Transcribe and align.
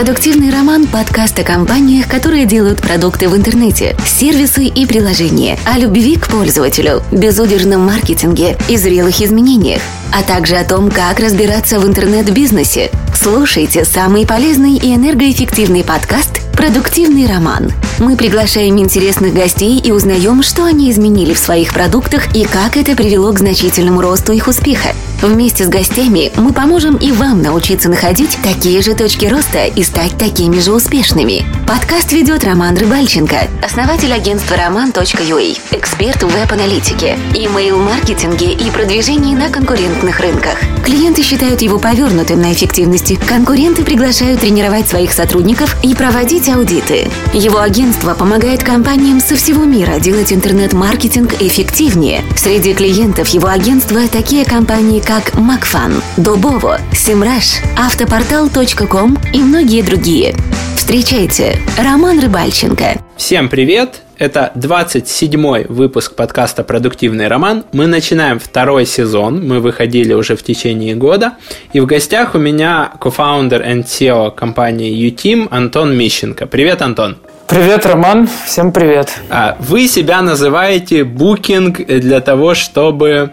Продуктивный 0.00 0.48
роман– 0.50 0.86
подкаст 0.90 1.38
о 1.40 1.42
компаниях, 1.42 2.08
которые 2.08 2.46
делают 2.46 2.80
продукты 2.80 3.28
в 3.28 3.36
интернете, 3.36 3.94
сервисы 4.06 4.64
и 4.64 4.86
приложения, 4.86 5.58
о 5.66 5.78
любви 5.78 6.16
к 6.16 6.26
пользователю, 6.26 7.02
безудержном 7.12 7.84
маркетинге 7.84 8.56
и 8.70 8.78
зрелых 8.78 9.20
изменениях, 9.20 9.82
а 10.10 10.22
также 10.22 10.56
о 10.56 10.64
том, 10.64 10.90
как 10.90 11.20
разбираться 11.20 11.78
в 11.78 11.86
интернет-бизнесе. 11.86 12.90
Слушайте 13.14 13.84
самый 13.84 14.26
полезный 14.26 14.76
и 14.76 14.94
энергоэффективный 14.94 15.84
подкаст 15.84 16.40
«Продуктивный 16.54 17.26
роман». 17.26 17.70
Мы 17.98 18.16
приглашаем 18.16 18.78
интересных 18.78 19.34
гостей 19.34 19.78
и 19.78 19.92
узнаем, 19.92 20.42
что 20.42 20.64
они 20.64 20.90
изменили 20.90 21.34
в 21.34 21.38
своих 21.38 21.74
продуктах 21.74 22.34
и 22.34 22.46
как 22.46 22.78
это 22.78 22.96
привело 22.96 23.30
к 23.34 23.38
значительному 23.38 24.00
росту 24.00 24.32
их 24.32 24.48
успеха. 24.48 24.94
Вместе 25.22 25.64
с 25.66 25.68
гостями 25.68 26.32
мы 26.36 26.54
поможем 26.54 26.96
и 26.96 27.12
вам 27.12 27.42
научиться 27.42 27.90
находить 27.90 28.38
такие 28.42 28.80
же 28.80 28.94
точки 28.94 29.26
роста 29.26 29.66
и 29.66 29.82
стать 29.82 30.16
такими 30.16 30.58
же 30.60 30.72
успешными. 30.72 31.44
Подкаст 31.68 32.12
ведет 32.12 32.42
Роман 32.42 32.74
Рыбальченко, 32.78 33.36
основатель 33.62 34.14
агентства 34.14 34.54
roman.ua, 34.54 35.58
эксперт 35.72 36.22
в 36.22 36.28
веб-аналитике, 36.28 37.18
имейл-маркетинге 37.34 38.52
и 38.52 38.70
продвижении 38.70 39.34
на 39.34 39.50
конкурентных 39.50 40.20
рынках. 40.20 40.58
Клиенты 40.82 41.22
считают 41.22 41.60
его 41.60 41.78
повернутым 41.78 42.40
на 42.40 42.54
эффективности, 42.54 43.18
конкуренты 43.28 43.84
приглашают 43.84 44.40
тренировать 44.40 44.88
своих 44.88 45.12
сотрудников 45.12 45.76
и 45.82 45.94
проводить 45.94 46.48
аудиты. 46.48 47.08
Его 47.34 47.60
агентство 47.60 48.14
помогает 48.14 48.62
компаниям 48.62 49.20
со 49.20 49.36
всего 49.36 49.64
мира 49.64 49.98
делать 50.00 50.32
интернет-маркетинг 50.32 51.34
эффективнее. 51.40 52.24
Среди 52.36 52.72
клиентов 52.72 53.28
его 53.28 53.48
агентства 53.48 54.08
такие 54.08 54.46
компании, 54.46 55.00
как 55.10 55.34
Макфан, 55.34 56.00
Дубово, 56.18 56.78
Симраш, 56.92 57.62
Автопортал.ком 57.76 59.18
и 59.32 59.38
многие 59.38 59.82
другие. 59.82 60.36
Встречайте, 60.76 61.58
Роман 61.76 62.20
Рыбальченко. 62.20 63.00
Всем 63.16 63.48
привет! 63.48 64.02
Это 64.18 64.52
27-й 64.54 65.66
выпуск 65.68 66.14
подкаста 66.14 66.62
«Продуктивный 66.62 67.26
роман». 67.26 67.64
Мы 67.72 67.88
начинаем 67.88 68.38
второй 68.38 68.86
сезон, 68.86 69.44
мы 69.44 69.58
выходили 69.58 70.12
уже 70.12 70.36
в 70.36 70.44
течение 70.44 70.94
года. 70.94 71.32
И 71.72 71.80
в 71.80 71.86
гостях 71.86 72.36
у 72.36 72.38
меня 72.38 72.92
кофаундер 73.00 73.62
and 73.62 73.86
CEO 73.86 74.30
компании 74.30 74.94
UTeam 75.10 75.48
Антон 75.50 75.96
Мищенко. 75.96 76.46
Привет, 76.46 76.82
Антон! 76.82 77.16
Привет, 77.50 77.84
Роман. 77.84 78.28
Всем 78.46 78.70
привет. 78.70 79.10
А, 79.28 79.56
вы 79.58 79.88
себя 79.88 80.22
называете 80.22 81.02
букинг 81.02 81.84
для 81.84 82.20
того, 82.20 82.54
чтобы 82.54 83.32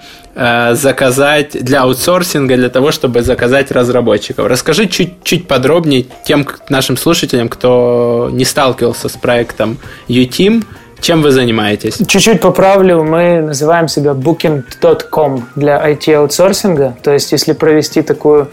заказать 0.74 1.64
для 1.64 1.82
аутсорсинга, 1.82 2.56
для 2.58 2.70
того, 2.70 2.92
чтобы 2.92 3.24
заказать 3.24 3.72
разработчиков. 3.72 4.46
Расскажи 4.46 4.88
чуть-чуть 4.88 5.48
подробнее 5.48 6.06
тем 6.26 6.48
нашим 6.70 6.96
слушателям, 6.96 7.50
кто 7.50 8.30
не 8.32 8.46
сталкивался 8.46 9.10
с 9.10 9.14
проектом 9.14 9.80
UTeam, 10.08 10.64
чем 11.00 11.22
вы 11.22 11.32
занимаетесь? 11.32 11.98
Чуть-чуть 12.08 12.42
поправлю, 12.42 13.04
мы 13.04 13.42
называем 13.42 13.88
себя 13.88 14.12
booking.com 14.12 15.48
для 15.56 15.78
IT-аутсорсинга. 15.92 16.96
То 17.04 17.14
есть, 17.14 17.32
если 17.32 17.54
провести 17.54 18.02
такую 18.02 18.50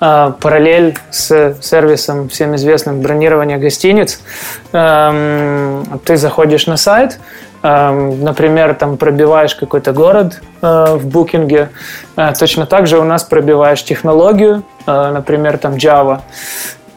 э, 0.00 0.32
параллель 0.40 0.98
с 1.10 1.56
сервисом 1.62 2.28
всем 2.28 2.56
известным 2.56 3.00
бронирования 3.00 3.58
гостиниц, 3.58 4.20
э, 4.72 5.82
ты 6.04 6.16
заходишь 6.16 6.66
на 6.66 6.76
сайт, 6.76 7.12
э, 7.12 7.53
например, 7.64 8.74
там 8.74 8.98
пробиваешь 8.98 9.54
какой-то 9.54 9.92
город 9.92 10.42
э, 10.60 10.96
в 10.96 11.06
букинге, 11.06 11.70
э, 12.16 12.32
точно 12.38 12.66
так 12.66 12.86
же 12.86 12.98
у 12.98 13.04
нас 13.04 13.24
пробиваешь 13.24 13.82
технологию, 13.82 14.64
э, 14.86 15.10
например, 15.12 15.56
там 15.56 15.74
Java, 15.74 16.20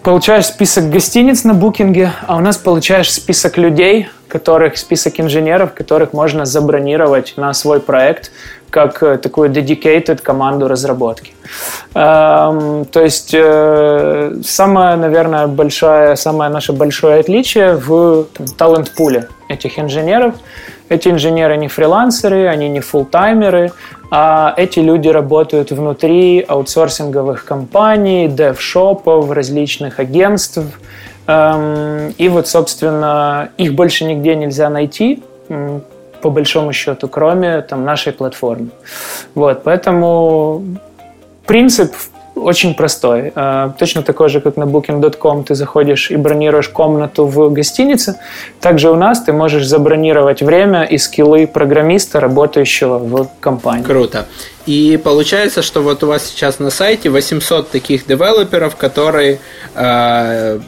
получаешь 0.08 0.46
список 0.46 0.90
гостиниц 0.90 1.44
на 1.44 1.54
букинге, 1.54 2.14
а 2.28 2.38
у 2.38 2.40
нас 2.40 2.56
получаешь 2.56 3.12
список 3.12 3.58
людей, 3.58 4.08
которых, 4.30 4.78
список 4.78 5.20
инженеров, 5.20 5.74
которых 5.74 6.14
можно 6.14 6.46
забронировать 6.46 7.34
на 7.36 7.54
свой 7.54 7.82
проект 7.82 8.32
как 8.70 9.04
э, 9.04 9.17
такую 9.17 9.50
dedicated 9.50 10.22
команду 10.22 10.70
разработки. 10.70 11.34
Эм, 11.94 12.86
то 12.86 13.02
есть 13.02 13.34
э, 13.34 14.36
самое, 14.46 14.96
наверное, 14.96 15.48
большое, 15.48 16.16
самое 16.16 16.50
наше 16.50 16.72
большое 16.72 17.20
отличие 17.20 17.76
в 17.76 18.28
талант-пуле 18.58 19.28
этих 19.50 19.78
инженеров. 19.78 20.36
Эти 20.89 21.09
инженеры 21.09 21.58
не 21.58 21.67
фрилансеры, 21.67 22.48
они 22.48 22.70
не 22.70 22.80
фултаймеры, 22.80 23.71
а 24.09 24.53
эти 24.55 24.80
люди 24.80 25.09
работают 25.09 25.71
внутри 25.71 26.45
аутсорсинговых 26.48 27.43
компаний, 27.43 28.27
дев-шопов, 28.30 29.30
различных 29.31 29.99
агентств. 29.99 30.59
Эм, 31.27 32.14
и 32.17 32.30
вот, 32.30 32.48
собственно, 32.48 33.49
их 33.58 33.73
больше 33.73 34.05
нигде 34.05 34.36
нельзя 34.36 34.70
найти, 34.70 35.23
по 36.21 36.30
большому 36.30 36.73
счету, 36.73 37.08
кроме 37.09 37.61
там, 37.61 37.83
нашей 37.83 38.14
платформы. 38.14 38.69
Вот, 39.36 39.64
поэтому 39.64 40.64
принцип 41.45 41.93
очень 42.43 42.73
простой. 42.73 43.31
Э, 43.36 43.71
точно 43.77 44.02
такой 44.02 44.30
же, 44.30 44.42
как 44.42 44.58
на 44.58 44.64
booking.com 44.64 45.43
ты 45.43 45.55
заходишь 45.55 46.11
и 46.11 46.17
бронируешь 46.17 46.70
комнату 46.70 47.25
в 47.25 47.49
гостинице. 47.49 48.20
Также 48.59 48.89
у 48.89 48.95
нас 48.95 49.23
ты 49.23 49.33
можешь 49.33 49.65
забронировать 49.65 50.42
время 50.42 50.83
и 50.83 50.98
скиллы 50.98 51.48
программиста, 51.48 52.20
работающего 52.20 52.98
в 52.98 53.30
компании. 53.39 53.83
Круто. 53.83 54.25
И 54.65 54.99
получается, 55.02 55.61
что 55.61 55.81
вот 55.81 56.03
у 56.03 56.08
вас 56.08 56.25
сейчас 56.25 56.59
на 56.59 56.70
сайте 56.70 57.09
800 57.09 57.70
таких 57.70 58.05
девелоперов, 58.05 58.75
которые, 58.75 59.39
э, 59.75 60.59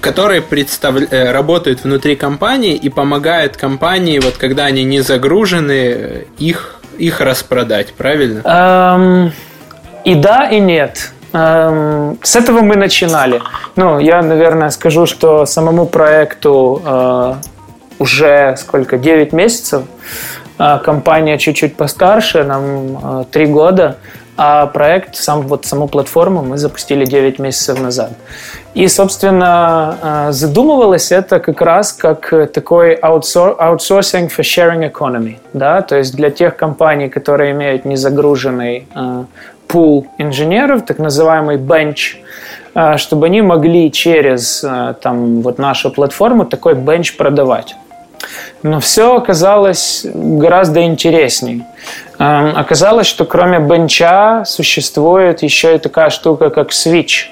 которые 0.00 0.40
представ... 0.42 0.96
Э, 1.10 1.32
работают 1.32 1.84
внутри 1.84 2.16
компании 2.16 2.74
и 2.74 2.88
помогают 2.88 3.56
компании, 3.56 4.18
вот 4.18 4.36
когда 4.38 4.64
они 4.64 4.84
не 4.84 5.00
загружены, 5.00 6.26
их, 6.38 6.80
их 6.98 7.20
распродать, 7.20 7.92
правильно? 7.92 8.40
Um... 8.40 9.32
И 10.04 10.14
да, 10.14 10.48
и 10.48 10.60
нет. 10.60 11.12
Эм, 11.32 12.18
с 12.22 12.36
этого 12.36 12.60
мы 12.60 12.76
начинали. 12.76 13.40
Ну, 13.76 13.98
я, 13.98 14.22
наверное, 14.22 14.70
скажу, 14.70 15.06
что 15.06 15.46
самому 15.46 15.86
проекту 15.86 16.82
э, 16.84 17.34
уже 17.98 18.56
сколько, 18.58 18.98
9 18.98 19.32
месяцев. 19.32 19.82
Э, 20.58 20.78
компания 20.84 21.38
чуть-чуть 21.38 21.76
постарше, 21.76 22.44
нам 22.44 23.26
3 23.30 23.44
э, 23.44 23.46
года. 23.46 23.96
А 24.36 24.66
проект, 24.66 25.16
сам, 25.16 25.42
вот 25.42 25.66
саму 25.66 25.88
платформу 25.88 26.42
мы 26.42 26.56
запустили 26.56 27.04
9 27.04 27.38
месяцев 27.38 27.80
назад. 27.80 28.12
И, 28.74 28.88
собственно, 28.88 30.28
задумывалось 30.30 31.12
это 31.12 31.38
как 31.38 31.60
раз 31.60 31.92
как 31.92 32.30
такой 32.52 32.94
outsourcing 32.94 34.30
for 34.30 34.40
sharing 34.40 34.90
economy. 34.90 35.36
Да? 35.52 35.82
То 35.82 35.96
есть 35.96 36.16
для 36.16 36.30
тех 36.30 36.56
компаний, 36.56 37.10
которые 37.10 37.52
имеют 37.52 37.84
незагруженный 37.84 38.86
пул 39.72 40.06
инженеров, 40.18 40.84
так 40.84 40.98
называемый 40.98 41.56
бенч, 41.56 42.18
а, 42.74 42.98
чтобы 42.98 43.26
они 43.26 43.40
могли 43.42 43.90
через 43.90 44.62
а, 44.62 44.92
там, 44.94 45.40
вот 45.40 45.58
нашу 45.58 45.90
платформу 45.90 46.44
такой 46.44 46.74
бенч 46.74 47.16
продавать. 47.16 47.74
Но 48.62 48.78
все 48.78 49.16
оказалось 49.16 50.06
гораздо 50.14 50.84
интересней. 50.84 51.64
А, 52.18 52.52
оказалось, 52.54 53.06
что 53.06 53.24
кроме 53.24 53.58
бенча 53.58 54.44
существует 54.44 55.42
еще 55.42 55.74
и 55.74 55.78
такая 55.78 56.10
штука, 56.10 56.50
как 56.50 56.70
switch. 56.70 57.30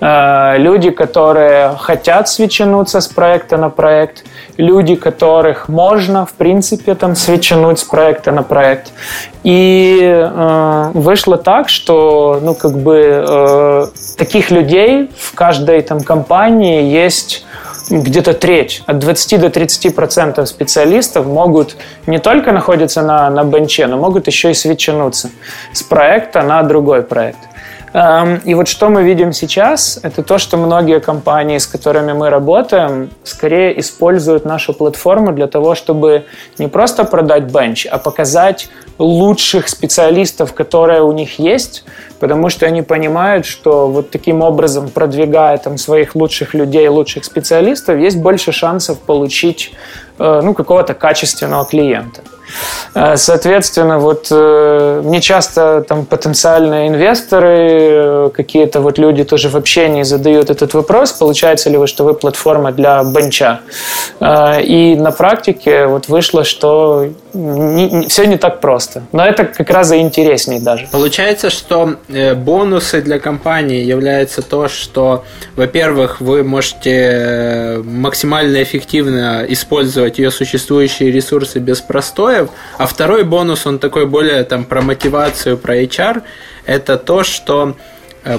Люди, 0.00 0.90
которые 0.90 1.76
хотят 1.78 2.28
свечануться 2.28 3.00
с 3.00 3.06
проекта 3.06 3.56
на 3.56 3.70
проект– 3.70 4.24
люди, 4.56 4.94
которых 4.94 5.68
можно, 5.68 6.26
в 6.26 6.32
принципе, 6.32 6.94
там 6.94 7.14
свечануть 7.14 7.78
с 7.78 7.84
проекта 7.84 8.32
на 8.32 8.42
проект. 8.42 8.92
И 9.44 10.00
э, 10.02 10.90
вышло 10.94 11.36
так, 11.36 11.68
что, 11.68 12.40
ну, 12.42 12.54
как 12.54 12.76
бы, 12.78 13.24
э, 13.26 13.86
таких 14.16 14.50
людей 14.50 15.10
в 15.18 15.34
каждой 15.34 15.82
там 15.82 16.00
компании 16.00 16.82
есть 16.82 17.44
где-то 17.88 18.34
треть, 18.34 18.82
от 18.86 18.98
20 18.98 19.40
до 19.40 19.48
30 19.48 19.94
процентов 19.94 20.48
специалистов 20.48 21.24
могут 21.24 21.76
не 22.06 22.18
только 22.18 22.50
находиться 22.50 23.02
на, 23.02 23.30
на 23.30 23.44
бенче, 23.44 23.86
но 23.86 23.96
могут 23.96 24.26
еще 24.26 24.50
и 24.50 24.54
свечануться 24.54 25.30
с 25.72 25.84
проекта 25.84 26.42
на 26.42 26.64
другой 26.64 27.02
проект. 27.02 27.38
Эм, 27.38 27.55
и 28.44 28.54
вот 28.54 28.68
что 28.68 28.90
мы 28.90 29.04
видим 29.04 29.32
сейчас, 29.32 29.98
это 30.02 30.22
то, 30.22 30.36
что 30.36 30.58
многие 30.58 31.00
компании, 31.00 31.56
с 31.56 31.66
которыми 31.66 32.12
мы 32.12 32.28
работаем, 32.28 33.08
скорее 33.24 33.80
используют 33.80 34.44
нашу 34.44 34.74
платформу 34.74 35.32
для 35.32 35.46
того, 35.46 35.74
чтобы 35.74 36.26
не 36.58 36.68
просто 36.68 37.04
продать 37.04 37.44
бенч, 37.44 37.86
а 37.86 37.96
показать 37.96 38.68
лучших 38.98 39.68
специалистов, 39.68 40.52
которые 40.52 41.02
у 41.02 41.12
них 41.12 41.38
есть, 41.38 41.84
потому 42.20 42.50
что 42.50 42.66
они 42.66 42.82
понимают, 42.82 43.46
что 43.46 43.88
вот 43.88 44.10
таким 44.10 44.42
образом, 44.42 44.90
продвигая 44.90 45.56
там 45.56 45.78
своих 45.78 46.14
лучших 46.14 46.52
людей, 46.52 46.86
лучших 46.88 47.24
специалистов, 47.24 47.98
есть 47.98 48.18
больше 48.18 48.52
шансов 48.52 48.98
получить 48.98 49.72
э, 50.18 50.40
ну, 50.44 50.52
какого-то 50.52 50.92
качественного 50.92 51.64
клиента. 51.64 52.20
Э, 52.94 53.16
соответственно, 53.16 53.98
вот 53.98 54.28
э, 54.30 55.02
мне 55.04 55.20
часто 55.20 55.84
там 55.86 56.06
потенциальные 56.06 56.88
инвесторы, 56.88 58.30
какие-то 58.34 58.80
вот 58.80 58.98
люди 58.98 59.24
тоже 59.24 59.48
в 59.48 59.56
общении 59.56 60.02
задают 60.02 60.50
этот 60.50 60.74
вопрос, 60.74 61.12
получается 61.12 61.70
ли 61.70 61.76
вы, 61.76 61.86
что 61.86 62.04
вы 62.04 62.14
платформа 62.14 62.72
для 62.72 63.02
бенча. 63.04 63.60
И 64.20 64.96
на 64.98 65.10
практике 65.10 65.86
вот 65.86 66.08
вышло, 66.08 66.44
что 66.44 67.08
не, 67.34 67.90
не, 67.90 68.08
все 68.08 68.24
не 68.24 68.36
так 68.36 68.60
просто. 68.60 69.02
Но 69.12 69.24
это 69.24 69.44
как 69.44 69.70
раз 69.70 69.92
и 69.92 69.98
интереснее 69.98 70.60
даже. 70.60 70.88
Получается, 70.90 71.50
что 71.50 71.96
бонусы 72.36 73.02
для 73.02 73.18
компании 73.18 73.84
являются 73.84 74.42
то, 74.42 74.68
что, 74.68 75.24
во-первых, 75.54 76.20
вы 76.20 76.42
можете 76.44 77.80
максимально 77.84 78.62
эффективно 78.62 79.44
использовать 79.48 80.18
ее 80.18 80.30
существующие 80.30 81.10
ресурсы 81.10 81.58
без 81.58 81.80
простоев, 82.36 82.50
а 82.78 82.86
второй 82.86 83.24
бонус, 83.24 83.66
он 83.66 83.78
такой 83.78 84.06
более 84.06 84.44
там 84.44 84.64
про 84.64 84.82
мотивацию, 84.82 85.58
про 85.58 85.82
HR, 85.82 86.22
это 86.66 86.96
то, 86.96 87.24
что 87.24 87.76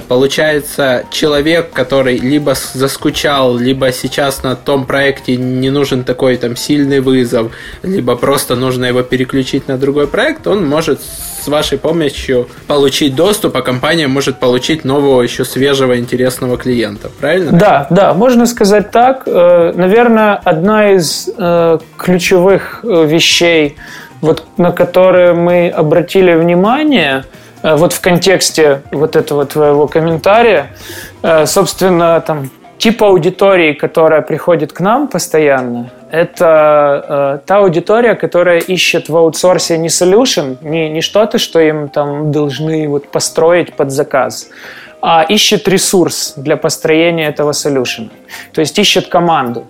получается, 0.06 1.04
человек, 1.10 1.70
который 1.72 2.18
либо 2.18 2.54
заскучал, 2.54 3.56
либо 3.56 3.90
сейчас 3.92 4.42
на 4.42 4.54
том 4.54 4.84
проекте 4.84 5.36
не 5.36 5.70
нужен 5.70 6.04
такой 6.04 6.36
там 6.36 6.56
сильный 6.56 7.00
вызов, 7.00 7.52
либо 7.82 8.16
просто 8.16 8.54
нужно 8.54 8.84
его 8.84 9.02
переключить 9.02 9.68
на 9.68 9.78
другой 9.78 10.06
проект, 10.06 10.46
он 10.46 10.66
может 10.66 11.00
с 11.00 11.48
вашей 11.48 11.78
помощью 11.78 12.48
получить 12.66 13.14
доступ, 13.14 13.56
а 13.56 13.62
компания 13.62 14.08
может 14.08 14.38
получить 14.38 14.84
нового, 14.84 15.22
еще 15.22 15.44
свежего, 15.44 15.98
интересного 15.98 16.58
клиента. 16.58 17.10
Правильно? 17.20 17.52
Да, 17.52 17.86
да, 17.88 18.12
можно 18.12 18.46
сказать 18.46 18.90
так. 18.90 19.22
Э, 19.26 19.72
наверное, 19.74 20.34
одна 20.34 20.92
из 20.92 21.30
э, 21.36 21.78
ключевых 21.96 22.80
вещей, 22.82 23.76
вот, 24.20 24.44
на 24.58 24.72
которые 24.72 25.32
мы 25.32 25.70
обратили 25.70 26.34
внимание– 26.34 27.24
Э, 27.34 27.47
вот 27.62 27.92
в 27.92 28.00
контексте 28.00 28.82
вот 28.92 29.16
этого 29.16 29.46
твоего 29.46 29.86
комментария, 29.86 30.70
э, 31.22 31.46
собственно, 31.46 32.20
там 32.20 32.50
тип 32.78 33.02
аудитории, 33.02 33.72
которая 33.72 34.22
приходит 34.22 34.72
к 34.72 34.80
нам 34.80 35.08
постоянно, 35.08 35.90
это 36.10 37.38
э, 37.42 37.46
та 37.46 37.56
аудитория, 37.58 38.14
которая 38.14 38.60
ищет 38.60 39.08
в 39.08 39.16
аутсорсе 39.16 39.76
не 39.78 39.88
solution, 39.88 40.56
не, 40.62 40.88
не 40.88 41.00
что-то, 41.00 41.38
что 41.38 41.60
им 41.60 41.88
там 41.88 42.32
должны 42.32 42.88
вот 42.88 43.08
построить 43.08 43.74
под 43.74 43.90
заказ, 43.90 44.48
а 45.02 45.24
ищет 45.28 45.68
ресурс 45.68 46.34
для 46.36 46.56
построения 46.56 47.28
этого 47.28 47.50
solution. 47.50 48.10
То 48.52 48.60
есть 48.60 48.78
ищет 48.78 49.08
команду. 49.08 49.66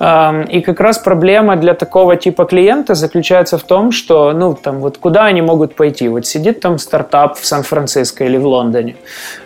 И 0.00 0.60
как 0.60 0.80
раз 0.80 0.98
проблема 0.98 1.56
для 1.56 1.74
такого 1.74 2.16
типа 2.16 2.46
клиента 2.46 2.94
заключается 2.94 3.58
в 3.58 3.62
том, 3.62 3.92
что, 3.92 4.32
ну, 4.32 4.54
там, 4.54 4.80
вот 4.80 4.98
куда 4.98 5.26
они 5.26 5.40
могут 5.40 5.76
пойти? 5.76 6.08
Вот 6.08 6.26
сидит 6.26 6.60
там 6.60 6.78
стартап 6.78 7.38
в 7.38 7.46
Сан-Франциско 7.46 8.24
или 8.24 8.36
в 8.36 8.46
Лондоне. 8.46 8.96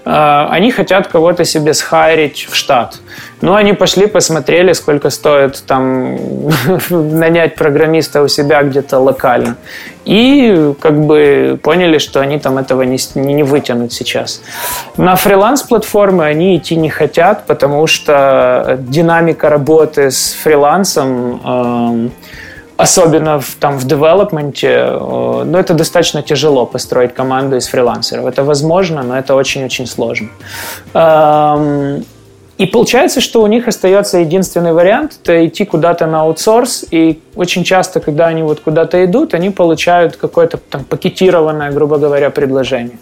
А, 0.06 0.49
они 0.50 0.71
хотят 0.71 1.09
кого-то 1.09 1.45
себе 1.45 1.75
схайрить 1.75 2.49
в 2.50 2.56
штат. 2.56 2.99
Ну, 3.43 3.55
они 3.55 3.75
пошли, 3.75 4.06
посмотрели, 4.06 4.73
сколько 4.73 5.11
стоит 5.11 5.62
там 5.67 6.17
нанять 6.91 7.55
программиста 7.55 8.23
у 8.23 8.29
себя 8.29 8.62
где-то 8.62 8.99
локально. 8.99 9.56
И 10.06 10.73
как 10.81 10.99
бы 10.99 11.61
поняли, 11.62 11.99
что 11.99 12.21
они 12.21 12.39
там 12.39 12.56
этого 12.56 12.81
не, 12.83 12.99
не 13.15 13.43
вытянут 13.43 13.93
сейчас. 13.93 14.41
На 14.97 15.15
фриланс-платформы 15.17 16.25
они 16.25 16.56
идти 16.56 16.77
не 16.77 16.89
хотят, 16.89 17.45
потому 17.47 17.87
что 17.87 18.79
динамика 18.81 19.50
работы 19.50 20.11
с 20.11 20.38
фрилансом 20.43 21.40
э, 21.44 22.08
особенно 22.79 23.40
в, 23.40 23.56
там 23.61 23.76
в 23.76 23.85
девелопменте, 23.85 24.69
э, 24.69 25.44
ну, 25.44 25.58
это 25.58 25.75
достаточно 25.75 26.23
тяжело 26.23 26.64
построить 26.64 27.12
команду 27.12 27.56
из 27.56 27.67
фрилансеров. 27.67 28.25
Это 28.25 28.44
возможно, 28.44 29.02
но 29.02 29.19
это 29.19 29.35
очень-очень 29.35 29.87
сложно. 29.87 30.29
Эм, 30.94 32.05
и 32.56 32.67
получается, 32.67 33.20
что 33.20 33.43
у 33.43 33.46
них 33.49 33.69
остается 33.69 34.19
единственный 34.19 34.73
вариант– 34.73 35.12
это 35.23 35.46
идти 35.46 35.64
куда-то 35.64 36.06
на 36.06 36.20
аутсорс, 36.20 36.85
и 36.90 37.20
очень 37.37 37.64
часто, 37.64 38.00
когда 38.00 38.26
они 38.26 38.43
вот 38.43 38.61
куда-то 38.61 39.05
идут, 39.05 39.35
они 39.35 39.50
получают 39.50 40.17
какое-то 40.17 40.58
там 40.58 40.85
пакетированное, 40.85 41.73
грубо 41.73 41.99
говоря, 41.99 42.31
предложение. 42.31 42.99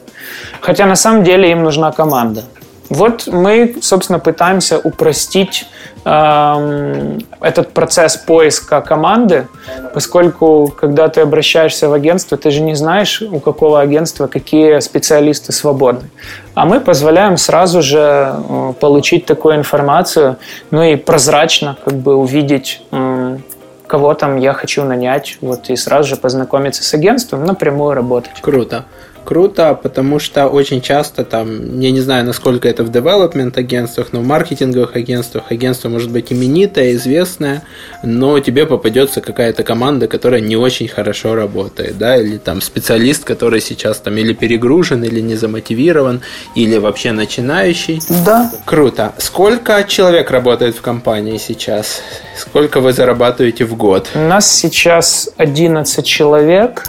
Хотя 0.60 0.86
на 0.86 0.96
самом 0.96 1.22
деле 1.22 1.50
им 1.50 1.62
нужна 1.62 1.92
команда. 1.92 2.42
Вот 2.88 3.26
мы, 3.26 3.76
собственно, 3.80 4.18
пытаемся 4.18 4.78
упростить 4.78 5.66
э, 6.04 7.18
этот 7.40 7.72
процесс 7.72 8.16
поиска 8.16 8.80
команды, 8.80 9.48
поскольку, 9.92 10.68
когда 10.68 11.08
ты 11.08 11.22
обращаешься 11.22 11.88
в 11.88 11.92
агентство, 11.92 12.36
ты 12.36 12.50
же 12.50 12.60
не 12.60 12.74
знаешь, 12.74 13.22
у 13.22 13.40
какого 13.40 13.80
агентства 13.80 14.28
какие 14.28 14.78
специалисты 14.80 15.52
свободны. 15.52 16.10
А 16.54 16.64
мы 16.64 16.80
позволяем 16.80 17.36
сразу 17.36 17.82
же 17.82 18.34
э, 18.36 18.72
получить 18.78 19.26
такую 19.26 19.56
информацию, 19.56 20.36
ну 20.70 20.82
и 20.82 20.96
прозрачно 20.96 21.76
как 21.84 21.94
бы 21.94 22.14
увидеть, 22.14 22.82
э, 22.92 23.38
кого 23.86 24.14
там 24.14 24.36
я 24.36 24.52
хочу 24.52 24.84
нанять, 24.84 25.38
вот 25.40 25.70
и 25.70 25.76
сразу 25.76 26.10
же 26.10 26.16
познакомиться 26.16 26.84
с 26.84 26.94
агентством, 26.94 27.44
напрямую 27.44 27.94
работать. 27.94 28.40
Круто 28.40 28.84
круто, 29.26 29.78
потому 29.82 30.18
что 30.18 30.46
очень 30.46 30.80
часто 30.80 31.24
там, 31.24 31.80
я 31.80 31.90
не 31.90 32.00
знаю, 32.00 32.24
насколько 32.24 32.68
это 32.68 32.84
в 32.84 32.90
development 32.90 33.58
агентствах, 33.58 34.08
но 34.12 34.20
в 34.20 34.24
маркетинговых 34.24 34.96
агентствах 34.96 35.44
агентство 35.50 35.90
может 35.90 36.10
быть 36.10 36.32
именитое, 36.32 36.94
известное, 36.94 37.62
но 38.02 38.38
тебе 38.40 38.64
попадется 38.64 39.20
какая-то 39.20 39.64
команда, 39.64 40.06
которая 40.08 40.40
не 40.40 40.56
очень 40.56 40.88
хорошо 40.88 41.34
работает, 41.34 41.98
да, 41.98 42.16
или 42.16 42.38
там 42.38 42.62
специалист, 42.62 43.24
который 43.24 43.60
сейчас 43.60 43.98
там 43.98 44.16
или 44.16 44.32
перегружен, 44.32 45.04
или 45.04 45.20
не 45.20 45.34
замотивирован, 45.34 46.22
или 46.54 46.78
вообще 46.78 47.12
начинающий. 47.12 48.00
Да. 48.24 48.50
Круто. 48.64 49.12
Сколько 49.18 49.84
человек 49.88 50.30
работает 50.30 50.76
в 50.76 50.80
компании 50.80 51.38
сейчас? 51.38 52.00
Сколько 52.38 52.80
вы 52.80 52.92
зарабатываете 52.92 53.64
в 53.64 53.76
год? 53.76 54.08
У 54.14 54.20
нас 54.20 54.50
сейчас 54.50 55.28
11 55.36 56.06
человек. 56.06 56.84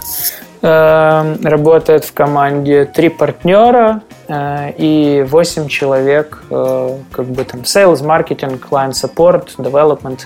Эм, 0.63 1.39
работает 1.43 2.03
в 2.03 2.13
команде 2.13 2.85
три 2.85 3.09
партнера 3.09 4.01
э, 4.27 4.71
и 4.77 5.23
восемь 5.29 5.67
человек, 5.67 6.41
э, 6.49 6.97
как 7.11 7.25
бы 7.25 7.43
там 7.43 7.61
sales, 7.61 8.01
marketing, 8.01 8.59
client 8.59 8.93
support, 8.93 9.49
development. 9.57 10.21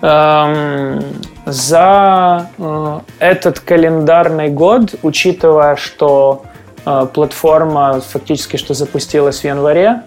Эм, 0.00 1.04
за 1.46 2.48
э, 2.58 3.00
этот 3.20 3.60
календарный 3.60 4.48
год, 4.48 4.94
учитывая, 5.02 5.76
что 5.76 6.42
платформа 7.14 8.00
фактически 8.00 8.56
что 8.56 8.74
запустилась 8.74 9.42
в 9.42 9.44
январе, 9.44 10.02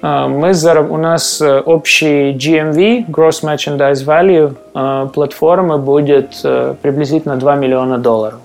мы 0.00 0.52
у 0.52 0.96
нас 0.96 1.42
общий 1.42 2.32
GMV, 2.34 3.06
Gross 3.08 3.42
Merchandise 3.42 4.06
Value 4.06 5.08
платформы 5.08 5.78
будет 5.78 6.40
приблизительно 6.82 7.34
2 7.34 7.56
миллиона 7.56 7.98
долларов. 7.98 8.38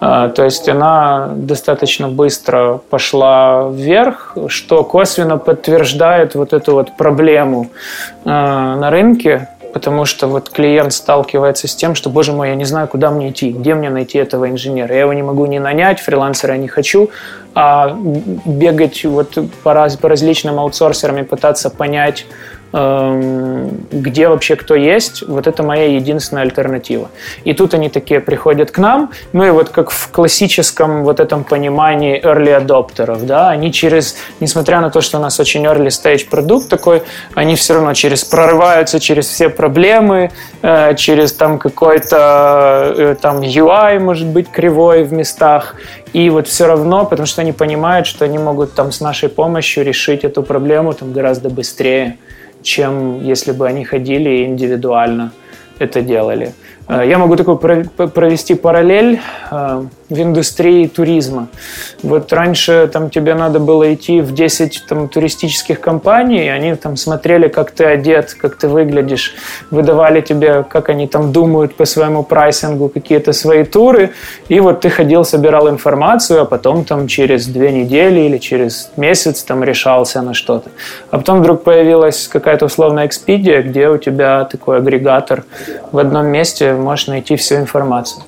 А, 0.00 0.28
то 0.28 0.44
есть 0.44 0.68
она 0.68 1.30
достаточно 1.34 2.08
быстро 2.08 2.80
пошла 2.90 3.68
вверх, 3.70 4.36
что 4.48 4.84
косвенно 4.84 5.38
подтверждает 5.38 6.34
вот 6.34 6.52
эту 6.52 6.74
вот 6.74 6.96
проблему 6.96 7.70
а, 8.24 8.76
на 8.76 8.90
рынке, 8.90 9.48
потому 9.72 10.04
что 10.04 10.28
вот 10.28 10.50
клиент 10.50 10.92
сталкивается 10.92 11.66
с 11.66 11.74
тем, 11.74 11.94
что, 11.94 12.08
боже 12.08 12.32
мой, 12.32 12.50
я 12.50 12.54
не 12.54 12.64
знаю, 12.64 12.86
куда 12.86 13.10
мне 13.10 13.30
идти, 13.30 13.50
где 13.50 13.74
мне 13.74 13.90
найти 13.90 14.18
этого 14.18 14.48
инженера. 14.48 14.94
Я 14.94 15.00
его 15.00 15.12
не 15.12 15.22
могу 15.22 15.46
не 15.46 15.58
нанять, 15.58 16.00
фрилансера 16.00 16.54
я 16.54 16.58
не 16.60 16.68
хочу, 16.68 17.10
а 17.54 17.96
бегать 18.44 19.04
вот 19.04 19.36
по, 19.64 19.74
раз, 19.74 19.96
по 19.96 20.08
различным 20.08 20.60
аутсорсерам 20.60 21.18
и 21.18 21.22
пытаться 21.24 21.70
понять, 21.70 22.26
где 22.74 24.28
вообще 24.28 24.56
кто 24.56 24.74
есть, 24.74 25.22
вот 25.28 25.46
это 25.46 25.62
моя 25.62 25.86
единственная 25.86 26.42
альтернатива. 26.42 27.08
И 27.44 27.52
тут 27.52 27.72
они 27.72 27.88
такие 27.88 28.18
приходят 28.18 28.72
к 28.72 28.78
нам, 28.78 29.12
ну 29.32 29.44
и 29.44 29.50
вот 29.50 29.68
как 29.68 29.90
в 29.90 30.10
классическом 30.10 31.04
вот 31.04 31.20
этом 31.20 31.44
понимании 31.44 32.20
early 32.20 32.52
адоптеров, 32.52 33.26
да, 33.26 33.50
они 33.50 33.72
через, 33.72 34.16
несмотря 34.40 34.80
на 34.80 34.90
то, 34.90 35.00
что 35.02 35.18
у 35.18 35.20
нас 35.20 35.38
очень 35.38 35.64
early 35.64 35.86
stage 35.86 36.28
продукт 36.28 36.68
такой, 36.68 37.04
они 37.34 37.54
все 37.54 37.74
равно 37.74 37.94
через 37.94 38.24
прорываются 38.24 38.98
через 38.98 39.28
все 39.28 39.48
проблемы, 39.48 40.32
э, 40.62 40.96
через 40.96 41.32
там 41.32 41.60
какой-то 41.60 42.92
э, 42.96 43.16
там 43.20 43.40
UI, 43.40 44.00
может 44.00 44.26
быть, 44.26 44.50
кривой 44.50 45.04
в 45.04 45.12
местах, 45.12 45.76
и 46.12 46.28
вот 46.28 46.48
все 46.48 46.66
равно, 46.66 47.04
потому 47.04 47.26
что 47.26 47.42
они 47.42 47.52
понимают, 47.52 48.08
что 48.08 48.24
они 48.24 48.38
могут 48.38 48.74
там 48.74 48.90
с 48.90 49.00
нашей 49.00 49.28
помощью 49.28 49.84
решить 49.84 50.24
эту 50.24 50.42
проблему 50.42 50.92
там 50.92 51.12
гораздо 51.12 51.50
быстрее 51.50 52.16
чем 52.64 53.22
если 53.22 53.52
бы 53.52 53.68
они 53.68 53.84
ходили 53.84 54.30
и 54.30 54.44
индивидуально 54.46 55.30
это 55.78 56.02
делали. 56.02 56.52
Э, 56.88 57.04
я 57.06 57.18
могу 57.18 57.36
такой 57.36 57.56
провести 57.58 58.54
параллель. 58.54 59.20
В 60.10 60.20
индустрии 60.20 60.86
туризма. 60.86 61.48
Вот 62.02 62.30
раньше 62.32 62.90
там 62.92 63.08
тебе 63.08 63.34
надо 63.34 63.58
было 63.58 63.94
идти 63.94 64.20
в 64.20 64.34
10 64.34 64.84
там, 64.86 65.08
туристических 65.08 65.80
компаний, 65.80 66.44
и 66.44 66.48
они 66.48 66.74
там 66.74 66.96
смотрели, 66.96 67.48
как 67.48 67.70
ты 67.70 67.84
одет, 67.84 68.34
как 68.34 68.56
ты 68.56 68.68
выглядишь, 68.68 69.34
выдавали 69.70 70.20
тебе, 70.20 70.62
как 70.62 70.90
они 70.90 71.08
там 71.08 71.32
думают 71.32 71.74
по 71.74 71.86
своему 71.86 72.22
прайсингу, 72.22 72.90
какие-то 72.90 73.32
свои 73.32 73.64
туры, 73.64 74.10
и 74.48 74.60
вот 74.60 74.82
ты 74.82 74.90
ходил, 74.90 75.24
собирал 75.24 75.70
информацию, 75.70 76.42
а 76.42 76.44
потом 76.44 76.84
там 76.84 77.08
через 77.08 77.46
две 77.46 77.72
недели 77.72 78.20
или 78.20 78.38
через 78.38 78.90
месяц 78.96 79.42
там 79.42 79.64
решался 79.64 80.20
на 80.20 80.34
что-то. 80.34 80.70
А 81.10 81.18
потом 81.18 81.40
вдруг 81.40 81.62
появилась 81.62 82.28
какая-то 82.28 82.66
условная 82.66 83.08
Expedia, 83.08 83.62
где 83.62 83.88
у 83.88 83.96
тебя 83.96 84.44
такой 84.44 84.78
агрегатор 84.78 85.44
в 85.92 85.98
одном 85.98 86.26
месте, 86.26 86.74
можешь 86.74 87.06
найти 87.06 87.36
всю 87.36 87.56
информацию. 87.56 88.22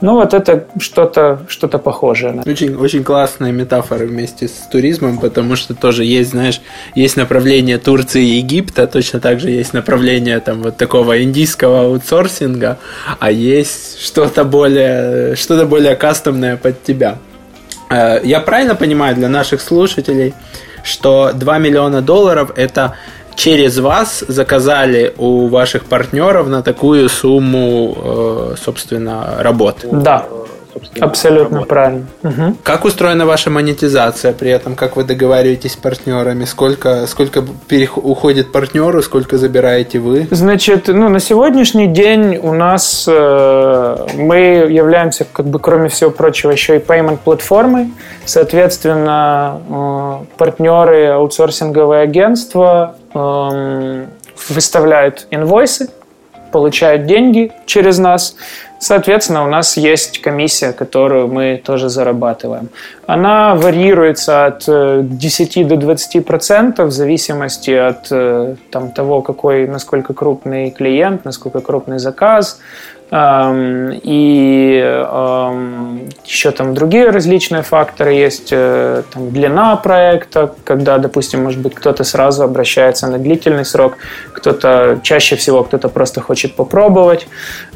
Ну 0.00 0.14
вот 0.14 0.34
это 0.34 0.66
что-то 0.78 1.40
что 1.48 1.68
похожее. 1.68 2.42
Очень, 2.46 2.74
очень 2.74 3.04
классная 3.04 3.52
метафора 3.52 4.04
вместе 4.04 4.48
с 4.48 4.68
туризмом, 4.70 5.18
потому 5.18 5.56
что 5.56 5.74
тоже 5.74 6.04
есть, 6.04 6.30
знаешь, 6.30 6.60
есть 6.94 7.16
направление 7.16 7.78
Турции 7.78 8.24
и 8.24 8.36
Египта, 8.38 8.86
точно 8.86 9.20
так 9.20 9.40
же 9.40 9.50
есть 9.50 9.72
направление 9.72 10.40
там 10.40 10.62
вот 10.62 10.76
такого 10.76 11.22
индийского 11.22 11.82
аутсорсинга, 11.82 12.78
а 13.18 13.30
есть 13.30 14.00
что-то 14.00 14.44
более, 14.44 15.36
что-то 15.36 15.66
более 15.66 15.96
кастомное 15.96 16.56
под 16.56 16.82
тебя. 16.82 17.18
Э, 17.90 18.20
я 18.24 18.40
правильно 18.40 18.74
понимаю 18.74 19.14
для 19.14 19.28
наших 19.28 19.60
слушателей, 19.60 20.34
что 20.84 21.32
2 21.34 21.58
миллиона 21.58 22.02
долларов 22.02 22.52
это 22.56 22.94
через 23.38 23.78
вас 23.78 24.24
заказали 24.28 25.14
у 25.16 25.46
ваших 25.46 25.84
партнеров 25.84 26.48
на 26.48 26.62
такую 26.62 27.08
сумму, 27.08 27.96
э, 27.96 28.54
собственно, 28.64 29.36
работы. 29.38 29.88
Да, 29.92 30.26
Абсолютно 31.00 31.62
правильно. 31.62 32.06
Угу. 32.22 32.56
Как 32.62 32.84
устроена 32.84 33.26
ваша 33.26 33.50
монетизация 33.50 34.32
при 34.32 34.50
этом? 34.50 34.74
Как 34.74 34.96
вы 34.96 35.04
договариваетесь 35.04 35.72
с 35.72 35.76
партнерами? 35.76 36.44
Сколько, 36.44 37.06
сколько 37.06 37.44
уходит 37.96 38.52
партнеру, 38.52 39.02
сколько 39.02 39.38
забираете 39.38 39.98
вы? 39.98 40.26
Значит, 40.30 40.88
ну, 40.88 41.08
на 41.08 41.20
сегодняшний 41.20 41.86
день 41.86 42.36
у 42.36 42.52
нас 42.52 43.06
э, 43.08 44.06
мы 44.14 44.36
являемся, 44.36 45.24
как 45.24 45.46
бы, 45.46 45.58
кроме 45.58 45.88
всего 45.88 46.10
прочего, 46.10 46.50
еще 46.50 46.76
и 46.76 46.78
payment 46.80 47.18
платформой. 47.24 47.92
Соответственно, 48.24 49.60
э, 49.68 50.36
партнеры, 50.36 51.06
аутсорсинговые 51.08 52.02
агентства 52.02 52.96
э, 53.14 54.06
выставляют 54.48 55.26
инвойсы, 55.30 55.90
получают 56.52 57.06
деньги 57.06 57.52
через 57.66 57.98
нас. 57.98 58.36
Соответственно, 58.78 59.44
у 59.44 59.48
нас 59.48 59.76
есть 59.76 60.20
комиссия, 60.20 60.72
которую 60.72 61.28
мы 61.28 61.60
тоже 61.64 61.88
зарабатываем. 61.88 62.68
Она 63.06 63.54
варьируется 63.54 64.46
от 64.46 64.64
10 64.66 65.56
э, 65.56 65.64
до 65.64 65.76
20 65.76 66.24
процентов 66.24 66.88
в 66.88 66.92
зависимости 66.92 67.70
от 67.70 68.06
э, 68.10 68.54
там, 68.70 68.92
того, 68.92 69.22
какой, 69.22 69.66
насколько 69.66 70.14
крупный 70.14 70.70
клиент, 70.70 71.24
насколько 71.24 71.60
крупный 71.60 71.98
заказ, 71.98 72.60
и 73.10 75.06
еще 76.24 76.50
там 76.50 76.74
другие 76.74 77.08
различные 77.10 77.62
факторы 77.62 78.12
есть, 78.12 78.48
э, 78.50 79.02
там, 79.12 79.30
длина 79.30 79.76
проекта, 79.76 80.54
когда, 80.64 80.98
допустим, 80.98 81.42
может 81.42 81.60
быть, 81.60 81.74
кто-то 81.74 82.04
сразу 82.04 82.42
обращается 82.42 83.06
на 83.06 83.18
длительный 83.18 83.64
срок, 83.64 83.96
кто-то 84.34 85.00
чаще 85.02 85.36
всего 85.36 85.64
кто-то 85.64 85.88
просто 85.88 86.20
хочет 86.20 86.54
попробовать. 86.54 87.26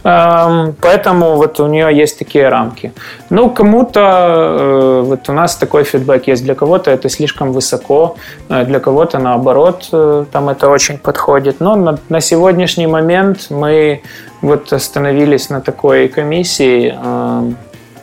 Поэтому 0.02 1.36
вот 1.36 1.60
у 1.60 1.66
нее 1.66 1.96
есть 1.96 2.18
такие 2.18 2.48
рамки. 2.48 2.92
Ну, 3.34 3.48
кому-то, 3.48 4.00
э, 4.00 5.02
вот 5.06 5.28
у 5.30 5.32
нас 5.32 5.56
такой 5.56 5.84
фидбэк 5.84 6.26
есть, 6.26 6.44
для 6.44 6.54
кого-то 6.54 6.90
это 6.90 7.08
слишком 7.08 7.52
высоко, 7.52 8.16
э, 8.50 8.64
для 8.66 8.78
кого-то 8.78 9.18
наоборот, 9.18 9.88
там 10.30 10.50
это 10.50 10.68
очень 10.68 10.98
подходит. 10.98 11.60
Но 11.60 11.74
на, 11.74 11.98
на 12.10 12.20
сегодняшний 12.20 12.86
момент 12.86 13.46
мы 13.48 14.02
вот 14.42 14.70
остановились 14.74 15.48
на 15.48 15.62
такой 15.62 16.08
комиссии. 16.08 16.94
Эм, 16.94 17.56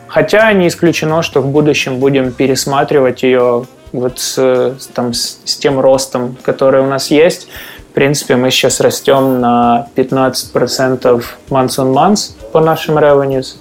хотя 0.07 0.51
не 0.53 0.67
исключено, 0.67 1.21
что 1.21 1.41
в 1.41 1.47
будущем 1.47 1.99
будем 1.99 2.31
пересматривать 2.31 3.21
ее 3.21 3.65
вот 3.93 4.19
с, 4.19 4.79
там, 4.95 5.13
с, 5.13 5.41
с 5.45 5.57
тем 5.57 5.79
ростом, 5.79 6.37
который 6.41 6.81
у 6.81 6.87
нас 6.87 7.11
есть. 7.11 7.49
В 7.91 7.93
принципе, 7.93 8.35
мы 8.35 8.49
сейчас 8.49 8.81
растем 8.81 9.39
на 9.39 9.89
15% 9.95 11.23
months 11.51 11.77
on 11.77 11.93
months 11.93 12.31
по 12.51 12.61
нашим 12.61 12.97
revenues. 12.97 13.57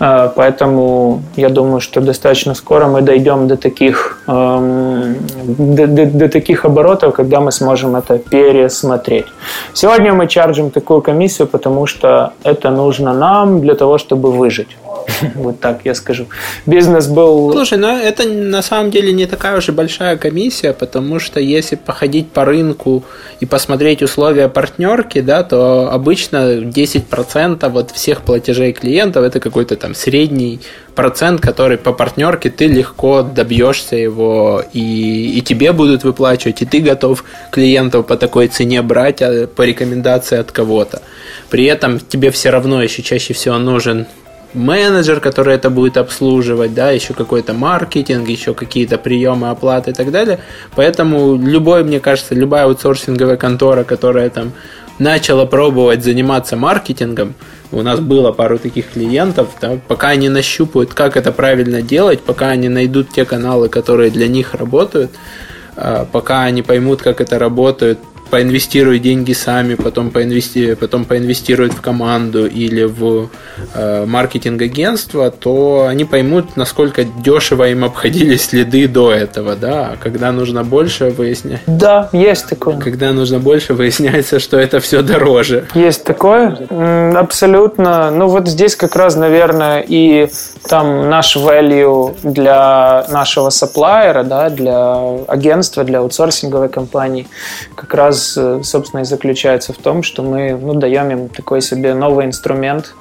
Э, 0.00 0.30
поэтому 0.34 1.22
я 1.36 1.48
думаю, 1.48 1.80
что 1.80 2.00
достаточно 2.00 2.54
скоро 2.54 2.86
мы 2.86 3.02
дойдем 3.02 3.48
до 3.48 3.56
таких, 3.56 4.18
эм, 4.26 5.16
до, 5.58 5.86
до, 5.86 6.06
до 6.06 6.28
таких 6.28 6.64
оборотов, 6.64 7.14
когда 7.14 7.40
мы 7.40 7.52
сможем 7.52 7.96
это 7.96 8.18
пересмотреть. 8.18 9.26
Сегодня 9.74 10.12
мы 10.12 10.26
чарджим 10.26 10.70
такую 10.70 11.02
комиссию, 11.02 11.48
потому 11.48 11.86
что 11.86 12.32
это 12.44 12.70
нужно 12.70 13.12
нам 13.12 13.60
для 13.60 13.74
того, 13.74 13.98
чтобы 13.98 14.32
выжить. 14.32 14.76
Вот 15.34 15.60
так 15.60 15.80
я 15.84 15.94
скажу. 15.94 16.26
Бизнес 16.66 17.06
был... 17.06 17.52
Слушай, 17.52 17.78
ну 17.78 17.88
это 17.88 18.28
на 18.28 18.62
самом 18.62 18.90
деле 18.90 19.12
не 19.12 19.26
такая 19.26 19.56
уж 19.56 19.68
и 19.68 19.72
большая 19.72 20.16
комиссия, 20.16 20.72
потому 20.72 21.18
что 21.18 21.40
если 21.40 21.76
походить 21.76 22.30
по 22.30 22.44
рынку 22.44 23.04
и 23.40 23.46
посмотреть 23.46 24.02
условия 24.02 24.48
партнерки, 24.48 25.20
да, 25.20 25.42
то 25.42 25.90
обычно 25.92 26.60
10% 26.60 27.68
вот 27.68 27.90
всех 27.90 28.22
платежей 28.22 28.72
клиентов 28.72 29.24
это 29.24 29.40
какой-то 29.40 29.76
там 29.76 29.94
средний 29.94 30.60
процент, 30.94 31.40
который 31.40 31.78
по 31.78 31.92
партнерке 31.92 32.50
ты 32.50 32.66
легко 32.66 33.22
добьешься 33.22 33.96
его, 33.96 34.62
и, 34.72 35.38
и 35.38 35.40
тебе 35.40 35.72
будут 35.72 36.04
выплачивать, 36.04 36.62
и 36.62 36.66
ты 36.66 36.80
готов 36.80 37.24
клиентов 37.50 38.06
по 38.06 38.16
такой 38.16 38.48
цене 38.48 38.82
брать 38.82 39.22
а, 39.22 39.46
по 39.46 39.62
рекомендации 39.62 40.38
от 40.38 40.52
кого-то. 40.52 41.00
При 41.48 41.64
этом 41.64 42.00
тебе 42.00 42.30
все 42.30 42.50
равно 42.50 42.82
еще 42.82 43.02
чаще 43.02 43.34
всего 43.34 43.58
нужен 43.58 44.06
менеджер, 44.54 45.20
который 45.20 45.54
это 45.54 45.70
будет 45.70 45.96
обслуживать, 45.96 46.74
да, 46.74 46.90
еще 46.90 47.14
какой-то 47.14 47.54
маркетинг, 47.54 48.28
еще 48.28 48.54
какие-то 48.54 48.98
приемы 48.98 49.50
оплаты 49.50 49.90
и 49.90 49.94
так 49.94 50.10
далее. 50.10 50.40
Поэтому 50.74 51.36
любой, 51.36 51.84
мне 51.84 52.00
кажется, 52.00 52.34
любая 52.34 52.64
аутсорсинговая 52.64 53.36
контора, 53.36 53.84
которая 53.84 54.30
там 54.30 54.52
начала 54.98 55.46
пробовать 55.46 56.04
заниматься 56.04 56.56
маркетингом, 56.56 57.34
у 57.72 57.82
нас 57.82 58.00
было 58.00 58.32
пару 58.32 58.58
таких 58.58 58.90
клиентов, 58.90 59.48
да, 59.60 59.78
пока 59.88 60.08
они 60.08 60.28
нащупают, 60.28 60.92
как 60.92 61.16
это 61.16 61.32
правильно 61.32 61.82
делать, 61.82 62.20
пока 62.20 62.48
они 62.48 62.68
найдут 62.68 63.10
те 63.10 63.24
каналы, 63.24 63.68
которые 63.68 64.10
для 64.10 64.28
них 64.28 64.54
работают, 64.54 65.12
а, 65.76 66.04
пока 66.10 66.42
они 66.42 66.62
поймут, 66.62 67.00
как 67.00 67.20
это 67.20 67.38
работает, 67.38 67.98
поинвестируют 68.30 69.02
деньги 69.02 69.32
сами, 69.32 69.74
потом, 69.74 70.10
поинвести, 70.10 70.74
потом 70.74 71.04
поинвестируют 71.04 71.72
в 71.72 71.80
команду 71.80 72.46
или 72.46 72.84
в 72.84 73.28
э, 73.74 74.04
маркетинг-агентство, 74.06 75.30
то 75.30 75.86
они 75.88 76.04
поймут, 76.04 76.56
насколько 76.56 77.04
дешево 77.04 77.68
им 77.68 77.84
обходились 77.84 78.46
следы 78.46 78.88
до 78.88 79.12
этого, 79.12 79.56
да, 79.56 79.92
а 79.92 79.96
когда 79.96 80.32
нужно 80.32 80.64
больше 80.64 81.10
выяснять. 81.10 81.62
Да, 81.66 82.08
есть 82.12 82.48
такое. 82.48 82.78
Когда 82.78 83.12
нужно 83.12 83.38
больше, 83.38 83.74
выясняется, 83.74 84.38
что 84.38 84.58
это 84.58 84.80
все 84.80 85.02
дороже. 85.02 85.66
Есть 85.74 86.04
такое, 86.04 86.56
абсолютно. 87.16 88.10
Ну 88.10 88.28
вот 88.28 88.48
здесь 88.48 88.76
как 88.76 88.96
раз, 88.96 89.16
наверное, 89.16 89.84
и 89.86 90.28
там 90.68 91.08
наш 91.08 91.36
value 91.36 92.16
для 92.22 93.04
нашего 93.08 93.50
сапплайера, 93.50 94.22
да, 94.22 94.50
для 94.50 95.00
агентства, 95.26 95.84
для 95.84 95.98
аутсорсинговой 96.00 96.68
компании 96.68 97.26
как 97.74 97.94
раз 97.94 98.19
раз, 98.20 98.36
э, 98.36 98.60
собственно, 98.62 99.00
и 99.00 99.04
заключается 99.04 99.72
в 99.72 99.76
том, 99.76 100.02
что 100.02 100.22
мы 100.22 100.58
ну, 100.62 100.74
даем 100.74 101.10
им 101.10 101.28
такой 101.28 101.60
себе 101.60 101.94
новый 101.94 102.26
инструмент 102.26 102.94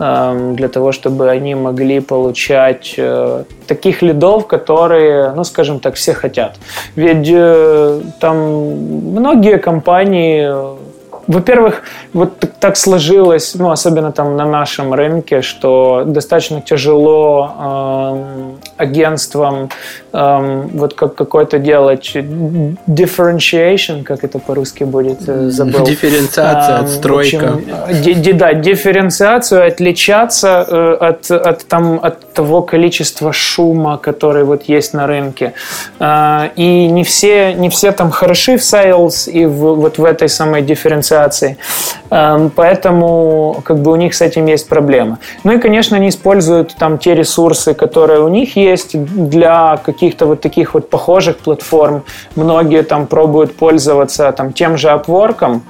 эм, 0.00 0.56
для 0.56 0.68
того, 0.68 0.92
чтобы 0.92 1.30
они 1.30 1.54
могли 1.54 2.00
получать 2.00 2.94
э, 2.98 3.44
таких 3.66 4.02
лидов, 4.02 4.46
которые, 4.46 5.32
ну, 5.36 5.44
скажем 5.44 5.80
так, 5.80 5.94
все 5.94 6.14
хотят. 6.14 6.56
Ведь 6.96 7.28
э, 7.30 8.00
там 8.20 8.36
многие 8.36 9.58
компании 9.58 10.74
во-первых, 11.26 11.82
вот 12.12 12.38
так 12.60 12.76
сложилось, 12.76 13.54
ну, 13.54 13.70
особенно 13.70 14.12
там 14.12 14.36
на 14.36 14.44
нашем 14.44 14.92
рынке, 14.92 15.40
что 15.40 16.02
достаточно 16.06 16.60
тяжело 16.60 17.50
э, 17.58 18.82
агентствам 18.82 19.70
эм, 20.14 20.68
вот 20.68 20.94
как 20.94 21.14
какой-то 21.14 21.58
делать 21.58 22.14
differentiation, 22.14 24.04
как 24.04 24.24
это 24.24 24.38
по-русски 24.38 24.84
будет, 24.84 25.28
э, 25.28 25.50
забыл. 25.50 25.84
Дифференциация, 25.84 26.78
эм, 26.78 26.84
отстройка. 26.84 27.58
Общем, 27.88 28.22
ди, 28.22 28.32
да, 28.32 28.54
дифференциацию, 28.54 29.66
отличаться 29.66 30.64
э, 30.68 30.96
от, 31.00 31.30
от, 31.30 31.66
там, 31.66 31.98
от 32.02 32.32
того 32.32 32.62
количества 32.62 33.32
шума, 33.32 33.98
который 33.98 34.44
вот 34.44 34.62
есть 34.62 34.94
на 34.94 35.06
рынке. 35.06 35.52
Э, 35.98 36.50
и 36.54 36.86
не 36.86 37.02
все, 37.02 37.52
не 37.54 37.68
все 37.68 37.90
там 37.92 38.10
хороши 38.10 38.56
в 38.56 38.60
sales 38.60 39.28
и 39.30 39.46
в, 39.46 39.74
вот 39.74 39.98
в 39.98 40.04
этой 40.04 40.28
самой 40.28 40.62
дифференциации. 40.62 41.56
Э, 42.10 42.48
поэтому 42.54 43.62
как 43.64 43.78
бы 43.78 43.90
у 43.90 43.96
них 43.96 44.14
с 44.14 44.20
этим 44.20 44.46
есть 44.46 44.68
проблема. 44.68 45.18
Ну 45.42 45.52
и, 45.52 45.58
конечно, 45.58 45.96
они 45.96 46.08
используют 46.08 46.76
там 46.78 46.98
те 46.98 47.14
ресурсы, 47.14 47.74
которые 47.74 48.20
у 48.20 48.28
них 48.28 48.56
есть 48.56 48.96
для 48.96 49.76
каких-то 50.04 50.26
вот 50.26 50.40
таких 50.40 50.74
вот 50.74 50.90
похожих 50.90 51.38
платформ. 51.38 52.02
Многие 52.36 52.82
там 52.82 53.06
пробуют 53.06 53.56
пользоваться 53.56 54.32
там 54.32 54.52
тем 54.52 54.76
же 54.76 54.88
Upwork, 54.88 55.60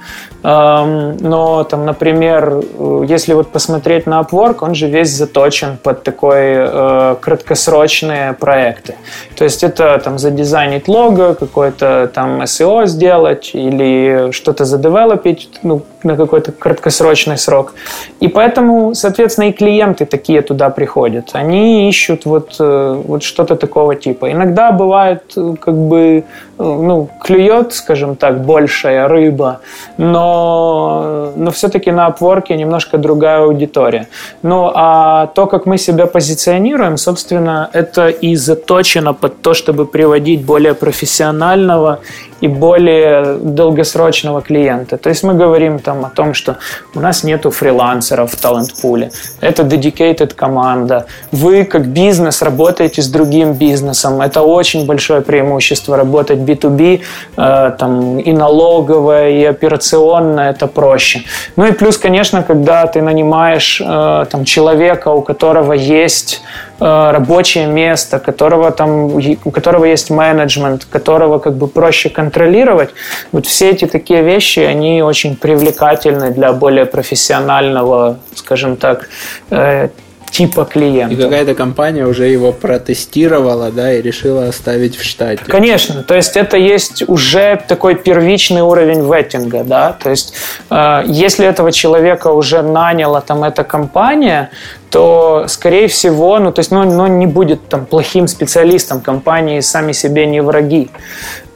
эм, 0.43 1.17
но 1.17 1.63
там, 1.63 1.85
например, 1.85 2.61
если 3.07 3.33
вот 3.33 3.47
посмотреть 3.47 4.07
на 4.07 4.19
Upwork, 4.19 4.57
он 4.61 4.75
же 4.75 4.87
весь 4.87 5.09
заточен 5.09 5.77
под 5.81 6.03
такой 6.03 6.41
э, 6.41 7.15
краткосрочные 7.21 8.33
проекты. 8.33 8.95
То 9.37 9.45
есть 9.45 9.63
это 9.63 9.97
там 10.03 10.17
задизайнить 10.17 10.87
лого, 10.87 11.33
какой-то 11.33 12.09
там 12.13 12.41
SEO 12.41 12.85
сделать 12.87 13.51
или 13.53 14.31
что-то 14.31 14.65
задевелопить 14.65 15.49
ну, 15.63 15.81
на 16.05 16.15
какой-то 16.15 16.51
краткосрочный 16.51 17.37
срок. 17.37 17.73
И 18.19 18.27
поэтому, 18.27 18.93
соответственно, 18.95 19.49
и 19.49 19.51
клиенты 19.51 20.05
такие 20.05 20.41
туда 20.41 20.69
приходят. 20.69 21.31
Они 21.33 21.89
ищут 21.89 22.25
вот, 22.25 22.55
э, 22.59 23.01
вот 23.07 23.23
что-то 23.23 23.55
такого 23.55 23.95
типа. 23.95 24.31
Иногда 24.31 24.71
бывает 24.71 25.23
э, 25.35 25.55
как 25.59 25.75
бы 25.75 26.23
ну, 26.57 27.09
клюет, 27.21 27.73
скажем 27.73 28.15
так, 28.15 28.45
большая 28.45 29.07
рыба, 29.07 29.59
но, 29.97 31.33
но 31.35 31.51
все-таки 31.51 31.91
на 31.91 32.07
Upwork 32.07 32.55
немножко 32.55 32.97
другая 32.97 33.43
аудитория. 33.43 34.07
Ну, 34.43 34.71
а 34.73 35.27
то, 35.27 35.47
как 35.47 35.65
мы 35.65 35.77
себя 35.77 36.05
позиционируем, 36.05 36.97
собственно, 36.97 37.69
это 37.73 38.07
и 38.07 38.35
заточено 38.35 39.13
под 39.13 39.41
то, 39.41 39.53
чтобы 39.53 39.85
приводить 39.85 40.45
более 40.45 40.73
профессионального 40.73 41.99
и 42.41 42.47
более 42.47 43.37
долгосрочного 43.37 44.41
клиента. 44.41 44.97
То 44.97 45.09
есть 45.09 45.23
мы 45.23 45.33
говорим 45.33 45.79
там 45.79 46.05
о 46.05 46.09
том, 46.09 46.33
что 46.33 46.57
у 46.93 46.99
нас 46.99 47.23
нету 47.23 47.49
фрилансеров 47.49 48.31
в 48.31 48.35
талант-пуле. 48.35 49.11
Это 49.41 49.63
dedicated 49.63 50.33
команда. 50.35 51.05
Вы 51.31 51.63
как 51.63 51.87
бизнес 51.87 52.41
работаете 52.41 53.01
с 53.01 53.07
другим 53.07 53.53
бизнесом. 53.53 54.21
Это 54.21 54.41
очень 54.41 54.85
большое 54.85 55.21
преимущество 55.21 55.97
работать 55.97 56.39
B2B, 56.39 57.01
э, 57.37 57.71
там 57.77 58.19
и 58.19 58.33
налоговое, 58.33 59.29
и 59.29 59.43
операционное, 59.45 60.51
это 60.51 60.67
проще. 60.67 61.23
Ну 61.55 61.65
и 61.65 61.71
плюс, 61.71 61.97
конечно, 61.97 62.43
когда 62.43 62.85
ты 62.87 63.01
нанимаешь 63.01 63.81
э, 63.81 64.25
там 64.29 64.45
человека, 64.45 65.09
у 65.09 65.21
которого 65.21 65.73
есть 65.73 66.41
рабочее 66.79 67.67
место, 67.67 68.19
которого 68.19 68.71
там, 68.71 69.15
у 69.45 69.51
которого 69.51 69.85
есть 69.85 70.09
менеджмент, 70.09 70.85
которого 70.85 71.39
как 71.39 71.53
бы 71.53 71.67
проще 71.67 72.09
контролировать. 72.09 72.89
Вот 73.31 73.45
все 73.45 73.69
эти 73.69 73.85
такие 73.85 74.23
вещи, 74.23 74.59
они 74.59 75.01
очень 75.01 75.35
привлекательны 75.35 76.31
для 76.31 76.51
более 76.53 76.85
профессионального, 76.85 78.17
скажем 78.35 78.75
так, 78.75 79.09
э, 79.49 79.89
типа 80.35 80.65
клиента. 80.65 81.13
И 81.13 81.17
какая-то 81.17 81.55
компания 81.55 82.05
уже 82.05 82.27
его 82.27 82.51
протестировала, 82.51 83.71
да, 83.71 83.93
и 83.93 84.01
решила 84.01 84.47
оставить 84.47 84.97
в 84.97 85.03
штате. 85.03 85.41
Конечно, 85.47 86.03
то 86.03 86.13
есть 86.13 86.35
это 86.35 86.57
есть 86.57 87.07
уже 87.07 87.61
такой 87.67 87.95
первичный 87.95 88.61
уровень 88.61 89.09
веттинга, 89.09 89.63
да, 89.63 89.93
то 89.93 90.09
есть 90.09 90.33
э, 90.69 91.03
если 91.07 91.47
этого 91.47 91.71
человека 91.71 92.27
уже 92.27 92.61
наняла 92.61 93.21
там 93.21 93.45
эта 93.45 93.63
компания, 93.63 94.49
то, 94.89 95.45
скорее 95.47 95.87
всего, 95.87 96.39
ну, 96.39 96.51
то 96.51 96.59
есть, 96.59 96.71
ну, 96.71 96.83
ну, 96.83 97.07
не 97.07 97.27
будет 97.27 97.67
там 97.69 97.85
плохим 97.85 98.27
специалистом, 98.27 99.01
компании 99.01 99.59
сами 99.61 99.93
себе 99.93 100.25
не 100.25 100.41
враги. 100.41 100.89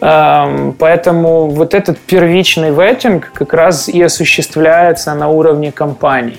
Эм, 0.01 0.73
поэтому 0.79 1.49
вот 1.49 1.73
этот 1.73 1.99
первичный 1.99 2.71
веттинг 2.71 3.31
как 3.33 3.53
раз 3.53 3.89
и 3.89 4.01
осуществляется 4.01 5.13
на 5.13 5.27
уровне 5.29 5.71
компаний. 5.71 6.37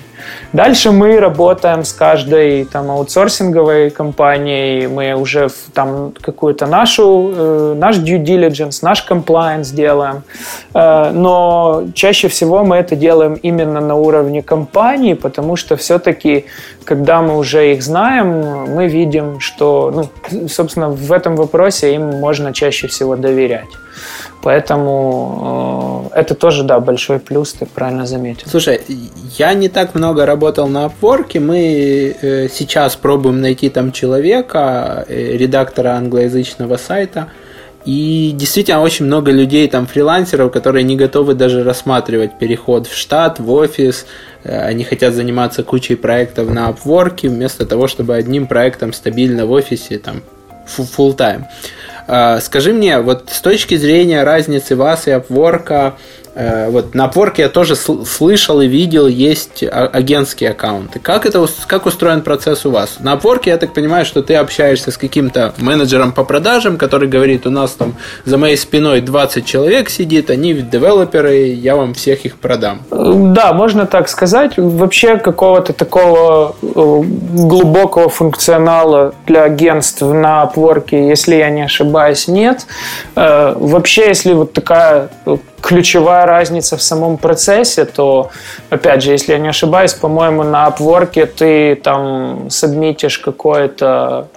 Дальше 0.53 0.91
мы 0.91 1.19
работаем 1.19 1.83
с 1.83 1.93
каждой 1.93 2.65
там 2.65 2.91
аутсорсинговой 2.91 3.89
компанией, 3.89 4.87
мы 4.87 5.13
уже 5.13 5.49
там 5.73 6.13
какую-то 6.21 6.65
нашу, 6.65 7.31
э, 7.33 7.75
наш 7.77 7.97
due 7.97 8.21
diligence, 8.21 8.79
наш 8.81 9.05
compliance 9.09 9.73
делаем, 9.73 10.23
э, 10.73 11.11
но 11.13 11.83
чаще 11.93 12.27
всего 12.27 12.63
мы 12.63 12.75
это 12.77 12.95
делаем 12.95 13.35
именно 13.35 13.79
на 13.79 13.95
уровне 13.95 14.41
компании, 14.41 15.13
потому 15.13 15.55
что 15.55 15.75
все-таки, 15.75 16.45
когда 16.83 17.21
мы 17.21 17.37
уже 17.37 17.71
их 17.71 17.81
знаем, 17.81 18.75
мы 18.75 18.87
видим, 18.87 19.39
что, 19.39 19.91
ну, 19.95 20.47
собственно, 20.47 20.89
в 20.89 21.11
этом 21.11 21.35
вопросе 21.35 21.95
им 21.95 22.19
можно 22.19 22.53
чаще 22.53 22.87
всего 22.87 23.15
доверять. 23.15 23.69
Поэтому 24.41 26.09
э, 26.13 26.19
это 26.21 26.35
тоже, 26.35 26.63
да, 26.63 26.79
большой 26.79 27.19
плюс, 27.19 27.53
ты 27.53 27.65
правильно 27.65 28.05
заметил. 28.05 28.47
Слушай, 28.49 28.81
я 29.37 29.53
не 29.53 29.69
так 29.69 29.93
много 29.93 30.25
работал 30.25 30.67
на 30.67 30.85
Upwork, 30.85 31.39
мы 31.39 32.15
э, 32.21 32.47
сейчас 32.49 32.95
пробуем 32.95 33.39
найти 33.41 33.69
там 33.69 33.91
человека, 33.91 35.05
э, 35.07 35.37
редактора 35.37 35.89
англоязычного 35.89 36.77
сайта, 36.77 37.27
и 37.85 38.31
действительно 38.35 38.81
очень 38.81 39.05
много 39.05 39.31
людей, 39.31 39.67
там 39.67 39.85
фрилансеров, 39.85 40.51
которые 40.51 40.83
не 40.83 40.95
готовы 40.95 41.33
даже 41.33 41.63
рассматривать 41.63 42.37
переход 42.37 42.87
в 42.87 42.95
штат, 42.95 43.39
в 43.39 43.51
офис. 43.51 44.05
Они 44.43 44.83
хотят 44.83 45.15
заниматься 45.15 45.63
кучей 45.63 45.95
проектов 45.95 46.49
на 46.49 46.69
Upwork, 46.69 47.27
вместо 47.27 47.65
того, 47.65 47.87
чтобы 47.87 48.15
одним 48.15 48.45
проектом 48.45 48.93
стабильно 48.93 49.47
в 49.47 49.51
офисе, 49.51 49.97
там, 49.97 50.21
full 50.77 51.17
time. 51.17 51.45
А, 51.45 51.45
скажи 52.41 52.73
мне, 52.73 52.99
вот 52.99 53.29
с 53.31 53.41
точки 53.41 53.75
зрения 53.75 54.23
разницы 54.23 54.75
вас 54.75 55.07
и 55.07 55.11
Upwork, 55.11 55.93
вот 56.35 56.95
на 56.95 57.07
Upwork 57.07 57.33
я 57.37 57.49
тоже 57.49 57.75
слышал 57.75 58.61
и 58.61 58.67
видел, 58.67 59.07
есть 59.07 59.63
а, 59.63 59.87
агентские 59.87 60.51
аккаунты. 60.51 60.99
Как 60.99 61.25
это 61.25 61.45
как 61.67 61.85
устроен 61.85 62.21
процесс 62.21 62.65
у 62.65 62.71
вас? 62.71 62.97
На 62.99 63.15
Upwork 63.15 63.41
я 63.45 63.57
так 63.57 63.73
понимаю, 63.73 64.05
что 64.05 64.21
ты 64.21 64.35
общаешься 64.35 64.91
с 64.91 64.97
каким-то 64.97 65.53
менеджером 65.57 66.13
по 66.13 66.23
продажам, 66.23 66.77
который 66.77 67.09
говорит, 67.09 67.45
у 67.45 67.49
нас 67.49 67.71
там 67.71 67.95
за 68.25 68.37
моей 68.37 68.57
спиной 68.57 69.01
20 69.01 69.45
человек 69.45 69.89
сидит, 69.89 70.29
они 70.29 70.53
девелоперы, 70.53 71.47
я 71.47 71.75
вам 71.75 71.93
всех 71.93 72.25
их 72.25 72.37
продам. 72.37 72.81
Да, 72.89 73.53
можно 73.53 73.85
так 73.85 74.07
сказать. 74.07 74.53
Вообще 74.57 75.17
какого-то 75.17 75.73
такого 75.73 76.55
э, 76.61 76.65
глубокого 76.73 78.09
функционала 78.09 79.13
для 79.27 79.43
агентств 79.43 80.01
на 80.01 80.43
Upwork, 80.43 80.87
если 80.91 81.35
я 81.35 81.49
не 81.49 81.63
ошибаюсь, 81.63 82.27
нет. 82.27 82.65
Э, 83.15 83.53
вообще, 83.55 84.07
если 84.07 84.33
вот 84.33 84.53
такая 84.53 85.09
ключевая 85.61 86.25
разница 86.25 86.75
в 86.75 86.81
самом 86.81 87.17
процессе, 87.17 87.85
то, 87.85 88.31
опять 88.69 89.03
же, 89.03 89.11
если 89.11 89.33
я 89.33 89.39
не 89.39 89.49
ошибаюсь, 89.49 89.93
по-моему, 89.93 90.43
на 90.43 90.67
Upwork 90.67 91.25
ты 91.25 91.75
там 91.75 92.49
сабмитишь 92.49 93.19
какой-то 93.19 94.27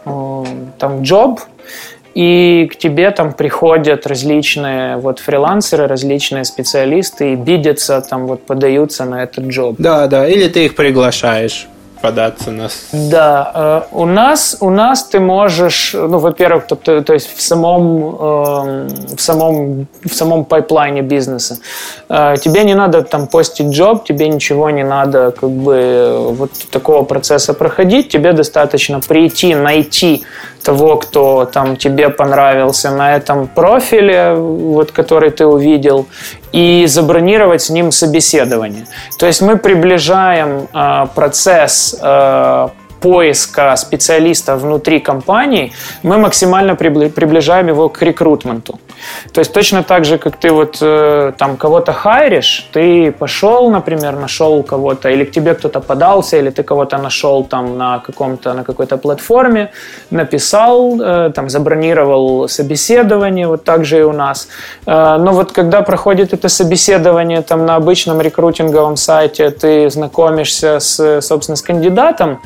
там 0.79 1.03
джоб, 1.03 1.41
и 2.15 2.71
к 2.73 2.77
тебе 2.77 3.11
там 3.11 3.33
приходят 3.33 4.07
различные 4.07 4.99
вот 4.99 5.19
фрилансеры, 5.19 5.89
различные 5.89 6.45
специалисты 6.45 7.33
и 7.33 7.37
бидятся, 7.37 8.01
там 8.01 8.27
вот 8.27 8.47
подаются 8.47 9.05
на 9.05 9.25
этот 9.25 9.47
джоб. 9.47 9.77
Да, 9.79 10.07
да, 10.07 10.29
или 10.29 10.47
ты 10.47 10.67
их 10.67 10.77
приглашаешь 10.77 11.67
податься 12.05 12.51
на... 12.51 12.69
Да, 12.93 13.53
э, 13.55 13.81
у 13.93 14.05
нас, 14.05 14.59
у 14.61 14.71
нас 14.71 15.05
ты 15.05 15.21
можешь, 15.21 15.95
ну, 15.95 16.19
во-первых, 16.19 16.67
то, 16.67 16.77
то, 16.77 17.01
то 17.01 17.15
есть 17.15 17.35
в 17.35 17.41
самом, 17.41 17.87
э, 17.87 18.89
в 19.17 19.21
самом, 19.21 19.87
в 20.05 20.15
самом 20.15 20.45
пайплайне 20.45 21.01
бизнеса. 21.01 21.57
Э, 22.11 22.37
тебе 22.45 22.65
не 22.65 22.75
надо 22.75 23.03
там 23.03 23.27
постить 23.27 23.69
джоб, 23.69 24.05
тебе 24.05 24.29
ничего 24.29 24.71
не 24.71 24.85
надо 24.85 25.31
как 25.31 25.51
бы 25.51 26.35
вот 26.39 26.51
такого 26.71 27.05
процесса 27.05 27.55
проходить, 27.55 28.11
тебе 28.11 28.33
достаточно 28.33 29.01
прийти, 29.01 29.55
найти 29.55 30.23
того, 30.63 30.97
кто 30.97 31.45
там 31.45 31.77
тебе 31.77 32.09
понравился 32.09 32.91
на 32.91 33.17
этом 33.17 33.47
профиле, 33.47 34.35
вот 34.35 34.93
который 34.93 35.31
ты 35.31 35.47
увидел, 35.47 36.07
и 36.55 36.87
забронировать 36.87 37.63
с 37.63 37.71
ним 37.71 37.91
собеседование. 37.91 38.87
То 39.19 39.27
есть 39.27 39.43
мы 39.43 39.59
приближаем 39.59 40.69
э, 40.73 41.07
процесс 41.13 41.97
э, 42.01 42.69
поиска 43.05 43.77
специалиста 43.77 44.57
внутри 44.57 44.99
компании, 44.99 45.73
мы 46.03 46.17
максимально 46.17 46.75
приближаем 46.75 47.69
его 47.69 47.91
к 47.91 48.03
рекрутменту. 48.03 48.79
То 49.33 49.41
есть 49.41 49.53
точно 49.53 49.83
так 49.83 50.05
же, 50.05 50.17
как 50.17 50.37
ты 50.37 50.51
вот 50.51 50.79
э, 50.81 51.33
там 51.37 51.57
кого-то 51.57 51.93
хайришь, 51.93 52.69
ты 52.73 53.13
пошел, 53.13 53.71
например, 53.71 54.17
нашел 54.17 54.63
кого-то, 54.63 55.11
или 55.11 55.25
к 55.25 55.31
тебе 55.31 55.55
кто-то 55.55 55.81
подался, 55.81 56.39
или 56.39 56.51
ты 56.51 56.63
кого-то 56.63 56.97
нашел 56.99 57.45
там 57.45 57.77
на 57.77 57.99
каком-то 57.99 58.55
на 58.55 58.65
какой-то 58.65 58.97
платформе, 58.97 59.71
написал, 60.11 61.01
э, 61.01 61.31
там 61.35 61.51
забронировал 61.51 62.49
собеседование, 62.49 63.47
вот 63.47 63.65
так 63.65 63.85
же 63.85 63.99
и 63.99 64.03
у 64.03 64.13
нас. 64.13 64.49
Э, 64.87 65.19
но 65.19 65.33
вот 65.33 65.53
когда 65.53 65.83
проходит 65.83 66.33
это 66.33 66.49
собеседование 66.49 67.43
там 67.43 67.67
на 67.67 67.77
обычном 67.77 68.23
рекрутинговом 68.23 68.97
сайте, 68.97 69.51
ты 69.51 69.91
знакомишься 69.91 70.81
с, 70.81 71.21
собственно, 71.21 71.57
с 71.57 71.63
кандидатом 71.63 72.41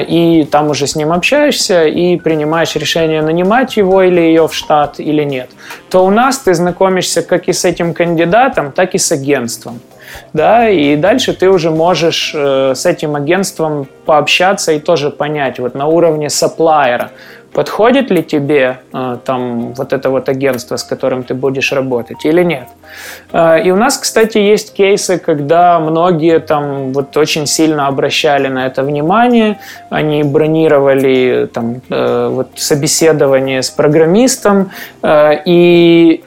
и 0.00 0.44
там 0.44 0.70
уже 0.70 0.86
с 0.86 0.96
ним 0.96 1.12
общаешься 1.12 1.84
и 1.86 2.16
принимаешь 2.16 2.76
решение 2.76 3.22
нанимать 3.22 3.76
его 3.76 4.02
или 4.02 4.20
ее 4.20 4.46
в 4.48 4.54
штат 4.54 5.00
или 5.00 5.24
нет 5.24 5.50
то 5.90 6.04
у 6.04 6.10
нас 6.10 6.38
ты 6.38 6.54
знакомишься 6.54 7.22
как 7.22 7.48
и 7.48 7.52
с 7.52 7.64
этим 7.64 7.94
кандидатом, 7.94 8.72
так 8.72 8.94
и 8.94 8.98
с 8.98 9.12
агентством. 9.12 9.80
Да, 10.32 10.68
и 10.68 10.96
дальше 10.96 11.32
ты 11.34 11.48
уже 11.48 11.70
можешь 11.70 12.32
э, 12.34 12.74
с 12.74 12.84
этим 12.84 13.14
агентством 13.14 13.86
пообщаться 14.06 14.72
и 14.72 14.80
тоже 14.80 15.10
понять 15.10 15.60
вот 15.60 15.74
на 15.74 15.86
уровне 15.86 16.28
сапплайера, 16.28 17.10
подходит 17.52 18.10
ли 18.10 18.22
тебе 18.22 18.78
э, 18.92 19.18
там 19.24 19.74
вот 19.74 19.92
это 19.92 20.10
вот 20.10 20.28
агентство, 20.28 20.76
с 20.76 20.84
которым 20.84 21.22
ты 21.22 21.34
будешь 21.34 21.72
работать 21.72 22.24
или 22.24 22.44
нет. 22.44 22.68
Э, 23.32 23.60
и 23.62 23.70
у 23.70 23.76
нас, 23.76 23.98
кстати, 23.98 24.38
есть 24.38 24.72
кейсы, 24.72 25.18
когда 25.18 25.80
многие 25.80 26.38
там 26.38 26.92
вот 26.92 27.16
очень 27.16 27.46
сильно 27.46 27.88
обращали 27.88 28.48
на 28.48 28.66
это 28.66 28.82
внимание, 28.82 29.58
они 29.90 30.22
бронировали 30.22 31.48
там 31.52 31.80
э, 31.90 32.28
вот 32.30 32.48
собеседование 32.56 33.62
с 33.62 33.70
программистом, 33.70 34.70
и 35.46 36.22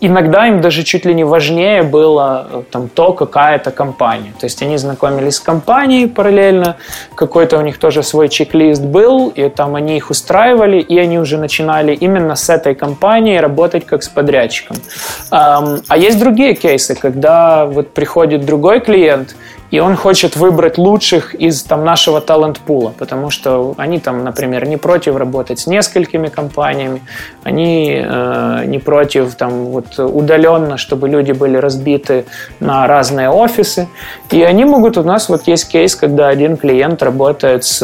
иногда 0.00 0.46
им 0.46 0.60
даже 0.60 0.82
чуть 0.82 1.04
ли 1.04 1.14
не 1.14 1.24
важнее 1.24 1.82
было 1.82 2.46
э, 2.50 2.62
там, 2.70 2.88
то, 2.88 3.12
какая 3.12 3.56
это 3.56 3.70
компания. 3.70 4.32
То 4.38 4.46
есть 4.46 4.62
они 4.62 4.76
знакомились 4.76 5.36
с 5.36 5.40
компанией 5.40 6.06
параллельно, 6.06 6.76
какой-то 7.14 7.58
у 7.58 7.60
них 7.62 7.78
тоже 7.78 8.02
свой 8.02 8.28
чек-лист 8.28 8.82
был, 8.82 9.28
и 9.28 9.48
там 9.48 9.74
они 9.74 9.96
их 9.96 10.10
устраивали, 10.10 10.80
и 10.80 10.98
они 10.98 11.18
уже 11.18 11.38
начинали 11.38 11.94
именно 11.94 12.36
с 12.36 12.48
этой 12.48 12.74
компанией 12.74 13.40
работать 13.40 13.86
как 13.86 14.02
с 14.02 14.08
подрядчиком. 14.08 14.76
А 15.30 15.96
есть 15.96 16.18
другие 16.18 16.54
кейсы, 16.54 16.94
когда 16.94 17.66
вот 17.66 17.94
приходит 17.94 18.44
другой 18.44 18.80
клиент, 18.80 19.34
и 19.70 19.80
он 19.80 19.96
хочет 19.96 20.36
выбрать 20.36 20.78
лучших 20.78 21.34
из 21.34 21.62
там, 21.62 21.84
нашего 21.84 22.20
талант-пула, 22.20 22.94
потому 22.98 23.30
что 23.30 23.74
они 23.76 24.00
там, 24.00 24.24
например, 24.24 24.66
не 24.66 24.76
против 24.76 25.16
работать 25.16 25.58
с 25.58 25.66
несколькими 25.66 26.28
компаниями, 26.28 27.02
они 27.42 28.02
э, 28.02 28.62
не 28.66 28.78
против 28.78 29.34
там, 29.34 29.66
вот, 29.66 29.98
удаленно, 29.98 30.78
чтобы 30.78 31.08
люди 31.08 31.32
были 31.32 31.56
разбиты 31.56 32.24
на 32.60 32.86
разные 32.86 33.28
офисы. 33.28 33.88
И 34.30 34.42
они 34.42 34.64
могут, 34.64 34.96
у 34.96 35.02
нас 35.02 35.28
вот 35.28 35.46
есть 35.46 35.68
кейс, 35.68 35.94
когда 35.94 36.28
один 36.28 36.56
клиент 36.56 37.02
работает 37.02 37.64
с 37.64 37.82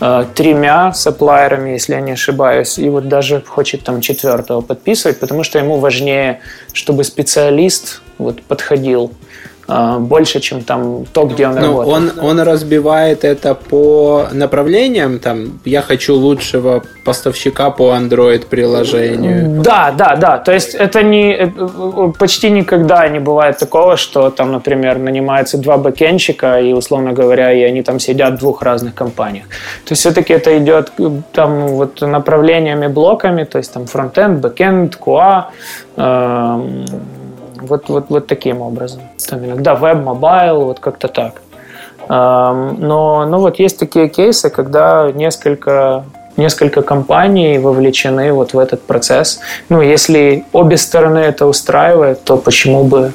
э, 0.00 0.24
тремя 0.34 0.92
сапплайерами, 0.94 1.70
если 1.70 1.94
я 1.94 2.00
не 2.00 2.12
ошибаюсь, 2.12 2.78
и 2.78 2.88
вот 2.88 3.08
даже 3.08 3.42
хочет 3.42 3.84
там 3.84 4.00
четвертого 4.00 4.62
подписывать, 4.62 5.20
потому 5.20 5.44
что 5.44 5.58
ему 5.58 5.78
важнее, 5.78 6.40
чтобы 6.72 7.04
специалист 7.04 8.00
вот 8.18 8.42
подходил 8.42 9.12
больше, 9.66 10.40
чем 10.40 10.62
там 10.62 11.06
то, 11.12 11.24
где 11.24 11.48
он 11.48 11.54
ну, 11.54 11.60
работает. 11.60 12.18
Он, 12.18 12.24
он 12.24 12.40
разбивает 12.40 13.24
это 13.24 13.54
по 13.54 14.28
направлениям, 14.32 15.18
там, 15.18 15.60
я 15.64 15.80
хочу 15.82 16.14
лучшего 16.14 16.82
поставщика 17.04 17.70
по 17.70 17.94
Android 17.94 18.46
приложению. 18.46 19.62
Да, 19.62 19.94
да, 19.96 20.16
да. 20.16 20.38
То 20.38 20.52
есть 20.52 20.74
это 20.74 21.02
не 21.02 21.32
э, 21.32 22.12
почти 22.18 22.50
никогда 22.50 23.08
не 23.08 23.20
бывает 23.20 23.58
такого, 23.58 23.96
что 23.96 24.30
там, 24.30 24.52
например, 24.52 24.98
нанимается 24.98 25.58
два 25.58 25.76
бэкенщика 25.76 26.60
и, 26.60 26.72
условно 26.72 27.12
говоря, 27.12 27.52
и 27.52 27.62
они 27.62 27.82
там 27.82 28.00
сидят 28.00 28.34
в 28.34 28.38
двух 28.38 28.62
разных 28.62 28.94
компаниях. 28.94 29.46
То 29.84 29.92
есть 29.92 30.00
все-таки 30.00 30.32
это 30.32 30.58
идет 30.58 30.92
э, 30.98 31.10
там 31.32 31.68
вот 31.68 32.00
направлениями, 32.00 32.86
блоками, 32.88 33.44
то 33.44 33.58
есть 33.58 33.72
там 33.72 33.86
фронтенд, 33.86 34.40
бэкенд, 34.40 34.96
QA, 34.96 35.44
э, 35.96 36.60
вот, 37.64 37.88
вот, 37.88 38.06
вот 38.08 38.26
таким 38.26 38.62
образом. 38.62 39.02
Там 39.28 39.44
иногда 39.44 39.74
веб, 39.74 40.04
mobile, 40.04 40.64
вот 40.64 40.80
как-то 40.80 41.08
так. 41.08 41.40
Но 42.08 43.26
ну 43.26 43.38
вот 43.38 43.58
есть 43.58 43.78
такие 43.78 44.08
кейсы, 44.08 44.50
когда 44.50 45.10
несколько 45.12 46.04
несколько 46.36 46.82
компаний 46.82 47.58
вовлечены 47.58 48.32
вот 48.32 48.54
в 48.54 48.58
этот 48.58 48.82
процесс. 48.82 49.40
Ну, 49.68 49.80
если 49.80 50.44
обе 50.52 50.76
стороны 50.76 51.18
это 51.18 51.46
устраивает, 51.46 52.24
то 52.24 52.36
почему 52.36 52.84
бы, 52.84 53.12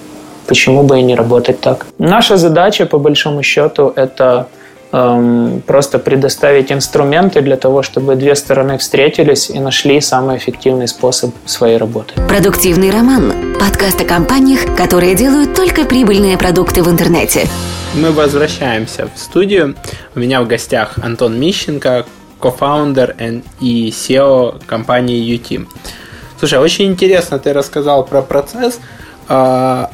почему 0.48 0.84
бы 0.84 1.00
и 1.00 1.04
не 1.04 1.16
работать 1.16 1.60
так? 1.60 1.86
Наша 1.98 2.38
задача, 2.38 2.86
по 2.86 2.98
большому 2.98 3.44
счету, 3.44 3.92
это 3.96 4.48
просто 4.92 6.00
предоставить 6.00 6.72
инструменты 6.72 7.42
для 7.42 7.58
того, 7.58 7.84
чтобы 7.84 8.16
две 8.16 8.36
стороны 8.36 8.78
встретились 8.78 9.50
и 9.50 9.60
нашли 9.60 10.02
самый 10.02 10.38
эффективный 10.38 10.88
способ 10.88 11.32
своей 11.46 11.78
работы. 11.78 12.14
Продуктивный 12.28 12.90
роман. 12.90 13.56
Подкаст 13.60 14.02
о 14.02 14.06
компаниях, 14.06 14.76
которые 14.76 15.16
делают 15.16 15.54
только 15.54 15.86
прибыльные 15.86 16.38
продукты 16.38 16.82
в 16.82 16.90
интернете. 16.90 17.48
Мы 17.96 18.12
возвращаемся 18.12 19.10
в 19.14 19.20
студию. 19.20 19.76
У 20.16 20.20
меня 20.20 20.42
в 20.42 20.48
гостях 20.48 20.98
Антон 21.04 21.40
Мищенко, 21.40 22.06
кофаундер 22.40 23.16
и 23.60 23.90
SEO 23.90 24.64
компании 24.66 25.36
UTeam. 25.36 25.68
Слушай, 26.40 26.60
очень 26.60 26.86
интересно 26.86 27.38
ты 27.38 27.54
рассказал 27.54 28.06
про 28.06 28.22
процесс. 28.22 28.80
А, 29.28 29.92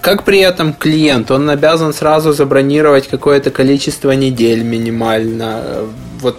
как 0.00 0.24
при 0.24 0.40
этом 0.40 0.72
клиент, 0.72 1.30
он 1.30 1.50
обязан 1.50 1.92
сразу 1.92 2.32
забронировать 2.32 3.08
какое-то 3.08 3.50
количество 3.50 4.12
недель 4.12 4.62
минимально. 4.62 5.62
Вот 6.20 6.38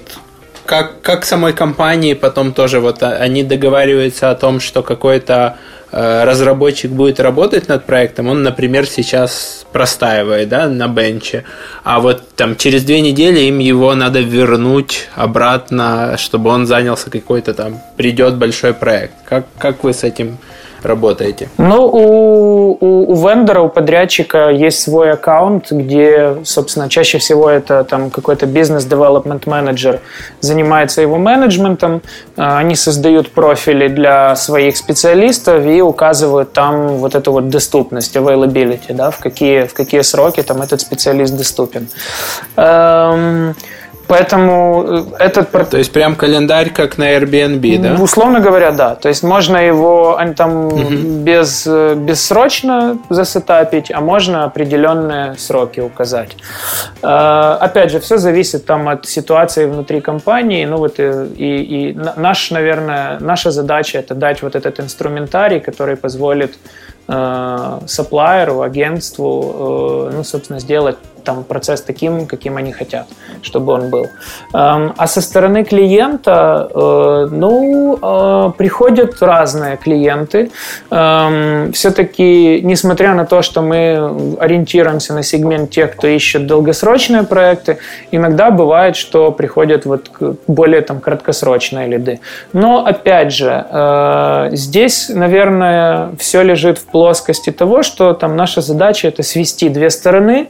как, 0.70 1.02
как 1.02 1.26
самой 1.26 1.54
компании 1.54 2.14
потом 2.14 2.54
тоже 2.54 2.80
вот 2.80 3.02
они 3.02 3.44
договариваются 3.44 4.30
о 4.30 4.36
том, 4.36 4.60
что 4.60 4.84
какой-то 4.84 5.58
э, 5.92 6.24
разработчик 6.24 6.92
будет 6.92 7.20
работать 7.20 7.68
над 7.68 7.86
проектом, 7.86 8.28
он, 8.28 8.44
например, 8.44 8.86
сейчас 8.86 9.66
простаивает 9.72 10.50
да, 10.50 10.68
на 10.68 10.88
бенче, 10.88 11.44
а 11.84 12.00
вот 12.00 12.36
там 12.36 12.56
через 12.56 12.84
две 12.84 13.02
недели 13.02 13.40
им 13.40 13.58
его 13.58 13.96
надо 13.96 14.20
вернуть 14.20 15.08
обратно, 15.16 16.18
чтобы 16.20 16.52
он 16.52 16.68
занялся 16.68 17.10
какой-то 17.10 17.56
там, 17.56 17.82
придет 17.98 18.36
большой 18.36 18.76
проект. 18.76 19.16
Как, 19.26 19.46
как 19.58 19.84
вы 19.84 19.92
с 19.92 20.04
этим 20.04 20.38
работаете? 20.84 21.50
Ну, 21.58 21.86
у, 21.86 22.78
у, 22.80 23.12
у 23.12 23.28
вендора, 23.28 23.62
у 23.62 23.70
подрядчика 23.70 24.50
есть 24.50 24.82
свой 24.82 25.12
аккаунт, 25.12 25.72
где, 25.72 26.38
собственно, 26.44 26.90
чаще 26.90 27.18
всего 27.18 27.50
это 27.50 27.84
там 27.84 28.10
какой-то 28.10 28.46
бизнес-девелопмент 28.46 29.48
менеджер 29.48 30.00
занимается 30.40 31.02
его 31.02 31.18
менеджментом. 31.18 32.02
А, 32.38 32.60
они 32.60 32.76
создают 32.76 33.32
профили 33.32 33.88
для 33.88 34.36
своих 34.36 34.78
специалистов 34.78 35.66
и 35.66 35.82
указывают 35.82 36.54
там 36.54 36.98
вот 36.98 37.16
эту 37.16 37.32
вот 37.32 37.50
доступность, 37.50 38.16
availability, 38.16 38.94
да, 38.94 39.12
в 39.12 39.20
какие, 39.20 39.66
в 39.66 39.74
какие 39.74 40.02
сроки 40.02 40.42
там 40.44 40.62
этот 40.62 40.82
специалист 40.82 41.36
доступен. 41.36 41.88
Эм, 42.56 43.56
Поэтому 44.10 44.86
э, 45.20 45.26
этот... 45.26 45.52
То 45.70 45.78
есть 45.78 45.94
прям 45.94 46.16
календарь, 46.16 46.72
как 46.72 46.98
на 46.98 47.16
Airbnb, 47.16 47.78
да? 47.78 48.04
Условно 48.04 48.40
говоря, 48.40 48.72
да. 48.72 48.96
То 48.96 49.08
есть 49.08 49.22
можно 49.22 49.58
его 49.58 50.20
там 50.36 50.66
угу. 50.66 50.96
без, 51.24 51.68
э, 51.68 51.94
бессрочно 51.94 52.98
засетапить, 53.10 53.92
а 53.92 54.02
можно 54.02 54.46
определенные 54.46 55.36
сроки 55.38 55.80
указать. 55.80 56.36
Э, 57.04 57.58
опять 57.60 57.92
же, 57.92 58.00
все 58.00 58.18
зависит 58.18 58.66
там 58.66 58.90
от 58.90 59.06
ситуации 59.06 59.68
внутри 59.68 60.02
компании. 60.02 60.66
Ну 60.66 60.78
вот 60.78 61.00
и, 61.00 61.04
и, 61.38 61.92
и 61.92 61.98
наш, 62.16 62.50
наверное, 62.50 63.20
наша 63.20 63.52
задача 63.52 64.00
это 64.00 64.16
дать 64.16 64.42
вот 64.42 64.56
этот 64.56 64.80
инструментарий, 64.80 65.60
который 65.60 65.96
позволит 65.96 66.58
сапплайеру, 67.88 68.62
агентству, 68.62 70.12
ну, 70.14 70.24
собственно, 70.24 70.60
сделать 70.60 70.96
там 71.24 71.44
процесс 71.44 71.82
таким, 71.82 72.26
каким 72.26 72.58
они 72.58 72.72
хотят, 72.72 73.08
чтобы 73.42 73.74
он 73.74 73.90
был. 73.90 74.08
Эм, 74.54 74.94
а 74.98 75.08
со 75.08 75.22
стороны 75.22 75.64
клиента, 75.64 76.70
э, 76.74 77.28
ну, 77.32 77.98
э, 78.02 78.52
приходят 78.58 79.22
разные 79.22 79.78
клиенты. 79.78 80.52
Эм, 80.92 81.72
Все-таки, 81.74 82.62
несмотря 82.64 83.14
на 83.14 83.26
то, 83.26 83.42
что 83.42 83.62
мы 83.62 84.38
ориентируемся 84.40 85.14
на 85.14 85.24
сегмент 85.24 85.70
тех, 85.70 85.96
кто 85.96 86.08
ищет 86.08 86.48
долгосрочные 86.48 87.24
проекты, 87.24 87.78
иногда 88.12 88.52
бывает, 88.52 88.96
что 88.96 89.32
приходят 89.32 89.86
вот 89.86 90.10
более 90.48 90.82
там 90.82 91.00
краткосрочные 91.00 91.88
лиды. 91.88 92.20
Но, 92.54 92.86
опять 92.86 93.32
же, 93.32 93.66
э, 93.70 94.50
здесь, 94.52 95.10
наверное, 95.10 96.10
все 96.18 96.42
лежит 96.44 96.78
в 96.78 96.86
плоскости 96.86 97.52
того, 97.52 97.84
что 97.84 98.14
там 98.14 98.36
наша 98.36 98.62
задача 98.62 99.08
это 99.08 99.24
свести 99.24 99.70
две 99.70 99.90
стороны, 99.90 100.50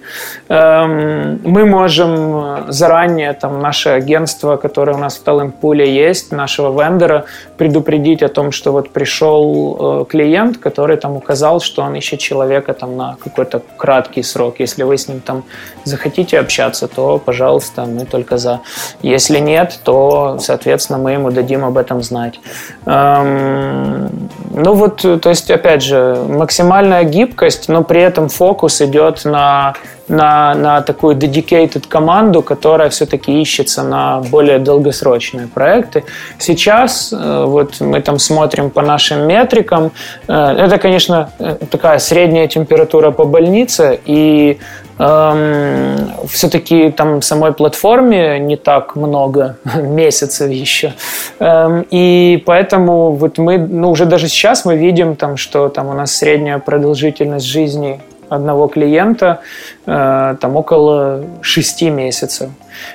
мы 0.60 1.66
можем 1.66 2.72
заранее, 2.72 3.34
там, 3.34 3.60
наше 3.62 3.90
агентство, 3.90 4.58
которое 4.58 4.94
у 4.94 4.98
нас 4.98 5.18
в 5.18 5.24
Талентпуле 5.24 5.94
есть, 5.94 6.32
нашего 6.32 6.72
вендора, 6.72 7.26
предупредить 7.58 8.24
о 8.24 8.30
том, 8.30 8.52
что 8.52 8.72
вот 8.72 8.90
пришел 8.90 10.02
э, 10.02 10.06
клиент, 10.06 10.58
который 10.58 10.98
там 10.98 11.16
указал, 11.16 11.62
что 11.62 11.84
он 11.84 11.96
ищет 11.96 12.20
человека 12.20 12.74
там 12.74 12.98
на 12.98 13.16
какой-то 13.24 13.62
краткий 13.78 14.24
срок. 14.24 14.56
Если 14.60 14.84
вы 14.84 14.98
с 14.98 15.08
ним 15.08 15.22
там 15.22 15.44
захотите 15.84 16.40
общаться, 16.40 16.88
то, 16.88 17.20
пожалуйста, 17.20 17.86
мы 17.86 18.06
только 18.06 18.38
за. 18.38 18.62
Если 19.02 19.40
нет, 19.40 19.80
то, 19.84 20.38
соответственно, 20.40 21.00
мы 21.00 21.12
ему 21.12 21.32
дадим 21.32 21.64
об 21.64 21.78
этом 21.78 22.02
знать. 22.02 22.40
Эм, 22.86 24.30
ну 24.52 24.74
вот, 24.74 25.02
то 25.02 25.30
есть, 25.30 25.52
опять 25.52 25.84
же, 25.84 26.16
максимальная 26.28 27.04
гибкость, 27.04 27.70
но 27.70 27.84
при 27.84 28.02
этом 28.02 28.30
фокус 28.30 28.82
идет 28.82 29.26
на 29.26 29.74
на, 30.10 30.49
на 30.56 30.82
такую 30.82 31.16
dedicated 31.16 31.88
команду, 31.88 32.42
которая 32.42 32.90
все-таки 32.90 33.42
ищется 33.42 33.84
на 33.84 34.22
более 34.32 34.60
долгосрочные 34.60 35.48
проекты. 35.48 36.04
Сейчас 36.38 37.14
э, 37.14 37.44
вот 37.46 37.80
мы 37.82 38.02
там 38.02 38.20
смотрим 38.20 38.70
по 38.70 38.82
нашим 38.82 39.28
метрикам. 39.28 39.92
Э, 40.28 40.56
это, 40.58 40.78
конечно, 40.78 41.30
э, 41.40 41.58
такая 41.70 42.00
средняя 42.00 42.48
температура 42.48 43.12
по 43.12 43.26
больнице, 43.26 44.00
и 44.06 44.60
эм, 45.00 46.12
все-таки 46.28 46.92
там 46.92 47.22
самой 47.22 47.54
платформе 47.54 48.40
не 48.40 48.58
так 48.58 48.96
много 48.96 49.58
месяцев 49.76 50.50
еще. 50.50 50.94
Эм, 51.40 51.86
и 51.90 52.44
поэтому 52.46 53.14
вот 53.14 53.38
мы, 53.38 53.58
ну 53.58 53.92
уже 53.92 54.06
даже 54.06 54.28
сейчас 54.28 54.66
мы 54.66 54.76
видим 54.76 55.16
там, 55.16 55.38
что 55.38 55.70
там 55.70 55.88
у 55.88 55.94
нас 55.94 56.12
средняя 56.12 56.60
продолжительность 56.60 57.46
жизни 57.46 58.02
одного 58.30 58.68
клиента 58.68 59.40
э, 59.86 60.36
там 60.40 60.56
около 60.56 61.24
6 61.42 61.82
месяцев. 61.84 62.50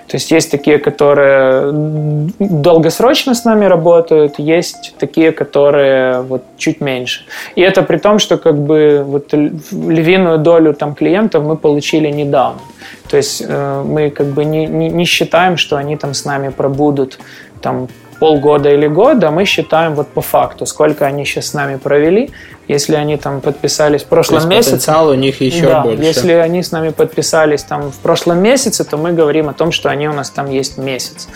То 0.07 0.16
есть 0.16 0.31
есть 0.31 0.51
такие, 0.51 0.79
которые 0.79 1.73
долгосрочно 2.38 3.35
с 3.35 3.44
нами 3.44 3.66
работают, 3.66 4.38
есть 4.38 4.94
такие, 4.99 5.33
которые 5.33 6.23
вот 6.23 6.42
чуть 6.57 6.81
меньше. 6.81 7.25
И 7.57 7.61
это 7.61 7.83
при 7.83 7.99
том, 7.99 8.18
что 8.18 8.38
как 8.38 8.57
бы 8.57 9.03
вот 9.07 9.35
львиную 9.35 10.38
долю 10.38 10.73
там 10.75 10.94
клиентов 10.94 11.44
мы 11.44 11.57
получили 11.57 12.09
недавно. 12.11 12.61
То 13.11 13.16
есть 13.16 13.44
э, 13.47 13.83
мы 13.85 14.11
как 14.11 14.27
бы 14.29 14.44
не, 14.44 14.66
не, 14.66 14.88
не 14.88 15.05
считаем, 15.05 15.57
что 15.57 15.77
они 15.77 15.97
там 15.97 16.14
с 16.14 16.25
нами 16.25 16.49
пробудут 16.49 17.18
там 17.61 17.88
полгода 18.18 18.70
или 18.70 18.87
года, 18.87 19.31
мы 19.31 19.44
считаем 19.44 19.94
вот 19.94 20.09
по 20.09 20.20
факту, 20.20 20.66
сколько 20.66 21.07
они 21.07 21.24
сейчас 21.24 21.46
с 21.48 21.55
нами 21.55 21.77
провели. 21.77 22.31
Если 22.66 22.94
они 22.94 23.18
там 23.18 23.42
подписались 23.42 24.05
в 24.05 24.07
прошлом 24.07 24.40
То 24.40 24.48
есть 24.48 24.68
месяце... 24.70 24.96
у 24.98 25.14
них 25.14 25.42
еще 25.42 25.66
да, 25.66 25.83
больше. 25.83 26.03
Если 26.03 26.33
они 26.33 26.62
с 26.62 26.72
нами 26.72 26.90
подписались 26.90 27.62
там 27.62 27.90
в 27.90 27.98
прошлом 27.98 28.38
месяце, 28.38 28.85
то 28.85 28.96
мы 28.96 29.12
говорим 29.12 29.50
о 29.50 29.53
том, 29.53 29.70
что 29.70 29.90
они 29.90 30.09
у 30.09 30.14
нас 30.14 30.31
там 30.31 30.50
есть 30.50 30.79
месяц. 30.79 31.29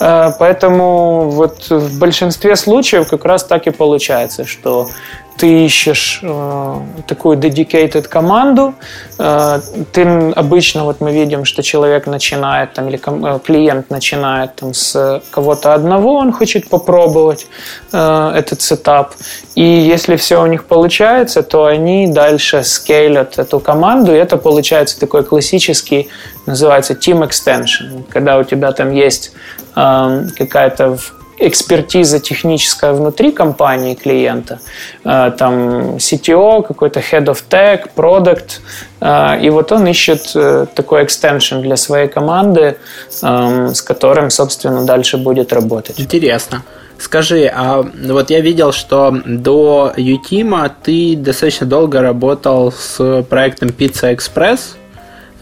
Э, 0.00 0.30
поэтому 0.38 1.28
вот 1.28 1.68
в 1.68 1.98
большинстве 1.98 2.56
случаев 2.56 3.08
как 3.08 3.26
раз 3.26 3.44
так 3.44 3.66
и 3.66 3.70
получается, 3.70 4.46
что 4.46 4.88
ты 5.36 5.64
ищешь 5.64 6.20
э, 6.22 6.76
такую 7.06 7.38
dedicated 7.38 8.08
команду, 8.08 8.74
э, 9.18 9.60
ты 9.92 10.02
обычно 10.36 10.84
вот 10.84 11.00
мы 11.00 11.12
видим, 11.12 11.44
что 11.44 11.62
человек 11.62 12.06
начинает 12.06 12.74
там 12.74 12.88
или 12.88 13.00
э, 13.04 13.38
клиент 13.40 13.90
начинает 13.90 14.54
там 14.56 14.74
с 14.74 15.22
кого-то 15.30 15.74
одного, 15.74 16.14
он 16.14 16.32
хочет 16.32 16.68
попробовать 16.68 17.46
э, 17.92 18.32
этот 18.36 18.62
сетап, 18.62 19.14
и 19.54 19.62
если 19.62 20.16
все 20.16 20.42
у 20.42 20.46
них 20.46 20.64
получается, 20.64 21.42
то 21.42 21.64
они 21.64 22.06
дальше 22.06 22.62
скейлят 22.62 23.38
эту 23.38 23.60
команду, 23.60 24.12
и 24.12 24.16
это 24.16 24.36
получается 24.36 25.00
такой 25.00 25.24
классический, 25.24 26.08
называется 26.46 26.94
team 26.94 27.26
extension, 27.26 28.04
когда 28.08 28.38
у 28.38 28.44
тебя 28.44 28.72
там 28.72 28.92
есть 28.92 29.32
э, 29.76 30.24
какая-то 30.36 30.98
экспертиза 31.42 32.20
техническая 32.20 32.92
внутри 32.92 33.32
компании 33.32 33.94
клиента, 33.94 34.60
э, 35.04 35.32
там 35.36 35.96
CTO, 35.96 36.62
какой-то 36.62 37.00
head 37.00 37.26
of 37.26 37.42
tech, 37.50 37.90
product, 37.96 38.60
э, 39.00 39.46
и 39.46 39.50
вот 39.50 39.72
он 39.72 39.86
ищет 39.86 40.32
э, 40.34 40.66
такой 40.74 41.04
экстеншн 41.04 41.60
для 41.60 41.76
своей 41.76 42.08
команды, 42.08 42.76
эм, 43.22 43.74
с 43.74 43.82
которым, 43.82 44.30
собственно, 44.30 44.84
дальше 44.84 45.16
будет 45.16 45.52
работать. 45.52 46.00
Интересно. 46.00 46.62
Скажи, 46.98 47.50
а 47.52 47.82
вот 47.82 48.30
я 48.30 48.40
видел, 48.40 48.72
что 48.72 49.12
до 49.24 49.92
Ютима 49.96 50.70
ты 50.84 51.16
достаточно 51.16 51.66
долго 51.66 52.00
работал 52.00 52.72
с 52.72 53.22
проектом 53.28 53.70
Pizza 53.70 54.16
Express. 54.16 54.76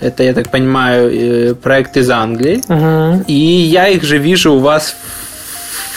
Это, 0.00 0.22
я 0.22 0.32
так 0.32 0.50
понимаю, 0.50 1.54
проект 1.56 1.98
из 1.98 2.08
Англии. 2.08 2.62
Угу. 2.66 3.24
И 3.26 3.34
я 3.34 3.88
их 3.88 4.02
же 4.04 4.16
вижу 4.16 4.54
у 4.54 4.58
вас 4.58 4.94
в 4.94 5.19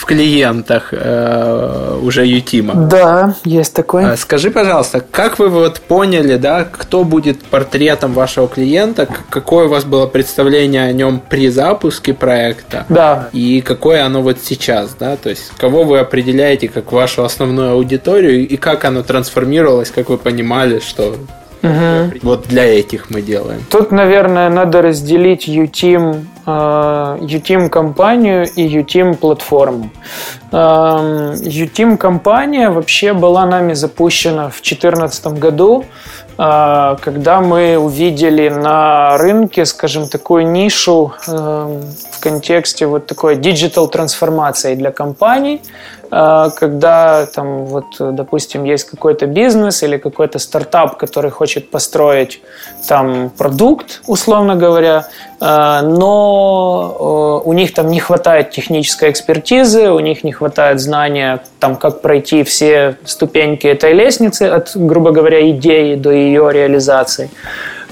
клиентах 0.06 0.88
э, 0.92 1.98
уже 2.02 2.26
Ютима. 2.26 2.74
Да, 2.74 3.34
есть 3.44 3.74
такой. 3.74 4.12
А 4.12 4.16
скажи, 4.16 4.50
пожалуйста, 4.50 5.04
как 5.10 5.38
вы 5.38 5.48
вот 5.48 5.80
поняли, 5.80 6.36
да, 6.36 6.64
кто 6.64 7.04
будет 7.04 7.42
портретом 7.42 8.12
вашего 8.12 8.48
клиента, 8.48 9.08
какое 9.30 9.66
у 9.66 9.68
вас 9.68 9.84
было 9.84 10.06
представление 10.06 10.84
о 10.84 10.92
нем 10.92 11.22
при 11.28 11.48
запуске 11.48 12.14
проекта? 12.14 12.86
Да. 12.88 13.28
И 13.32 13.60
какое 13.60 14.04
оно 14.04 14.22
вот 14.22 14.38
сейчас, 14.42 14.96
да, 14.98 15.16
то 15.16 15.30
есть 15.30 15.52
кого 15.56 15.84
вы 15.84 15.98
определяете 15.98 16.68
как 16.68 16.92
вашу 16.92 17.24
основную 17.24 17.72
аудиторию 17.72 18.46
и 18.46 18.56
как 18.56 18.84
оно 18.84 19.02
трансформировалось, 19.02 19.90
как 19.90 20.08
вы 20.08 20.18
понимали, 20.18 20.80
что 20.80 21.16
Угу. 21.64 22.18
Вот 22.22 22.46
для 22.46 22.64
этих 22.64 23.10
мы 23.10 23.22
делаем. 23.22 23.64
Тут, 23.70 23.90
наверное, 23.90 24.50
надо 24.50 24.82
разделить 24.82 25.48
UTeam, 25.48 26.26
UTeam 26.46 27.70
компанию 27.70 28.46
и 28.54 28.68
UTeam 28.68 29.14
платформу. 29.14 29.90
UTeam 30.52 31.96
компания 31.96 32.68
вообще 32.68 33.14
была 33.14 33.46
нами 33.46 33.72
запущена 33.72 34.50
в 34.50 34.60
2014 34.60 35.38
году, 35.38 35.84
а, 36.36 36.96
когда 37.00 37.40
мы 37.40 37.78
увидели 37.78 38.48
на 38.50 39.16
рынке, 39.16 39.64
скажем, 39.64 40.08
такую 40.08 40.50
нишу 40.50 41.12
в 41.26 42.20
контексте 42.20 42.86
вот 42.86 43.06
такой 43.06 43.36
digital 43.36 43.88
трансформации 43.88 44.74
для 44.74 44.90
компаний, 44.90 45.62
когда 46.50 47.26
там 47.26 47.64
вот, 47.64 47.96
допустим, 47.98 48.62
есть 48.64 48.84
какой-то 48.84 49.26
бизнес 49.26 49.82
или 49.82 49.96
какой-то 49.96 50.38
стартап, 50.38 50.96
который 50.96 51.30
хочет 51.30 51.70
построить 51.70 52.40
там 52.86 53.30
продукт, 53.30 54.00
условно 54.06 54.54
говоря, 54.54 55.08
а, 55.40 55.82
но 55.82 57.42
у 57.44 57.52
них 57.52 57.74
там 57.74 57.88
не 57.88 57.98
хватает 57.98 58.50
технической 58.50 59.10
экспертизы, 59.10 59.90
у 59.90 59.98
них 59.98 60.22
не 60.22 60.32
хватает 60.32 60.80
знания, 60.80 61.40
там, 61.58 61.76
как 61.76 62.00
пройти 62.00 62.44
все 62.44 62.96
ступеньки 63.04 63.66
этой 63.66 63.92
лестницы 63.92 64.42
от, 64.42 64.70
грубо 64.76 65.10
говоря, 65.10 65.50
идеи 65.50 65.96
до 65.96 66.12
ее 66.12 66.50
реализации 66.52 67.30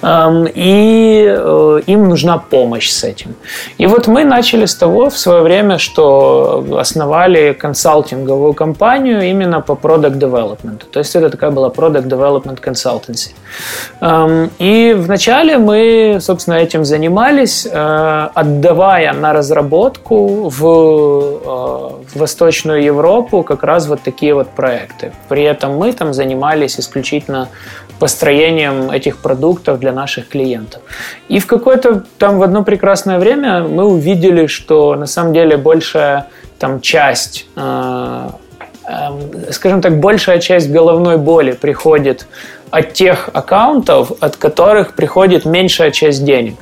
и 0.03 1.25
э, 1.29 1.81
им 1.87 2.09
нужна 2.09 2.38
помощь 2.38 2.91
с 2.91 3.05
этим. 3.05 3.35
И 3.79 3.87
вот 3.87 4.09
мы 4.09 4.25
начали 4.25 4.67
с 4.67 4.75
того 4.75 5.11
в 5.11 5.19
свое 5.19 5.43
время, 5.43 5.79
что 5.79 6.65
основали 6.79 7.53
консалтинговую 7.53 8.55
компанию 8.55 9.23
именно 9.23 9.61
по 9.61 9.73
product 9.73 10.19
development. 10.19 10.83
То 10.91 10.99
есть 10.99 11.15
это 11.15 11.31
такая 11.31 11.51
была 11.51 11.69
product 11.69 12.09
development 12.09 12.61
consultancy. 12.61 13.33
И 14.59 14.95
вначале 14.97 15.59
мы, 15.59 16.19
собственно, 16.21 16.55
этим 16.57 16.85
занимались, 16.85 17.67
э, 17.71 18.29
отдавая 18.35 19.12
на 19.12 19.33
разработку 19.33 20.49
э, 20.49 20.51
в 20.51 22.19
Восточную 22.19 22.83
Европу 22.83 23.43
как 23.43 23.62
раз 23.62 23.87
вот 23.87 24.01
такие 24.03 24.35
вот 24.35 24.49
проекты. 24.49 25.12
При 25.29 25.43
этом 25.43 25.77
мы 25.77 25.93
там 25.93 26.12
занимались 26.12 26.81
исключительно 26.81 27.49
построением 28.03 28.91
этих 28.91 29.19
продуктов 29.19 29.79
для 29.79 29.91
наших 29.92 30.28
клиентов. 30.28 30.83
И 31.28 31.38
в 31.38 31.46
какое-то 31.46 32.05
там 32.18 32.38
в 32.38 32.42
одно 32.42 32.64
прекрасное 32.64 33.18
время 33.18 33.62
мы 33.62 33.85
увидели, 33.85 34.46
что 34.46 34.94
на 34.94 35.07
самом 35.07 35.33
деле 35.33 35.57
большая 35.57 36.26
там 36.59 36.81
часть 36.81 37.46
э, 37.57 38.28
э, 38.88 39.52
скажем 39.52 39.81
так, 39.83 39.98
большая 40.00 40.38
часть 40.38 40.70
головной 40.70 41.16
боли 41.16 41.52
приходит 41.52 42.26
от 42.70 42.94
тех 42.94 43.28
аккаунтов, 43.33 44.12
от 44.20 44.37
которых 44.37 44.94
приходит 44.94 45.44
меньшая 45.44 45.90
часть 45.90 46.24
денег. 46.24 46.55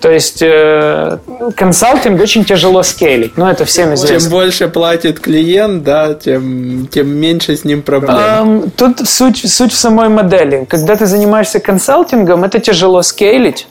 То 0.00 0.10
есть 0.10 0.42
э, 0.42 1.18
консалтинг 1.56 2.20
очень 2.20 2.44
тяжело 2.44 2.82
скейлить, 2.82 3.36
но 3.36 3.50
это 3.50 3.64
всем 3.64 3.94
известно. 3.94 4.20
Чем 4.20 4.30
больше 4.30 4.68
платит 4.68 5.20
клиент, 5.20 5.82
да, 5.82 6.14
тем, 6.14 6.86
тем 6.88 7.08
меньше 7.08 7.56
с 7.56 7.64
ним 7.64 7.82
проблем. 7.82 8.16
Эм, 8.16 8.70
тут 8.70 9.08
суть, 9.08 9.38
суть 9.50 9.72
в 9.72 9.76
самой 9.76 10.08
модели. 10.08 10.66
Когда 10.68 10.96
ты 10.96 11.06
занимаешься 11.06 11.60
консалтингом, 11.60 12.44
это 12.44 12.60
тяжело 12.60 13.02
скейлить, 13.02 13.66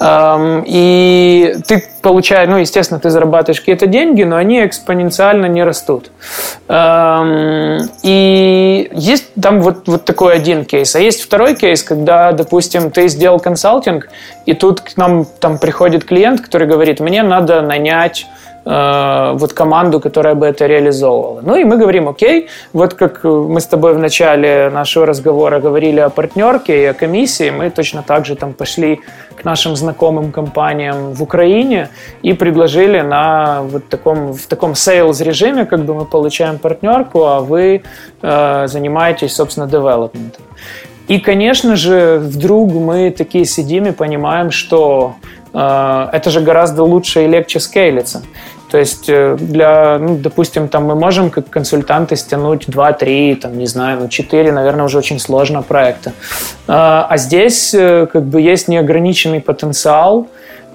эм, 0.00 0.64
и 0.66 1.56
ты 1.66 1.84
получая, 2.06 2.46
ну, 2.46 2.58
естественно, 2.58 3.00
ты 3.00 3.10
зарабатываешь 3.10 3.58
какие-то 3.58 3.88
деньги, 3.88 4.22
но 4.22 4.36
они 4.36 4.64
экспоненциально 4.64 5.46
не 5.46 5.64
растут. 5.64 6.12
Эм, 6.68 7.78
и 8.04 8.88
есть 8.92 9.34
там 9.34 9.60
вот, 9.60 9.88
вот 9.88 10.04
такой 10.04 10.34
один 10.34 10.64
кейс. 10.64 10.94
А 10.94 11.00
есть 11.00 11.20
второй 11.20 11.56
кейс, 11.56 11.82
когда, 11.82 12.30
допустим, 12.30 12.92
ты 12.92 13.08
сделал 13.08 13.40
консалтинг, 13.40 14.08
и 14.44 14.54
тут 14.54 14.82
к 14.82 14.96
нам 14.96 15.24
там 15.24 15.58
приходит 15.58 16.04
клиент, 16.04 16.40
который 16.42 16.68
говорит, 16.68 17.00
мне 17.00 17.24
надо 17.24 17.60
нанять 17.60 18.26
Э, 18.68 19.34
вот 19.34 19.52
команду, 19.52 20.00
которая 20.00 20.34
бы 20.34 20.44
это 20.44 20.66
реализовывала. 20.66 21.40
Ну 21.40 21.54
и 21.54 21.62
мы 21.62 21.76
говорим, 21.76 22.08
окей, 22.08 22.48
вот 22.72 22.94
как 22.94 23.22
мы 23.22 23.60
с 23.60 23.66
тобой 23.66 23.94
в 23.94 23.98
начале 23.98 24.70
нашего 24.70 25.06
разговора 25.06 25.60
говорили 25.60 26.00
о 26.00 26.10
партнерке 26.10 26.82
и 26.82 26.84
о 26.86 26.92
комиссии, 26.92 27.50
мы 27.50 27.70
точно 27.70 28.02
так 28.02 28.26
же 28.26 28.34
там 28.34 28.54
пошли 28.54 28.98
к 29.36 29.44
нашим 29.44 29.76
знакомым 29.76 30.32
компаниям 30.32 31.12
в 31.12 31.22
Украине 31.22 31.90
и 32.22 32.32
предложили 32.32 33.02
на 33.02 33.62
вот 33.62 33.88
таком, 33.88 34.32
в 34.32 34.46
таком 34.48 34.72
sales 34.72 35.22
режиме, 35.22 35.64
как 35.64 35.84
бы 35.84 35.94
мы 35.94 36.04
получаем 36.04 36.58
партнерку, 36.58 37.24
а 37.24 37.40
вы 37.40 37.82
э, 38.22 38.66
занимаетесь, 38.66 39.36
собственно, 39.36 39.68
девелопментом. 39.68 40.42
И, 41.06 41.20
конечно 41.20 41.76
же, 41.76 42.18
вдруг 42.18 42.72
мы 42.72 43.12
такие 43.12 43.44
сидим 43.44 43.86
и 43.86 43.92
понимаем, 43.92 44.50
что 44.50 45.14
э, 45.54 46.08
это 46.12 46.30
же 46.30 46.40
гораздо 46.40 46.82
лучше 46.82 47.24
и 47.24 47.28
легче 47.28 47.60
скейлиться. 47.60 48.22
То 48.70 48.78
есть 48.78 49.08
э, 49.08 49.36
для, 49.38 49.98
ну, 49.98 50.16
допустим, 50.16 50.68
там 50.68 50.84
мы 50.84 50.94
можем 50.94 51.30
как 51.30 51.48
консультанты 51.50 52.16
стянуть 52.16 52.68
2-3, 52.68 53.36
там, 53.36 53.58
не 53.58 53.66
знаю, 53.66 54.00
ну, 54.00 54.08
4, 54.08 54.52
наверное, 54.52 54.84
уже 54.84 54.98
очень 54.98 55.18
сложно 55.18 55.62
проекта. 55.62 56.12
А, 56.66 57.06
а 57.08 57.16
здесь 57.16 57.74
э, 57.74 58.06
как 58.12 58.24
бы 58.24 58.40
есть 58.40 58.68
неограниченный 58.68 59.40
потенциал 59.40 60.26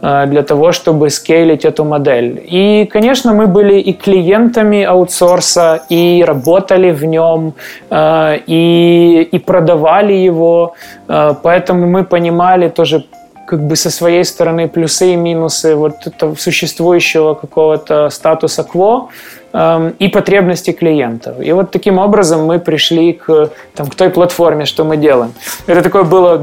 э, 0.01 0.25
для 0.27 0.41
того, 0.41 0.71
чтобы 0.71 1.09
скейлить 1.09 1.65
эту 1.65 1.83
модель. 1.83 2.41
И, 2.49 2.85
конечно, 2.85 3.33
мы 3.33 3.47
были 3.47 3.79
и 3.79 3.93
клиентами 3.93 4.83
аутсорса, 4.83 5.81
и 5.89 6.23
работали 6.25 6.91
в 6.91 7.03
нем, 7.03 7.53
и, 7.91 9.29
и 9.31 9.39
продавали 9.39 10.13
его, 10.13 10.75
поэтому 11.07 11.87
мы 11.87 12.03
понимали 12.05 12.69
тоже 12.69 13.03
как 13.51 13.67
бы 13.67 13.75
со 13.75 13.89
своей 13.89 14.23
стороны 14.23 14.69
плюсы 14.69 15.11
и 15.11 15.17
минусы 15.17 15.75
вот 15.75 16.07
этого 16.07 16.35
существующего 16.35 17.33
какого-то 17.33 18.09
статуса 18.09 18.63
кво, 18.63 19.09
и 19.53 20.07
потребности 20.07 20.71
клиентов. 20.71 21.41
И 21.41 21.51
вот 21.51 21.71
таким 21.71 21.97
образом 21.97 22.45
мы 22.45 22.59
пришли 22.59 23.13
к, 23.13 23.49
там, 23.75 23.87
к 23.87 23.95
той 23.95 24.09
платформе, 24.09 24.65
что 24.65 24.85
мы 24.85 24.95
делаем. 24.95 25.33
Это 25.67 25.81
такое 25.81 26.03
было 26.03 26.37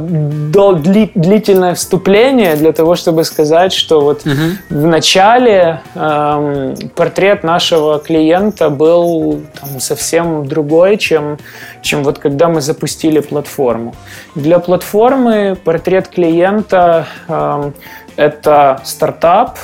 длительное 0.75 1.75
вступление 1.75 2.57
для 2.57 2.73
того, 2.73 2.97
чтобы 2.97 3.25
сказать, 3.25 3.73
что 3.73 4.01
вот 4.01 4.27
угу. 4.27 4.35
в 4.69 4.87
начале 4.87 5.81
эм, 5.95 6.75
портрет 6.95 7.45
нашего 7.45 7.99
клиента 7.99 8.69
был 8.69 9.41
там, 9.59 9.81
совсем 9.81 10.47
другой, 10.47 10.99
чем, 10.99 11.39
чем 11.81 12.05
вот 12.05 12.19
когда 12.19 12.49
мы 12.49 12.61
запустили 12.61 13.21
платформу. 13.21 13.95
Для 14.35 14.59
платформы 14.59 15.57
портрет 15.65 16.09
клиента 16.09 17.07
эм, 17.29 17.73
это 18.17 18.81
стартап, 18.85 19.59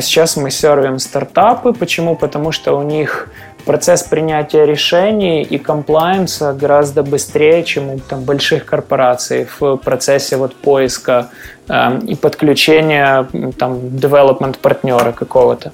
сейчас 0.00 0.36
мы 0.36 0.50
сервим 0.50 0.98
стартапы. 0.98 1.72
Почему? 1.72 2.16
Потому 2.16 2.52
что 2.52 2.76
у 2.76 2.82
них 2.82 3.28
процесс 3.66 4.04
принятия 4.04 4.64
решений 4.64 5.42
и 5.42 5.58
комплайенса 5.58 6.52
гораздо 6.52 7.02
быстрее, 7.02 7.64
чем 7.64 7.90
у 7.90 7.98
там, 7.98 8.22
больших 8.22 8.64
корпораций 8.64 9.46
в 9.60 9.76
процессе 9.76 10.36
вот, 10.36 10.54
поиска 10.54 11.30
э, 11.68 11.98
и 12.06 12.14
подключения 12.14 13.26
там, 13.58 13.74
development 13.74 14.58
партнера 14.62 15.12
какого-то. 15.12 15.72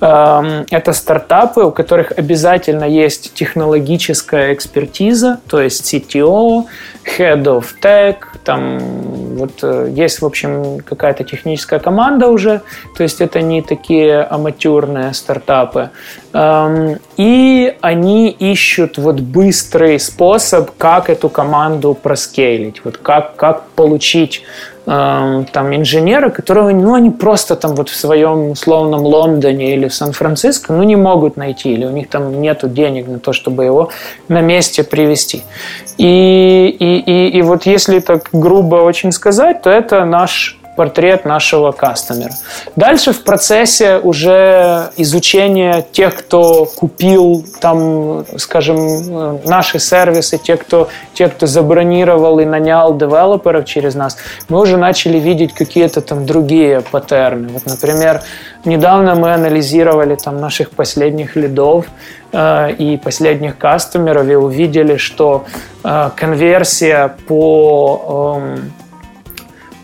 Э, 0.00 0.64
это 0.70 0.92
стартапы, 0.92 1.62
у 1.62 1.70
которых 1.70 2.12
обязательно 2.12 2.84
есть 2.84 3.32
технологическая 3.34 4.52
экспертиза, 4.52 5.40
то 5.48 5.60
есть 5.60 5.94
CTO, 5.94 6.66
Head 7.18 7.44
of 7.44 7.64
Tech, 7.82 8.16
там 8.44 8.78
вот 9.36 9.62
э, 9.62 9.88
есть, 9.90 10.22
в 10.22 10.26
общем, 10.26 10.80
какая-то 10.80 11.24
техническая 11.24 11.78
команда 11.78 12.28
уже, 12.28 12.62
то 12.96 13.02
есть 13.02 13.20
это 13.20 13.40
не 13.40 13.62
такие 13.62 14.22
аматюрные 14.22 15.12
стартапы. 15.14 15.90
Эм, 16.32 16.98
и 17.16 17.76
они 17.80 18.30
ищут 18.30 18.98
вот 18.98 19.20
быстрый 19.20 19.98
способ, 19.98 20.70
как 20.78 21.10
эту 21.10 21.28
команду 21.28 21.94
проскейлить, 21.94 22.84
вот 22.84 22.96
как, 22.98 23.36
как 23.36 23.68
получить 23.70 24.42
там 24.84 25.74
инженеры, 25.74 26.30
которые, 26.30 26.74
ну, 26.74 26.94
они 26.94 27.10
просто 27.10 27.56
там 27.56 27.74
вот 27.74 27.88
в 27.88 27.96
своем 27.96 28.50
условном 28.50 29.02
Лондоне 29.02 29.74
или 29.74 29.88
в 29.88 29.94
Сан-Франциско, 29.94 30.72
ну, 30.72 30.82
не 30.82 30.96
могут 30.96 31.36
найти, 31.36 31.72
или 31.72 31.84
у 31.84 31.90
них 31.90 32.08
там 32.08 32.40
нету 32.40 32.68
денег 32.68 33.06
на 33.06 33.18
то, 33.18 33.32
чтобы 33.32 33.64
его 33.64 33.90
на 34.28 34.40
месте 34.40 34.82
привести. 34.82 35.42
И, 35.98 36.76
и, 36.78 36.98
и, 36.98 37.38
и 37.38 37.42
вот 37.42 37.66
если 37.66 38.00
так 38.00 38.28
грубо 38.32 38.76
очень 38.76 39.12
сказать, 39.12 39.62
то 39.62 39.70
это 39.70 40.04
наш 40.04 40.59
портрет 40.80 41.26
нашего 41.26 41.72
кастомера. 41.72 42.32
Дальше 42.74 43.12
в 43.12 43.22
процессе 43.22 43.98
уже 43.98 44.90
изучения 44.96 45.84
тех, 45.92 46.14
кто 46.14 46.64
купил 46.64 47.44
там, 47.60 48.24
скажем, 48.38 49.40
наши 49.44 49.78
сервисы, 49.78 50.38
те, 50.38 50.56
кто, 50.56 50.88
те, 51.12 51.28
кто 51.28 51.46
забронировал 51.46 52.40
и 52.40 52.46
нанял 52.46 52.96
девелоперов 52.96 53.66
через 53.66 53.94
нас, 53.94 54.16
мы 54.48 54.58
уже 54.58 54.78
начали 54.78 55.18
видеть 55.18 55.52
какие-то 55.52 56.00
там 56.00 56.24
другие 56.24 56.80
паттерны. 56.80 57.48
Вот, 57.48 57.66
например, 57.66 58.22
недавно 58.64 59.14
мы 59.16 59.34
анализировали 59.34 60.14
там 60.14 60.40
наших 60.40 60.70
последних 60.70 61.36
лидов 61.36 61.84
э, 62.32 62.72
и 62.72 62.96
последних 62.96 63.58
кастомеров 63.58 64.26
и 64.28 64.34
увидели, 64.34 64.96
что 64.96 65.44
э, 65.84 66.10
конверсия 66.16 67.14
по 67.28 68.40
э, 68.46 68.60
Э, 68.60 68.79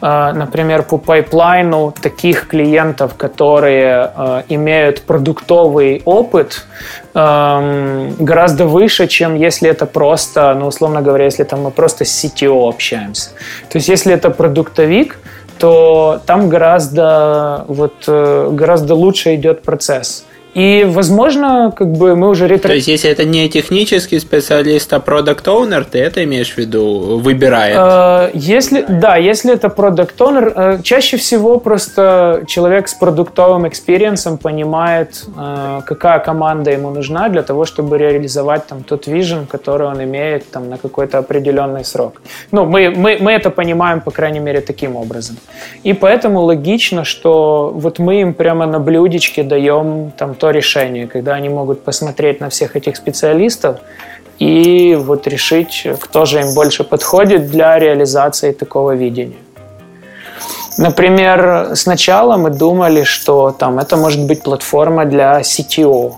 например, 0.00 0.82
по 0.82 0.98
пайплайну 0.98 1.92
таких 2.00 2.48
клиентов, 2.48 3.14
которые 3.14 4.10
э, 4.14 4.42
имеют 4.48 5.02
продуктовый 5.02 6.02
опыт, 6.04 6.66
гораздо 7.14 8.66
выше, 8.66 9.06
чем 9.06 9.36
если 9.36 9.70
это 9.70 9.86
просто, 9.86 10.54
ну, 10.54 10.66
условно 10.66 11.00
говоря, 11.00 11.24
если 11.24 11.44
там 11.44 11.62
мы 11.62 11.70
просто 11.70 12.04
с 12.04 12.24
CTO 12.24 12.68
общаемся. 12.68 13.30
То 13.70 13.78
есть, 13.78 13.88
если 13.88 14.12
это 14.12 14.28
продуктовик, 14.28 15.18
то 15.58 16.20
там 16.26 16.48
гораздо, 16.48 17.64
вот, 17.68 18.04
э, 18.06 18.50
гораздо 18.52 18.94
лучше 18.94 19.34
идет 19.34 19.62
процесс. 19.62 20.26
И, 20.56 20.86
возможно, 20.88 21.70
как 21.76 21.92
бы 21.92 22.16
мы 22.16 22.30
уже 22.30 22.48
ретро... 22.48 22.68
То 22.68 22.74
есть, 22.74 22.88
если 22.88 23.10
это 23.10 23.24
не 23.24 23.46
технический 23.50 24.18
специалист, 24.18 24.90
а 24.94 25.00
продукт 25.00 25.46
оунер 25.46 25.84
ты 25.84 25.98
это 25.98 26.24
имеешь 26.24 26.54
в 26.54 26.56
виду, 26.56 27.18
выбирает? 27.18 27.76
Э, 27.78 28.30
если, 28.32 28.82
да, 28.88 29.16
если 29.18 29.52
это 29.52 29.68
product 29.68 30.18
owner 30.18 30.52
э, 30.56 30.78
чаще 30.82 31.18
всего 31.18 31.60
просто 31.60 32.44
человек 32.46 32.88
с 32.88 32.94
продуктовым 32.94 33.68
experience 33.68 34.27
ом 34.27 34.38
понимает, 34.38 35.26
э, 35.36 35.80
какая 35.84 36.20
команда 36.20 36.70
ему 36.70 36.88
нужна 36.88 37.28
для 37.28 37.42
того, 37.42 37.66
чтобы 37.66 37.98
реализовать 37.98 38.66
там 38.66 38.82
тот 38.82 39.06
vision, 39.06 39.46
который 39.46 39.86
он 39.86 40.02
имеет 40.04 40.50
там 40.50 40.70
на 40.70 40.78
какой-то 40.78 41.18
определенный 41.18 41.84
срок. 41.84 42.22
Ну, 42.50 42.64
мы, 42.64 42.94
мы, 42.96 43.18
мы 43.20 43.32
это 43.32 43.50
понимаем, 43.50 44.00
по 44.00 44.10
крайней 44.10 44.40
мере, 44.40 44.62
таким 44.62 44.96
образом. 44.96 45.36
И 45.82 45.92
поэтому 45.92 46.40
логично, 46.40 47.04
что 47.04 47.72
вот 47.74 47.98
мы 47.98 48.22
им 48.22 48.32
прямо 48.32 48.64
на 48.64 48.78
блюдечке 48.78 49.42
даем 49.42 50.12
там 50.16 50.34
то 50.34 50.45
решение, 50.50 51.06
когда 51.06 51.34
они 51.34 51.48
могут 51.48 51.84
посмотреть 51.84 52.40
на 52.40 52.48
всех 52.48 52.76
этих 52.76 52.96
специалистов 52.96 53.78
и 54.38 54.94
вот 54.94 55.26
решить, 55.26 55.86
кто 56.00 56.24
же 56.24 56.40
им 56.40 56.54
больше 56.54 56.84
подходит 56.84 57.50
для 57.50 57.78
реализации 57.78 58.52
такого 58.52 58.94
видения. 58.94 59.36
Например, 60.78 61.70
сначала 61.74 62.36
мы 62.36 62.50
думали, 62.50 63.04
что 63.04 63.50
там 63.50 63.78
это 63.78 63.96
может 63.96 64.26
быть 64.26 64.42
платформа 64.42 65.06
для 65.06 65.40
CTO. 65.40 66.16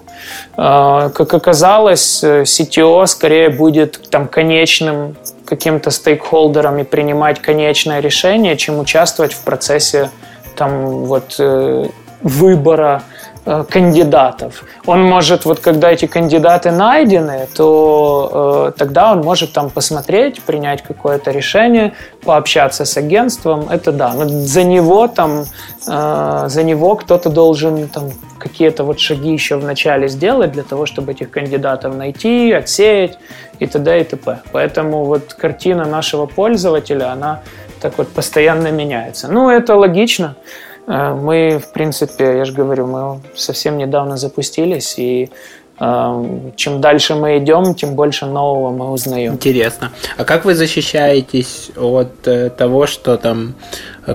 А, 0.57 1.11
как 1.11 1.33
оказалось, 1.33 2.25
CTO 2.25 3.07
скорее 3.07 3.51
будет 3.51 4.11
там 4.11 4.27
конечным 4.27 5.17
каким-то 5.45 5.91
стейкхолдером 5.91 6.79
и 6.79 6.85
принимать 6.85 7.41
конечное 7.41 8.01
решение, 8.01 8.57
чем 8.57 8.81
участвовать 8.81 9.33
в 9.33 9.43
процессе 9.45 10.11
там 10.57 11.05
вот 11.05 11.37
э, 11.39 11.87
выбора 12.23 13.03
кандидатов. 13.71 14.65
Он 14.87 15.03
может, 15.03 15.45
вот 15.45 15.61
когда 15.61 15.91
эти 15.91 16.07
кандидаты 16.07 16.71
найдены, 16.71 17.49
то 17.57 18.69
э, 18.69 18.79
тогда 18.79 19.13
он 19.13 19.21
может 19.21 19.53
там 19.53 19.71
посмотреть, 19.71 20.43
принять 20.43 20.83
какое-то 20.83 21.31
решение, 21.31 21.93
пообщаться 22.25 22.85
с 22.85 22.97
агентством. 22.97 23.69
Это 23.71 23.93
да. 23.93 24.13
Но 24.13 24.29
за 24.29 24.65
него 24.65 25.09
там, 25.09 25.45
э, 25.87 26.45
за 26.49 26.63
него 26.63 26.97
кто-то 26.97 27.31
должен 27.31 27.89
там 27.89 28.11
какие-то 28.39 28.85
вот 28.85 29.01
шаги 29.01 29.33
еще 29.33 29.57
вначале 29.57 30.09
сделать 30.09 30.53
для 30.53 30.63
того, 30.63 30.87
чтобы 30.87 31.13
этих 31.13 31.31
кандидатов 31.31 31.95
найти, 31.95 32.53
отсеять 32.53 33.19
и 33.59 33.67
т.д. 33.67 34.01
и 34.01 34.05
т.п. 34.05 34.41
Поэтому 34.53 35.05
вот 35.05 35.35
картина 35.35 35.85
нашего 35.85 36.27
пользователя, 36.27 37.13
она 37.13 37.41
так 37.81 37.99
вот 37.99 38.09
постоянно 38.09 38.71
меняется. 38.71 39.29
Ну, 39.29 39.49
это 39.49 39.77
логично. 39.77 40.35
Э, 40.89 41.15
мы, 41.15 41.59
в 41.59 41.73
принципе, 41.73 42.39
я 42.39 42.45
же 42.45 42.53
говорю, 42.53 42.87
мы 42.87 43.21
совсем 43.35 43.77
недавно 43.77 44.17
запустились, 44.17 44.99
и 44.99 45.31
Эм, 45.81 46.53
чем 46.57 46.81
дальше 46.81 47.15
мы 47.15 47.39
идем, 47.39 47.75
тем 47.75 47.95
больше 47.95 48.27
нового 48.27 48.71
мы 48.71 48.91
узнаем. 48.91 49.35
Интересно. 49.35 49.93
А 50.17 50.25
как 50.25 50.45
вы 50.45 50.55
защищаетесь 50.55 51.71
от 51.77 52.27
э, 52.27 52.51
того, 52.51 52.87
что 52.87 53.17
там 53.17 53.55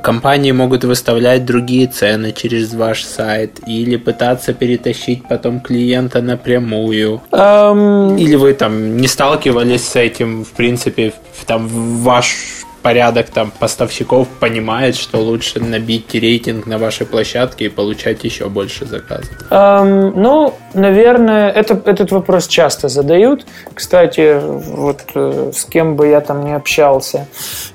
компании 0.01 0.51
могут 0.51 0.83
выставлять 0.83 1.45
другие 1.45 1.87
цены 1.87 2.33
через 2.33 2.73
ваш 2.73 3.03
сайт 3.03 3.61
или 3.65 3.95
пытаться 3.95 4.53
перетащить 4.53 5.23
потом 5.29 5.61
клиента 5.61 6.21
напрямую? 6.21 7.21
Um... 7.31 8.19
Или 8.19 8.35
вы 8.35 8.53
там 8.53 8.97
не 8.97 9.07
сталкивались 9.07 9.87
с 9.87 9.95
этим, 9.95 10.43
в 10.43 10.51
принципе, 10.51 11.13
там 11.45 11.67
ваш 11.67 12.65
порядок 12.83 13.29
там 13.29 13.51
поставщиков 13.57 14.27
понимает, 14.39 14.95
что 14.95 15.17
лучше 15.17 15.59
набить 15.59 16.13
рейтинг 16.13 16.67
на 16.67 16.77
вашей 16.77 17.07
площадке 17.07 17.65
и 17.65 17.69
получать 17.69 18.23
еще 18.23 18.49
больше 18.49 18.85
заказов? 18.85 19.31
Эм, 19.49 20.21
ну, 20.21 20.53
наверное, 20.73 21.49
это, 21.49 21.81
этот 21.85 22.11
вопрос 22.11 22.47
часто 22.47 22.89
задают. 22.89 23.45
Кстати, 23.73 24.39
вот 24.43 24.99
э, 25.15 25.51
с 25.53 25.65
кем 25.65 25.95
бы 25.95 26.07
я 26.07 26.21
там 26.21 26.43
не 26.43 26.53
общался. 26.55 27.27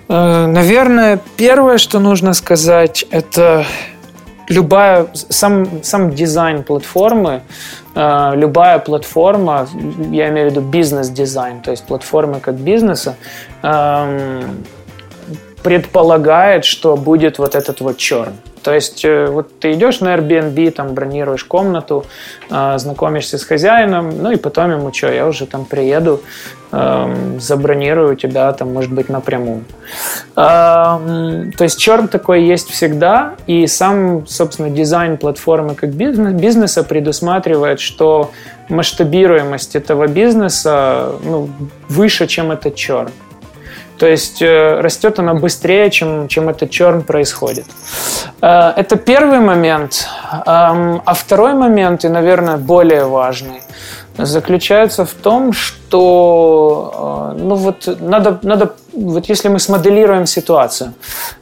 Э, 0.09 0.47
наверное, 0.47 1.19
первое, 1.37 1.79
что 1.79 1.99
нужно 1.99 2.35
сказать, 2.35 3.07
это 3.11 3.65
любая 4.49 5.07
сам 5.15 5.83
сам 5.83 6.15
дизайн 6.15 6.63
платформы 6.63 7.43
э, 7.95 8.33
любая 8.35 8.79
платформа 8.79 9.69
я 10.11 10.31
имею 10.31 10.49
в 10.49 10.51
виду 10.53 10.63
бизнес 10.63 11.11
дизайн 11.11 11.61
то 11.61 11.71
есть 11.71 11.85
платформы 11.85 12.41
как 12.41 12.55
бизнеса 12.55 13.17
предполагает, 15.69 16.65
что 16.65 16.97
будет 16.97 17.39
вот 17.39 17.55
этот 17.55 17.83
вот 17.83 17.99
черн. 17.99 18.33
То 18.63 18.73
есть 18.73 19.05
э, 19.05 19.27
вот 19.27 19.61
ты 19.61 19.73
идешь 19.73 20.01
на 20.01 20.15
Airbnb, 20.15 20.71
там 20.71 20.95
бронируешь 20.95 21.45
комнату, 21.45 22.07
э, 22.51 22.79
знакомишься 22.79 23.37
с 23.37 23.45
хозяином, 23.45 24.23
ну 24.23 24.31
и 24.31 24.37
потом 24.37 24.71
ему 24.71 24.91
что, 24.95 25.13
я 25.13 25.27
уже 25.27 25.45
там 25.45 25.67
приеду, 25.67 26.23
эм, 26.73 27.39
забронирую 27.39 28.17
тебя 28.17 28.51
там, 28.55 28.73
может 28.73 28.93
быть, 28.95 29.11
напрямую. 29.11 29.65
Эм, 30.37 31.53
то 31.53 31.65
есть 31.65 31.79
черн 31.79 32.09
такой 32.09 32.45
есть 32.45 32.71
всегда, 32.71 33.35
и 33.47 33.67
сам, 33.67 34.27
собственно, 34.27 34.71
дизайн 34.71 35.19
платформы 35.19 35.75
как 35.75 35.91
бизнес, 35.91 36.33
бизнеса 36.33 36.83
предусматривает, 36.83 37.79
что 37.79 38.31
масштабируемость 38.71 39.77
этого 39.77 40.07
бизнеса 40.07 41.13
ну, 41.23 41.51
выше, 41.91 42.27
чем 42.27 42.53
этот 42.53 42.75
черн. 42.75 43.11
То 43.99 44.07
есть 44.07 44.43
э, 44.43 44.81
растет 44.81 45.19
она 45.19 45.35
быстрее, 45.35 45.91
чем, 45.91 46.29
чем 46.29 46.49
этот 46.49 46.71
черн 46.71 47.03
происходит. 47.03 47.67
Э, 48.41 48.73
это 48.77 48.97
первый 48.97 49.41
момент. 49.41 50.07
А 50.47 51.15
второй 51.15 51.55
момент, 51.55 52.05
и, 52.05 52.09
наверное, 52.09 52.57
более 52.57 53.05
важный, 53.05 53.61
заключается 54.17 55.05
в 55.05 55.13
том, 55.13 55.53
что 55.53 57.35
э, 57.37 57.43
ну 57.43 57.55
вот 57.55 57.89
надо, 58.01 58.39
надо 58.43 58.75
вот 58.93 59.29
если 59.29 59.49
мы 59.49 59.59
смоделируем 59.59 60.27
ситуацию, 60.27 60.95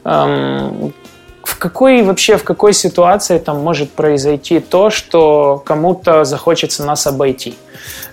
в 0.03 1.59
какой 1.59 2.03
вообще, 2.03 2.37
в 2.37 2.43
какой 2.43 2.73
ситуации 2.73 3.39
там 3.39 3.63
может 3.63 3.91
произойти 3.91 4.59
то, 4.59 4.89
что 4.89 5.61
кому-то 5.65 6.25
захочется 6.25 6.83
нас 6.83 7.07
обойти? 7.07 7.55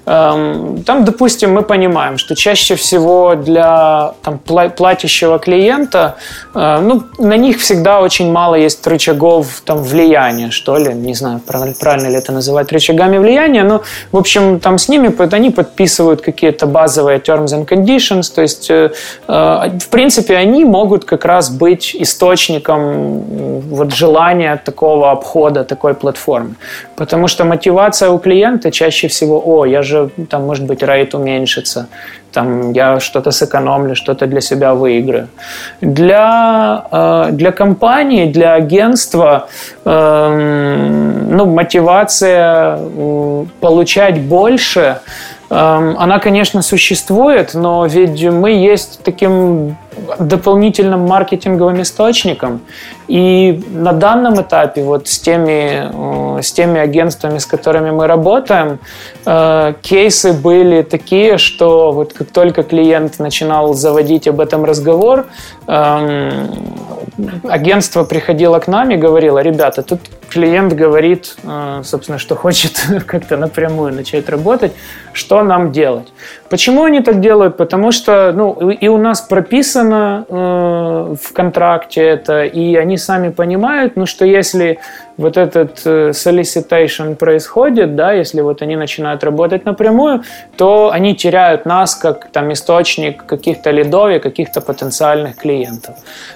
Эм, 0.06 0.82
там, 0.84 1.04
допустим, 1.04 1.54
мы 1.54 1.62
понимаем, 1.62 2.18
что 2.18 2.34
чаще 2.34 2.74
всего 2.74 3.34
для 3.34 4.12
там, 4.22 4.38
платящего 4.38 5.38
клиента, 5.38 6.16
э, 6.54 6.80
ну, 6.82 7.02
на 7.18 7.36
них 7.36 7.58
всегда 7.58 8.00
очень 8.00 8.30
мало 8.30 8.54
есть 8.54 8.86
рычагов 8.86 9.62
там, 9.64 9.82
влияния, 9.82 10.50
что 10.50 10.76
ли, 10.76 10.92
не 10.92 11.14
знаю, 11.14 11.40
правильно 11.80 12.08
ли 12.08 12.16
это 12.16 12.32
называть 12.32 12.70
рычагами 12.72 13.16
влияния, 13.18 13.64
но, 13.64 13.80
в 14.12 14.16
общем, 14.18 14.60
там 14.60 14.76
с 14.78 14.88
ними 14.88 15.10
они 15.34 15.50
подписывают 15.50 16.20
какие-то 16.20 16.66
базовые 16.66 17.18
terms 17.18 17.46
and 17.46 17.66
conditions, 17.66 18.34
то 18.34 18.42
есть, 18.42 18.70
э, 18.70 18.90
э, 19.26 19.70
в 19.80 19.88
принципе, 19.88 20.36
они 20.36 20.64
могут 20.64 21.06
как 21.06 21.24
раз 21.24 21.50
быть 21.50 21.96
источником 21.98 23.20
вот, 23.70 23.94
желания 23.94 24.60
такого 24.62 25.10
обхода, 25.10 25.64
такой 25.64 25.94
платформы. 25.94 26.54
Потому 26.96 27.28
что 27.28 27.44
мотивация 27.44 28.10
у 28.10 28.18
клиента 28.18 28.70
чаще 28.70 29.08
всего, 29.08 29.38
о, 29.54 29.66
я 29.66 29.82
же, 29.82 30.10
там, 30.28 30.46
может 30.46 30.64
быть, 30.66 30.82
рейт 30.82 31.14
уменьшится, 31.14 31.88
там, 32.32 32.72
я 32.72 33.00
что-то 33.00 33.30
сэкономлю, 33.30 33.94
что-то 33.94 34.26
для 34.26 34.40
себя 34.40 34.74
выиграю. 34.74 35.28
Для, 35.80 36.84
э, 36.90 37.28
для 37.32 37.52
компании, 37.52 38.26
для 38.26 38.54
агентства 38.54 39.48
э, 39.84 41.28
ну, 41.30 41.46
мотивация 41.46 42.78
получать 43.60 44.20
больше, 44.20 44.98
э, 45.50 45.94
она, 45.98 46.18
конечно, 46.18 46.62
существует, 46.62 47.54
но 47.54 47.86
ведь 47.86 48.24
мы 48.24 48.50
есть 48.50 49.00
таким 49.04 49.76
дополнительным 50.18 51.06
маркетинговым 51.06 51.82
источником. 51.82 52.60
И 53.08 53.62
на 53.70 53.92
данном 53.92 54.40
этапе 54.40 54.82
вот 54.82 55.08
с 55.08 55.18
теми, 55.18 56.38
э, 56.38 56.42
с 56.42 56.52
теми 56.52 56.80
агентствами, 56.80 57.38
с 57.38 57.46
которыми 57.46 57.90
мы 57.90 58.06
работаем, 58.06 58.78
э, 59.26 59.74
кейсы 59.82 60.32
были 60.32 60.82
такие, 60.82 61.38
что 61.38 61.92
вот 61.92 62.12
как 62.12 62.30
только 62.30 62.62
клиент 62.62 63.18
начинал 63.18 63.74
заводить 63.74 64.26
об 64.26 64.40
этом 64.40 64.64
разговор, 64.64 65.26
эм, 65.66 66.50
агентство 67.48 68.04
приходило 68.04 68.58
к 68.58 68.68
нам 68.68 68.90
и 68.90 68.96
говорило, 68.96 69.38
ребята, 69.38 69.82
тут 69.82 70.00
клиент 70.30 70.72
говорит, 70.72 71.36
э, 71.44 71.82
собственно, 71.84 72.18
что 72.18 72.34
хочет 72.36 72.72
как-то 73.06 73.36
напрямую 73.36 73.92
начать 73.92 74.28
работать, 74.28 74.72
что 75.12 75.42
нам 75.42 75.72
делать? 75.72 76.08
Почему 76.54 76.84
они 76.84 77.00
так 77.00 77.18
делают? 77.18 77.56
Потому 77.56 77.90
что 77.90 78.32
ну, 78.32 78.70
и 78.70 78.86
у 78.86 78.96
нас 78.96 79.20
прописано 79.20 80.24
э, 80.28 81.14
в 81.20 81.32
контракте 81.32 82.00
это, 82.00 82.44
и 82.44 82.76
они 82.76 82.96
сами 82.96 83.30
понимают, 83.30 83.96
ну, 83.96 84.06
что 84.06 84.24
если 84.24 84.78
вот 85.16 85.36
этот 85.36 85.80
э, 85.86 86.10
solicitation 86.10 87.14
происходит, 87.14 87.94
да, 87.96 88.12
если 88.12 88.40
вот 88.40 88.62
они 88.62 88.76
начинают 88.76 89.22
работать 89.24 89.64
напрямую, 89.64 90.22
то 90.56 90.90
они 90.90 91.14
теряют 91.14 91.66
нас 91.66 91.94
как 91.94 92.30
там 92.32 92.52
источник 92.52 93.24
каких-то 93.24 93.70
лидов 93.70 94.10
и 94.10 94.18
каких-то 94.18 94.60
потенциальных 94.60 95.36
клиентов. 95.36 95.94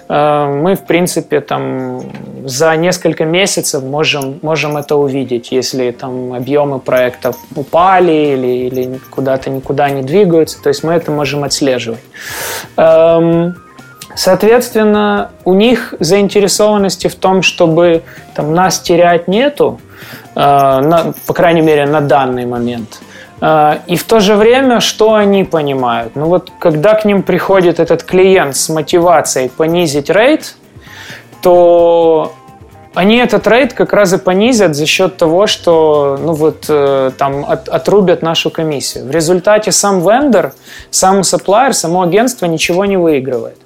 Э, 0.08 0.46
мы, 0.46 0.74
в 0.74 0.84
принципе, 0.86 1.40
там 1.40 2.02
за 2.44 2.76
несколько 2.76 3.24
месяцев 3.24 3.82
можем, 3.82 4.38
можем 4.42 4.76
это 4.76 4.96
увидеть, 4.96 5.52
если 5.52 5.90
там 5.90 6.32
объемы 6.32 6.78
проектов 6.78 7.36
упали 7.56 8.12
или, 8.12 8.68
или 8.68 9.00
куда-то 9.10 9.50
никуда 9.50 9.90
не 9.90 10.02
двигаются, 10.02 10.62
то 10.62 10.68
есть 10.68 10.84
мы 10.84 10.92
это 10.92 11.10
можем 11.10 11.44
отслеживать. 11.44 12.00
Соответственно, 14.18 15.30
у 15.44 15.54
них 15.54 15.94
заинтересованности 16.00 17.06
в 17.06 17.14
том, 17.14 17.40
чтобы 17.42 18.02
там, 18.34 18.52
нас 18.52 18.80
терять 18.80 19.28
нету, 19.28 19.80
э, 20.34 20.40
на, 20.40 21.14
по 21.24 21.32
крайней 21.32 21.60
мере, 21.60 21.86
на 21.86 22.00
данный 22.00 22.44
момент. 22.44 22.98
Э, 23.40 23.78
и 23.86 23.94
в 23.94 24.02
то 24.02 24.18
же 24.18 24.34
время, 24.34 24.80
что 24.80 25.14
они 25.14 25.44
понимают? 25.44 26.16
Ну 26.16 26.26
вот, 26.26 26.50
когда 26.58 26.94
к 26.94 27.04
ним 27.04 27.22
приходит 27.22 27.78
этот 27.78 28.02
клиент 28.02 28.56
с 28.56 28.68
мотивацией 28.68 29.50
понизить 29.50 30.10
рейд, 30.10 30.56
то 31.40 32.34
они 32.98 33.18
этот 33.18 33.46
рейд 33.46 33.74
как 33.74 33.92
раз 33.92 34.12
и 34.12 34.18
понизят 34.18 34.74
за 34.74 34.84
счет 34.84 35.16
того, 35.16 35.46
что 35.46 36.18
ну 36.20 36.32
вот, 36.32 36.64
э, 36.68 37.12
там 37.16 37.44
от, 37.48 37.68
отрубят 37.68 38.22
нашу 38.22 38.50
комиссию. 38.50 39.04
В 39.04 39.12
результате 39.12 39.70
сам 39.70 40.00
вендор, 40.00 40.52
сам 40.90 41.20
supplier, 41.20 41.72
само 41.72 42.02
агентство 42.02 42.46
ничего 42.46 42.86
не 42.86 42.96
выигрывает. 42.96 43.56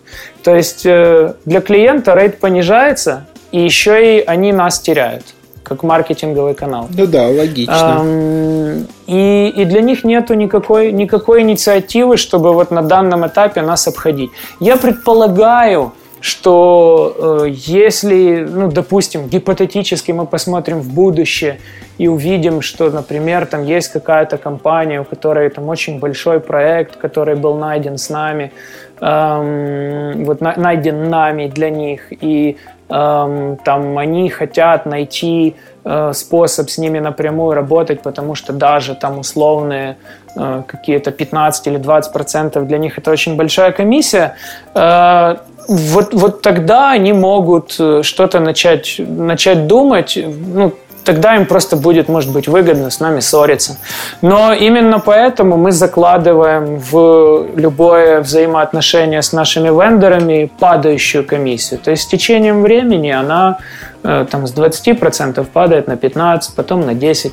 То 0.43 0.55
есть 0.55 0.85
э, 0.85 1.33
для 1.47 1.63
клиента 1.63 2.15
рейд 2.15 2.41
понижается, 2.41 3.25
и 3.53 3.65
еще 3.65 4.19
и 4.19 4.25
они 4.27 4.53
нас 4.53 4.81
теряют 4.81 5.25
как 5.63 5.83
маркетинговый 5.83 6.53
канал. 6.53 6.89
Ну 6.91 7.07
да, 7.07 7.29
логично. 7.29 8.01
Эм, 8.03 8.87
и, 9.07 9.49
и 9.57 9.65
для 9.65 9.81
них 9.81 10.05
нету 10.05 10.35
никакой, 10.35 10.93
никакой 10.93 11.41
инициативы, 11.41 12.19
чтобы 12.19 12.53
вот 12.53 12.71
на 12.71 12.83
данном 12.83 13.27
этапе 13.27 13.63
нас 13.63 13.89
обходить. 13.89 14.31
Я 14.61 14.77
предполагаю, 14.77 15.93
что 16.23 17.43
э, 17.45 17.51
если, 17.51 18.47
ну, 18.49 18.71
допустим, 18.71 19.27
гипотетически 19.27 20.13
мы 20.13 20.25
посмотрим 20.25 20.79
в 20.81 20.95
будущее 20.95 21.59
и 21.99 22.07
увидим, 22.07 22.63
что, 22.63 22.91
например, 22.91 23.45
там 23.47 23.65
есть 23.65 23.93
какая-то 23.93 24.39
компания, 24.39 25.01
у 25.01 25.05
которой 25.05 25.51
там 25.51 25.69
очень 25.69 25.99
большой 25.99 26.39
проект, 26.39 26.97
который 26.97 27.35
был 27.35 27.59
найден 27.59 27.99
с 27.99 28.09
нами, 28.09 28.53
эм, 29.01 30.25
вот 30.25 30.41
на, 30.41 30.55
найден 30.57 31.11
нами 31.11 31.49
для 31.49 31.71
них, 31.71 32.13
и 32.13 32.57
эм, 32.89 33.57
там 33.65 33.99
они 33.99 34.31
хотят 34.31 34.87
найти 34.87 35.57
э, 35.85 36.13
способ 36.15 36.71
с 36.71 36.79
ними 36.79 37.01
напрямую 37.01 37.55
работать, 37.55 38.01
потому 38.01 38.37
что 38.37 38.53
даже 38.53 38.95
там 38.95 39.19
условные 39.19 39.97
э, 40.37 40.63
какие-то 40.69 41.11
15 41.11 41.67
или 41.67 41.79
20 41.79 42.13
процентов 42.13 42.69
для 42.69 42.79
них 42.79 42.97
это 42.99 43.11
очень 43.11 43.37
большая 43.37 43.73
комиссия, 43.73 44.37
э, 44.75 45.37
вот, 45.69 46.15
вот 46.15 46.43
тогда 46.43 46.91
они 46.91 47.13
могут 47.13 47.77
э, 47.79 48.03
что-то 48.03 48.41
начать, 48.41 48.97
начать 48.99 49.67
думать, 49.67 50.19
ну, 50.55 50.73
тогда 51.05 51.37
им 51.37 51.47
просто 51.47 51.77
будет, 51.77 52.09
может 52.09 52.33
быть, 52.33 52.49
выгодно 52.49 52.91
с 52.91 53.01
нами 53.01 53.21
ссориться. 53.21 53.77
Но 54.23 54.53
именно 54.53 55.01
поэтому 55.01 55.57
мы 55.57 55.73
закладываем 55.73 56.79
в 56.79 57.49
любое 57.57 58.21
взаимоотношение 58.21 59.23
с 59.23 59.33
нашими 59.33 59.69
вендорами 59.69 60.51
падающую 60.59 61.25
комиссию. 61.25 61.81
То 61.81 61.91
есть 61.91 62.05
с 62.05 62.07
течением 62.07 62.63
времени 62.63 63.11
она 63.11 63.59
э, 64.03 64.27
там 64.31 64.47
с 64.47 64.55
20% 64.55 65.45
падает 65.53 65.89
на 65.89 65.93
15%, 65.93 66.51
потом 66.57 66.87
на 66.87 66.93
10%. 66.93 67.33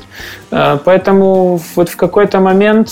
Э, 0.50 0.78
поэтому 0.84 1.60
вот 1.76 1.88
в 1.88 1.96
какой-то 1.96 2.40
момент 2.40 2.88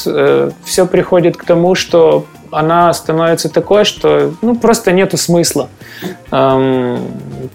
все 0.64 0.86
приходит 0.86 1.36
к 1.36 1.44
тому, 1.44 1.74
что 1.74 2.24
она 2.50 2.92
становится 2.92 3.48
такой, 3.48 3.84
что 3.84 4.34
ну, 4.42 4.56
просто 4.56 4.92
нету 4.92 5.16
смысла. 5.16 5.68
Эм, 6.30 6.98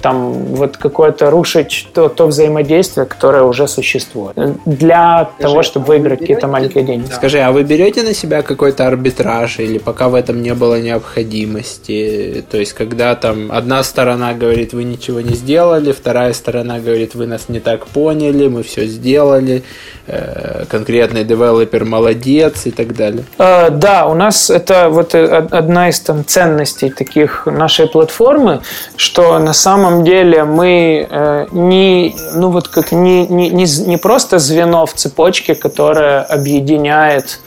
там 0.02 0.34
вот 0.56 0.78
какое-то 0.78 1.30
рушить 1.30 1.88
то, 1.94 2.10
то 2.10 2.28
взаимодействие, 2.28 3.06
которое 3.06 3.44
уже 3.44 3.68
существует. 3.68 4.36
Для 4.66 5.30
Скажи, 5.38 5.42
того, 5.42 5.64
чтобы 5.64 5.86
выиграть 5.88 6.20
какие-то 6.20 6.48
маленькие 6.48 6.84
деньги. 6.84 7.08
Да. 7.10 7.16
Скажи, 7.16 7.40
а 7.40 7.52
вы 7.52 7.64
берете 7.64 8.04
на 8.04 8.14
себя 8.14 8.42
какой-то 8.42 8.88
арбитраж 8.88 9.60
или 9.60 9.78
пока 9.78 10.10
в 10.10 10.16
этом 10.16 10.42
не 10.42 10.54
было 10.54 10.82
необходимости? 10.82 12.44
То 12.50 12.58
есть, 12.58 12.74
когда 12.74 13.16
там 13.16 13.52
одна 13.52 13.84
сторона 13.84 14.34
говорит, 14.34 14.74
вы 14.74 14.84
ничего 14.84 15.22
не 15.22 15.36
сделали, 15.36 15.92
вторая 15.92 16.34
сторона 16.34 16.80
говорит, 16.80 17.16
вы 17.16 17.28
нас 17.28 17.50
не 17.50 17.60
так 17.60 17.88
поняли, 17.88 18.48
мы 18.48 18.64
все 18.64 18.86
сделали, 18.86 19.64
э, 20.08 20.66
конкретный 20.70 21.24
девелопер 21.24 21.86
молодец 21.86 22.66
и 22.66 22.72
так 22.72 22.96
далее. 22.96 23.24
Э, 23.38 23.70
да, 23.70 24.06
у 24.06 24.14
нас 24.14 24.50
это 24.50 24.90
вот 24.90 25.16
э, 25.16 25.26
одна 25.52 25.90
из 25.90 26.00
там 26.00 26.26
ценностей 26.26 26.90
таких 26.90 27.46
нашей 27.46 27.88
платформы, 27.88 28.62
что 28.96 29.40
на 29.40 29.54
самом 29.54 29.73
деле 30.04 30.44
мы 30.44 31.08
э, 31.10 31.48
не, 31.52 32.16
ну 32.36 32.50
вот 32.50 32.68
как 32.68 32.92
не, 32.92 33.28
не, 33.28 33.50
не, 33.50 33.66
не 33.88 33.98
просто 33.98 34.40
звено 34.40 34.86
в 34.86 34.94
цепочке, 34.94 35.56
которое 35.56 36.22
объединяет 36.22 37.40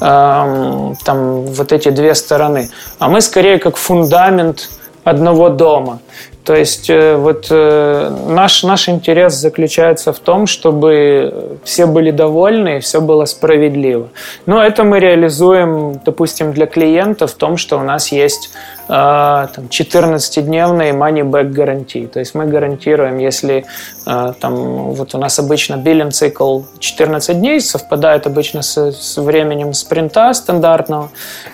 э, 0.00 0.94
там 1.04 1.42
вот 1.42 1.72
эти 1.72 1.90
две 1.90 2.14
стороны, 2.14 2.70
а 2.98 3.08
мы 3.08 3.20
скорее 3.20 3.58
как 3.58 3.76
фундамент 3.76 4.70
одного 5.04 5.48
дома. 5.48 6.00
То 6.44 6.56
есть 6.56 6.90
э, 6.90 7.16
вот 7.16 7.46
э, 7.50 8.10
наш, 8.26 8.64
наш 8.64 8.88
интерес 8.88 9.34
заключается 9.34 10.12
в 10.12 10.18
том, 10.18 10.46
чтобы 10.46 11.58
все 11.64 11.86
были 11.86 12.10
довольны 12.10 12.78
и 12.78 12.80
все 12.80 13.00
было 13.00 13.26
справедливо. 13.26 14.08
Но 14.46 14.62
это 14.62 14.82
мы 14.82 15.00
реализуем, 15.00 16.00
допустим, 16.04 16.52
для 16.52 16.66
клиента 16.66 17.26
в 17.26 17.34
том, 17.34 17.56
что 17.56 17.78
у 17.78 17.82
нас 17.82 18.10
есть 18.10 18.50
14-дневные 18.88 20.92
money 20.92 21.22
back 21.22 21.50
гарантии. 21.50 22.08
То 22.12 22.18
есть 22.18 22.34
мы 22.34 22.46
гарантируем, 22.46 23.18
если 23.18 23.64
там 24.04 24.94
вот 24.94 25.14
у 25.14 25.18
нас 25.18 25.38
обычно 25.38 25.76
биллинг 25.76 26.12
цикл 26.12 26.62
14 26.80 27.38
дней, 27.38 27.60
совпадает 27.60 28.26
обычно 28.26 28.62
с, 28.62 28.90
с 28.90 29.16
временем 29.16 29.74
спринта 29.74 30.32
стандартного, 30.32 31.10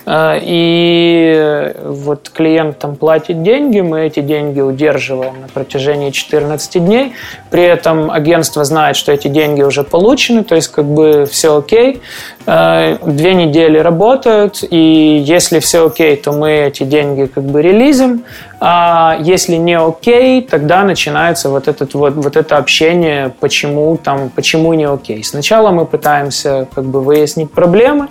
и 0.09 1.73
вот 1.85 2.31
клиент 2.33 2.79
там 2.79 2.95
платит 2.95 3.43
деньги, 3.43 3.81
мы 3.81 4.07
эти 4.07 4.21
деньги 4.21 4.56
удерживаем 4.61 5.41
на 5.41 5.47
протяжении 5.47 6.11
14 6.11 6.83
дней, 6.83 7.13
при 7.49 7.63
этом 7.63 8.11
агентство 8.11 8.63
знает, 8.63 8.95
что 8.95 9.11
эти 9.11 9.27
деньги 9.27 9.61
уже 9.61 9.83
получены, 9.83 10.43
то 10.43 10.55
есть 10.55 10.69
как 10.69 10.85
бы 10.85 11.27
все 11.29 11.57
окей, 11.57 12.01
две 12.47 13.33
недели 13.33 13.77
работают, 13.77 14.63
и 14.69 15.21
если 15.21 15.59
все 15.59 15.87
окей, 15.87 16.15
то 16.15 16.31
мы 16.31 16.67
эти 16.67 16.83
деньги 16.83 17.25
как 17.25 17.43
бы 17.43 17.61
релизим, 17.61 18.23
а 18.61 19.17
если 19.19 19.55
не 19.57 19.77
окей, 19.77 20.41
тогда 20.41 20.83
начинается 20.83 21.49
вот, 21.49 21.67
этот, 21.67 21.93
вот, 21.93 22.13
вот 22.13 22.37
это 22.37 22.55
общение, 22.55 23.33
почему, 23.41 23.97
там, 23.97 24.29
почему 24.29 24.73
не 24.75 24.85
окей. 24.85 25.25
Сначала 25.25 25.71
мы 25.71 25.85
пытаемся 25.85 26.67
как 26.73 26.85
бы 26.85 27.01
выяснить 27.01 27.51
проблемы 27.51 28.07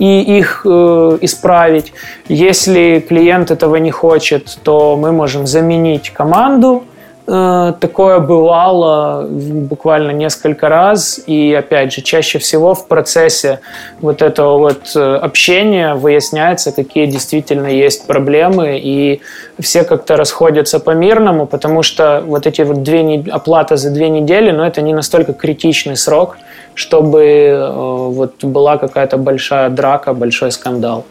и 0.00 0.20
их 0.20 0.62
э, 0.64 1.18
исправить. 1.20 1.92
Если 2.26 2.98
клиент 3.08 3.52
этого 3.52 3.76
не 3.76 3.92
хочет, 3.92 4.58
то 4.64 4.96
мы 4.96 5.12
можем 5.12 5.46
заменить 5.46 6.10
команду, 6.10 6.82
Э, 6.82 6.95
такое 7.26 8.20
бывало 8.20 9.26
буквально 9.28 10.12
несколько 10.12 10.68
раз, 10.68 11.20
и 11.26 11.52
опять 11.52 11.92
же, 11.92 12.02
чаще 12.02 12.38
всего 12.38 12.74
в 12.74 12.86
процессе 12.86 13.60
вот 14.00 14.22
этого 14.22 14.58
вот 14.58 14.92
э, 14.94 15.16
общения 15.16 15.94
выясняется, 15.94 16.70
какие 16.70 17.06
действительно 17.06 17.66
есть 17.66 18.06
проблемы, 18.06 18.78
и 18.80 19.20
все 19.58 19.82
как-то 19.82 20.16
расходятся 20.16 20.78
по-мирному, 20.78 21.46
потому 21.46 21.82
что 21.82 22.22
вот 22.24 22.46
эти 22.46 22.62
вот 22.62 22.84
две 22.84 23.24
оплата 23.30 23.76
за 23.76 23.90
две 23.90 24.08
недели, 24.08 24.52
но 24.52 24.58
ну, 24.58 24.64
это 24.64 24.80
не 24.80 24.94
настолько 24.94 25.32
критичный 25.32 25.96
срок, 25.96 26.38
чтобы 26.76 27.22
э, 27.22 27.68
вот 28.10 28.44
была 28.44 28.76
какая-то 28.76 29.16
большая 29.16 29.70
драка, 29.70 30.12
большой 30.12 30.52
скандал. 30.52 31.04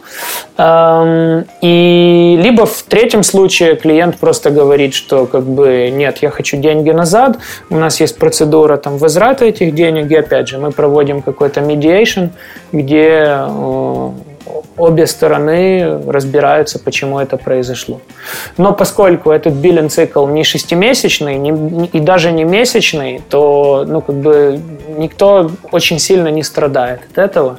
Эм, 0.56 1.44
и 1.60 2.38
либо 2.40 2.64
в 2.66 2.82
третьем 2.84 3.22
случае 3.22 3.74
клиент 3.76 4.16
просто 4.16 4.50
говорит, 4.50 4.94
что 4.94 5.26
как 5.26 5.42
бы 5.42 5.90
нет, 5.92 6.18
я 6.22 6.30
хочу 6.30 6.56
деньги 6.56 6.90
назад, 6.90 7.38
у 7.68 7.76
нас 7.76 8.00
есть 8.00 8.16
процедура 8.16 8.76
там 8.76 8.96
возврата 8.96 9.44
этих 9.44 9.74
денег, 9.74 10.10
и 10.10 10.14
опять 10.14 10.48
же 10.48 10.58
мы 10.58 10.70
проводим 10.70 11.20
какой-то 11.20 11.60
mediation, 11.60 12.30
где 12.72 13.26
э, 13.26 14.10
обе 14.76 15.06
стороны 15.06 16.00
разбираются, 16.06 16.78
почему 16.78 17.18
это 17.18 17.36
произошло. 17.36 18.00
Но 18.56 18.72
поскольку 18.72 19.30
этот 19.30 19.54
биллинг 19.54 19.90
цикл 19.90 20.26
не 20.26 20.44
шестимесячный 20.44 21.36
не, 21.36 21.86
и 21.86 22.00
даже 22.00 22.32
не 22.32 22.44
месячный, 22.44 23.22
то 23.28 23.84
ну, 23.86 24.00
как 24.00 24.16
бы 24.16 24.60
никто 24.96 25.50
очень 25.72 25.98
сильно 25.98 26.28
не 26.28 26.42
страдает 26.42 27.00
от 27.12 27.18
этого. 27.18 27.58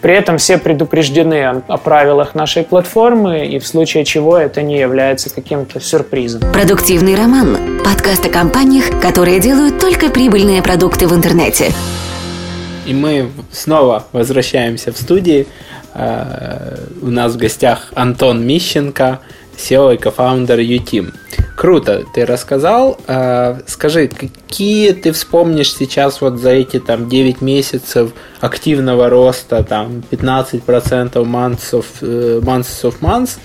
При 0.00 0.14
этом 0.14 0.38
все 0.38 0.58
предупреждены 0.58 1.44
о, 1.44 1.62
о 1.68 1.76
правилах 1.76 2.34
нашей 2.34 2.64
платформы, 2.64 3.46
и 3.46 3.58
в 3.58 3.66
случае 3.66 4.04
чего 4.04 4.36
это 4.36 4.62
не 4.62 4.78
является 4.78 5.32
каким-то 5.34 5.80
сюрпризом. 5.80 6.42
Продуктивный 6.52 7.14
роман. 7.14 7.80
Подкаст 7.84 8.26
о 8.26 8.28
компаниях, 8.28 9.00
которые 9.00 9.40
делают 9.40 9.78
только 9.78 10.10
прибыльные 10.10 10.62
продукты 10.62 11.06
в 11.06 11.14
интернете. 11.14 11.72
И 12.86 12.94
мы 12.94 13.30
снова 13.50 14.06
возвращаемся 14.12 14.92
в 14.92 14.96
студии. 14.96 15.46
Э, 15.98 16.76
у 17.00 17.10
нас 17.10 17.32
в 17.32 17.38
гостях 17.38 17.90
Антон 17.94 18.46
Мищенко, 18.46 19.20
SEO 19.56 19.94
и 19.94 19.96
кофаундер 19.96 20.58
UTeam. 20.58 21.14
Круто, 21.56 22.04
ты 22.14 22.26
рассказал. 22.26 23.00
Э, 23.06 23.60
скажи, 23.66 24.08
какие 24.08 24.92
ты 24.92 25.12
вспомнишь 25.12 25.72
сейчас 25.74 26.20
вот 26.20 26.38
за 26.38 26.50
эти 26.50 26.80
там 26.80 27.08
9 27.08 27.40
месяцев 27.40 28.12
активного 28.40 29.08
роста, 29.08 29.64
там 29.64 30.02
15% 30.10 31.14
months 31.24 31.72
of, 31.72 31.86
э, 32.02 32.40
months 32.42 32.82
of 32.82 32.96
months, 33.00 33.38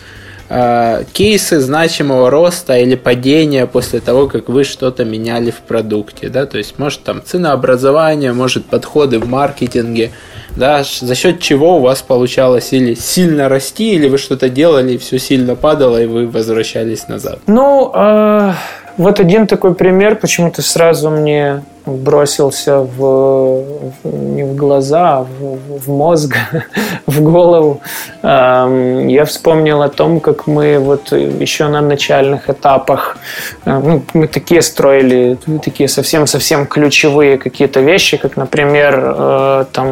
кейсы 1.14 1.62
значимого 1.62 2.30
роста 2.30 2.78
или 2.78 2.96
падения 2.96 3.66
после 3.66 4.02
того, 4.02 4.28
как 4.28 4.50
вы 4.50 4.66
что-то 4.66 5.06
меняли 5.06 5.50
в 5.50 5.62
продукте, 5.62 6.28
да, 6.28 6.46
то 6.46 6.58
есть 6.58 6.78
может 6.78 7.04
там 7.04 7.24
ценообразование, 7.26 8.34
может 8.34 8.66
подходы 8.66 9.20
в 9.20 9.30
маркетинге, 9.30 10.12
да, 10.56 10.84
за 10.84 11.16
счет 11.16 11.40
чего 11.40 11.78
у 11.78 11.80
вас 11.80 12.02
получалось 12.02 12.74
или 12.74 12.94
сильно 12.94 13.50
расти, 13.50 13.94
или 13.96 14.08
вы 14.08 14.18
что-то 14.18 14.50
делали, 14.50 14.94
и 14.94 14.98
все 14.98 15.20
сильно 15.20 15.56
падало, 15.56 16.02
и 16.02 16.06
вы 16.06 16.28
возвращались 16.28 17.08
назад? 17.08 17.40
Ну, 17.48 17.92
э, 17.94 18.54
вот 18.98 19.20
один 19.20 19.48
такой 19.48 19.74
пример 19.74 20.16
почему-то 20.16 20.62
сразу 20.62 21.10
мне 21.10 21.64
бросился 21.86 22.80
в, 22.80 23.64
не 24.04 24.44
в 24.44 24.56
глаза, 24.56 25.18
а 25.18 25.24
в, 25.24 25.80
в 25.80 25.90
мозг, 25.90 26.38
в 27.08 27.22
голову. 27.22 27.82
Я 28.24 29.26
вспомнил 29.26 29.82
о 29.82 29.90
том, 29.90 30.20
как 30.20 30.48
мы 30.48 30.80
вот 30.80 31.12
еще 31.12 31.68
на 31.68 31.82
начальных 31.82 32.50
этапах, 32.50 33.18
э, 33.66 33.80
ну, 33.84 34.04
мы 34.14 34.28
такие 34.28 34.62
строили, 34.62 35.38
такие 35.64 35.90
совсем-совсем 35.90 36.66
ключевые 36.66 37.38
какие-то 37.38 37.80
вещи, 37.80 38.18
как, 38.18 38.38
например, 38.38 39.16
э, 39.18 39.66
там 39.72 39.88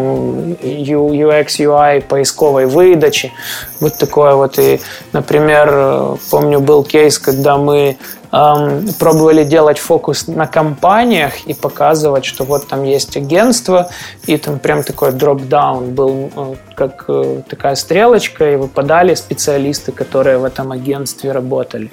UX, 0.61 1.47
UI 1.59 2.01
поисковой 2.01 2.65
выдачи, 2.65 3.31
вот 3.79 3.97
такое 3.97 4.33
вот. 4.35 4.59
И, 4.59 4.79
например, 5.13 5.69
э, 5.71 6.15
помню, 6.29 6.59
был 6.59 6.83
кейс, 6.83 7.19
когда 7.19 7.57
мы 7.57 7.97
пробовали 8.31 9.43
делать 9.43 9.79
фокус 9.79 10.27
на 10.27 10.45
компаниях 10.45 11.47
и 11.47 11.53
показывать, 11.53 12.25
что 12.25 12.43
вот 12.43 12.67
там 12.67 12.83
есть 12.83 13.17
агентство, 13.17 13.89
и 14.27 14.37
там 14.37 14.59
прям 14.59 14.83
такой 14.83 15.11
дроп-даун 15.11 15.95
был, 15.95 16.31
э, 16.35 16.55
как 16.75 17.05
э, 17.07 17.41
такая 17.49 17.75
стрелочка, 17.75 18.53
и 18.53 18.55
выпадали 18.55 19.15
специалисты, 19.15 19.91
которые 19.91 20.37
в 20.37 20.43
этом 20.43 20.71
агентстве 20.71 21.31
работали. 21.31 21.91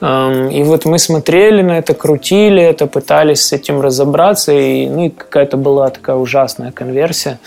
И 0.00 0.62
вот 0.64 0.84
мы 0.84 0.98
смотрели 0.98 1.62
на 1.62 1.78
это, 1.78 1.94
крутили 1.94 2.62
это, 2.62 2.86
пытались 2.86 3.46
с 3.46 3.52
этим 3.52 3.80
разобраться, 3.80 4.52
и, 4.52 4.88
ну, 4.88 5.06
и 5.06 5.10
какая-то 5.10 5.56
была 5.56 5.90
такая 5.90 6.16
ужасная 6.16 6.70
конверсия. 6.70 7.38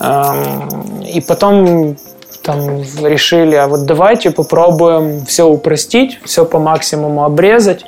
И 0.00 1.20
потом 1.20 1.96
там 2.42 2.82
решили, 3.02 3.54
а 3.54 3.66
вот 3.68 3.86
давайте 3.86 4.30
попробуем 4.30 5.24
все 5.26 5.46
упростить, 5.46 6.18
все 6.24 6.44
по 6.44 6.58
максимуму 6.58 7.24
обрезать 7.24 7.84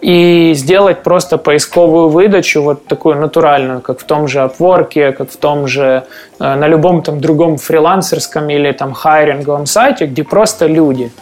и 0.00 0.52
сделать 0.54 1.02
просто 1.02 1.36
поисковую 1.36 2.08
выдачу 2.08 2.62
вот 2.62 2.86
такую 2.86 3.16
натуральную, 3.16 3.80
как 3.80 4.00
в 4.00 4.04
том 4.04 4.28
же 4.28 4.38
Upwork, 4.38 5.12
как 5.12 5.30
в 5.30 5.36
том 5.36 5.66
же 5.66 6.04
э, 6.38 6.54
на 6.54 6.68
любом 6.68 7.02
там 7.02 7.20
другом 7.20 7.58
фрилансерском 7.58 8.48
или 8.48 8.72
там 8.72 8.94
хайринговом 8.94 9.66
сайте, 9.66 10.06
где 10.06 10.24
просто 10.24 10.66
люди. 10.66 11.12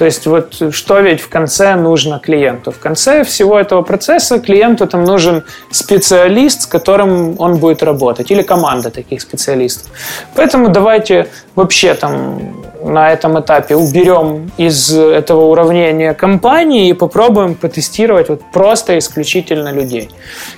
То 0.00 0.06
есть 0.06 0.26
вот 0.26 0.54
что 0.70 1.00
ведь 1.00 1.20
в 1.20 1.28
конце 1.28 1.76
нужно 1.76 2.20
клиенту? 2.20 2.70
В 2.70 2.78
конце 2.78 3.22
всего 3.22 3.60
этого 3.60 3.82
процесса 3.82 4.40
клиенту 4.40 4.86
там 4.86 5.04
нужен 5.04 5.44
специалист, 5.70 6.62
с 6.62 6.66
которым 6.66 7.38
он 7.38 7.58
будет 7.58 7.82
работать, 7.82 8.30
или 8.30 8.40
команда 8.40 8.90
таких 8.90 9.20
специалистов. 9.20 9.90
Поэтому 10.34 10.70
давайте 10.70 11.26
вообще 11.54 11.92
там 11.92 12.62
на 12.82 13.10
этом 13.10 13.38
этапе 13.40 13.76
уберем 13.76 14.50
из 14.56 14.90
этого 14.90 15.50
уравнения 15.50 16.14
компании 16.14 16.88
и 16.88 16.94
попробуем 16.94 17.54
потестировать 17.54 18.30
вот 18.30 18.40
просто 18.54 18.96
исключительно 18.96 19.70
людей. 19.70 20.08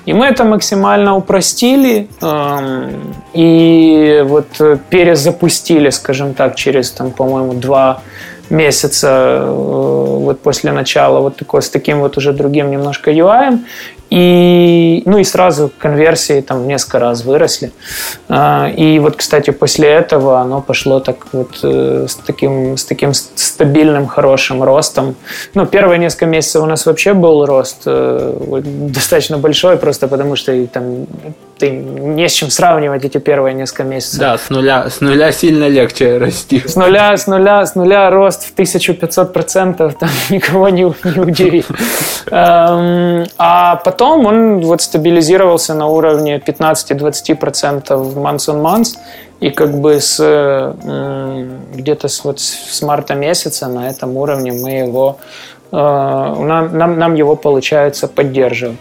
И 0.06 0.12
мы 0.12 0.26
это 0.26 0.44
максимально 0.44 1.16
упростили 1.16 2.06
эм, 2.20 3.12
и 3.34 4.22
вот 4.24 4.46
перезапустили, 4.88 5.90
скажем 5.90 6.34
так, 6.34 6.54
через, 6.54 6.92
там, 6.92 7.10
по-моему, 7.10 7.54
два 7.54 8.02
месяца 8.52 9.08
э, 9.08 9.50
вот 9.50 10.40
после 10.40 10.72
начала 10.72 11.20
вот 11.20 11.36
такой, 11.36 11.62
с 11.62 11.70
таким 11.70 12.00
вот 12.00 12.16
уже 12.16 12.32
другим 12.32 12.70
немножко 12.70 13.10
UI. 13.10 13.58
И, 14.10 15.02
ну 15.06 15.16
и 15.16 15.24
сразу 15.24 15.70
конверсии 15.78 16.42
там 16.42 16.68
несколько 16.68 16.98
раз 16.98 17.24
выросли. 17.24 17.72
А, 18.28 18.68
и 18.68 18.98
вот, 18.98 19.16
кстати, 19.16 19.52
после 19.52 19.88
этого 19.88 20.38
оно 20.40 20.60
пошло 20.60 21.00
так 21.00 21.16
вот 21.32 21.60
э, 21.62 22.06
с 22.06 22.16
таким, 22.16 22.76
с 22.76 22.84
таким 22.84 23.14
стабильным, 23.14 24.06
хорошим 24.06 24.62
ростом. 24.62 25.14
Ну, 25.54 25.64
первые 25.64 25.98
несколько 25.98 26.26
месяцев 26.26 26.62
у 26.62 26.66
нас 26.66 26.84
вообще 26.84 27.14
был 27.14 27.46
рост 27.46 27.82
э, 27.86 28.60
достаточно 28.62 29.38
большой, 29.38 29.78
просто 29.78 30.08
потому 30.08 30.36
что 30.36 30.66
там 30.66 31.06
ты 31.62 31.70
не 31.70 32.28
с 32.28 32.32
чем 32.32 32.50
сравнивать 32.50 33.04
эти 33.04 33.18
первые 33.18 33.54
несколько 33.54 33.84
месяцев. 33.84 34.18
Да, 34.18 34.36
с 34.36 34.50
нуля, 34.50 34.90
с 34.90 35.00
нуля 35.00 35.30
сильно 35.30 35.68
легче 35.68 36.18
расти. 36.18 36.60
С 36.66 36.74
нуля, 36.74 37.16
с 37.16 37.28
нуля, 37.28 37.64
с 37.64 37.76
нуля 37.76 38.10
рост 38.10 38.42
в 38.42 38.58
1500% 38.58 39.76
там 40.00 40.10
никого 40.30 40.70
не, 40.70 40.82
не 40.82 41.20
удивит. 41.20 41.66
Эм, 42.32 43.26
а 43.38 43.76
потом 43.76 44.26
он 44.26 44.60
вот 44.62 44.82
стабилизировался 44.82 45.74
на 45.74 45.86
уровне 45.86 46.42
15-20% 46.44 47.86
months 48.16 48.48
on 48.48 48.60
months. 48.60 48.96
И 49.38 49.50
как 49.50 49.72
бы 49.80 50.00
с 50.00 50.18
где-то 51.74 52.08
с, 52.08 52.24
вот 52.24 52.40
с 52.40 52.82
марта 52.82 53.14
месяца 53.14 53.68
на 53.68 53.88
этом 53.88 54.16
уровне 54.16 54.52
мы 54.52 54.70
его 54.70 55.18
нам, 55.72 56.76
нам, 56.76 56.98
нам 56.98 57.14
его 57.14 57.34
получается 57.34 58.06
поддерживать. 58.06 58.80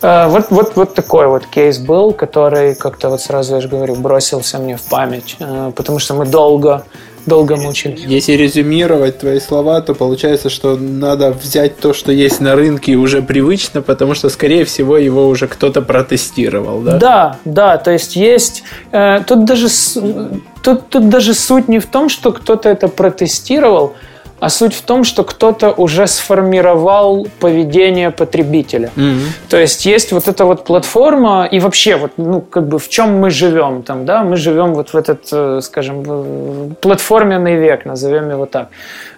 Э, 0.00 0.28
вот, 0.28 0.46
вот, 0.50 0.72
вот 0.76 0.94
такой 0.94 1.26
вот 1.26 1.46
кейс 1.46 1.78
был, 1.78 2.12
который 2.12 2.74
как-то 2.74 3.10
вот 3.10 3.20
сразу, 3.20 3.56
я 3.56 3.60
же 3.60 3.68
говорю, 3.68 3.94
бросился 3.96 4.58
мне 4.58 4.76
в 4.76 4.82
память, 4.82 5.36
э, 5.38 5.72
потому 5.76 5.98
что 5.98 6.14
мы 6.14 6.26
долго 6.26 6.84
долго 7.26 7.56
мучились. 7.56 8.00
Если 8.06 8.32
резюмировать 8.32 9.18
твои 9.18 9.40
слова, 9.40 9.80
то 9.80 9.94
получается, 9.94 10.48
что 10.48 10.76
надо 10.76 11.32
взять 11.32 11.78
то, 11.78 11.92
что 11.92 12.12
есть 12.12 12.40
на 12.40 12.54
рынке 12.54 12.94
уже 12.94 13.22
привычно, 13.22 13.82
потому 13.82 14.14
что, 14.14 14.28
скорее 14.28 14.64
всего, 14.64 14.96
его 14.96 15.28
уже 15.28 15.46
кто-то 15.46 15.82
протестировал, 15.82 16.80
да? 16.80 16.98
Да, 16.98 17.38
да, 17.44 17.76
то 17.78 17.90
есть 17.90 18.16
есть... 18.16 18.62
Э, 18.92 19.20
тут, 19.26 19.44
даже, 19.44 19.68
тут, 20.62 20.88
тут 20.88 21.08
даже 21.08 21.34
суть 21.34 21.68
не 21.68 21.78
в 21.78 21.86
том, 21.86 22.08
что 22.08 22.32
кто-то 22.32 22.68
это 22.68 22.88
протестировал, 22.88 23.94
а 24.40 24.48
суть 24.48 24.74
в 24.74 24.82
том, 24.82 25.04
что 25.04 25.22
кто-то 25.22 25.70
уже 25.70 26.06
сформировал 26.06 27.28
поведение 27.38 28.10
потребителя. 28.10 28.90
Mm-hmm. 28.96 29.26
То 29.48 29.58
есть 29.58 29.86
есть 29.86 30.12
вот 30.12 30.28
эта 30.28 30.44
вот 30.44 30.64
платформа 30.64 31.46
и 31.50 31.60
вообще 31.60 31.96
вот 31.96 32.12
ну 32.16 32.40
как 32.40 32.66
бы 32.66 32.78
в 32.78 32.88
чем 32.88 33.18
мы 33.18 33.30
живем 33.30 33.82
там, 33.82 34.04
да, 34.06 34.24
мы 34.24 34.36
живем 34.36 34.74
вот 34.74 34.92
в 34.92 34.96
этот, 34.96 35.28
э, 35.32 35.60
скажем, 35.62 36.74
платформенный 36.80 37.56
век, 37.56 37.84
назовем 37.84 38.30
его 38.30 38.46
так. 38.46 38.68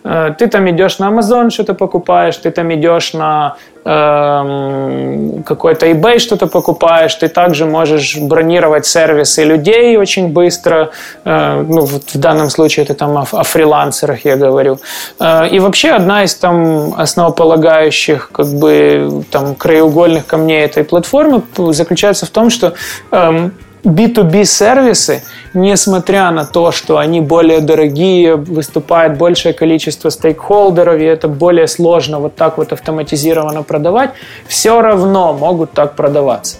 Э, 0.04 0.34
ты 0.38 0.48
там 0.48 0.68
идешь 0.70 0.98
на 0.98 1.10
Amazon, 1.10 1.50
что-то 1.50 1.74
покупаешь, 1.74 2.36
ты 2.36 2.50
там 2.50 2.72
идешь 2.74 3.12
на 3.12 3.56
эм, 3.84 5.42
какой-то 5.42 5.86
eBay 5.86 6.18
что-то 6.18 6.46
покупаешь, 6.46 7.14
ты 7.14 7.28
также 7.28 7.66
можешь 7.66 8.16
бронировать 8.16 8.86
сервисы 8.86 9.44
людей 9.44 9.96
очень 9.96 10.28
быстро. 10.28 10.90
Э, 11.24 11.64
ну, 11.68 11.86
в 11.86 12.18
данном 12.18 12.50
случае 12.50 12.84
это 12.84 12.94
там 12.94 13.16
о, 13.16 13.26
о 13.32 13.42
фрилансерах 13.42 14.24
я 14.24 14.36
говорю. 14.36 14.78
Э, 15.20 15.48
и 15.48 15.58
вообще 15.60 15.90
одна 15.90 16.24
из 16.24 16.34
там 16.34 16.94
основополагающих 16.96 18.30
как 18.32 18.46
бы 18.46 19.24
там 19.30 19.54
краеугольных 19.54 20.26
камней 20.26 20.64
этой 20.64 20.84
платформы 20.84 21.42
заключается 21.56 22.26
в 22.26 22.30
том, 22.30 22.50
что 22.50 22.74
эм, 23.10 23.52
B2B 23.84 24.44
сервисы, 24.44 25.24
несмотря 25.54 26.30
на 26.30 26.44
то, 26.44 26.70
что 26.70 26.98
они 26.98 27.20
более 27.20 27.60
дорогие, 27.60 28.36
выступает 28.36 29.18
большее 29.18 29.52
количество 29.52 30.10
стейкхолдеров, 30.10 31.00
и 31.00 31.04
это 31.04 31.26
более 31.26 31.66
сложно 31.66 32.20
вот 32.20 32.36
так 32.36 32.58
вот 32.58 32.72
автоматизированно 32.72 33.62
продавать, 33.64 34.10
все 34.46 34.80
равно 34.80 35.32
могут 35.32 35.72
так 35.72 35.96
продаваться. 35.96 36.58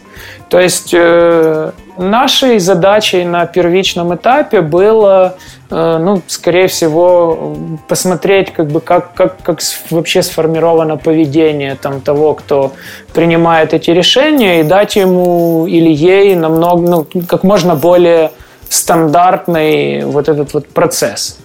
То 0.53 0.61
есть 0.61 0.91
э, 0.93 1.71
нашей 1.97 2.59
задачей 2.59 3.25
на 3.25 3.47
первичном 3.47 4.15
этапе 4.15 4.61
было, 4.61 5.39
э, 5.71 5.99
ну, 5.99 6.21
скорее 6.27 6.67
всего, 6.69 7.57
посмотреть, 7.89 8.53
как 8.53 8.67
бы, 8.67 8.83
как, 8.83 9.15
как, 9.15 9.43
как 9.43 9.61
вообще 9.89 10.23
сформировано 10.23 10.99
поведение 10.99 11.75
там, 11.75 12.03
того, 12.03 12.35
кто 12.35 12.73
принимает 13.15 13.73
эти 13.73 13.93
решения, 13.93 14.61
и 14.61 14.63
дать 14.63 14.97
ему 14.97 15.67
или 15.67 15.89
ей 15.91 16.37
намного, 16.37 16.87
ну, 16.87 17.07
как 17.27 17.45
можно 17.45 17.75
более 17.75 18.31
стандартный 18.69 20.05
вот 20.05 20.29
этот 20.29 20.53
вот 20.53 20.69
процесс. 20.69 21.39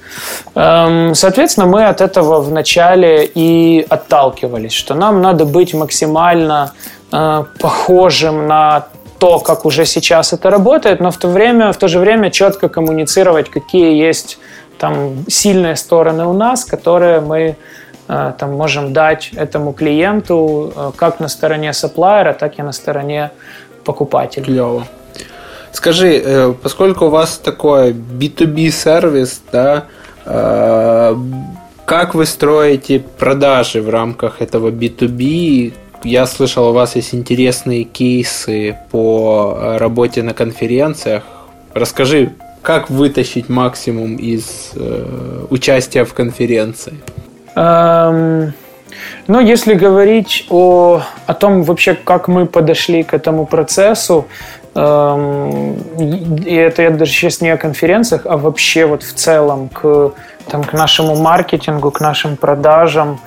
Эм, 0.53 1.15
соответственно, 1.15 1.65
мы 1.65 1.85
от 1.85 2.01
этого 2.01 2.41
вначале 2.41 3.25
и 3.25 3.85
отталкивались, 3.87 4.73
что 4.73 4.95
нам 4.95 5.21
надо 5.21 5.45
быть 5.45 5.73
максимально 5.73 6.73
э, 7.11 7.43
похожим 7.59 8.47
на 8.47 8.87
то, 9.19 9.39
как 9.39 9.65
уже 9.65 9.85
сейчас 9.85 10.33
это 10.33 10.49
работает, 10.49 10.99
но 10.99 11.11
в 11.11 11.17
то, 11.17 11.27
время, 11.27 11.71
в 11.71 11.77
то 11.77 11.87
же 11.87 11.99
время 11.99 12.31
четко 12.31 12.69
коммуницировать, 12.69 13.49
какие 13.49 13.93
есть 14.07 14.37
там 14.77 15.25
сильные 15.27 15.75
стороны 15.75 16.25
у 16.25 16.33
нас, 16.33 16.65
которые 16.65 17.19
мы 17.21 17.57
э, 18.07 18.33
там 18.37 18.53
можем 18.53 18.93
дать 18.93 19.31
этому 19.33 19.73
клиенту 19.73 20.71
э, 20.75 20.91
как 20.95 21.19
на 21.19 21.27
стороне 21.27 21.73
сапплайера, 21.73 22.33
так 22.33 22.59
и 22.59 22.61
на 22.61 22.71
стороне 22.71 23.31
покупателя. 23.83 24.43
Клево. 24.43 24.87
Скажи, 25.71 26.21
э, 26.23 26.53
поскольку 26.61 27.05
у 27.05 27.09
вас 27.09 27.37
такой 27.37 27.93
B2B 27.93 28.69
сервис, 28.69 29.41
да, 29.51 29.85
как 31.85 32.15
вы 32.15 32.25
строите 32.25 32.99
продажи 32.99 33.81
в 33.81 33.89
рамках 33.89 34.41
этого 34.41 34.71
B2B? 34.71 35.73
Я 36.03 36.25
слышал, 36.25 36.69
у 36.69 36.73
вас 36.73 36.95
есть 36.95 37.13
интересные 37.13 37.83
кейсы 37.83 38.77
по 38.91 39.57
э, 39.57 39.77
работе 39.77 40.23
на 40.23 40.33
конференциях. 40.33 41.23
Расскажи, 41.73 42.33
как 42.61 42.89
вытащить 42.89 43.49
максимум 43.49 44.15
из 44.15 44.71
э, 44.75 45.45
участия 45.49 46.05
в 46.05 46.13
конференции? 46.13 46.93
Um... 47.55 48.51
Ну, 49.27 49.39
если 49.39 49.73
говорить 49.73 50.45
о, 50.49 51.01
о 51.25 51.33
том 51.33 51.63
вообще, 51.63 51.95
как 51.95 52.27
мы 52.27 52.45
подошли 52.45 53.03
к 53.03 53.13
этому 53.13 53.45
процессу, 53.45 54.25
эм, 54.75 55.75
и 56.45 56.53
это 56.55 56.83
я 56.83 56.89
даже 56.91 57.11
сейчас 57.11 57.41
не 57.41 57.49
о 57.49 57.57
конференциях, 57.57 58.21
а 58.25 58.37
вообще 58.37 58.85
вот 58.85 59.03
в 59.03 59.13
целом 59.13 59.69
к 59.69 60.13
там, 60.49 60.63
к 60.63 60.73
нашему 60.73 61.15
маркетингу, 61.15 61.91
к 61.91 61.99
нашим 62.01 62.37
продажам. 62.37 63.19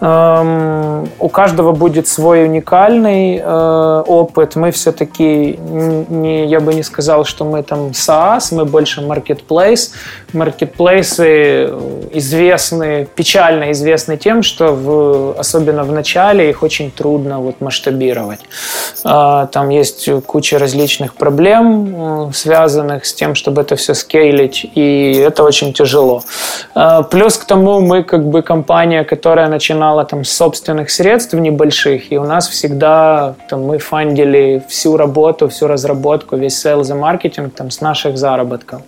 Эм, 0.00 1.08
у 1.18 1.28
каждого 1.28 1.72
будет 1.72 2.08
свой 2.08 2.44
уникальный 2.44 3.38
э, 3.38 4.02
опыт. 4.06 4.56
Мы 4.56 4.70
все-таки, 4.70 5.58
не, 5.58 6.46
я 6.46 6.60
бы 6.60 6.74
не 6.74 6.82
сказал, 6.82 7.24
что 7.24 7.44
мы 7.44 7.62
там 7.62 7.88
SaaS, 7.88 8.54
мы 8.54 8.64
больше 8.64 9.00
marketplace. 9.00 9.90
Маркетплейсы 10.32 11.70
известны, 12.12 13.06
печально 13.14 13.72
известны 13.72 14.16
тем, 14.16 14.42
что 14.42 14.72
в, 14.72 15.38
особенно 15.38 15.84
в 15.84 15.92
начале 15.92 16.50
их 16.50 16.62
очень 16.62 16.90
трудно 16.90 17.40
вот, 17.40 17.60
масштабировать. 17.60 18.40
Э, 19.04 19.46
там 19.52 19.68
есть 19.70 20.08
куча 20.26 20.58
различных 20.58 21.14
проблем, 21.14 22.28
э, 22.28 22.32
связанных 22.32 23.06
с 23.06 23.14
тем, 23.14 23.34
чтобы 23.34 23.62
это 23.62 23.76
все 23.76 23.94
скейлить, 23.94 24.66
и 24.74 25.12
это 25.26 25.44
очень 25.44 25.72
тяжело. 25.72 26.22
А, 26.74 27.02
плюс 27.02 27.36
к 27.36 27.44
тому 27.44 27.80
мы 27.80 28.02
как 28.02 28.24
бы 28.24 28.42
компания, 28.42 29.04
которая 29.04 29.48
начинала 29.48 30.04
там 30.04 30.24
с 30.24 30.32
собственных 30.32 30.90
средств 30.90 31.34
небольших, 31.34 32.12
и 32.12 32.18
у 32.18 32.24
нас 32.24 32.48
всегда 32.48 33.34
там, 33.48 33.64
мы 33.64 33.78
фандили 33.78 34.62
всю 34.68 34.96
работу, 34.96 35.48
всю 35.48 35.66
разработку, 35.66 36.36
весь 36.36 36.64
sales 36.64 36.90
и 36.90 36.94
маркетинг 36.94 37.54
там, 37.54 37.70
с 37.70 37.80
наших 37.80 38.16
заработков. 38.16 38.82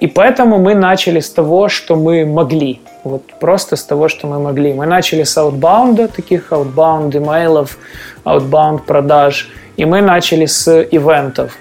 И 0.00 0.06
поэтому 0.14 0.58
мы 0.58 0.74
начали 0.74 1.20
с 1.20 1.30
того, 1.30 1.68
что 1.68 1.96
мы 1.96 2.26
могли. 2.26 2.80
Вот 3.04 3.22
просто 3.40 3.76
с 3.76 3.84
того, 3.84 4.08
что 4.08 4.26
мы 4.26 4.38
могли. 4.38 4.74
Мы 4.74 4.86
начали 4.86 5.22
с 5.22 5.36
outbound 5.38 5.94
а, 5.94 6.08
таких 6.08 6.52
outbound 6.52 7.14
имейлов, 7.16 7.78
outbound 8.24 8.84
продаж, 8.86 9.48
и 9.76 9.84
мы 9.84 10.02
начали 10.02 10.46
с 10.46 10.68
ивентов 10.90 11.56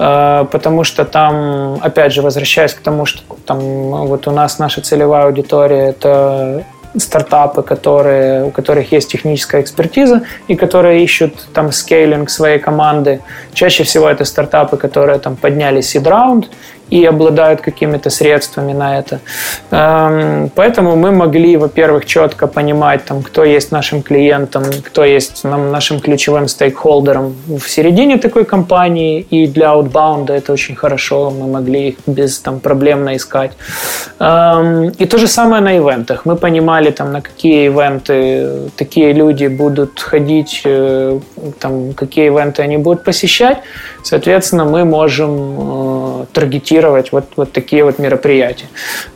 потому 0.00 0.84
что 0.84 1.04
там, 1.04 1.78
опять 1.82 2.12
же, 2.12 2.22
возвращаясь 2.22 2.72
к 2.72 2.80
тому, 2.80 3.04
что 3.04 3.22
там 3.44 3.58
вот 4.06 4.26
у 4.28 4.30
нас 4.30 4.58
наша 4.58 4.80
целевая 4.80 5.26
аудитория 5.26 5.90
это 5.90 6.64
стартапы, 6.96 7.62
которые, 7.62 8.44
у 8.44 8.50
которых 8.50 8.92
есть 8.92 9.10
техническая 9.10 9.60
экспертиза 9.60 10.22
и 10.48 10.56
которые 10.56 11.04
ищут 11.04 11.48
там 11.52 11.70
scaling 11.70 12.30
своей 12.30 12.58
команды. 12.58 13.20
Чаще 13.52 13.84
всего 13.84 14.08
это 14.08 14.24
стартапы, 14.24 14.76
которые 14.76 15.18
там 15.18 15.36
подняли 15.36 15.80
seed 15.80 16.08
раунд 16.08 16.50
и 16.90 17.04
обладают 17.04 17.60
какими-то 17.60 18.10
средствами 18.10 18.72
на 18.72 18.98
это. 18.98 19.20
Эм, 19.70 20.50
поэтому 20.54 20.96
мы 20.96 21.12
могли, 21.12 21.56
во-первых, 21.56 22.04
четко 22.04 22.46
понимать, 22.46 23.04
там, 23.04 23.22
кто 23.22 23.44
есть 23.44 23.72
нашим 23.72 24.02
клиентом, 24.02 24.64
кто 24.84 25.04
есть 25.04 25.44
нашим 25.44 26.00
ключевым 26.00 26.48
стейкхолдером 26.48 27.36
в 27.46 27.68
середине 27.68 28.18
такой 28.18 28.44
компании, 28.44 29.26
и 29.30 29.46
для 29.46 29.66
outbound 29.66 30.32
это 30.32 30.52
очень 30.52 30.74
хорошо, 30.74 31.30
мы 31.30 31.46
могли 31.46 31.88
их 31.88 31.94
без 32.06 32.38
там, 32.38 32.60
проблем 32.60 33.08
искать. 33.14 33.52
Эм, 34.18 34.90
и 34.98 35.06
то 35.06 35.18
же 35.18 35.28
самое 35.28 35.62
на 35.62 35.78
ивентах. 35.78 36.26
Мы 36.26 36.36
понимали, 36.36 36.90
там, 36.90 37.12
на 37.12 37.20
какие 37.20 37.66
ивенты 37.66 38.70
такие 38.76 39.12
люди 39.12 39.46
будут 39.46 40.00
ходить, 40.00 40.62
э, 40.64 41.20
там, 41.58 41.92
какие 41.94 42.26
ивенты 42.26 42.62
они 42.62 42.78
будут 42.78 43.04
посещать. 43.04 43.58
Соответственно, 44.02 44.64
мы 44.64 44.84
можем 44.84 46.22
э, 46.22 46.24
таргетировать 46.32 46.79
финансировать 46.80 47.12
вот, 47.12 47.24
вот 47.36 47.52
такие 47.52 47.84
вот 47.84 47.98
мероприятия. 47.98 48.68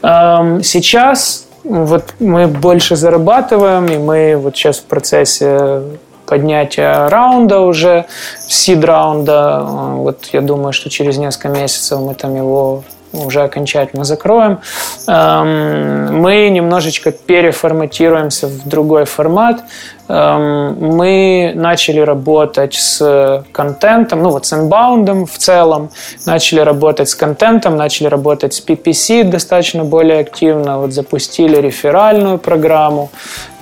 Сейчас 0.03 1.47
вот 1.65 2.15
мы 2.21 2.47
больше 2.47 2.97
зарабатываем, 2.97 3.87
и 3.87 3.97
мы 3.99 4.37
вот 4.37 4.57
сейчас 4.57 4.79
в 4.79 4.85
процессе 4.85 5.83
поднятия 6.27 7.09
раунда 7.09 7.61
уже, 7.61 8.05
сид 8.39 8.85
раунда. 8.85 9.63
Вот 9.65 10.29
я 10.33 10.41
думаю, 10.41 10.73
что 10.73 10.91
через 10.91 11.19
несколько 11.19 11.49
месяцев 11.49 12.01
мы 12.01 12.15
там 12.15 12.37
его 12.37 12.83
уже 13.15 13.43
окончательно 13.43 14.05
закроем. 14.05 14.61
Эм, 15.07 16.21
мы 16.21 16.49
немножечко 16.49 17.13
переформатируемся 17.13 18.47
в 18.49 18.69
другой 18.69 19.05
формат. 19.05 19.63
Эм, 20.09 20.77
мы 20.97 21.53
начали 21.55 22.01
работать 22.01 22.75
с 22.75 23.45
контентом, 23.53 24.23
ну 24.23 24.31
вот 24.31 24.47
с 24.47 24.53
инбаундом 24.53 25.27
в 25.27 25.37
целом, 25.39 25.91
начали 26.27 26.61
работать 26.61 27.09
с 27.09 27.15
контентом, 27.15 27.77
начали 27.77 28.09
работать 28.09 28.55
с 28.55 28.65
PPC 28.65 29.25
достаточно 29.25 29.85
более 29.85 30.21
активно, 30.21 30.79
вот 30.79 30.93
запустили 30.93 31.57
реферальную 31.57 32.39
программу. 32.39 33.11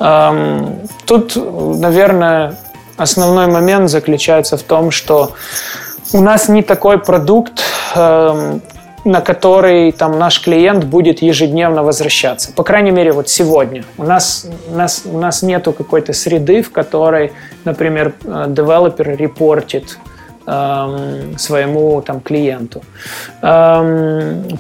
Эм, 0.00 0.80
тут, 1.06 1.36
наверное, 1.36 2.56
основной 2.96 3.46
момент 3.46 3.90
заключается 3.90 4.56
в 4.56 4.62
том, 4.62 4.90
что 4.90 5.32
у 6.12 6.20
нас 6.20 6.48
не 6.48 6.62
такой 6.62 6.98
продукт, 6.98 7.62
на 9.04 9.20
который 9.20 9.92
там 9.92 10.18
наш 10.18 10.40
клиент 10.40 10.84
будет 10.84 11.22
ежедневно 11.22 11.82
возвращаться. 11.82 12.52
По 12.52 12.62
крайней 12.62 12.92
мере, 12.92 13.12
вот 13.12 13.28
сегодня. 13.28 13.84
У 13.98 14.04
нас, 14.04 14.46
у 14.68 14.74
нас, 14.74 15.02
у 15.04 15.18
нас 15.18 15.42
нету 15.42 15.72
какой-то 15.72 16.12
среды, 16.12 16.62
в 16.62 16.70
которой, 16.70 17.32
например, 17.64 18.14
э, 18.24 18.44
девелопер 18.48 19.16
репортит 19.16 19.98
своему 20.44 22.02
там 22.02 22.20
клиенту. 22.20 22.82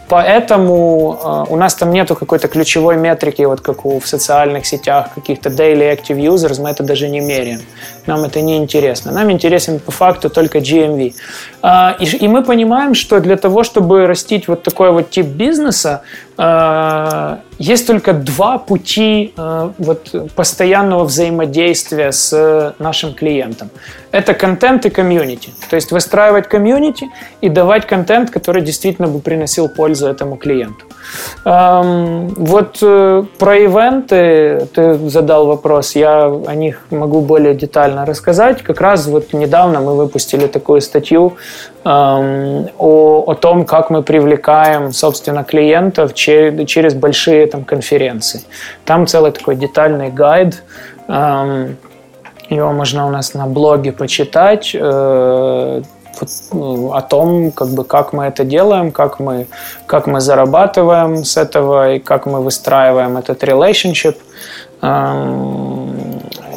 Поэтому 0.08 1.46
э, 1.48 1.52
у 1.52 1.56
нас 1.56 1.74
там 1.74 1.90
нету 1.90 2.14
какой-то 2.14 2.48
ключевой 2.48 2.96
метрики, 2.96 3.42
вот 3.42 3.60
как 3.60 3.84
у 3.86 3.98
в 3.98 4.06
социальных 4.06 4.66
сетях 4.66 5.14
каких-то 5.14 5.48
daily 5.48 5.96
active 5.96 6.18
users, 6.18 6.60
мы 6.60 6.70
это 6.70 6.82
даже 6.82 7.08
не 7.08 7.20
меряем. 7.20 7.60
Нам 8.06 8.24
это 8.24 8.40
не 8.40 8.56
интересно. 8.56 9.12
Нам 9.12 9.30
интересен 9.30 9.78
по 9.78 9.92
факту 9.92 10.30
только 10.30 10.58
GMV. 10.58 11.14
Э, 11.62 11.92
и, 12.00 12.28
мы 12.28 12.42
понимаем, 12.42 12.94
что 12.94 13.20
для 13.20 13.36
того, 13.36 13.62
чтобы 13.62 14.06
растить 14.06 14.48
вот 14.48 14.62
такой 14.62 14.90
вот 14.90 15.10
тип 15.10 15.26
бизнеса, 15.26 16.02
есть 17.58 17.86
только 17.86 18.12
два 18.12 18.58
пути 18.58 19.32
вот, 19.78 20.32
постоянного 20.34 21.04
взаимодействия 21.04 22.10
с 22.10 22.74
нашим 22.78 23.14
клиентом. 23.14 23.70
Это 24.10 24.34
контент 24.34 24.86
и 24.86 24.90
комьюнити. 24.90 25.50
То 25.70 25.76
есть 25.76 25.92
выстраивать 25.92 26.48
комьюнити 26.48 27.08
и 27.40 27.48
давать 27.48 27.86
контент, 27.86 28.30
который 28.30 28.62
действительно 28.62 29.08
бы 29.08 29.20
приносил 29.20 29.68
пользу 29.68 30.08
этому 30.08 30.36
клиенту. 30.36 30.84
Вот 31.44 32.78
э, 32.80 33.24
про 33.38 33.56
ивенты 33.56 34.68
ты 34.72 34.94
задал 35.10 35.46
вопрос, 35.46 35.96
я 35.96 36.26
о 36.26 36.54
них 36.54 36.86
могу 36.90 37.20
более 37.20 37.54
детально 37.54 38.06
рассказать. 38.06 38.62
Как 38.62 38.80
раз 38.80 39.06
вот 39.06 39.32
недавно 39.32 39.80
мы 39.80 39.96
выпустили 39.96 40.46
такую 40.46 40.80
статью 40.80 41.36
о, 41.84 43.24
о 43.26 43.34
том, 43.34 43.64
как 43.64 43.90
мы 43.90 44.02
привлекаем, 44.02 44.92
собственно, 44.92 45.44
клиентов 45.44 46.14
через, 46.14 46.68
через 46.68 46.94
большие 46.94 47.46
там, 47.46 47.64
конференции. 47.64 48.42
Там 48.84 49.06
целый 49.06 49.32
такой 49.32 49.56
детальный 49.56 50.10
гайд 50.10 50.62
его 52.56 52.72
можно 52.72 53.06
у 53.06 53.10
нас 53.10 53.34
на 53.34 53.46
блоге 53.46 53.92
почитать 53.92 54.74
э, 54.74 55.82
о 56.52 57.02
том, 57.02 57.50
как 57.50 57.68
бы, 57.68 57.84
как 57.84 58.12
мы 58.12 58.24
это 58.24 58.44
делаем, 58.44 58.92
как 58.92 59.18
мы, 59.18 59.46
как 59.86 60.06
мы 60.06 60.20
зарабатываем 60.20 61.24
с 61.24 61.36
этого 61.36 61.94
и 61.94 61.98
как 61.98 62.26
мы 62.26 62.42
выстраиваем 62.42 63.16
этот 63.16 63.42
relationship. 63.42 64.16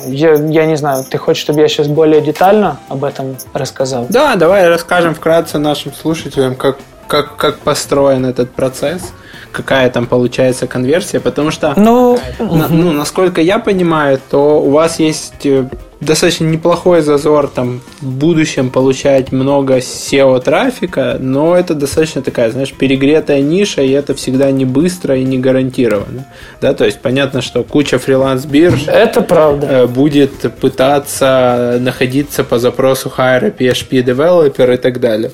Я, 0.05 0.33
я 0.33 0.65
не 0.65 0.77
знаю, 0.77 1.03
ты 1.09 1.17
хочешь, 1.17 1.41
чтобы 1.41 1.61
я 1.61 1.67
сейчас 1.67 1.87
более 1.87 2.21
детально 2.21 2.79
об 2.89 3.03
этом 3.03 3.37
рассказал? 3.53 4.07
Да, 4.09 4.35
давай 4.35 4.67
расскажем 4.67 5.15
вкратце 5.15 5.57
нашим 5.57 5.93
слушателям, 5.93 6.55
как, 6.55 6.77
как, 7.07 7.35
как 7.35 7.59
построен 7.59 8.25
этот 8.25 8.51
процесс 8.51 9.11
какая 9.51 9.89
там 9.89 10.05
получается 10.05 10.67
конверсия, 10.67 11.21
потому 11.21 11.49
что, 11.49 11.73
ну, 11.77 12.19
на, 12.39 12.67
ну, 12.67 12.91
насколько 12.91 13.39
я 13.39 13.57
понимаю, 13.57 14.19
то 14.29 14.61
у 14.61 14.69
вас 14.69 14.99
есть 14.99 15.45
э, 15.45 15.69
достаточно 16.01 16.45
неплохой 16.45 17.01
зазор 17.01 17.47
там 17.47 17.81
в 18.01 18.11
будущем 18.11 18.69
получать 18.69 19.31
много 19.31 19.77
SEO-трафика, 19.77 21.17
но 21.19 21.55
это 21.55 21.73
достаточно 21.73 22.21
такая, 22.21 22.51
знаешь, 22.51 22.73
перегретая 22.73 23.41
ниша, 23.41 23.81
и 23.81 23.91
это 23.91 24.13
всегда 24.13 24.51
не 24.51 24.65
быстро 24.65 25.17
и 25.17 25.23
не 25.23 25.37
гарантированно. 25.37 26.27
Да, 26.61 26.73
то 26.73 26.85
есть 26.85 26.99
понятно, 26.99 27.41
что 27.41 27.63
куча 27.63 27.97
фриланс-бирж 27.97 28.87
это 28.87 29.21
правда. 29.21 29.67
Э, 29.67 29.87
будет 29.87 30.31
пытаться 30.59 31.77
находиться 31.79 32.43
по 32.43 32.59
запросу 32.59 33.11
hire 33.15 33.55
PHP 33.55 34.03
developer 34.03 34.73
и 34.73 34.77
так 34.77 34.99
далее. 34.99 35.31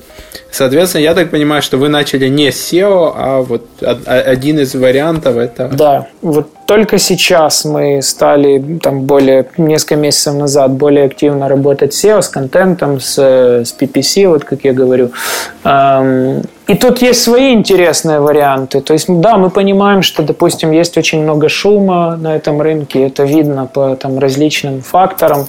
Соответственно, 0.50 1.02
я 1.02 1.14
так 1.14 1.30
понимаю, 1.30 1.62
что 1.62 1.78
вы 1.78 1.88
начали 1.88 2.28
не 2.28 2.52
с 2.52 2.72
SEO, 2.72 3.12
а 3.16 3.40
вот 3.40 3.66
один 3.80 4.58
из 4.60 4.74
вариантов 4.74 5.36
это... 5.36 5.68
Да, 5.68 6.08
вот 6.20 6.48
только 6.72 6.96
сейчас 6.96 7.66
мы 7.66 8.00
стали 8.00 8.78
там 8.82 9.02
более 9.02 9.44
несколько 9.58 9.96
месяцев 9.96 10.32
назад 10.32 10.70
более 10.70 11.04
активно 11.04 11.46
работать 11.46 11.92
с 11.92 12.02
SEO, 12.02 12.22
с 12.22 12.28
контентом, 12.30 12.98
с, 12.98 13.18
с 13.18 13.76
PPC, 13.78 14.26
вот 14.26 14.44
как 14.44 14.64
я 14.64 14.72
говорю. 14.72 15.10
И 16.68 16.74
тут 16.74 17.02
есть 17.02 17.22
свои 17.22 17.52
интересные 17.52 18.20
варианты. 18.20 18.80
То 18.80 18.92
есть, 18.92 19.06
да, 19.08 19.36
мы 19.36 19.50
понимаем, 19.50 20.02
что, 20.02 20.22
допустим, 20.22 20.70
есть 20.70 20.96
очень 20.96 21.22
много 21.22 21.48
шума 21.48 22.16
на 22.16 22.36
этом 22.36 22.62
рынке, 22.62 23.06
это 23.06 23.24
видно 23.24 23.66
по 23.66 23.96
там, 23.96 24.18
различным 24.18 24.80
факторам. 24.80 25.46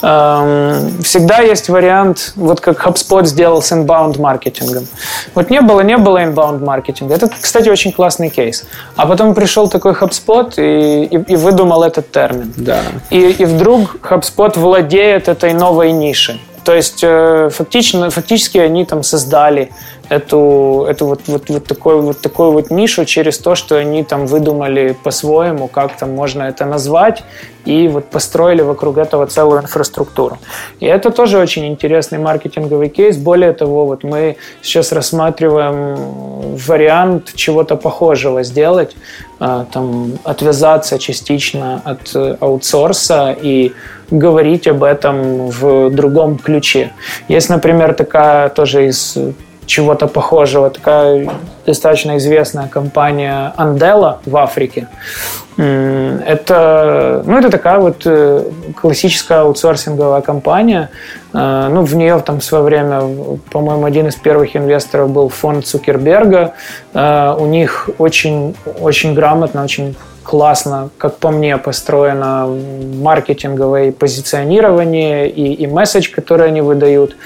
Всегда 0.00 1.40
есть 1.40 1.68
вариант, 1.68 2.32
вот 2.36 2.60
как 2.60 2.86
HubSpot 2.86 3.26
сделал 3.26 3.60
с 3.60 3.72
inbound 3.72 4.20
маркетингом. 4.20 4.86
Вот 5.34 5.50
не 5.50 5.60
было, 5.60 5.82
не 5.82 5.98
было 5.98 6.22
inbound 6.24 6.64
маркетинга. 6.64 7.14
Это, 7.14 7.28
кстати, 7.28 7.68
очень 7.68 7.92
классный 7.92 8.30
кейс. 8.30 8.64
А 8.96 9.06
потом 9.06 9.34
пришел 9.34 9.68
такой 9.68 9.92
HubSpot 9.92 10.54
и, 10.56 11.04
и, 11.04 11.32
и 11.32 11.36
выдумал 11.36 11.82
этот 11.82 12.10
термин. 12.10 12.52
Да. 12.56 12.80
И, 13.10 13.18
и 13.18 13.44
вдруг 13.44 13.96
HubSpot 14.02 14.58
владеет 14.58 15.28
этой 15.28 15.52
новой 15.52 15.92
нишей. 15.92 16.40
То 16.64 16.72
есть 16.72 17.00
э, 17.02 17.50
фактически, 17.52 18.08
фактически 18.08 18.56
они 18.56 18.86
там 18.86 19.02
создали 19.02 19.70
эту, 20.08 20.86
эту 20.88 21.06
вот, 21.06 21.20
вот, 21.26 21.48
вот, 21.48 21.64
такую, 21.64 22.02
вот 22.02 22.20
такую 22.20 22.52
вот 22.52 22.70
нишу 22.70 23.04
через 23.04 23.38
то, 23.38 23.54
что 23.54 23.76
они 23.76 24.04
там 24.04 24.26
выдумали 24.26 24.96
по-своему, 25.02 25.68
как 25.68 25.96
там 25.96 26.14
можно 26.14 26.42
это 26.44 26.66
назвать, 26.66 27.22
и 27.64 27.88
вот 27.88 28.06
построили 28.06 28.62
вокруг 28.62 28.98
этого 28.98 29.26
целую 29.26 29.62
инфраструктуру. 29.62 30.38
И 30.80 30.86
это 30.86 31.10
тоже 31.10 31.38
очень 31.38 31.66
интересный 31.66 32.18
маркетинговый 32.18 32.88
кейс. 32.88 33.16
Более 33.16 33.52
того, 33.52 33.86
вот 33.86 34.04
мы 34.04 34.36
сейчас 34.62 34.92
рассматриваем 34.92 36.56
вариант 36.56 37.32
чего-то 37.34 37.76
похожего 37.76 38.42
сделать, 38.42 38.96
а, 39.40 39.64
там, 39.72 40.18
отвязаться 40.24 40.98
частично 40.98 41.80
от 41.84 42.14
э, 42.14 42.36
аутсорса 42.40 43.34
и 43.42 43.72
говорить 44.10 44.68
об 44.68 44.84
этом 44.84 45.48
в 45.48 45.90
другом 45.90 46.38
ключе. 46.38 46.92
Есть, 47.28 47.48
например, 47.48 47.94
такая 47.94 48.48
тоже 48.48 48.88
из 48.88 49.16
чего-то 49.66 50.06
похожего. 50.06 50.70
Такая 50.70 51.30
достаточно 51.66 52.16
известная 52.18 52.68
компания 52.68 53.52
Andela 53.56 54.18
в 54.26 54.36
Африке. 54.36 54.88
Это, 55.56 57.22
ну, 57.26 57.38
это 57.38 57.48
такая 57.48 57.78
вот 57.78 58.02
э, 58.06 58.44
классическая 58.74 59.42
аутсорсинговая 59.42 60.20
компания. 60.20 60.90
Э, 61.32 61.68
ну, 61.70 61.84
в 61.84 61.94
нее 61.94 62.18
там 62.26 62.40
в 62.40 62.44
свое 62.44 62.64
время, 62.64 63.02
по-моему, 63.52 63.84
один 63.84 64.08
из 64.08 64.16
первых 64.16 64.56
инвесторов 64.56 65.10
был 65.10 65.28
фонд 65.28 65.64
Цукерберга. 65.64 66.54
Э, 66.92 67.36
у 67.38 67.46
них 67.46 67.88
очень, 67.98 68.56
очень 68.80 69.14
грамотно, 69.14 69.62
очень 69.62 69.94
классно, 70.24 70.90
как 70.98 71.18
по 71.18 71.30
мне, 71.30 71.56
построено 71.58 72.48
маркетинговое 73.00 73.92
позиционирование 73.92 75.28
и, 75.28 75.52
и 75.54 75.66
месседж, 75.66 76.10
который 76.10 76.48
они 76.48 76.62
выдают. 76.62 77.16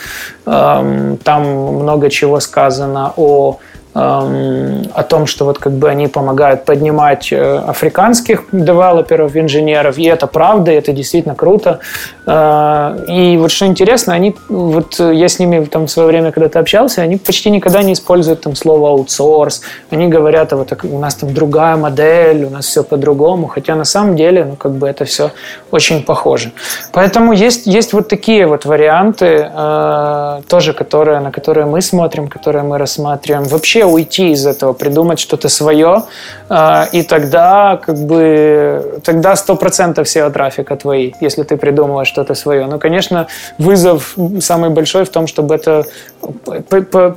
Там 0.45 1.43
много 1.43 2.11
чего 2.11 2.41
сказано 2.41 3.13
о 3.17 3.59
о 3.95 5.03
том, 5.09 5.27
что 5.27 5.45
вот 5.45 5.59
как 5.59 5.73
бы 5.73 5.89
они 5.89 6.09
помогают 6.09 6.65
поднимать 6.65 7.33
э, 7.33 7.59
африканских 7.67 8.45
девелоперов, 8.53 9.37
инженеров, 9.37 9.99
и 9.99 10.05
это 10.05 10.27
правда, 10.27 10.73
и 10.73 10.75
это 10.75 10.93
действительно 10.93 11.35
круто. 11.35 11.81
Э, 12.27 12.97
и 13.09 13.37
вот 13.39 13.51
что 13.51 13.67
интересно, 13.67 14.15
они, 14.15 14.37
вот 14.49 15.01
я 15.01 15.29
с 15.29 15.39
ними 15.39 15.65
там 15.65 15.87
в 15.87 15.91
свое 15.91 16.09
время 16.09 16.33
когда-то 16.33 16.61
общался, 16.61 17.03
они 17.03 17.17
почти 17.17 17.51
никогда 17.51 17.83
не 17.83 17.95
используют 17.95 18.43
там 18.43 18.55
слово 18.55 18.91
аутсорс, 18.91 19.63
они 19.91 20.09
говорят, 20.09 20.53
а 20.53 20.57
вот 20.57 20.73
у 20.85 20.99
нас 20.99 21.15
там 21.15 21.35
другая 21.35 21.77
модель, 21.77 22.45
у 22.45 22.51
нас 22.51 22.67
все 22.67 22.85
по-другому, 22.85 23.47
хотя 23.47 23.75
на 23.75 23.85
самом 23.85 24.17
деле, 24.17 24.45
ну 24.45 24.57
как 24.57 24.73
бы 24.73 24.89
это 24.89 25.05
все 25.07 25.31
очень 25.71 26.03
похоже. 26.03 26.53
Поэтому 26.93 27.33
есть, 27.33 27.67
есть 27.67 27.93
вот 27.93 28.09
такие 28.09 28.47
вот 28.47 28.65
варианты, 28.65 29.51
э, 29.53 30.41
тоже 30.49 30.73
которые, 30.73 31.21
на 31.21 31.33
которые 31.33 31.67
мы 31.67 31.81
смотрим, 31.81 32.29
которые 32.29 32.63
мы 32.63 32.79
рассматриваем. 32.79 33.45
Вообще 33.45 33.78
уйти 33.85 34.31
из 34.33 34.47
этого, 34.47 34.73
придумать 34.73 35.19
что-то 35.19 35.49
свое, 35.49 36.05
а, 36.49 36.89
и 36.93 37.03
тогда 37.03 37.81
как 37.85 37.97
бы 37.97 39.01
тогда 39.05 39.37
сто 39.37 39.57
процентов 39.57 40.07
всего 40.07 40.31
трафика 40.31 40.77
твои, 40.77 41.13
если 41.21 41.43
ты 41.43 41.57
придумываешь 41.57 42.09
что-то 42.09 42.35
свое. 42.35 42.67
Но, 42.67 42.79
конечно, 42.79 43.27
вызов 43.59 44.17
самый 44.41 44.71
большой 44.71 45.05
в 45.05 45.11
том, 45.11 45.27
чтобы 45.27 45.55
это 45.55 45.85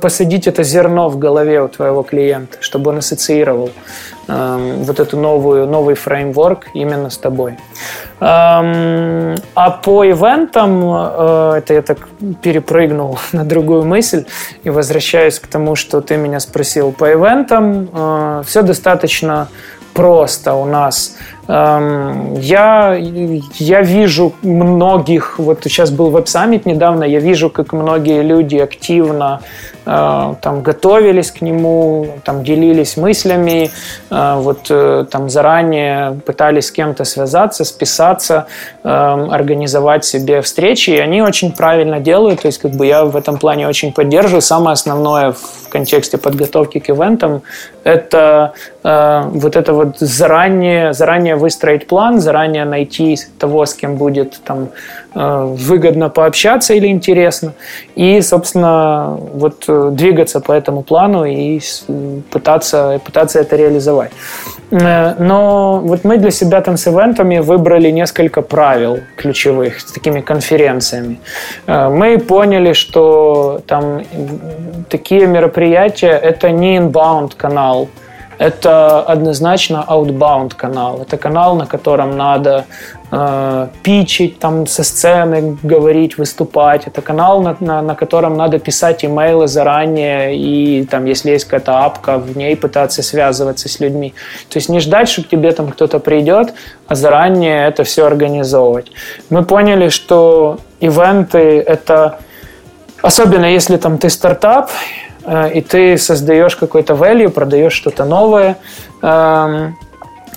посадить 0.00 0.46
это 0.46 0.62
зерно 0.62 1.08
в 1.08 1.18
голове 1.18 1.62
у 1.62 1.68
твоего 1.68 2.02
клиента, 2.02 2.58
чтобы 2.60 2.90
он 2.90 2.98
ассоциировал 2.98 3.70
Эм, 4.32 4.84
вот 4.84 4.98
эту 4.98 5.18
новую, 5.18 5.66
новый 5.66 5.94
фреймворк 5.94 6.68
именно 6.74 7.10
с 7.10 7.18
тобой. 7.18 7.58
Эм, 8.20 9.34
а 9.54 9.70
по 9.70 10.04
ивентам, 10.04 10.82
э, 10.84 11.54
это 11.58 11.74
я 11.74 11.82
так 11.82 12.08
перепрыгнул 12.40 13.18
на 13.32 13.44
другую 13.44 13.84
мысль 13.84 14.24
и 14.64 14.70
возвращаюсь 14.70 15.38
к 15.38 15.46
тому, 15.48 15.76
что 15.76 16.00
ты 16.00 16.16
меня 16.16 16.40
спросил. 16.40 16.92
По 16.92 17.12
ивентам 17.12 17.88
э, 17.92 18.42
все 18.46 18.62
достаточно 18.62 19.48
просто 19.92 20.54
у 20.54 20.64
нас. 20.64 21.16
Я, 21.48 22.96
я 22.96 23.82
вижу 23.82 24.32
многих, 24.42 25.40
вот 25.40 25.60
сейчас 25.64 25.90
был 25.90 26.10
веб-саммит 26.10 26.66
недавно, 26.66 27.02
я 27.02 27.18
вижу, 27.18 27.50
как 27.50 27.72
многие 27.72 28.22
люди 28.22 28.56
активно 28.58 29.40
э, 29.84 30.34
там 30.40 30.62
готовились 30.62 31.32
к 31.32 31.40
нему, 31.40 32.06
там 32.22 32.44
делились 32.44 32.96
мыслями, 32.96 33.70
э, 34.10 34.34
вот 34.36 34.66
э, 34.70 35.04
там 35.10 35.28
заранее 35.28 36.20
пытались 36.24 36.66
с 36.66 36.70
кем-то 36.70 37.04
связаться, 37.04 37.64
списаться, 37.64 38.46
организовать 38.84 40.04
себе 40.04 40.42
встречи, 40.42 40.90
и 40.90 40.98
они 40.98 41.22
очень 41.22 41.52
правильно 41.52 41.98
делают, 41.98 42.42
то 42.42 42.46
есть 42.46 42.58
как 42.58 42.70
бы 42.72 42.86
я 42.86 43.04
в 43.04 43.16
этом 43.16 43.38
плане 43.38 43.68
очень 43.68 43.92
поддерживаю. 43.92 44.42
Самое 44.42 44.74
основное 44.74 45.32
в 45.32 45.68
контексте 45.70 46.18
подготовки 46.18 46.78
к 46.78 46.90
ивентам 46.90 47.42
это 47.84 48.52
вот 48.82 49.56
это 49.56 49.72
вот 49.72 49.98
заранее, 49.98 50.92
заранее 50.92 51.31
выстроить 51.36 51.86
план, 51.86 52.20
заранее 52.20 52.64
найти 52.64 53.16
того, 53.38 53.66
с 53.66 53.74
кем 53.74 53.96
будет 53.96 54.40
там 54.44 54.68
э, 55.14 55.44
выгодно 55.44 56.08
пообщаться 56.08 56.74
или 56.74 56.86
интересно, 56.86 57.52
и, 57.94 58.20
собственно, 58.22 59.18
вот 59.34 59.64
э, 59.68 59.90
двигаться 59.92 60.40
по 60.40 60.52
этому 60.52 60.82
плану 60.82 61.24
и 61.24 61.60
пытаться, 62.30 63.00
пытаться 63.04 63.40
это 63.40 63.56
реализовать. 63.56 64.12
Э, 64.70 65.14
но 65.18 65.80
вот 65.80 66.04
мы 66.04 66.18
для 66.18 66.30
себя 66.30 66.60
там 66.60 66.76
с 66.76 66.86
ивентами 66.86 67.38
выбрали 67.38 67.90
несколько 67.90 68.42
правил 68.42 69.00
ключевых 69.16 69.80
с 69.80 69.92
такими 69.92 70.20
конференциями. 70.20 71.18
Мы 71.66 72.18
поняли, 72.18 72.72
что 72.72 73.60
там 73.66 74.02
такие 74.88 75.26
мероприятия– 75.26 76.18
это 76.22 76.50
не 76.50 76.78
inbound 76.78 77.32
канал, 77.36 77.88
это 78.42 79.00
однозначно 79.02 79.84
outbound 79.88 80.56
канал. 80.56 81.02
Это 81.02 81.16
канал, 81.16 81.54
на 81.54 81.66
котором 81.66 82.16
надо 82.16 82.64
э, 83.12 83.68
пичить, 83.84 84.40
там 84.40 84.66
со 84.66 84.82
сцены 84.82 85.56
говорить, 85.62 86.18
выступать. 86.18 86.88
Это 86.88 87.02
канал, 87.02 87.40
на, 87.40 87.56
на, 87.60 87.82
на 87.82 87.94
котором 87.94 88.36
надо 88.36 88.58
писать 88.58 89.04
имейлы 89.04 89.46
заранее 89.46 90.36
и 90.36 90.84
там, 90.86 91.04
если 91.04 91.30
есть 91.30 91.44
какая-то 91.44 91.84
апка, 91.84 92.18
в 92.18 92.36
ней 92.36 92.56
пытаться 92.56 93.02
связываться 93.02 93.68
с 93.68 93.78
людьми. 93.78 94.12
То 94.48 94.58
есть 94.58 94.68
не 94.68 94.80
ждать, 94.80 95.08
что 95.08 95.22
к 95.22 95.28
тебе 95.28 95.52
там 95.52 95.70
кто-то 95.70 96.00
придет, 96.00 96.52
а 96.88 96.96
заранее 96.96 97.68
это 97.68 97.84
все 97.84 98.06
организовывать. 98.06 98.90
Мы 99.30 99.44
поняли, 99.44 99.88
что 99.88 100.58
ивенты 100.80 101.60
это 101.60 102.18
Особенно 103.02 103.46
если 103.46 103.78
там 103.78 103.98
ты 103.98 104.08
стартап, 104.08 104.70
и 105.52 105.60
ты 105.60 105.98
создаешь 105.98 106.56
какой-то 106.56 106.94
value, 106.94 107.28
продаешь 107.28 107.72
что-то 107.72 108.04
новое, 108.04 108.56
эм, 109.02 109.76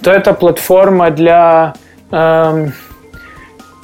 то 0.02 0.12
это 0.12 0.34
платформа 0.34 1.10
для... 1.10 1.74
Эм, 2.12 2.74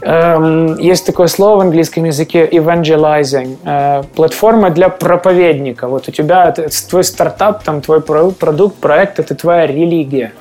эм, 0.02 0.78
есть 0.78 1.06
такое 1.06 1.28
слово 1.28 1.58
в 1.58 1.60
английском 1.62 2.04
языке 2.04 2.47
evangelizing. 2.47 3.58
Э, 3.64 4.04
платформа 4.16 4.70
для 4.70 4.89
проповедника. 4.89 5.88
Вот 5.88 6.08
у 6.08 6.12
тебя 6.12 6.52
твой 6.89 7.04
стартап, 7.04 7.64
там 7.64 7.82
твой 7.82 8.02
продукт, 8.02 8.76
проект– 8.76 9.20
это 9.20 9.34
твоя 9.34 9.66
религия. 9.66 10.34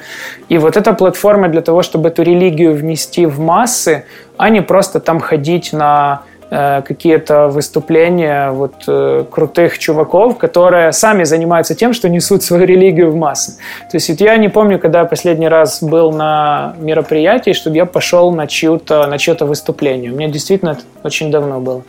И 0.51 0.59
вот 0.59 0.77
эта 0.77 0.93
платформа 0.93 1.49
для 1.49 1.63
того, 1.63 1.83
чтобы 1.83 2.09
эту 2.09 2.23
религию 2.23 2.75
внести 2.75 3.25
в 3.27 3.41
массы, 3.41 4.05
а 4.37 4.51
не 4.51 4.61
просто 4.61 5.01
там 5.01 5.21
ходить 5.21 5.73
на 5.73 6.23
Э, 6.23 6.30
какие-то 6.85 7.49
выступления 7.49 8.51
вот 8.51 8.75
э, 8.89 9.25
крутых 9.31 9.79
чуваков, 9.79 10.37
которые 10.37 10.93
сами 10.93 11.25
занимаются 11.25 11.75
тем, 11.75 11.93
что 11.93 12.09
несут 12.09 12.43
свою 12.43 12.65
религию 12.65 13.11
в 13.13 13.17
массы. 13.17 13.53
То 13.91 13.97
есть 13.97 14.09
вот 14.11 14.21
я 14.21 14.37
не 14.37 14.49
помню, 14.49 14.79
когда 14.79 15.01
я 15.01 15.05
последний 15.05 15.49
раз 15.49 15.83
был 15.83 16.11
на 16.11 16.75
мероприятии, 16.79 17.53
чтобы 17.53 17.77
я 17.77 17.87
пошел 17.87 18.33
на 18.33 18.47
чье-то 18.47 19.07
на 19.07 19.19
чье-то 19.19 19.47
выступление. 19.47 20.11
У 20.11 20.17
меня 20.17 20.29
действительно 20.29 20.71
это 20.71 20.83
очень 21.05 21.31
давно 21.31 21.61
было. 21.61 21.83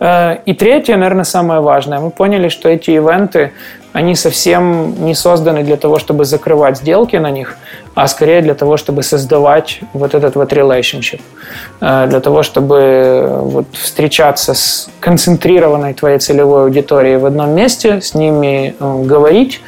Э, 0.00 0.36
и 0.44 0.52
третье, 0.52 0.96
наверное, 0.96 1.24
самое 1.24 1.60
важное. 1.60 1.98
Мы 1.98 2.10
поняли, 2.10 2.48
что 2.48 2.68
эти 2.68 2.90
ивенты 2.90 3.52
они 3.94 4.16
совсем 4.16 5.04
не 5.04 5.14
созданы 5.14 5.62
для 5.62 5.76
того, 5.76 6.00
чтобы 6.00 6.24
закрывать 6.24 6.78
сделки 6.78 7.14
на 7.14 7.30
них, 7.30 7.56
а 7.94 8.08
скорее 8.08 8.42
для 8.42 8.54
того, 8.54 8.76
чтобы 8.76 9.02
создавать 9.02 9.80
вот 9.92 10.14
этот 10.14 10.34
вот 10.34 10.52
relationship, 10.52 11.20
э, 11.80 12.06
для 12.08 12.20
того, 12.20 12.42
чтобы 12.42 13.38
вот 13.40 13.66
встречаться 13.72 14.54
с 14.54 14.88
концентрированной 15.00 15.94
твоей 15.94 16.18
целевой 16.18 16.64
аудиторией 16.64 17.16
в 17.16 17.26
одном 17.26 17.54
месте, 17.54 18.00
с 18.00 18.14
ними 18.14 18.74
э, 18.78 19.02
говорить 19.04 19.60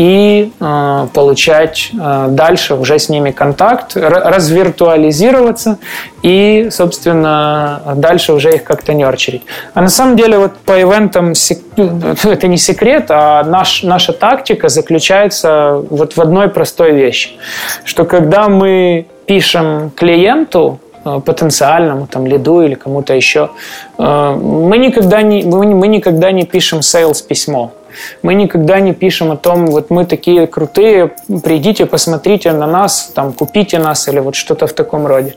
и 0.00 0.50
э, 0.58 1.06
получать 1.12 1.90
э, 1.92 2.28
дальше 2.30 2.74
уже 2.74 2.98
с 2.98 3.10
ними 3.10 3.32
контакт, 3.32 3.96
развиртуализироваться 3.96 5.76
и, 6.22 6.68
собственно, 6.70 7.82
дальше 7.96 8.32
уже 8.32 8.54
их 8.54 8.64
как-то 8.64 8.94
нерчерить. 8.94 9.42
А 9.74 9.82
на 9.82 9.90
самом 9.90 10.16
деле 10.16 10.38
вот 10.38 10.56
по 10.56 10.80
ивентам 10.80 11.34
ну, 11.76 12.00
это 12.24 12.48
не 12.48 12.56
секрет, 12.56 13.10
а 13.10 13.44
наш, 13.44 13.82
наша 13.82 14.14
тактика 14.14 14.70
заключается 14.70 15.84
вот 15.90 16.16
в 16.16 16.20
одной 16.22 16.48
простой 16.48 16.92
вещи, 16.92 17.32
что 17.84 18.06
когда 18.06 18.48
мы 18.48 19.06
пишем 19.26 19.90
клиенту, 19.94 20.80
э, 21.04 21.20
потенциальному 21.22 22.06
там 22.06 22.26
лиду 22.26 22.62
или 22.62 22.74
кому-то 22.74 23.12
еще, 23.12 23.50
э, 23.98 24.34
мы 24.40 24.78
никогда 24.78 25.20
не, 25.20 25.42
мы, 25.42 25.66
мы 25.74 25.88
никогда 25.88 26.32
не 26.32 26.44
пишем 26.44 26.78
sales 26.78 27.22
письмо 27.22 27.72
Мы 28.22 28.34
никогда 28.34 28.80
не 28.80 28.92
пишем 28.92 29.30
о 29.30 29.36
том, 29.36 29.66
вот 29.66 29.90
мы 29.90 30.06
такие 30.06 30.46
крутые, 30.46 31.12
придите, 31.42 31.86
посмотрите 31.86 32.52
на 32.52 32.66
нас, 32.66 33.12
там, 33.14 33.32
купите 33.32 33.78
нас 33.78 34.08
или 34.08 34.20
вот 34.20 34.34
что-то 34.34 34.66
в 34.66 34.72
таком 34.72 35.06
роде. 35.06 35.34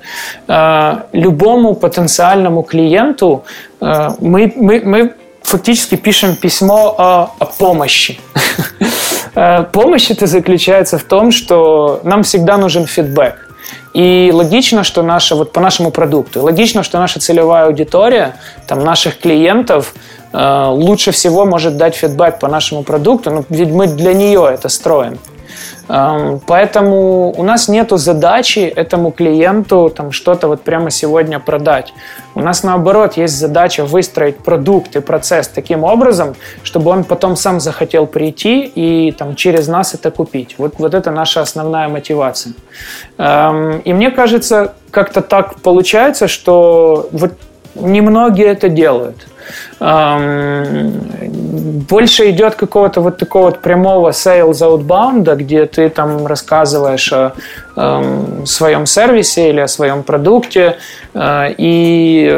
А, 0.47 1.05
любому 1.11 1.75
потенциальному 1.75 2.63
клиенту 2.63 3.43
а, 3.79 4.15
мы, 4.19 4.53
мы, 4.55 4.81
мы 4.83 5.13
фактически 5.41 5.95
пишем 5.95 6.35
письмо 6.35 6.95
о, 6.97 7.31
о 7.39 7.45
помощи. 7.45 8.19
А, 9.35 9.63
помощь 9.63 10.11
это 10.11 10.27
заключается 10.27 10.99
в 10.99 11.03
том, 11.03 11.31
что 11.31 12.01
нам 12.03 12.21
всегда 12.21 12.57
нужен 12.57 12.85
фидбэк. 12.85 13.49
И 13.93 14.31
логично, 14.33 14.83
что 14.83 15.03
наша, 15.03 15.35
вот 15.35 15.51
по 15.51 15.59
нашему 15.59 15.91
продукту, 15.91 16.41
логично, 16.41 16.83
что 16.83 16.99
наша 16.99 17.19
целевая 17.19 17.65
аудитория, 17.65 18.35
там, 18.67 18.83
наших 18.83 19.19
клиентов, 19.19 19.93
лучше 20.33 21.11
всего 21.11 21.45
может 21.45 21.77
дать 21.77 21.95
фидбэк 21.95 22.39
по 22.39 22.47
нашему 22.47 22.83
продукту, 22.83 23.29
ну, 23.31 23.45
ведь 23.49 23.69
мы 23.69 23.87
для 23.87 24.13
нее 24.13 24.49
это 24.51 24.67
строим. 24.67 25.19
Эм, 25.89 26.39
поэтому 26.47 27.33
у 27.35 27.43
нас 27.43 27.67
нет 27.67 27.89
задачи 27.91 28.59
этому 28.59 29.11
клиенту 29.11 29.91
там 29.95 30.11
что-то 30.11 30.47
вот 30.47 30.61
прямо 30.61 30.89
сегодня 30.89 31.39
продать. 31.39 31.93
У 32.35 32.39
нас 32.39 32.63
наоборот 32.63 33.17
есть 33.17 33.37
задача 33.37 33.83
выстроить 33.83 34.37
продукт 34.37 34.95
и 34.95 35.01
процесс 35.01 35.49
таким 35.49 35.83
образом, 35.83 36.35
чтобы 36.63 36.91
он 36.91 37.03
потом 37.03 37.35
сам 37.35 37.59
захотел 37.59 38.07
прийти 38.07 38.61
и 38.61 39.11
там 39.11 39.35
через 39.35 39.67
нас 39.67 39.93
это 39.93 40.09
купить. 40.09 40.55
Вот, 40.57 40.75
вот 40.77 40.93
это 40.93 41.11
наша 41.11 41.41
основная 41.41 41.89
мотивация. 41.89 42.53
Эм, 43.17 43.79
и 43.79 43.93
мне 43.93 44.09
кажется, 44.09 44.75
как-то 44.89 45.21
так 45.21 45.55
получается, 45.61 46.27
что 46.27 47.09
вот 47.11 47.33
немногие 47.75 48.47
это 48.47 48.69
делают 48.69 49.27
больше 51.89 52.29
идет 52.29 52.55
какого-то 52.55 53.01
вот 53.01 53.17
такого 53.17 53.45
вот 53.45 53.61
прямого 53.61 54.09
sales 54.09 54.61
outbound, 54.61 55.35
где 55.35 55.65
ты 55.65 55.89
там 55.89 56.27
рассказываешь 56.27 57.13
о 57.13 57.33
эм, 57.75 58.45
своем 58.45 58.85
сервисе 58.85 59.49
или 59.49 59.61
о 59.61 59.67
своем 59.67 60.03
продукте, 60.03 60.77
э, 61.13 61.53
и, 61.57 62.29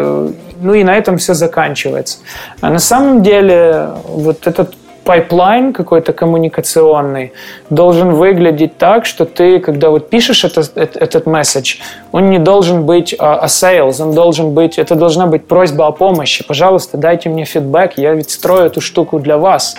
ну 0.62 0.74
и 0.74 0.84
на 0.84 0.96
этом 0.98 1.18
все 1.18 1.34
заканчивается. 1.34 2.20
А 2.62 2.70
на 2.70 2.80
самом 2.80 3.24
деле 3.24 3.90
вот 4.08 4.48
этот 4.48 4.74
пайплайн 5.06 5.72
какой-то 5.72 6.12
коммуникационный 6.12 7.32
должен 7.70 8.12
выглядеть 8.12 8.78
так, 8.78 9.06
что 9.06 9.26
ты, 9.26 9.60
когда 9.60 9.92
вот 9.92 10.10
пишешь 10.10 10.44
это, 10.44 10.64
этот 10.76 11.28
месседж, 11.28 11.78
он 12.12 12.30
не 12.30 12.40
должен 12.40 12.86
быть 12.86 13.16
а, 13.18 13.36
а 13.36 13.46
sales, 13.46 14.02
он 14.02 14.14
должен 14.14 14.54
быть, 14.54 14.80
это 14.80 14.96
должна 14.96 15.28
быть 15.28 15.48
просьба 15.48 15.88
о 15.88 15.92
помощи. 15.92 16.44
Пожалуйста, 16.46 16.98
дайте 16.98 17.30
мне 17.30 17.46
фидбэк, 17.46 17.94
я 17.98 18.14
ведь 18.14 18.32
строю 18.32 18.66
эту 18.66 18.82
штуку 18.82 19.20
для 19.20 19.38
вас. 19.38 19.78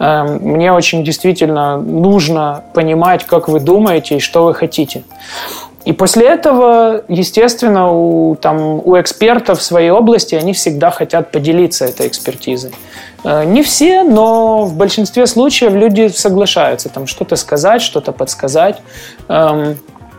Эм, 0.00 0.40
мне 0.42 0.72
очень 0.72 1.04
действительно 1.04 1.78
нужно 1.78 2.64
понимать, 2.74 3.24
как 3.24 3.48
вы 3.48 3.60
думаете 3.60 4.16
и 4.16 4.20
что 4.20 4.44
вы 4.44 4.54
хотите. 4.54 5.04
И 5.84 5.92
после 5.92 6.26
этого, 6.28 7.04
естественно, 7.08 7.92
у, 7.92 8.36
там, 8.36 8.80
у 8.84 8.98
экспертов 8.98 9.58
в 9.58 9.62
своей 9.62 9.90
области 9.90 10.34
они 10.34 10.54
всегда 10.54 10.90
хотят 10.90 11.30
поделиться 11.30 11.84
этой 11.84 12.06
экспертизой. 12.08 12.72
Э, 13.22 13.44
не 13.44 13.62
все, 13.62 14.02
но 14.02 14.64
в 14.64 14.76
большинстве 14.76 15.26
случаев 15.26 15.74
люди 15.74 16.08
соглашаются 16.08 16.88
там 16.88 17.06
что-то 17.06 17.36
сказать, 17.36 17.82
что-то 17.82 18.12
подсказать. 18.12 18.80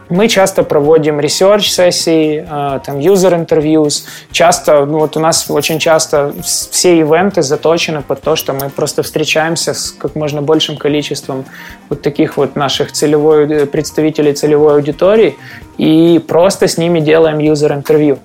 Мы 0.09 0.27
часто 0.27 0.63
проводим 0.63 1.19
research-сессии, 1.19 2.45
э, 2.47 2.79
там, 2.85 2.99
user 2.99 3.45
interviews. 3.45 4.03
Часто, 4.31 4.85
ну 4.85 4.99
вот 4.99 5.17
у 5.17 5.19
нас 5.19 5.49
очень 5.49 5.79
часто 5.79 6.33
все 6.43 6.99
ивенты 6.99 7.41
заточены 7.41 8.01
под 8.01 8.21
то, 8.21 8.35
что 8.35 8.53
мы 8.53 8.69
просто 8.69 9.01
встречаемся 9.01 9.73
с 9.73 9.91
как 9.91 10.15
можно 10.15 10.41
большим 10.41 10.77
количеством 10.77 11.45
вот 11.89 12.01
таких 12.03 12.37
вот 12.37 12.55
наших 12.55 12.91
целевой, 12.91 13.47
э, 13.47 13.65
представителей 13.65 14.33
целевой 14.33 14.75
аудитории 14.75 15.35
и 15.77 16.23
просто 16.27 16.67
с 16.67 16.77
ними 16.77 16.99
делаем 16.99 17.39
user 17.39 17.73
интервью. 17.73 18.19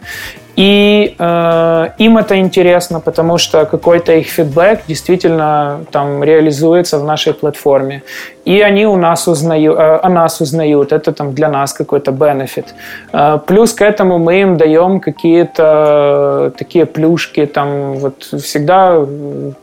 И 0.61 1.14
э, 1.18 1.88
им 1.96 2.18
это 2.18 2.38
интересно, 2.38 3.00
потому 3.00 3.38
что 3.38 3.64
какой-то 3.64 4.12
их 4.12 4.26
фидбэк 4.26 4.80
действительно 4.88 5.86
там 5.90 6.22
реализуется 6.22 6.98
в 6.98 7.04
нашей 7.04 7.32
платформе. 7.32 8.02
И 8.44 8.61
они 8.61 8.86
у 8.86 8.96
нас 8.96 9.26
узнают, 9.26 9.78
э, 9.78 10.00
о 10.02 10.08
нас 10.11 10.40
узнают. 10.42 10.92
Это 10.92 11.12
там 11.12 11.32
для 11.32 11.48
нас 11.48 11.72
какой-то 11.72 12.12
бенефит. 12.12 12.74
Э, 13.14 13.38
плюс 13.46 13.72
к 13.72 13.80
этому 13.80 14.18
мы 14.18 14.42
им 14.42 14.58
даем 14.58 15.00
какие-то 15.00 16.52
такие 16.58 16.84
плюшки. 16.84 17.46
Там 17.46 17.94
вот 17.94 18.22
всегда 18.22 19.06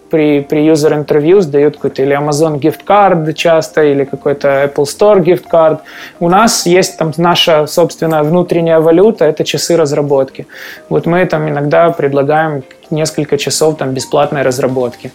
при, 0.10 0.42
при 0.42 0.68
user 0.68 0.94
interviews 0.94 1.46
дают 1.46 1.76
какой-то 1.76 2.02
или 2.04 2.16
Amazon 2.16 2.60
gift 2.60 2.82
card 2.86 3.34
часто, 3.34 3.84
или 3.84 4.04
какой-то 4.04 4.48
Apple 4.48 4.86
Store 4.86 5.24
gift 5.24 5.46
card. 5.52 5.80
У 6.20 6.30
нас 6.30 6.66
есть 6.66 6.98
там 6.98 7.12
наша 7.18 7.68
собственная 7.68 8.24
внутренняя 8.24 8.80
валюта, 8.80 9.26
это 9.26 9.44
часы 9.44 9.78
разработки. 9.78 10.48
Вот 10.90 11.06
мы 11.06 11.26
там 11.26 11.50
иногда 11.50 11.90
предлагаем 11.90 12.64
несколько 12.92 13.38
часов 13.38 13.78
там 13.78 13.92
бесплатной 13.92 14.42
разработки, 14.42 15.12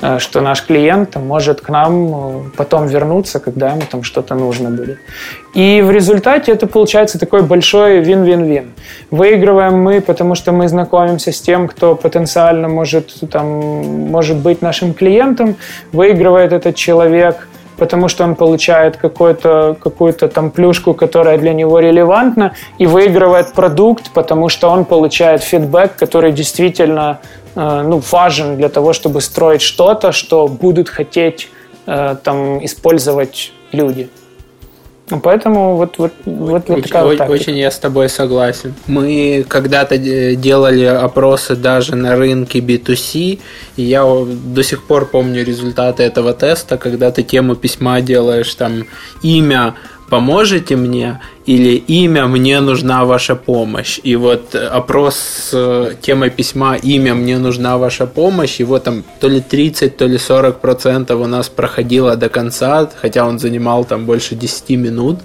э, 0.00 0.18
что 0.18 0.40
наш 0.40 0.62
клиент 0.62 1.16
может 1.16 1.60
к 1.60 1.68
нам 1.68 1.92
э, 2.14 2.42
потом 2.56 2.86
вернуться, 2.86 3.40
когда 3.40 3.70
ему 3.70 3.82
там 3.90 4.02
что-то 4.02 4.34
нужно 4.34 4.70
будет. 4.70 4.98
И 5.54 5.82
в 5.82 5.90
результате 5.90 6.52
это 6.52 6.66
получается 6.66 7.18
такой 7.18 7.42
большой 7.42 8.00
вин-вин-вин. 8.00 8.72
Выигрываем 9.10 9.78
мы, 9.78 10.00
потому 10.00 10.34
что 10.34 10.52
мы 10.52 10.68
знакомимся 10.68 11.32
с 11.32 11.40
тем, 11.40 11.68
кто 11.68 11.94
потенциально 11.94 12.68
может, 12.68 13.14
там, 13.30 13.46
может 14.10 14.36
быть 14.36 14.62
нашим 14.62 14.94
клиентом. 14.94 15.56
Выигрывает 15.92 16.52
этот 16.52 16.76
человек– 16.76 17.48
потому 17.76 18.08
что 18.08 18.24
он 18.24 18.34
получает 18.34 18.96
какую-то 18.96 19.76
какую 19.80 20.12
там 20.12 20.50
плюшку, 20.50 20.94
которая 20.94 21.38
для 21.38 21.52
него 21.52 21.78
релевантна, 21.80 22.52
и 22.78 22.86
выигрывает 22.86 23.52
продукт, 23.52 24.10
потому 24.12 24.48
что 24.48 24.68
он 24.70 24.84
получает 24.84 25.42
фидбэк, 25.42 25.96
который 25.96 26.32
действительно 26.32 27.20
э, 27.54 27.82
ну, 27.86 28.02
важен 28.10 28.56
для 28.56 28.68
того, 28.68 28.92
чтобы 28.92 29.20
строить 29.20 29.62
что-то, 29.62 30.12
что 30.12 30.48
будут 30.48 30.88
хотеть 30.88 31.48
э, 31.86 32.16
там 32.22 32.64
использовать 32.64 33.52
люди. 33.72 34.08
Ну, 35.08 35.20
поэтому 35.20 35.76
вот, 35.76 35.98
вот, 35.98 36.12
вот, 36.24 36.68
вот 36.68 36.82
такая 36.82 37.04
очень, 37.04 37.18
вот 37.18 37.30
очень 37.30 37.56
я 37.56 37.70
с 37.70 37.78
тобой 37.78 38.08
согласен. 38.08 38.74
Мы 38.88 39.44
когда-то 39.46 39.98
делали 39.98 40.84
опросы 40.84 41.54
даже 41.54 41.94
на 41.94 42.16
рынке 42.16 42.58
B2C, 42.58 43.38
и 43.76 43.82
я 43.82 44.04
до 44.04 44.62
сих 44.64 44.82
пор 44.82 45.06
помню 45.06 45.44
результаты 45.44 46.02
этого 46.02 46.32
теста, 46.32 46.76
когда 46.76 47.12
ты 47.12 47.22
тему 47.22 47.54
письма 47.54 48.00
делаешь, 48.00 48.52
там 48.54 48.86
имя 49.22 49.76
поможете 50.08 50.76
мне 50.76 51.20
или 51.46 51.76
имя 51.76 52.26
«Мне 52.26 52.60
нужна 52.60 53.04
ваша 53.04 53.36
помощь». 53.36 54.00
И 54.02 54.16
вот 54.16 54.54
опрос 54.54 55.16
с 55.16 55.96
темой 56.02 56.30
письма 56.30 56.76
«Имя 56.76 57.14
«Мне 57.14 57.38
нужна 57.38 57.78
ваша 57.78 58.06
помощь», 58.06 58.60
его 58.60 58.78
там 58.78 59.04
то 59.20 59.28
ли 59.28 59.40
30, 59.40 59.96
то 59.96 60.06
ли 60.06 60.18
40 60.18 60.60
процентов 60.60 61.20
у 61.20 61.26
нас 61.26 61.48
проходило 61.48 62.16
до 62.16 62.28
конца, 62.28 62.90
хотя 63.00 63.26
он 63.26 63.38
занимал 63.38 63.84
там 63.84 64.06
больше 64.06 64.34
10 64.34 64.70
минут. 64.70 65.20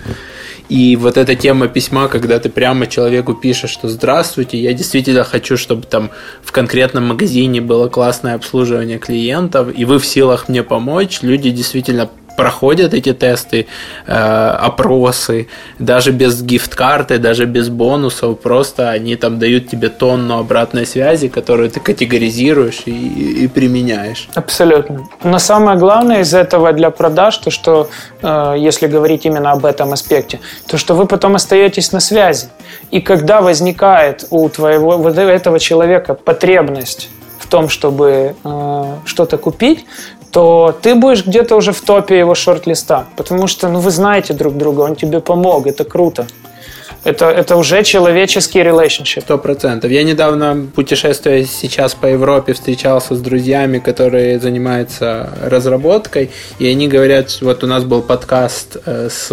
И 0.69 0.95
вот 0.95 1.17
эта 1.17 1.35
тема 1.35 1.67
письма, 1.67 2.07
когда 2.07 2.39
ты 2.39 2.49
прямо 2.49 2.87
человеку 2.87 3.33
пишешь, 3.33 3.71
что 3.71 3.89
«Здравствуйте, 3.89 4.57
я 4.57 4.73
действительно 4.73 5.25
хочу, 5.25 5.57
чтобы 5.57 5.83
там 5.83 6.11
в 6.41 6.51
конкретном 6.53 7.07
магазине 7.07 7.59
было 7.59 7.89
классное 7.89 8.35
обслуживание 8.35 8.97
клиентов, 8.97 9.67
и 9.75 9.85
вы 9.85 9.99
в 9.99 10.05
силах 10.05 10.47
мне 10.47 10.63
помочь», 10.63 11.19
люди 11.23 11.49
действительно 11.49 12.09
проходят 12.37 12.93
эти 12.93 13.13
тесты, 13.13 13.67
э, 14.07 14.13
опросы, 14.13 15.47
даже 15.79 16.11
без 16.11 16.41
гифт-карты, 16.41 17.17
даже 17.17 17.45
без 17.45 17.69
бонусов, 17.69 18.39
просто 18.39 18.89
они 18.89 19.15
там 19.15 19.39
дают 19.39 19.69
тебе 19.69 19.89
тонну 19.89 20.39
обратной 20.39 20.85
связи, 20.85 21.27
которую 21.27 21.69
ты 21.69 21.79
категоризируешь 21.79 22.83
и, 22.85 23.43
и 23.43 23.47
применяешь. 23.47 24.29
Абсолютно. 24.35 25.07
Но 25.23 25.39
самое 25.39 25.77
главное 25.77 26.21
из 26.21 26.33
этого 26.33 26.73
для 26.73 26.89
продаж, 26.89 27.37
то 27.37 27.51
что, 27.51 27.89
э, 28.21 28.55
если 28.57 28.87
говорить 28.87 29.25
именно 29.25 29.51
об 29.51 29.65
этом 29.65 29.93
аспекте, 29.93 30.39
то 30.67 30.77
что 30.77 30.95
вы 30.95 31.05
потом 31.05 31.35
остаетесь 31.35 31.91
на 31.91 31.99
связи. 31.99 32.47
И 32.91 33.01
когда 33.01 33.41
возникает 33.41 34.25
у 34.29 34.49
твоего 34.49 34.97
вот 34.97 35.17
этого 35.17 35.59
человека 35.59 36.13
потребность 36.13 37.09
в 37.39 37.47
том, 37.47 37.69
чтобы 37.69 38.35
э, 38.43 38.83
что-то 39.05 39.37
купить, 39.37 39.85
то 40.31 40.77
ты 40.81 40.95
будешь 40.95 41.25
где-то 41.25 41.55
уже 41.55 41.71
в 41.73 41.81
топе 41.81 42.17
его 42.17 42.35
шорт-листа. 42.35 43.05
Потому 43.15 43.47
что 43.47 43.67
ну, 43.69 43.79
вы 43.79 43.91
знаете 43.91 44.33
друг 44.33 44.57
друга, 44.57 44.81
он 44.81 44.95
тебе 44.95 45.19
помог, 45.19 45.67
это 45.67 45.83
круто. 45.83 46.25
Это, 47.03 47.31
это 47.31 47.55
уже 47.55 47.83
человеческий 47.83 48.59
relationship. 48.59 49.21
Сто 49.21 49.39
процентов. 49.39 49.89
Я 49.89 50.03
недавно, 50.03 50.67
путешествуя 50.75 51.43
сейчас 51.45 51.95
по 51.95 52.05
Европе, 52.05 52.53
встречался 52.53 53.15
с 53.15 53.19
друзьями, 53.19 53.79
которые 53.79 54.39
занимаются 54.39 55.29
разработкой, 55.43 56.29
и 56.59 56.67
они 56.67 56.87
говорят, 56.87 57.39
вот 57.41 57.63
у 57.63 57.67
нас 57.67 57.83
был 57.85 58.03
подкаст 58.03 58.77
э, 58.85 59.09
с 59.09 59.31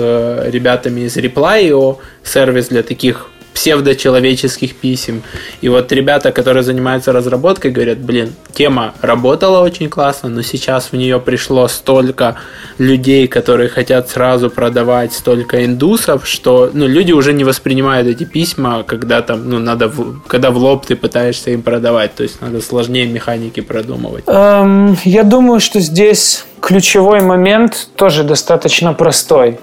ребятами 0.51 1.03
из 1.03 1.19
Reply.io, 1.19 1.99
сервис 2.25 2.69
для 2.69 2.83
таких 2.83 3.31
псевдочеловеческих 3.59 4.77
писем. 4.77 5.25
И 5.63 5.69
вот 5.69 5.91
ребята, 5.91 6.31
которые 6.31 6.63
занимаются 6.63 7.13
разработкой, 7.13 7.73
говорят, 7.73 7.99
блин, 7.99 8.33
тема 8.53 8.95
работала 9.03 9.65
очень 9.65 9.89
классно, 9.89 10.29
но 10.29 10.43
сейчас 10.43 10.93
в 10.93 10.97
нее 10.97 11.19
пришло 11.19 11.67
столько 11.67 12.37
людей, 12.79 13.27
которые 13.27 13.69
хотят 13.69 14.11
сразу 14.11 14.49
продавать, 14.49 15.13
столько 15.13 15.65
индусов, 15.65 16.29
что 16.29 16.71
ну, 16.73 16.87
люди 16.87 17.11
уже 17.11 17.33
не 17.33 17.43
воспринимают 17.43 18.07
эти 18.07 18.23
письма, 18.23 18.85
когда 18.85 19.23
там, 19.23 19.51
ну, 19.51 19.59
надо, 19.59 19.89
в, 19.89 20.21
когда 20.29 20.53
в 20.53 20.57
лоб 20.57 20.87
ты 20.87 20.95
пытаешься 20.95 21.51
им 21.51 21.63
продавать, 21.63 22.15
то 22.15 22.23
есть 22.23 22.41
надо 22.41 22.61
сложнее 22.61 23.07
механики 23.07 23.59
продумывать. 23.59 24.23
Эм, 24.29 24.97
я 25.05 25.25
думаю, 25.25 25.59
что 25.59 25.81
здесь 25.81 26.45
ключевой 26.61 27.23
момент 27.23 27.89
тоже 27.97 28.23
достаточно 28.23 28.93
простой 28.93 29.59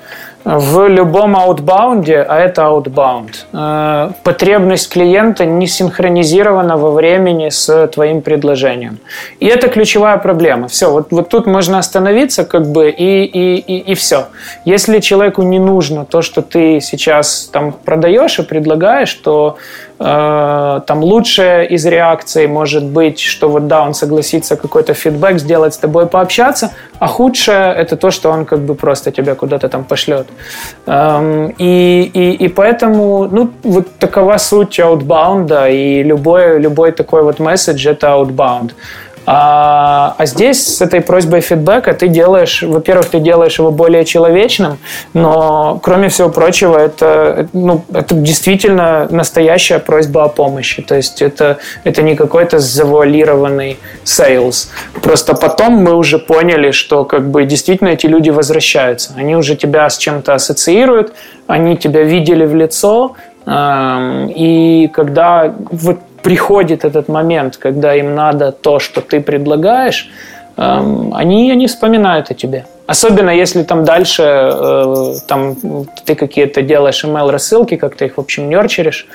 в 0.46 0.88
любом 0.88 1.36
аутбаунде, 1.36 2.22
а 2.22 2.38
это 2.40 2.62
outbound, 2.62 3.32
э, 3.52 4.12
потребность 4.24 4.90
клиента 4.90 5.44
не 5.44 5.66
синхронизирована 5.66 6.78
во 6.78 6.92
времени 6.92 7.50
с 7.50 7.88
твоим 7.88 8.22
предложением. 8.22 9.00
И 9.40 9.48
это 9.48 9.70
ключевая 9.70 10.18
проблема. 10.18 10.68
Все, 10.68 10.92
вот, 10.92 11.08
вот 11.10 11.30
тут 11.30 11.48
можно 11.48 11.80
остановиться 11.80 12.46
как 12.46 12.68
бы 12.68 12.92
и, 12.92 13.24
и, 13.24 13.56
и, 13.56 13.92
и 13.92 13.96
все. 13.96 14.28
Если 14.66 15.00
человеку 15.00 15.42
не 15.42 15.58
нужно 15.58 16.06
то, 16.06 16.22
что 16.22 16.44
ты 16.44 16.80
сейчас 16.80 17.50
там 17.52 17.72
продаешь 17.72 18.38
и 18.38 18.44
предлагаешь, 18.44 19.14
то 19.16 19.58
там 19.98 21.04
лучшая 21.04 21.64
из 21.64 21.86
реакций 21.86 22.48
может 22.48 22.84
быть, 22.84 23.20
что 23.20 23.50
вот 23.50 23.68
да, 23.68 23.84
он 23.84 23.94
согласится 23.94 24.56
какой-то 24.58 24.94
фидбэк 24.94 25.40
сделать 25.40 25.74
с 25.74 25.78
тобой 25.78 26.08
пообщаться, 26.08 26.72
а 27.00 27.08
худшее 27.08 27.74
это 27.74 27.96
то, 27.96 28.12
что 28.12 28.32
он 28.32 28.46
как 28.46 28.60
бы 28.60 28.76
просто 28.76 29.12
тебя 29.12 29.36
куда-то 29.36 29.70
там 29.70 29.84
пошлет. 29.84 30.28
Эм, 30.86 31.54
и, 31.58 32.12
и, 32.14 32.46
и 32.46 32.48
поэтому, 32.50 33.28
ну, 33.32 33.50
вот 33.64 33.88
такова 34.00 34.38
суть 34.38 34.80
outbound, 34.80 35.72
и 35.72 36.04
любой, 36.04 36.60
любой 36.60 36.92
такой 36.92 37.24
вот 37.24 37.40
месседж 37.40 37.88
это 37.88 38.08
outbound. 38.08 38.72
А, 39.26 40.16
а 40.18 40.26
здесь 40.26 40.78
с 40.78 40.82
этой 40.82 41.02
просьбой 41.02 41.42
фидбэка 41.42 41.94
ты 41.94 42.08
делаешь, 42.08 42.62
во-первых, 42.62 43.10
ты 43.10 43.20
делаешь 43.20 43.58
его 43.58 43.72
более 43.72 44.06
человечным, 44.06 44.78
но, 45.14 45.80
кроме 45.82 46.10
всего 46.10 46.30
прочего, 46.30 46.78
это, 46.78 47.48
ну, 47.54 47.84
это 47.94 48.14
действительно 48.16 49.08
настоящая 49.10 49.80
просьба 49.80 50.26
о 50.26 50.28
помощи. 50.30 50.82
То 50.82 50.96
есть 50.96 51.22
это, 51.22 51.58
это 51.84 52.02
не 52.04 52.16
какой-то 52.16 52.60
завуалированный 52.60 53.80
sales. 54.04 54.68
Просто 55.02 55.34
потом 55.34 55.74
мы 55.74 55.96
уже 55.96 56.20
поняли, 56.20 56.72
что 56.72 57.04
как 57.04 57.30
бы 57.30 57.46
действительно 57.46 57.90
эти 57.90 58.06
люди 58.06 58.30
возвращаются. 58.30 59.14
Они 59.16 59.36
уже 59.36 59.56
тебя 59.56 59.90
с 59.90 59.98
чем-то 59.98 60.36
ассоциируют, 60.36 61.14
они 61.48 61.78
тебя 61.78 62.04
видели 62.04 62.46
в 62.46 62.56
лицо, 62.56 63.16
и 63.48 64.90
когда 64.92 65.54
вот 65.70 66.00
приходит 66.26 66.86
этот 66.86 67.08
момент, 67.08 67.58
когда 67.58 67.94
им 67.94 68.16
надо 68.16 68.52
то, 68.52 68.80
что 68.80 69.02
ты 69.02 69.22
предлагаешь, 69.22 70.10
эм, 70.58 71.14
они, 71.14 71.52
они 71.52 71.68
вспоминают 71.68 72.32
о 72.32 72.34
тебе. 72.34 72.66
Особенно 72.88 73.30
если 73.30 73.64
там 73.64 73.84
дальше 73.84 74.24
э, 74.24 75.14
там, 75.28 75.56
ты 76.06 76.16
какие-то 76.16 76.64
делаешь 76.64 77.04
email 77.04 77.30
рассылки, 77.32 77.78
как 77.78 77.96
ты 77.96 78.06
их, 78.06 78.18
в 78.18 78.20
общем, 78.20 78.50
нерчеришь, 78.50 79.08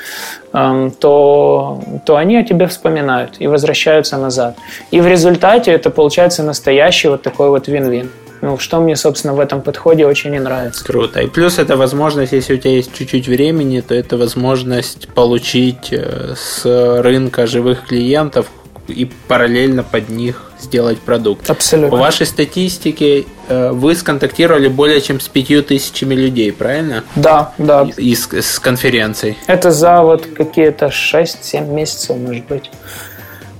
э, 0.53 0.91
то, 1.01 1.81
то 2.05 2.15
они 2.15 2.37
о 2.37 2.45
тебе 2.45 2.67
вспоминают 2.67 3.41
и 3.41 3.49
возвращаются 3.49 4.17
назад. 4.17 4.55
И 4.93 5.01
в 5.01 5.09
результате 5.09 5.73
это 5.73 5.91
получается 5.91 6.45
настоящий 6.45 7.09
вот 7.09 7.23
такой 7.23 7.49
вот 7.49 7.67
вин-вин. 7.69 8.09
Ну, 8.41 8.59
что 8.59 8.81
мне, 8.81 8.97
собственно, 8.97 9.35
в 9.35 9.41
этом 9.41 9.61
подходе 9.63 10.07
очень 10.07 10.31
не 10.31 10.41
нравится. 10.41 10.85
Круто. 10.85 11.21
И 11.21 11.27
плюс 11.27 11.59
это 11.59 11.77
возможность, 11.77 12.33
если 12.33 12.55
у 12.55 12.57
тебя 12.57 12.73
есть 12.73 12.93
чуть-чуть 12.95 13.29
времени, 13.29 13.81
то 13.81 13.95
это 13.95 14.17
возможность 14.17 15.09
получить 15.09 15.89
э, 15.93 16.35
с 16.37 16.65
рынка 17.03 17.47
живых 17.47 17.87
клиентов 17.87 18.47
и 18.89 19.11
параллельно 19.29 19.83
под 19.83 20.09
них 20.09 20.51
сделать 20.61 20.99
продукт. 20.99 21.49
Абсолютно. 21.49 21.91
По 21.91 21.97
вашей 21.97 22.27
статистике 22.27 23.25
э, 23.49 23.71
вы 23.73 23.95
сконтактировали 23.95 24.69
более 24.69 25.01
чем 25.01 25.21
с 25.21 25.29
пятью 25.29 25.63
тысячами 25.63 26.15
людей, 26.15 26.53
правильно? 26.53 27.05
Да, 27.17 27.53
да. 27.59 27.89
Из, 27.97 28.29
с 28.33 28.59
конференций. 28.59 29.39
Это 29.47 29.71
за 29.71 30.03
вот 30.03 30.27
какие-то 30.27 30.87
6-7 30.87 31.73
месяцев, 31.73 32.17
может 32.17 32.47
быть. 32.47 32.71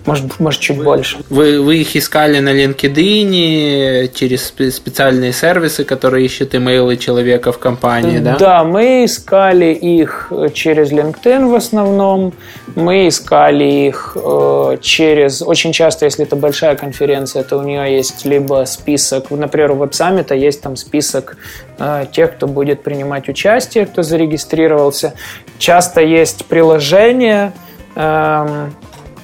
Может, 0.07 0.41
может 0.41 0.61
чуть 0.61 0.83
больше. 0.83 1.19
Вы, 1.29 1.61
вы 1.61 1.79
их 1.83 1.95
искали 1.95 2.41
на 2.41 2.51
LinkedIn 2.51 4.11
через 4.15 4.53
специальные 4.75 5.33
сервисы, 5.33 5.85
которые 5.85 6.25
ищут 6.25 6.55
имейлы 6.55 6.97
человека 6.97 7.53
в 7.53 7.59
компании, 7.59 8.19
да? 8.19 8.37
Да, 8.39 8.65
мы 8.65 9.05
искали 9.05 9.75
их 9.75 10.33
через 10.55 10.91
LinkedIn 10.91 11.51
в 11.51 11.55
основном. 11.55 12.33
Мы 12.77 13.09
искали 13.09 13.65
их 13.65 14.17
э, 14.17 14.79
через... 14.81 15.43
Очень 15.43 15.73
часто, 15.73 16.07
если 16.07 16.25
это 16.25 16.35
большая 16.35 16.77
конференция, 16.77 17.43
то 17.43 17.59
у 17.59 17.63
нее 17.63 17.95
есть 17.95 18.25
либо 18.25 18.65
список... 18.67 19.31
Например, 19.31 19.73
у 19.73 19.75
веб-саммита 19.75 20.35
есть 20.35 20.63
там 20.63 20.77
список 20.77 21.37
э, 21.79 22.07
тех, 22.11 22.37
кто 22.37 22.47
будет 22.47 22.83
принимать 22.83 23.29
участие, 23.29 23.85
кто 23.85 24.03
зарегистрировался. 24.03 25.13
Часто 25.59 26.01
есть 26.01 26.47
приложение... 26.47 27.53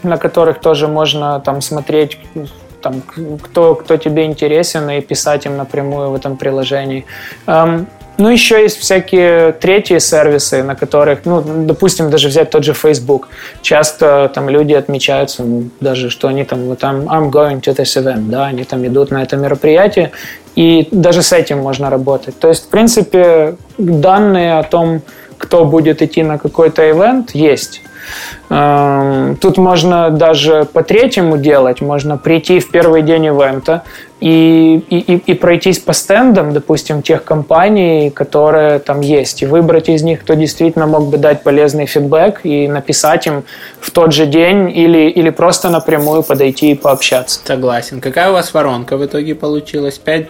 На 0.06 0.18
которых 0.18 0.60
тоже 0.60 0.88
можно 0.88 1.40
там 1.40 1.60
смотреть 1.60 2.18
там, 2.80 3.02
кто, 3.42 3.74
кто 3.74 3.96
тебе 3.96 4.24
интересен, 4.24 4.90
и 4.90 5.00
писать 5.00 5.46
им 5.46 5.56
напрямую 5.56 6.10
в 6.10 6.14
этом 6.14 6.36
приложении. 6.36 7.04
Эм, 7.46 7.86
ну, 8.18 8.30
еще 8.30 8.62
есть 8.62 8.78
всякие 8.78 9.52
третьи 9.52 9.98
сервисы, 9.98 10.62
на 10.62 10.74
которых, 10.74 11.24
ну, 11.24 11.42
допустим, 11.42 12.10
даже 12.10 12.28
взять 12.28 12.50
тот 12.50 12.64
же 12.64 12.72
Facebook. 12.72 13.28
Часто 13.62 14.30
там 14.34 14.48
люди 14.48 14.72
отмечаются, 14.72 15.42
ну, 15.42 15.64
даже 15.80 16.10
что 16.10 16.28
они 16.28 16.44
там, 16.44 16.66
вот 16.66 16.78
там, 16.78 17.08
I'm 17.08 17.30
going 17.30 17.60
to 17.60 17.74
this 17.74 17.96
event, 17.96 18.30
да, 18.30 18.46
они 18.46 18.64
там 18.64 18.86
идут 18.86 19.10
на 19.10 19.22
это 19.22 19.36
мероприятие, 19.36 20.12
и 20.54 20.88
даже 20.90 21.22
с 21.22 21.32
этим 21.32 21.58
можно 21.58 21.90
работать. 21.90 22.38
То 22.38 22.48
есть, 22.48 22.66
в 22.66 22.68
принципе, 22.68 23.56
данные 23.78 24.58
о 24.58 24.62
том, 24.62 25.02
кто 25.38 25.64
будет 25.64 26.00
идти 26.00 26.22
на 26.22 26.38
какой-то 26.38 26.90
ивент, 26.90 27.34
есть. 27.34 27.82
Эм, 28.48 29.36
тут 29.36 29.58
можно 29.58 30.10
даже 30.10 30.66
по 30.72 30.82
третьему 30.82 31.36
делать, 31.36 31.80
можно 31.80 32.16
прийти 32.16 32.60
в 32.60 32.70
первый 32.70 33.02
день 33.02 33.26
ивента, 33.26 33.82
и, 34.20 34.82
и, 34.88 35.16
и 35.16 35.34
пройтись 35.34 35.78
по 35.78 35.92
стендам, 35.92 36.52
допустим, 36.52 37.02
тех 37.02 37.22
компаний, 37.24 38.10
которые 38.10 38.78
там 38.78 39.00
есть, 39.00 39.42
и 39.42 39.46
выбрать 39.46 39.88
из 39.88 40.02
них, 40.02 40.22
кто 40.22 40.34
действительно 40.34 40.86
мог 40.86 41.08
бы 41.08 41.18
дать 41.18 41.42
полезный 41.42 41.86
фидбэк 41.86 42.40
и 42.44 42.66
написать 42.66 43.26
им 43.26 43.44
в 43.78 43.90
тот 43.90 44.12
же 44.12 44.26
день 44.26 44.70
или, 44.74 45.10
или 45.10 45.30
просто 45.30 45.68
напрямую 45.68 46.22
подойти 46.22 46.70
и 46.70 46.74
пообщаться. 46.74 47.40
Согласен. 47.44 48.00
Какая 48.00 48.30
у 48.30 48.32
вас 48.32 48.54
воронка 48.54 48.96
в 48.96 49.04
итоге 49.04 49.34
получилась? 49.34 49.98
5, 49.98 50.28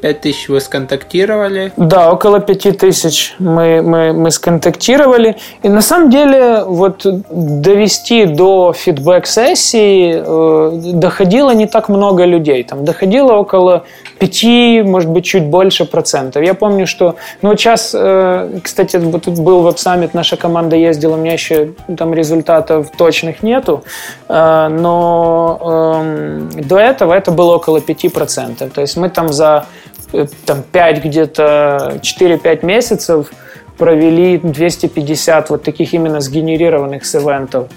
5 0.00 0.20
тысяч 0.20 0.48
вы 0.48 0.60
сконтактировали? 0.60 1.72
Да, 1.76 2.12
около 2.12 2.38
5 2.40 2.78
тысяч 2.78 3.34
мы, 3.38 3.80
мы, 3.82 4.12
мы 4.12 4.30
сконтактировали. 4.30 5.36
И 5.62 5.68
на 5.68 5.80
самом 5.80 6.10
деле 6.10 6.64
вот 6.64 7.06
довести 7.30 8.26
до 8.26 8.74
фидбэк-сессии 8.76 10.22
э, 10.24 10.92
доходило 10.94 11.54
не 11.54 11.66
так 11.66 11.88
много 11.88 12.24
людей. 12.24 12.62
Там 12.64 12.84
доходило 12.84 13.21
было 13.22 13.38
около 13.38 13.84
5, 14.18 14.84
может 14.84 15.10
быть, 15.10 15.24
чуть 15.24 15.44
больше 15.44 15.84
процентов. 15.84 16.42
Я 16.42 16.54
помню, 16.54 16.86
что... 16.86 17.16
Ну, 17.42 17.50
вот 17.50 17.60
сейчас, 17.60 17.94
э, 17.94 18.60
кстати, 18.62 18.98
тут 18.98 19.38
был 19.38 19.62
веб-саммит, 19.62 20.14
наша 20.14 20.36
команда 20.36 20.76
ездила, 20.76 21.14
у 21.14 21.18
меня 21.18 21.32
еще 21.32 21.72
там 21.96 22.14
результатов 22.14 22.90
точных 22.96 23.42
нету, 23.42 23.84
э, 24.28 24.68
но 24.68 26.00
эм, 26.00 26.48
до 26.68 26.78
этого 26.78 27.12
это 27.12 27.30
было 27.30 27.56
около 27.56 27.78
5%. 27.78 28.70
То 28.70 28.80
есть 28.80 28.96
мы 28.96 29.08
там 29.08 29.32
за 29.32 29.66
э, 30.12 30.26
там, 30.46 30.62
5 30.72 31.04
где-то 31.04 32.00
4-5 32.02 32.66
месяцев 32.66 33.32
провели 33.78 34.38
250 34.38 35.50
вот 35.50 35.62
таких 35.62 35.94
именно 35.94 36.20
сгенерированных 36.20 37.04
с 37.04 37.14
ивентов 37.14 37.68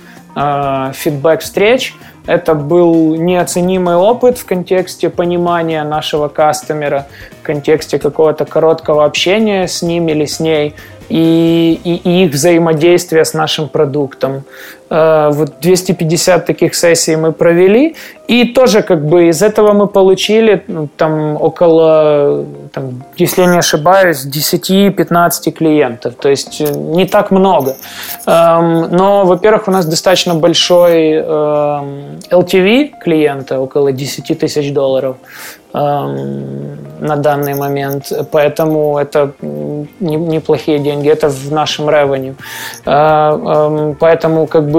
фидбэк 0.93 1.39
встреч, 1.39 1.93
это 2.27 2.55
был 2.55 3.15
неоценимый 3.15 3.95
опыт 3.95 4.37
в 4.37 4.45
контексте 4.45 5.09
понимания 5.09 5.83
нашего 5.83 6.27
кастомера, 6.27 7.07
в 7.41 7.45
контексте 7.45 7.99
какого-то 7.99 8.45
короткого 8.45 9.05
общения 9.05 9.67
с 9.67 9.81
ним 9.81 10.07
или 10.09 10.25
с 10.25 10.39
ней 10.39 10.73
и, 11.09 11.79
и, 11.83 11.95
и 11.95 12.25
их 12.25 12.33
взаимодействия 12.33 13.25
с 13.25 13.33
нашим 13.33 13.69
продуктом. 13.69 14.43
Э, 14.87 15.31
вот 15.33 15.53
250 15.61 16.45
таких 16.45 16.75
сессий 16.75 17.15
мы 17.15 17.31
провели, 17.31 17.95
и 18.27 18.45
тоже 18.45 18.83
как 18.83 19.05
бы 19.05 19.29
из 19.29 19.41
этого 19.41 19.73
мы 19.73 19.87
получили 19.87 20.63
ну, 20.67 20.87
там 20.95 21.41
около, 21.41 22.45
там, 22.71 23.03
если 23.17 23.41
я 23.41 23.47
не 23.47 23.57
ошибаюсь, 23.57 24.25
10-15 24.25 25.51
клиентов. 25.51 26.13
То 26.19 26.29
есть 26.29 26.61
э, 26.61 26.71
не 26.71 27.05
так 27.05 27.31
много. 27.31 27.75
Эм, 28.27 28.91
но, 28.91 29.25
во-первых, 29.25 29.67
у 29.67 29.71
нас 29.71 29.85
достаточно 29.85 30.35
большой 30.35 31.17
LTV 31.17 32.91
эм, 32.91 32.99
клиента, 32.99 33.59
около 33.59 33.91
10 33.91 34.39
тысяч 34.39 34.71
долларов. 34.71 35.17
эм, 35.73 36.77
на 36.99 37.15
данный 37.17 37.53
момент, 37.53 38.11
поэтому 38.31 38.97
это 38.97 39.33
неплохие 39.99 40.79
деньги, 40.79 41.09
это 41.09 41.27
в 41.27 41.51
нашем 41.51 41.89
ревеню. 41.89 42.35
Э, 42.85 43.95
поэтому 43.99 44.47
как 44.47 44.69
бы 44.69 44.74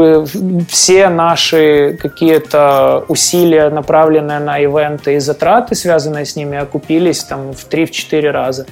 все 0.69 1.09
наши 1.09 1.99
какие-то 2.01 3.05
усилия, 3.09 3.71
направленные 3.71 4.39
на 4.39 4.59
ивенты 4.59 5.15
и 5.15 5.19
затраты, 5.19 5.75
связанные 5.75 6.25
с 6.25 6.37
ними, 6.37 6.59
окупились 6.59 7.25
там 7.25 7.53
в 7.53 7.69
3-4 7.69 8.31
раза. 8.31 8.67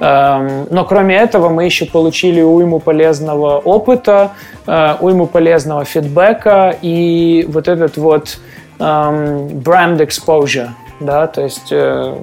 Эм, 0.00 0.66
но 0.70 0.84
кроме 0.84 1.16
этого 1.16 1.48
мы 1.48 1.64
еще 1.64 1.86
получили 1.86 2.40
уйму 2.42 2.80
полезного 2.80 3.58
опыта, 3.58 4.32
э, 4.66 4.96
уйму 5.00 5.26
полезного 5.26 5.84
фидбэка 5.84 6.76
и 6.82 7.46
вот 7.48 7.68
этот 7.68 7.96
вот 7.96 8.38
бренд 8.78 10.00
эм, 10.00 10.06
exposure– 10.06 10.68
да, 11.02 11.26
то 11.26 11.42
есть 11.42 11.70
э, 11.70 12.14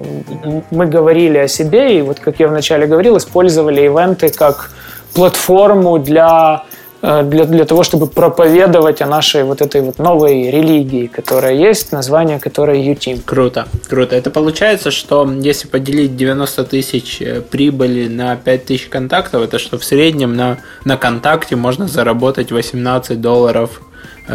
мы 0.70 0.86
говорили 0.86 1.38
о 1.38 1.48
себе, 1.48 1.98
и 1.98 2.02
вот, 2.02 2.20
как 2.20 2.40
я 2.40 2.48
вначале 2.48 2.86
говорил, 2.86 3.16
использовали 3.16 3.82
ивенты 3.82 4.30
как 4.30 4.70
платформу 5.14 5.98
для 5.98 6.64
для, 7.00 7.44
для 7.44 7.64
того, 7.64 7.82
чтобы 7.82 8.06
проповедовать 8.06 9.00
о 9.00 9.06
нашей 9.06 9.44
вот 9.44 9.62
этой 9.62 9.80
вот 9.80 9.98
новой 9.98 10.50
религии, 10.50 11.06
которая 11.06 11.54
есть, 11.54 11.92
название 11.92 12.38
которой 12.38 12.86
UTeam. 12.86 13.22
Круто, 13.24 13.66
круто. 13.88 14.16
Это 14.16 14.30
получается, 14.30 14.90
что 14.90 15.28
если 15.30 15.66
поделить 15.66 16.16
90 16.16 16.64
тысяч 16.64 17.22
э, 17.22 17.40
прибыли 17.40 18.08
на 18.08 18.36
5 18.36 18.64
тысяч 18.64 18.88
контактов, 18.88 19.42
это 19.42 19.58
что 19.58 19.78
в 19.78 19.84
среднем 19.84 20.36
на, 20.36 20.58
на 20.84 20.96
контакте 20.96 21.56
можно 21.56 21.88
заработать 21.88 22.52
18 22.52 23.20
долларов 23.20 23.80
Э, 23.80 23.89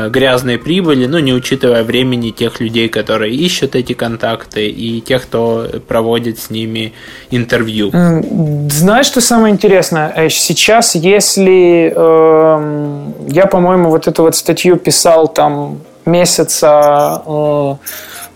грязной 0.09 0.57
прибыли, 0.57 1.05
ну, 1.05 1.19
не 1.19 1.33
учитывая 1.33 1.83
времени 1.83 2.31
тех 2.31 2.59
людей, 2.59 2.89
которые 2.89 3.33
ищут 3.33 3.75
эти 3.75 3.93
контакты, 3.93 4.67
и 4.67 5.01
тех, 5.01 5.23
кто 5.23 5.67
проводит 5.87 6.39
с 6.39 6.49
ними 6.49 6.93
интервью. 7.31 7.91
Знаешь, 7.91 9.07
что 9.07 9.21
самое 9.21 9.53
интересное? 9.53 10.11
Э, 10.15 10.29
сейчас, 10.29 10.95
если 10.95 11.93
э, 11.95 13.11
я, 13.27 13.45
по-моему, 13.45 13.89
вот 13.89 14.07
эту 14.07 14.23
вот 14.23 14.35
статью 14.35 14.77
писал 14.77 15.27
там 15.27 15.79
месяца 16.05 17.21
э, 17.25 17.75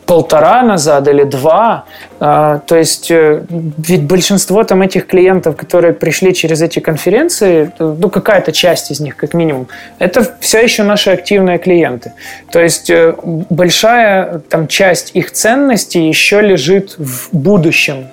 полтора 0.09 0.63
назад 0.63 1.07
или 1.07 1.23
два. 1.23 1.83
А, 2.19 2.59
то 2.65 2.75
есть, 2.75 3.11
э, 3.11 3.43
ведь 3.77 4.03
большинство 4.03 4.63
там 4.63 4.81
этих 4.81 5.05
клиентов, 5.05 5.55
которые 5.55 5.93
пришли 5.93 6.33
через 6.33 6.63
эти 6.63 6.79
конференции, 6.79 7.71
ну, 7.77 8.09
какая-то 8.09 8.51
часть 8.51 8.89
из 8.89 8.99
них, 8.99 9.15
как 9.15 9.35
минимум, 9.35 9.67
это 9.99 10.25
все 10.39 10.63
еще 10.63 10.81
наши 10.81 11.11
активные 11.11 11.59
клиенты. 11.59 12.13
То 12.51 12.59
есть, 12.59 12.89
э, 12.89 13.13
большая 13.49 14.39
там 14.49 14.67
часть 14.67 15.11
их 15.13 15.31
ценностей 15.31 16.07
еще 16.07 16.41
лежит 16.41 16.95
в 16.97 17.29
будущем. 17.31 18.07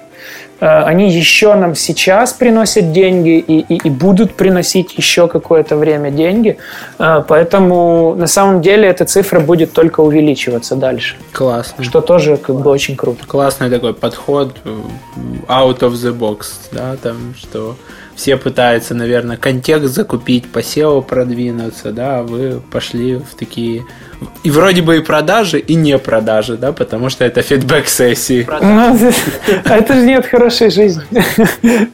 Э, 0.60 0.82
они 0.82 1.10
еще 1.10 1.54
нам 1.54 1.74
сейчас 1.74 2.32
приносят 2.32 2.92
деньги 2.92 3.38
и, 3.38 3.60
и, 3.60 3.80
и 3.84 3.90
будут 3.90 4.34
приносить 4.34 4.96
еще 4.96 5.28
какое-то 5.28 5.76
время 5.76 6.10
деньги. 6.10 6.58
Э, 6.98 7.22
поэтому 7.26 8.14
на 8.14 8.26
самом 8.26 8.62
деле 8.62 8.88
эта 8.88 9.04
цифра 9.04 9.40
будет 9.40 9.72
только 9.72 10.00
увеличиваться 10.00 10.76
дальше. 10.76 11.16
Классно. 11.32 11.84
Что 11.84 12.00
тоже 12.00 12.36
как 12.36 12.56
бы 12.56 12.70
очень 12.70 12.96
круто. 12.96 13.26
Классный 13.26 13.70
такой 13.70 13.94
подход 13.94 14.56
out 15.48 15.80
of 15.80 15.92
the 15.92 16.16
box, 16.16 16.46
да, 16.72 16.96
там, 17.02 17.34
что 17.36 17.76
все 18.16 18.36
пытаются, 18.36 18.94
наверное, 18.94 19.36
контекст 19.36 19.94
закупить, 19.94 20.50
по 20.50 20.60
SEO 20.60 21.02
продвинуться, 21.02 21.92
да, 21.92 22.20
а 22.20 22.22
вы 22.22 22.60
пошли 22.70 23.16
в 23.16 23.34
такие 23.38 23.84
и 24.42 24.50
вроде 24.50 24.80
бы 24.80 24.96
и 24.96 25.00
продажи, 25.00 25.58
и 25.58 25.74
не 25.74 25.98
продажи, 25.98 26.56
да, 26.56 26.72
потому 26.72 27.10
что 27.10 27.24
это 27.24 27.42
фидбэк-сессии. 27.42 28.48
Ну, 28.62 28.96
это 29.64 29.94
же 29.94 30.06
нет 30.06 30.26
хорошей 30.26 30.70
жизни. 30.70 31.02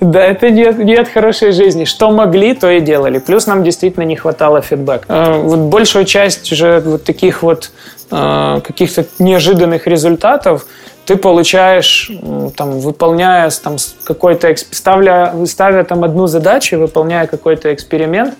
Да, 0.01 0.21
это 0.25 0.51
нет, 0.51 0.79
нет 0.79 1.09
хорошей 1.09 1.53
жизни. 1.53 1.85
Что 1.85 2.11
могли, 2.11 2.55
то 2.55 2.71
и 2.71 2.81
делали. 2.81 3.19
Плюс 3.19 3.47
нам 3.47 3.65
действительно 3.65 4.05
не 4.05 4.17
хватало 4.17 4.61
фидбэка. 4.61 5.07
Э, 5.09 5.39
вот 5.39 5.59
большую 5.71 6.05
часть 6.05 6.53
уже 6.53 6.81
вот 6.81 7.05
таких 7.05 7.43
вот 7.43 7.73
каких-то 8.13 9.07
неожиданных 9.19 9.87
результатов 9.87 10.67
ты 11.07 11.17
получаешь, 11.17 12.11
там, 12.57 12.79
выполняя 12.79 13.51
там, 13.51 13.77
какой-то, 14.05 14.55
ставля, 14.57 15.35
ставя 15.47 15.85
там 15.85 16.05
одну 16.05 16.27
задачу, 16.27 16.79
выполняя 16.79 17.27
какой-то 17.27 17.75
эксперимент, 17.75 18.35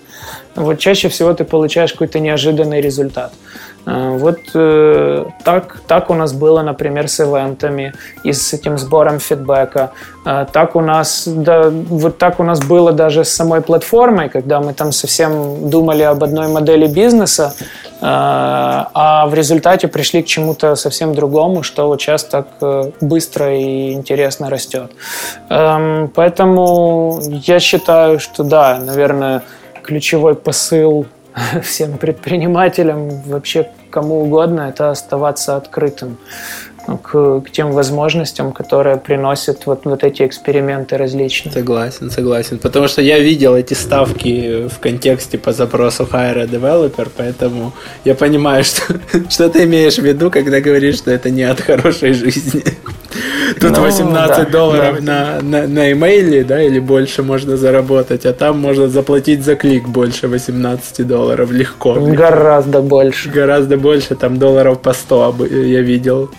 вот 0.55 0.79
чаще 0.79 1.09
всего 1.09 1.33
ты 1.33 1.43
получаешь 1.43 1.91
какой-то 1.91 2.19
неожиданный 2.19 2.81
результат. 2.81 3.33
Э, 3.85 4.17
вот 4.17 4.39
э, 4.53 5.25
так, 5.43 5.81
так 5.87 6.09
у 6.09 6.13
нас 6.13 6.33
было, 6.33 6.61
например, 6.61 7.07
с 7.07 7.19
ивентами 7.19 7.93
и 8.23 8.31
с 8.31 8.53
этим 8.53 8.77
сбором 8.77 9.19
фидбэка. 9.19 9.91
Э, 10.25 10.45
так 10.51 10.75
у 10.75 10.81
нас, 10.81 11.27
да, 11.27 11.69
вот 11.69 12.17
так 12.17 12.39
у 12.39 12.43
нас 12.43 12.59
было 12.59 12.91
даже 12.91 13.23
с 13.23 13.29
самой 13.29 13.61
платформой, 13.61 14.29
когда 14.29 14.59
мы 14.61 14.73
там 14.73 14.91
совсем 14.91 15.69
думали 15.69 16.03
об 16.03 16.23
одной 16.23 16.47
модели 16.47 16.87
бизнеса, 16.87 17.53
а 18.05 19.27
в 19.27 19.33
результате 19.33 19.87
пришли 19.87 20.21
к 20.23 20.25
чему-то 20.25 20.75
совсем 20.75 21.15
другому, 21.15 21.63
что 21.63 21.87
вот 21.87 22.01
сейчас 22.01 22.25
так 22.25 22.47
быстро 22.99 23.57
и 23.57 23.93
интересно 23.93 24.49
растет. 24.49 24.91
Эм, 25.49 26.11
поэтому 26.13 27.21
я 27.47 27.61
считаю, 27.61 28.19
что 28.19 28.43
да, 28.43 28.77
наверное, 28.77 29.43
ключевой 29.83 30.35
посыл 30.35 31.05
всем 31.63 31.97
предпринимателям, 31.97 33.21
вообще 33.25 33.69
кому 33.89 34.23
угодно, 34.23 34.61
это 34.69 34.89
оставаться 34.89 35.55
открытым 35.55 36.17
к, 37.01 37.41
к 37.41 37.51
тем 37.51 37.71
возможностям, 37.71 38.51
которые 38.51 38.97
приносят 38.97 39.65
вот, 39.65 39.85
вот 39.85 40.03
эти 40.03 40.23
эксперименты 40.23 40.97
различные. 40.97 41.53
Согласен, 41.53 42.11
согласен. 42.11 42.59
Потому 42.59 42.87
что 42.87 43.01
я 43.01 43.19
видел 43.19 43.55
эти 43.55 43.73
ставки 43.73 44.67
в 44.67 44.79
контексте 44.79 45.37
по 45.37 45.53
запросу 45.53 46.03
Hire 46.03 46.41
a 46.41 46.45
Developer, 46.45 47.09
поэтому 47.15 47.71
я 48.03 48.15
понимаю, 48.15 48.63
что, 48.65 48.83
что 49.29 49.49
ты 49.49 49.63
имеешь 49.63 49.95
в 49.95 50.03
виду, 50.03 50.29
когда 50.29 50.59
говоришь, 50.59 50.97
что 50.97 51.11
это 51.11 51.29
не 51.29 51.43
от 51.43 51.61
хорошей 51.61 52.13
жизни. 52.13 52.63
Тут 53.59 53.77
ну, 53.77 53.83
18 53.83 54.37
да, 54.37 54.45
долларов. 54.45 55.01
На, 55.01 55.41
на, 55.41 55.91
имейле, 55.91 56.43
да, 56.43 56.61
или 56.61 56.79
больше 56.79 57.23
можно 57.23 57.57
заработать, 57.57 58.25
а 58.25 58.33
там 58.33 58.59
можно 58.59 58.87
заплатить 58.87 59.43
за 59.43 59.55
клик 59.55 59.87
больше 59.87 60.27
18 60.27 61.05
долларов 61.07 61.51
легко. 61.51 61.93
Гораздо 61.93 62.81
больше. 62.81 63.29
Гораздо 63.29 63.77
больше, 63.77 64.15
там 64.15 64.37
долларов 64.37 64.79
по 64.79 64.93
100 64.93 65.35
я 65.49 65.81
видел 65.81 66.29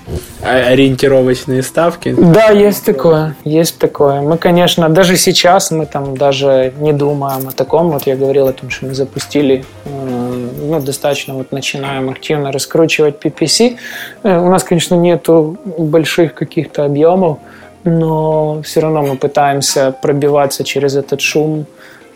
ориентировочные 0.42 1.62
ставки. 1.62 2.14
Да, 2.16 2.50
есть 2.50 2.84
такое, 2.84 3.36
есть 3.44 3.78
такое. 3.78 4.20
Мы, 4.20 4.36
конечно, 4.38 4.88
даже 4.88 5.16
сейчас 5.16 5.70
мы 5.70 5.86
там 5.86 6.16
даже 6.16 6.72
не 6.78 6.92
думаем 6.92 7.48
о 7.48 7.52
таком. 7.52 7.90
Вот 7.90 8.06
я 8.06 8.16
говорил 8.16 8.48
о 8.48 8.52
том, 8.52 8.70
что 8.70 8.86
мы 8.86 8.94
запустили, 8.94 9.64
э, 9.84 9.88
ну, 9.88 10.80
достаточно 10.80 11.34
вот 11.34 11.52
начинаем 11.52 12.10
активно 12.10 12.52
раскручивать 12.52 13.24
PPC. 13.24 13.76
Э, 14.22 14.38
у 14.38 14.50
нас, 14.50 14.64
конечно, 14.64 14.94
нету 14.94 15.56
больших 15.78 16.34
каких-то 16.64 16.84
объемов, 16.84 17.38
но 17.84 18.62
все 18.62 18.80
равно 18.80 19.02
мы 19.02 19.16
пытаемся 19.16 19.92
пробиваться 20.02 20.64
через 20.64 20.96
этот 20.96 21.20
шум 21.20 21.66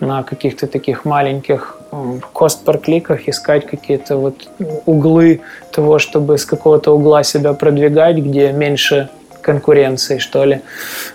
на 0.00 0.22
каких-то 0.22 0.66
таких 0.66 1.04
маленьких 1.04 1.78
кост 2.32 2.64
per 2.66 2.78
кликах, 2.78 3.28
искать 3.28 3.66
какие-то 3.66 4.16
вот 4.16 4.34
углы 4.86 5.40
того, 5.72 5.98
чтобы 5.98 6.38
с 6.38 6.44
какого-то 6.44 6.94
угла 6.94 7.22
себя 7.22 7.52
продвигать, 7.52 8.16
где 8.16 8.52
меньше 8.52 9.08
конкуренции, 9.48 10.18
что 10.18 10.44
ли. 10.44 10.60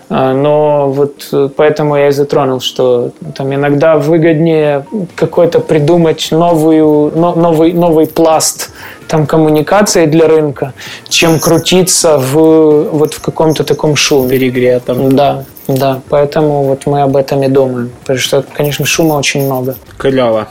А, 0.08 0.32
но 0.34 0.90
вот 0.90 1.28
э, 1.32 1.48
поэтому 1.56 1.96
я 1.96 2.08
и 2.08 2.10
затронул, 2.10 2.60
что 2.60 3.12
там 3.36 3.54
иногда 3.54 3.96
выгоднее 3.96 4.84
какой-то 5.14 5.60
придумать 5.60 6.28
новую, 6.32 7.12
новый, 7.16 7.72
новый 7.72 8.06
пласт 8.06 8.70
там 9.08 9.26
коммуникации 9.26 10.06
для 10.06 10.26
рынка, 10.26 10.72
чем 11.08 11.38
крутиться 11.38 12.18
в 12.18 12.90
вот 12.98 13.14
в 13.14 13.20
каком-то 13.20 13.62
таком 13.64 13.96
шуме. 13.96 14.28
Перегретом. 14.28 15.14
Да, 15.16 15.44
да. 15.68 16.00
Поэтому 16.08 16.64
вот 16.64 16.86
мы 16.86 17.02
об 17.02 17.16
этом 17.16 17.42
и 17.44 17.48
думаем. 17.48 17.90
Потому 18.00 18.18
что, 18.18 18.44
конечно, 18.56 18.84
шума 18.86 19.14
очень 19.14 19.44
много. 19.44 19.76
Клево. 19.98 20.48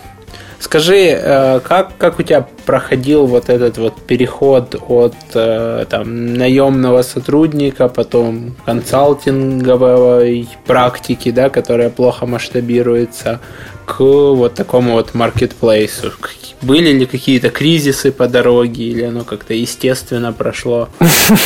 Скажи, 0.64 1.10
э, 1.10 1.60
как, 1.60 1.98
как 1.98 2.20
у 2.20 2.24
тебя 2.24 2.48
проходил 2.66 3.26
вот 3.26 3.50
этот 3.50 3.78
вот 3.78 4.02
переход 4.02 4.82
от 4.88 5.14
э, 5.34 5.86
там, 5.90 6.36
наемного 6.36 7.02
сотрудника, 7.02 7.90
потом 7.90 8.56
консалтинговой 8.66 10.48
практики, 10.66 11.32
да, 11.32 11.50
которая 11.50 11.90
плохо 11.90 12.26
масштабируется, 12.26 13.42
к 13.86 14.00
вот 14.00 14.54
такому 14.54 14.94
вот 14.94 15.14
маркетплейсу? 15.14 16.14
Были 16.62 16.94
ли 16.94 17.06
какие-то 17.08 17.50
кризисы 17.50 18.14
по 18.14 18.30
дороге, 18.30 18.86
или 18.86 19.04
оно 19.04 19.26
как-то 19.26 19.54
естественно 19.54 20.32
прошло? 20.32 20.88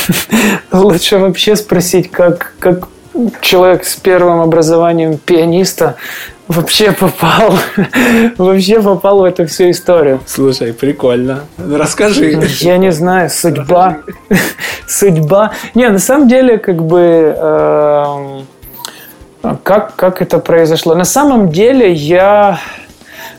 Лучше 0.72 1.18
вообще 1.18 1.56
спросить, 1.56 2.12
как, 2.12 2.54
как 2.60 2.88
человек 3.42 3.84
с 3.84 3.96
первым 3.96 4.42
образованием 4.42 5.18
пианиста 5.18 5.96
вообще 6.48 6.92
попал, 6.92 7.54
вообще 8.38 8.82
попал 8.82 9.20
в 9.20 9.24
эту 9.24 9.46
всю 9.48 9.70
историю. 9.72 10.20
Слушай, 10.26 10.74
прикольно. 10.74 11.42
Расскажи. 11.58 12.42
Я 12.60 12.78
не 12.78 12.92
знаю, 12.92 13.30
судьба, 13.30 14.00
судьба. 14.88 15.52
Не, 15.76 15.90
на 15.90 16.00
самом 16.00 16.28
деле, 16.28 16.58
как 16.58 16.84
бы, 16.84 17.36
э, 17.38 18.42
как 19.64 19.96
как 19.96 20.22
это 20.22 20.40
произошло? 20.40 20.96
На 20.96 21.06
самом 21.06 21.52
деле 21.52 21.92
я 21.92 22.60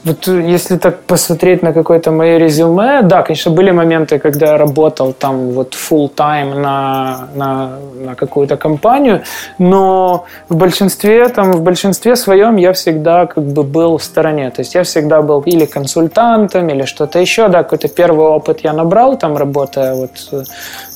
вот 0.04 0.28
э, 0.28 0.42
если 0.54 0.76
так 0.76 1.00
посмотреть 1.02 1.62
на 1.62 1.72
какое-то 1.72 2.10
мое 2.10 2.38
резюме, 2.38 3.02
да, 3.02 3.22
конечно, 3.22 3.52
были 3.52 3.70
моменты, 3.70 4.18
когда 4.18 4.46
я 4.46 4.58
работал 4.58 5.12
там 5.12 5.50
вот 5.50 5.74
full 5.74 6.12
time 6.14 6.54
на, 6.54 7.28
на, 7.34 7.78
на 8.00 8.14
какую-то 8.14 8.56
компанию, 8.56 9.22
но 9.58 10.24
в 10.48 10.56
большинстве, 10.56 11.28
там, 11.28 11.52
в 11.52 11.62
большинстве 11.62 12.16
своем 12.16 12.56
я 12.56 12.72
всегда 12.72 13.26
как 13.26 13.44
бы 13.44 13.62
был 13.62 13.98
в 13.98 14.04
стороне. 14.04 14.50
То 14.50 14.60
есть 14.60 14.74
я 14.74 14.82
всегда 14.82 15.22
был 15.22 15.40
или 15.40 15.66
консультантом, 15.66 16.68
или 16.68 16.84
что-то 16.84 17.18
еще, 17.18 17.48
да, 17.48 17.62
какой-то 17.62 17.88
первый 17.88 18.26
опыт 18.26 18.60
я 18.60 18.72
набрал 18.72 19.16
там, 19.16 19.36
работая 19.36 19.94
вот 19.94 20.10
э, 20.32 20.42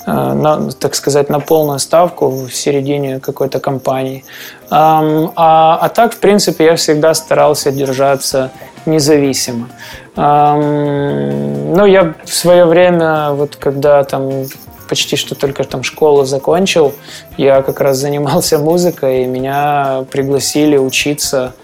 на, 0.07 0.71
так 0.73 0.95
сказать, 0.95 1.29
на 1.29 1.41
полную 1.41 1.79
ставку 1.79 2.29
в 2.29 2.55
середине 2.55 3.21
какой-то 3.21 3.61
компании. 3.61 4.25
А, 4.71 5.79
а 5.81 5.89
так, 5.91 6.15
в 6.15 6.19
принципе, 6.19 6.65
я 6.65 6.77
всегда 6.77 7.15
старался 7.15 7.71
держаться 7.71 8.51
независимо. 8.87 9.69
Ну, 10.17 11.87
я 11.87 12.15
в 12.25 12.35
свое 12.35 12.65
время, 12.67 13.31
вот 13.31 13.57
когда 13.57 14.05
там 14.05 14.45
почти 14.93 15.17
что 15.17 15.35
только 15.35 15.65
там 15.65 15.83
школу 15.83 16.25
закончил, 16.25 16.93
я 17.39 17.63
как 17.63 17.81
раз 17.81 17.97
занимался 17.97 18.59
музыкой, 18.59 19.23
и 19.23 19.27
меня 19.27 20.05
пригласили 20.11 20.77
учиться 20.77 21.55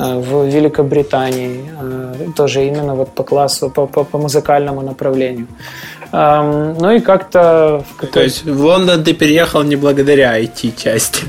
э, 0.00 0.18
в 0.18 0.46
Великобритании, 0.46 1.70
э, 1.80 2.32
тоже 2.34 2.66
именно 2.66 2.96
вот 2.96 3.10
по 3.14 3.22
классу, 3.22 3.70
по, 3.70 3.86
по, 3.86 4.02
по 4.02 4.18
музыкальному 4.18 4.80
направлению. 4.80 5.46
Ну 6.12 6.90
и 6.90 7.00
как-то... 7.00 7.84
То 8.12 8.20
есть 8.20 8.44
в 8.44 8.64
Лондон 8.64 9.02
ты 9.02 9.14
переехал 9.14 9.62
не 9.62 9.76
благодаря 9.76 10.38
IT-части? 10.38 11.24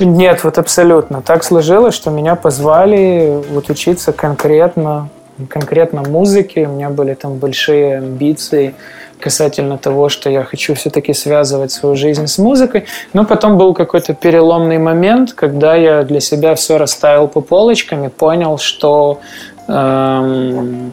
Нет, 0.00 0.42
вот 0.42 0.58
абсолютно. 0.58 1.22
Так 1.22 1.44
сложилось, 1.44 1.94
что 1.94 2.10
меня 2.10 2.34
позвали 2.34 3.40
вот 3.50 3.70
учиться 3.70 4.12
конкретно, 4.12 5.08
конкретно 5.48 6.02
музыке. 6.02 6.66
У 6.66 6.72
меня 6.72 6.90
были 6.90 7.14
там 7.14 7.36
большие 7.36 7.98
амбиции 7.98 8.74
касательно 9.20 9.78
того, 9.78 10.08
что 10.08 10.28
я 10.28 10.44
хочу 10.44 10.74
все-таки 10.74 11.14
связывать 11.14 11.72
свою 11.72 11.96
жизнь 11.96 12.26
с 12.26 12.38
музыкой. 12.38 12.86
Но 13.12 13.24
потом 13.24 13.56
был 13.56 13.74
какой-то 13.74 14.12
переломный 14.12 14.78
момент, 14.78 15.32
когда 15.32 15.74
я 15.74 16.02
для 16.02 16.20
себя 16.20 16.54
все 16.54 16.78
расставил 16.78 17.28
по 17.28 17.40
полочкам 17.40 18.04
и 18.04 18.08
понял, 18.08 18.58
что 18.58 19.20
эм, 19.68 20.92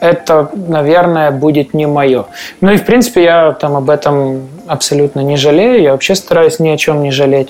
это, 0.00 0.50
наверное, 0.54 1.30
будет 1.30 1.74
не 1.74 1.86
мое. 1.86 2.24
Ну 2.60 2.72
и, 2.72 2.76
в 2.76 2.84
принципе, 2.84 3.22
я 3.22 3.52
там 3.52 3.76
об 3.76 3.90
этом 3.90 4.48
абсолютно 4.66 5.20
не 5.20 5.36
жалею. 5.36 5.82
Я 5.82 5.92
вообще 5.92 6.14
стараюсь 6.14 6.58
ни 6.58 6.68
о 6.68 6.76
чем 6.76 7.02
не 7.02 7.10
жалеть. 7.10 7.48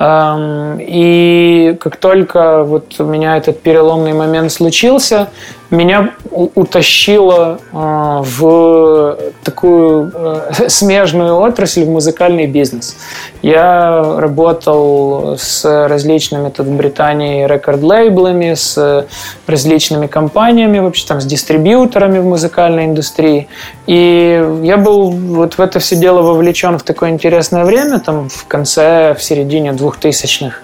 И 0.00 1.76
как 1.80 1.96
только 1.96 2.64
вот 2.64 2.98
у 2.98 3.04
меня 3.04 3.36
этот 3.36 3.60
переломный 3.60 4.14
момент 4.14 4.50
случился, 4.50 5.28
меня 5.72 6.10
утащило 6.30 7.58
а, 7.72 8.22
в 8.22 9.18
такую 9.42 10.12
э, 10.14 10.50
смежную 10.68 11.36
отрасль, 11.36 11.84
в 11.84 11.88
музыкальный 11.88 12.46
бизнес. 12.46 12.96
Я 13.40 14.18
работал 14.18 15.36
с 15.38 15.64
различными 15.88 16.50
тут 16.50 16.66
в 16.66 16.76
Британии 16.76 17.46
рекорд-лейблами, 17.46 18.54
с 18.54 19.06
различными 19.46 20.06
компаниями, 20.06 20.78
вообще 20.78 21.06
там 21.06 21.20
с 21.20 21.24
дистрибьюторами 21.24 22.18
в 22.18 22.24
музыкальной 22.24 22.84
индустрии. 22.84 23.48
И 23.86 24.44
я 24.62 24.76
был 24.76 25.10
вот 25.10 25.54
в 25.54 25.60
это 25.60 25.78
все 25.78 25.96
дело 25.96 26.22
вовлечен 26.22 26.78
в 26.78 26.82
такое 26.82 27.10
интересное 27.10 27.64
время, 27.64 27.98
там 27.98 28.28
в 28.28 28.46
конце, 28.46 29.14
в 29.18 29.22
середине 29.22 29.72
двухтысячных, 29.72 30.62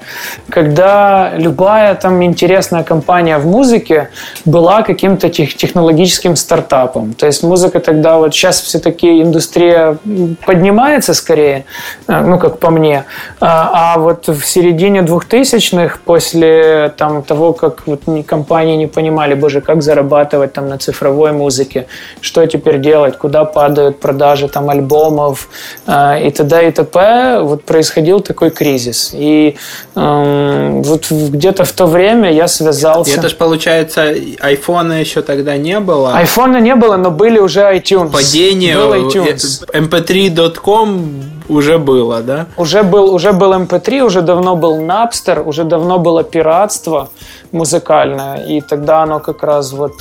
когда 0.51 1.33
любая 1.35 1.95
там 1.95 2.23
интересная 2.23 2.85
компания 2.85 3.39
в 3.39 3.47
музыке 3.47 4.11
была 4.45 4.83
как 4.83 4.98
каким-то 4.99 5.29
тех, 5.29 5.55
технологическим 5.55 6.35
стартапом. 6.35 7.15
То 7.15 7.27
есть 7.27 7.45
музыка 7.45 7.79
тогда 7.79 8.19
вот 8.19 8.35
сейчас 8.35 8.61
все-таки 8.61 9.23
индустрия 9.23 9.97
поднимается 10.45 11.15
скорее, 11.15 11.65
э, 12.09 12.21
ну 12.27 12.39
как 12.39 12.59
по 12.59 12.71
мне, 12.71 13.05
а, 13.41 13.95
а 13.95 13.99
вот 13.99 14.27
в 14.27 14.45
середине 14.45 15.03
2000-х, 15.03 15.99
после 16.05 16.93
там, 16.97 17.23
того, 17.23 17.53
как 17.53 17.87
вот 17.87 18.01
компании 18.27 18.77
не 18.77 18.89
понимали, 18.89 19.35
боже, 19.35 19.61
как 19.61 19.83
зарабатывать 19.83 20.53
там 20.53 20.69
на 20.69 20.79
цифровой 20.79 21.31
музыке, 21.31 21.87
что 22.21 22.45
теперь 22.47 22.81
делать, 22.81 23.17
куда 23.17 23.45
падают 23.45 24.01
продажи 24.01 24.49
там 24.49 24.69
альбомов 24.69 25.49
э, 25.87 26.27
и 26.27 26.31
т.д. 26.31 26.69
и 26.69 26.73
т.п., 26.73 27.41
вот 27.43 27.63
происходил 27.63 28.21
такой 28.21 28.51
кризис. 28.51 29.15
И 29.15 29.55
э, 29.95 30.83
вот 30.85 31.07
где-то 31.11 31.65
в 31.65 31.73
то 31.73 31.87
время 31.87 32.33
я 32.33 32.49
связался... 32.49 33.13
И 33.13 33.15
это 33.19 33.29
же 33.29 33.37
получается 33.37 34.13
iPhone 34.13 34.88
iPhone 34.89 35.01
еще 35.01 35.23
тогда 35.23 35.57
не 35.57 35.81
было. 35.81 36.21
iPhone 36.23 36.61
не 36.61 36.75
было, 36.75 36.97
но 36.97 37.11
были 37.11 37.39
уже 37.39 37.61
iTunes. 37.61 38.11
Падение 38.13 38.77
был 38.77 38.95
iTunes. 38.95 39.65
mp3.com 39.73 41.39
уже 41.49 41.79
было, 41.79 42.21
да? 42.21 42.47
Уже 42.57 42.83
был, 42.83 43.15
уже 43.15 43.33
был 43.33 43.53
MP3, 43.55 44.01
уже 44.01 44.23
давно 44.23 44.57
был 44.57 44.79
Napster, 44.79 45.43
уже 45.43 45.65
давно 45.65 45.99
было 45.99 46.23
пиратство 46.23 47.09
музыкальное, 47.53 48.45
и 48.45 48.61
тогда 48.61 49.03
оно 49.03 49.21
как 49.21 49.43
раз 49.43 49.73
вот 49.73 49.93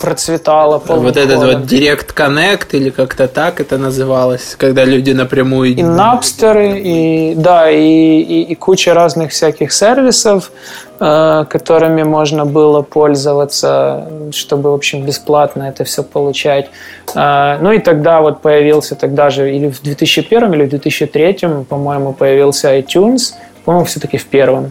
процветало. 0.00 0.82
Вот 0.86 1.16
этот 1.16 1.38
вот 1.38 1.72
Direct 1.72 2.14
Connect 2.14 2.68
или 2.72 2.90
как-то 2.90 3.28
так 3.28 3.60
это 3.60 3.78
называлось, 3.78 4.56
когда 4.58 4.84
люди 4.84 5.12
напрямую... 5.12 5.70
И 5.70 5.76
Napster, 5.76 6.80
и 6.80 7.34
да, 7.36 7.70
и, 7.70 7.78
и, 7.78 8.42
и 8.42 8.54
куча 8.54 8.94
разных 8.94 9.30
всяких 9.30 9.72
сервисов, 9.72 10.50
э, 10.90 10.91
которыми 11.02 12.04
можно 12.04 12.44
было 12.44 12.82
пользоваться, 12.82 14.08
чтобы, 14.30 14.70
в 14.70 14.74
общем, 14.74 15.04
бесплатно 15.04 15.64
это 15.64 15.82
все 15.82 16.04
получать. 16.04 16.70
Э, 17.16 17.58
ну 17.60 17.72
и 17.72 17.78
тогда 17.80 18.20
вот 18.20 18.40
появился 18.40 18.94
тогда 18.94 19.28
же, 19.30 19.52
или 19.52 19.68
в 19.68 19.82
2001 19.82 20.52
или 20.52 20.64
в 20.64 20.68
2003, 20.68 21.64
по-моему, 21.68 22.12
появился 22.12 22.78
iTunes, 22.78 23.34
по-моему, 23.64 23.86
все-таки 23.86 24.16
в 24.16 24.26
первом. 24.26 24.70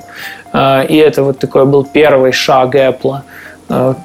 А, 0.53 0.83
и 0.83 0.95
это 0.95 1.23
вот 1.23 1.39
такой 1.39 1.65
был 1.65 1.83
первый 1.83 2.31
шаг 2.31 2.75
Apple 2.75 3.21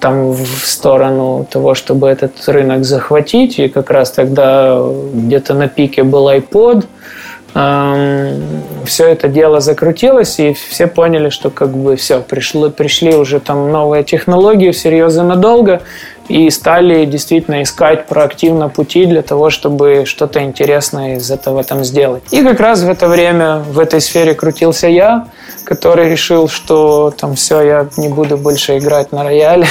там 0.01 0.31
в 0.31 0.65
сторону 0.65 1.45
того, 1.51 1.75
чтобы 1.75 2.09
этот 2.09 2.33
рынок 2.49 2.85
захватить. 2.85 3.59
И 3.59 3.69
как 3.69 3.91
раз 3.91 4.13
тогда 4.13 4.81
где-то 5.13 5.55
на 5.55 5.67
пике 5.67 6.05
был 6.05 6.29
iPod. 6.29 6.85
Все 7.57 9.09
это 9.09 9.29
дело 9.29 9.61
закрутилось, 9.61 10.39
и 10.41 10.53
все 10.53 10.87
поняли, 10.87 11.31
что 11.31 11.49
как 11.49 11.71
бы 11.71 11.97
все, 11.97 12.21
пришло, 12.21 12.69
пришли 12.69 13.15
уже 13.15 13.41
там 13.41 13.73
новые 13.73 14.05
технологии, 14.05 14.73
серьезно 14.73 15.25
надолго, 15.25 15.81
и 16.29 16.51
стали 16.51 17.07
действительно 17.07 17.63
искать 17.63 18.09
проактивно 18.09 18.69
пути 18.69 19.07
для 19.07 19.23
того, 19.23 19.49
чтобы 19.49 20.05
что-то 20.05 20.43
интересное 20.43 21.17
из 21.17 21.31
этого 21.31 21.65
там 21.65 21.83
сделать. 21.83 22.25
И 22.31 22.43
как 22.43 22.61
раз 22.61 22.83
в 22.83 22.91
это 22.91 23.09
время 23.09 23.61
в 23.61 23.79
этой 23.79 24.03
сфере 24.03 24.35
крутился 24.35 24.89
я, 24.89 25.29
который 25.65 26.11
решил, 26.11 26.49
что 26.49 27.11
там 27.11 27.37
все, 27.37 27.63
я 27.63 27.89
не 27.97 28.09
буду 28.09 28.37
больше 28.37 28.77
играть 28.77 29.13
на 29.13 29.25
рояле, 29.25 29.67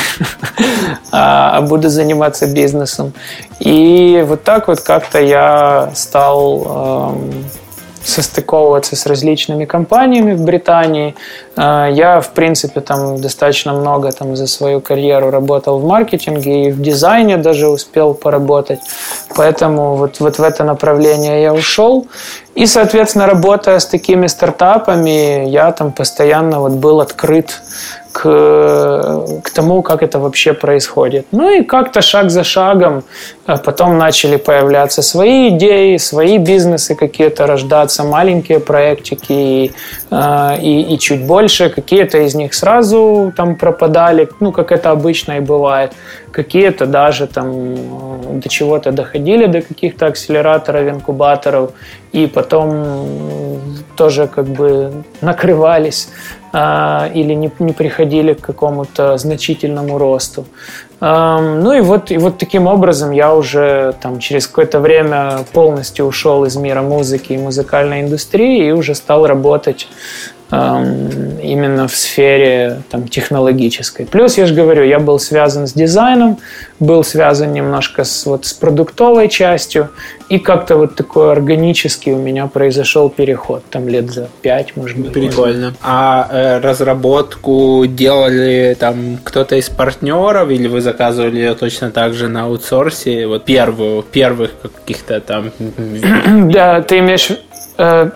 а, 1.12 1.58
а 1.58 1.62
буду 1.62 1.90
заниматься 1.90 2.48
бизнесом. 2.48 3.14
И 3.60 4.24
вот 4.26 4.44
так 4.44 4.70
вот 4.70 4.80
как-то 4.80 5.22
я 5.22 5.92
стал 5.94 7.16
состыковываться 8.06 8.96
с 8.96 9.06
различными 9.06 9.66
компаниями 9.66 10.34
в 10.34 10.42
Британии. 10.42 11.16
А, 11.56 11.90
я, 11.90 12.22
в 12.22 12.30
принципе, 12.30 12.82
там 12.82 13.20
достаточно 13.20 13.74
много 13.74 14.12
там, 14.12 14.36
за 14.36 14.48
свою 14.48 14.82
карьеру 14.82 15.32
работал 15.32 15.80
в 15.80 15.86
маркетинге 15.86 16.68
и 16.68 16.72
в 16.72 16.82
дизайне 16.82 17.38
даже 17.38 17.68
успел 17.68 18.14
поработать. 18.14 18.80
Поэтому 19.36 19.96
вот, 19.96 20.20
вот 20.20 20.40
в 20.40 20.44
это 20.44 20.64
направление 20.64 21.42
я 21.42 21.54
ушел. 21.54 22.08
И, 22.54 22.68
соответственно, 22.68 23.26
работая 23.28 23.80
с 23.80 23.86
такими 23.86 24.28
стартапами, 24.28 25.50
я 25.50 25.72
там 25.72 25.92
постоянно 25.92 26.62
вот 26.62 26.74
был 26.74 27.02
открыт 27.02 27.62
к, 28.16 28.22
к 29.44 29.50
тому, 29.50 29.82
как 29.82 30.02
это 30.02 30.20
вообще 30.20 30.54
происходит. 30.54 31.26
Ну 31.32 31.50
и 31.50 31.64
как-то 31.64 32.02
шаг 32.02 32.30
за 32.30 32.44
шагом 32.44 33.04
а 33.46 33.58
потом 33.58 33.98
начали 33.98 34.38
появляться 34.38 35.02
свои 35.02 35.50
идеи, 35.50 35.98
свои 35.98 36.38
бизнесы 36.38 36.96
какие-то 36.96 37.46
рождаться, 37.46 38.04
маленькие 38.04 38.60
проектики 38.60 39.34
и, 39.34 39.72
а, 40.10 40.58
и, 40.60 40.94
и 40.94 40.98
чуть 40.98 41.26
больше. 41.28 41.70
Какие-то 41.70 42.18
из 42.20 42.36
них 42.36 42.54
сразу 42.54 43.34
там 43.38 43.56
пропадали, 43.56 44.30
ну 44.40 44.52
как 44.52 44.72
это 44.72 44.92
обычно 44.92 45.34
и 45.34 45.40
бывает. 45.42 45.92
Какие-то 46.32 46.86
даже 46.86 47.28
там 47.28 48.40
до 48.40 48.50
чего-то 48.50 48.92
доходили, 48.92 49.46
до 49.46 49.62
каких-то 49.62 50.08
акселераторов, 50.08 50.90
инкубаторов, 50.90 51.72
и 52.14 52.28
потом 52.28 53.62
тоже 53.96 54.28
как 54.28 54.46
бы 54.46 55.04
накрывались 55.22 56.08
э, 56.08 56.45
или 56.56 57.34
не, 57.34 57.52
не 57.60 57.74
приходили 57.74 58.34
к 58.34 58.40
какому-то 58.42 59.18
значительному 59.18 59.98
росту. 59.98 60.46
Ну 61.02 61.74
и 61.74 61.82
вот, 61.82 62.12
и 62.12 62.18
вот 62.18 62.38
таким 62.38 62.68
образом 62.68 63.12
я 63.12 63.36
уже 63.36 63.94
там 64.02 64.20
через 64.20 64.48
какое-то 64.48 64.80
время 64.80 65.40
полностью 65.52 66.06
ушел 66.06 66.46
из 66.46 66.56
мира 66.56 66.82
музыки 66.82 67.34
и 67.34 67.38
музыкальной 67.38 68.02
индустрии 68.02 68.68
и 68.68 68.72
уже 68.72 68.96
стал 68.96 69.28
работать 69.28 69.88
именно 71.42 71.88
в 71.88 71.96
сфере 71.96 72.82
там, 72.90 73.08
технологической. 73.08 74.06
Плюс, 74.06 74.38
я 74.38 74.46
же 74.46 74.54
говорю, 74.54 74.84
я 74.84 75.00
был 75.00 75.20
связан 75.20 75.68
с 75.68 75.74
дизайном, 75.74 76.38
был 76.80 77.04
связан 77.04 77.54
немножко 77.54 78.04
с, 78.04 78.26
вот, 78.26 78.46
с 78.46 78.54
продуктовой 78.54 79.30
частью, 79.30 79.90
и 80.30 80.40
как-то 80.40 80.78
вот 80.78 80.96
такой 80.96 81.32
органический 81.32 82.14
у 82.14 82.18
меня 82.18 82.48
произошел 82.48 83.10
переход, 83.10 83.64
там 83.70 83.88
лет 83.88 84.12
за 84.12 84.28
пять, 84.42 84.76
может 84.76 84.98
быть. 84.98 85.14
Прикольно. 85.14 85.74
А 85.82 86.28
э, 86.32 86.60
разработку 86.60 87.86
делали 87.88 88.76
там 88.80 89.20
кто-то 89.24 89.56
из 89.56 89.70
партнеров, 89.70 90.50
или 90.50 90.68
вы 90.68 90.82
заказывали 90.82 91.38
ее 91.38 91.56
точно 91.56 91.92
так 91.92 92.14
же 92.14 92.28
на 92.28 92.46
аутсорсе, 92.46 93.28
вот 93.28 93.46
первую, 93.46 94.04
первых 94.04 94.52
каких-то 94.62 95.20
там... 95.22 95.52
Да, 96.52 96.82
ты 96.82 97.00
имеешь 97.00 97.32
Э, 97.78 98.10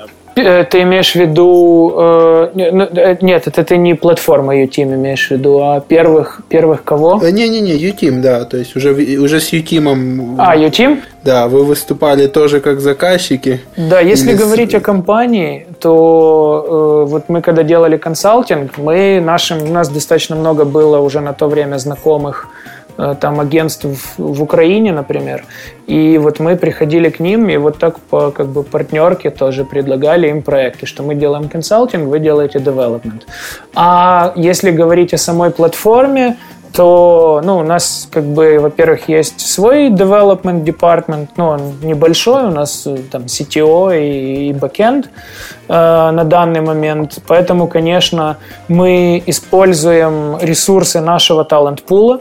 ты 0.69 0.81
имеешь 0.81 1.11
в 1.11 1.15
виду... 1.15 1.93
Э, 1.97 3.17
нет, 3.21 3.47
это 3.47 3.63
ты 3.63 3.77
не 3.77 3.95
платформа 3.95 4.55
UTeam 4.55 4.95
имеешь 4.95 5.27
в 5.27 5.31
виду, 5.31 5.59
а 5.61 5.79
первых, 5.79 6.41
первых 6.49 6.83
кого? 6.83 7.21
Не-не-не, 7.23 7.73
UTeam, 7.73 8.21
да. 8.21 8.45
То 8.45 8.57
есть 8.57 8.75
уже, 8.75 8.91
уже 8.91 9.39
с 9.39 9.53
UTeam... 9.53 10.35
А, 10.37 10.55
UTeam? 10.55 10.99
Да, 11.23 11.47
вы 11.47 11.63
выступали 11.63 12.27
тоже 12.27 12.59
как 12.59 12.79
заказчики. 12.79 13.59
Да, 13.77 13.99
если 13.99 14.33
говорить 14.33 14.71
с... 14.71 14.75
о 14.75 14.79
компании, 14.79 15.67
то 15.79 17.05
э, 17.05 17.11
вот 17.11 17.29
мы 17.29 17.41
когда 17.41 17.63
делали 17.63 17.97
консалтинг, 17.97 18.77
мы 18.77 19.21
нашим, 19.21 19.63
у 19.63 19.73
нас 19.73 19.89
достаточно 19.89 20.35
много 20.35 20.65
было 20.65 20.99
уже 20.99 21.19
на 21.19 21.33
то 21.33 21.47
время 21.47 21.77
знакомых 21.77 22.47
там 23.19 23.39
агентств 23.39 23.85
в 24.17 24.43
Украине, 24.43 24.91
например. 24.91 25.43
И 25.87 26.17
вот 26.17 26.39
мы 26.39 26.55
приходили 26.55 27.09
к 27.09 27.19
ним 27.19 27.49
и 27.49 27.57
вот 27.57 27.77
так 27.77 27.99
по 27.99 28.31
как 28.31 28.47
бы 28.47 28.63
партнерке 28.63 29.29
тоже 29.29 29.63
предлагали 29.63 30.27
им 30.27 30.41
проекты, 30.41 30.85
что 30.85 31.03
мы 31.03 31.15
делаем 31.15 31.49
консалтинг, 31.49 32.07
вы 32.09 32.19
делаете 32.19 32.59
development. 32.59 33.21
А 33.73 34.33
если 34.35 34.71
говорить 34.71 35.13
о 35.13 35.17
самой 35.17 35.49
платформе, 35.51 36.35
то 36.73 37.41
ну, 37.43 37.57
у 37.57 37.63
нас, 37.63 38.07
как 38.11 38.23
бы, 38.23 38.59
во-первых, 38.59 39.09
есть 39.09 39.41
свой 39.41 39.89
development 39.89 40.63
department, 40.63 41.29
ну, 41.37 41.47
он 41.47 41.61
небольшой, 41.81 42.45
у 42.45 42.51
нас 42.51 42.85
э, 42.85 42.97
там 43.11 43.23
CTO 43.23 43.97
и, 43.97 44.49
и 44.49 44.53
backend 44.53 45.05
э, 45.67 46.11
на 46.11 46.23
данный 46.23 46.61
момент, 46.61 47.19
поэтому, 47.27 47.67
конечно, 47.67 48.37
мы 48.67 49.21
используем 49.25 50.37
ресурсы 50.41 51.01
нашего 51.01 51.43
талант-пула, 51.43 52.19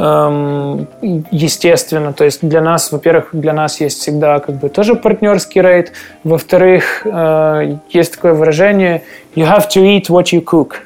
Эм, 0.00 0.88
естественно, 1.30 2.14
то 2.14 2.24
есть 2.24 2.38
для 2.40 2.62
нас, 2.62 2.90
во-первых, 2.90 3.30
для 3.32 3.52
нас 3.52 3.80
есть 3.82 4.00
всегда 4.00 4.40
как 4.40 4.54
бы 4.54 4.70
тоже 4.70 4.94
партнерский 4.94 5.60
рейд, 5.60 5.92
во-вторых, 6.24 7.02
э, 7.04 7.76
есть 7.90 8.14
такое 8.14 8.32
выражение 8.32 9.02
you 9.34 9.46
have 9.46 9.68
to 9.68 9.82
eat 9.82 10.08
what 10.08 10.32
you 10.32 10.42
cook. 10.42 10.76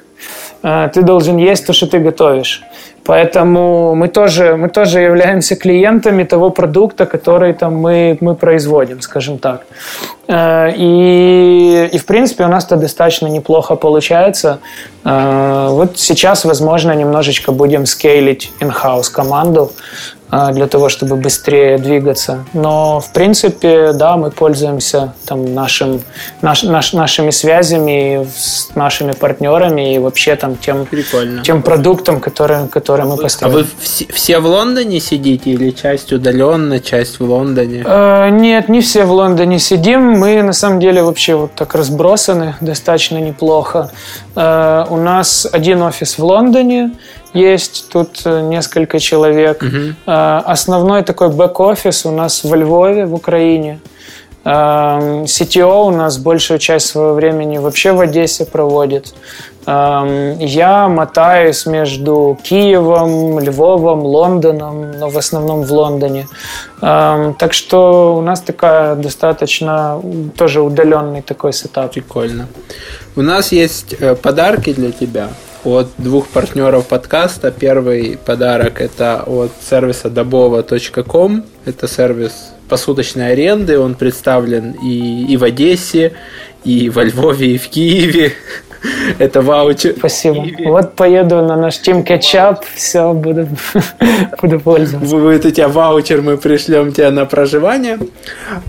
Э, 0.65 0.91
ты 0.93 1.03
должен 1.03 1.37
есть 1.37 1.65
то, 1.65 1.73
что 1.73 1.87
ты 1.87 2.01
готовишь. 2.01 2.63
Поэтому 3.05 3.95
мы 3.95 4.09
тоже, 4.09 4.57
мы 4.57 4.69
тоже 4.69 5.01
являемся 5.01 5.57
клиентами 5.57 6.25
того 6.25 6.51
продукта, 6.51 7.05
который 7.05 7.53
там 7.53 7.75
мы, 7.77 8.17
мы 8.21 8.35
производим, 8.35 9.01
скажем 9.01 9.39
так. 9.39 9.67
Э, 10.27 10.73
и, 10.75 11.89
и, 11.93 11.99
в 11.99 12.07
принципе, 12.07 12.45
у 12.45 12.49
нас 12.49 12.65
это 12.65 12.77
достаточно 12.77 13.27
неплохо 13.27 13.77
получается. 13.77 14.61
Э, 15.05 15.69
вот 15.71 15.99
сейчас, 15.99 16.45
возможно, 16.45 16.93
немножечко 16.93 17.53
будем 17.53 17.87
скейлить 17.87 18.53
in-house 18.61 19.11
команду, 19.13 19.73
а, 20.37 20.53
для 20.53 20.67
того, 20.67 20.89
чтобы 20.89 21.15
быстрее 21.15 21.79
двигаться. 21.79 22.45
Но, 22.55 22.99
в 22.99 23.13
принципе, 23.13 23.93
да, 23.93 24.17
мы 24.17 24.33
пользуемся 24.33 25.15
там, 25.27 25.55
нашим, 25.55 26.01
наш, 26.43 26.65
наш, 26.65 26.93
нашими 26.93 27.31
связями 27.31 28.27
с 28.37 28.75
нашими 28.75 29.13
партнерами 29.13 29.95
и 29.95 29.99
вообще 29.99 30.35
там 30.35 30.57
тем, 30.57 30.89
тем 31.45 31.63
продуктом, 31.63 32.21
который, 32.21 32.67
который 32.67 33.05
мы 33.05 33.17
построили. 33.17 33.55
А 33.55 33.59
вы 33.59 33.67
все, 33.79 34.07
все 34.13 34.41
в 34.41 34.47
Лондоне 34.47 34.99
сидите 34.99 35.51
или 35.51 35.71
часть 35.71 36.13
удаленно, 36.13 36.81
часть 36.81 37.21
в 37.21 37.31
Лондоне? 37.31 37.85
Э, 37.87 38.29
нет, 38.31 38.69
не 38.69 38.81
все 38.81 39.05
в 39.05 39.13
Лондоне 39.13 39.61
сидим. 39.61 40.14
Мы, 40.15 40.43
на 40.43 40.53
самом 40.53 40.81
деле, 40.81 41.03
вообще 41.03 41.35
вот 41.35 41.55
так 41.55 41.75
разбросаны 41.75 42.55
достаточно 42.61 43.19
неплохо. 43.19 43.91
Э, 44.37 44.85
у 44.89 44.97
нас 44.97 45.47
один 45.51 45.83
офис 45.83 46.19
в 46.19 46.25
Лондоне, 46.25 46.93
есть 47.33 47.89
тут 47.91 48.23
э, 48.25 48.41
несколько 48.41 48.99
человек. 49.01 49.63
Угу. 49.63 49.95
Основной 50.07 51.03
такой 51.03 51.29
бэк-офис 51.31 52.07
у 52.07 52.11
нас 52.11 52.45
во 52.45 52.57
Львове, 52.57 53.07
в 53.07 53.15
Украине. 53.15 53.81
CTO 54.45 55.87
у 55.87 55.91
нас 55.91 56.19
большую 56.19 56.59
часть 56.59 56.87
своего 56.89 57.15
времени 57.15 57.57
вообще 57.57 57.93
в 57.93 58.01
Одессе 58.01 58.45
проводит. 58.45 59.15
Я 59.67 60.89
мотаюсь 60.89 61.67
между 61.67 62.39
Киевом, 62.43 63.39
Львовом, 63.39 64.01
Лондоном, 64.01 64.93
но 64.99 65.09
в 65.09 65.17
основном 65.17 65.63
в 65.63 65.73
Лондоне. 65.73 66.27
Так 66.81 67.53
что 67.53 68.17
у 68.17 68.21
нас 68.21 68.41
такая 68.41 68.95
достаточно 68.95 70.03
тоже 70.37 70.61
удаленный 70.61 71.23
такой 71.23 71.53
сетап. 71.53 71.93
Прикольно. 71.93 72.47
У 73.17 73.23
нас 73.23 73.53
есть 73.53 73.95
э, 73.99 74.17
подарки 74.17 74.73
для 74.73 74.91
тебя 74.91 75.29
от 75.65 75.89
двух 75.99 76.29
партнеров 76.29 76.87
подкаста. 76.87 77.51
Первый 77.51 78.19
подарок 78.19 78.81
это 78.81 79.23
от 79.27 79.53
сервиса 79.69 80.11
добова.com. 80.11 81.45
Это 81.65 81.89
сервис 81.89 82.53
посуточной 82.69 83.33
аренды. 83.33 83.79
Он 83.79 83.95
представлен 83.95 84.73
и, 84.73 85.27
и 85.33 85.37
в 85.37 85.45
Одессе, 85.45 86.13
и 86.65 86.91
во 86.91 87.05
Львове, 87.05 87.55
и 87.55 87.59
в 87.59 87.69
Киеве. 87.69 88.33
Это 89.19 89.41
ваучер. 89.41 89.95
Спасибо. 89.99 90.47
Вот 90.65 90.95
поеду 90.95 91.37
на 91.43 91.57
наш 91.57 91.81
Team 91.81 92.05
Ketchup, 92.07 92.59
все, 92.75 93.13
буду, 93.13 93.49
буду 94.43 94.61
пользоваться. 94.61 95.17
Будет 95.17 95.45
у 95.47 95.51
тебя 95.51 95.69
ваучер, 95.69 96.23
мы 96.23 96.37
пришлем 96.37 96.93
тебя 96.93 97.11
на 97.11 97.25
проживание. 97.25 97.99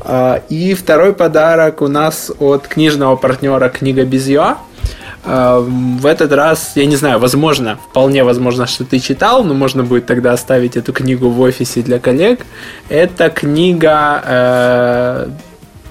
А, 0.02 0.42
и 0.50 0.74
второй 0.74 1.14
подарок 1.14 1.82
у 1.82 1.88
нас 1.88 2.32
от 2.40 2.68
книжного 2.68 3.16
партнера 3.16 3.70
«Книга 3.70 4.04
без 4.04 4.28
ЮА». 4.28 4.58
Эм, 5.26 5.98
в 5.98 6.06
этот 6.06 6.32
раз, 6.32 6.74
я 6.76 6.86
не 6.86 6.96
знаю, 6.96 7.20
возможно, 7.20 7.80
вполне 7.90 8.24
возможно, 8.24 8.68
что 8.68 8.86
ты 8.86 9.00
читал, 9.00 9.44
но 9.44 9.54
можно 9.54 9.84
будет 9.84 10.06
тогда 10.06 10.34
оставить 10.34 10.78
эту 10.78 10.94
книгу 10.94 11.30
в 11.30 11.42
офисе 11.42 11.82
для 11.82 12.00
коллег. 12.00 12.46
Это 12.90 13.30
книга 13.30 14.22
э, 14.24 15.28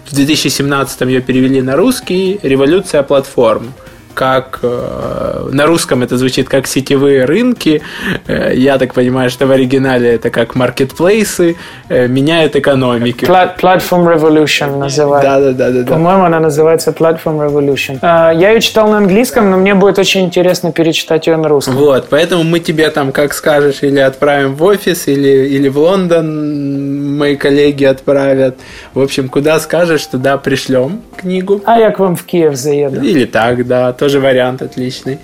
в 0.06 0.14
2017 0.14 1.00
ее 1.02 1.20
перевели 1.20 1.60
на 1.62 1.74
русский 1.76 2.38
«Революция 2.42 3.02
платформ» 3.02 3.74
как 4.14 4.60
э, 4.62 5.48
на 5.52 5.66
русском 5.66 6.02
это 6.02 6.16
звучит 6.16 6.48
как 6.48 6.66
сетевые 6.66 7.24
рынки. 7.24 7.82
Э, 8.26 8.52
я 8.54 8.78
так 8.78 8.94
понимаю, 8.94 9.30
что 9.30 9.46
в 9.46 9.50
оригинале 9.50 10.14
это 10.14 10.30
как 10.30 10.54
маркетплейсы 10.54 11.56
э, 11.88 12.06
меняют 12.06 12.56
экономики. 12.56 13.24
Platform 13.24 14.14
Revolution 14.14 14.78
называется. 14.78 15.30
Да, 15.30 15.52
да, 15.52 15.70
да, 15.70 15.82
да. 15.82 15.92
По-моему, 15.92 16.24
она 16.24 16.40
называется 16.40 16.90
Platform 16.90 17.46
Revolution. 17.46 17.98
Я 18.02 18.50
ее 18.50 18.60
читал 18.60 18.88
на 18.88 18.98
английском, 18.98 19.50
но 19.50 19.56
мне 19.56 19.74
будет 19.74 19.98
очень 19.98 20.24
интересно 20.24 20.72
перечитать 20.72 21.26
ее 21.26 21.36
на 21.36 21.48
русском. 21.48 21.74
Вот, 21.74 22.06
поэтому 22.08 22.44
мы 22.44 22.60
тебе 22.60 22.88
там, 22.90 23.12
как 23.12 23.34
скажешь, 23.34 23.82
или 23.82 23.98
отправим 23.98 24.54
в 24.54 24.62
офис, 24.62 25.08
или, 25.08 25.48
или 25.48 25.68
в 25.68 25.78
Лондон 25.78 27.18
мои 27.18 27.36
коллеги 27.36 27.84
отправят. 27.84 28.56
В 28.94 29.00
общем, 29.00 29.28
куда 29.28 29.58
скажешь, 29.58 30.06
туда 30.06 30.38
пришлем 30.38 31.02
книгу. 31.16 31.60
А 31.64 31.78
я 31.78 31.90
к 31.90 31.98
вам 31.98 32.16
в 32.16 32.24
Киев 32.24 32.54
заеду. 32.54 33.02
Или 33.02 33.24
так, 33.24 33.66
да 33.66 33.92
тоже 34.04 34.20
вариант 34.20 34.60
отличный. 34.60 35.18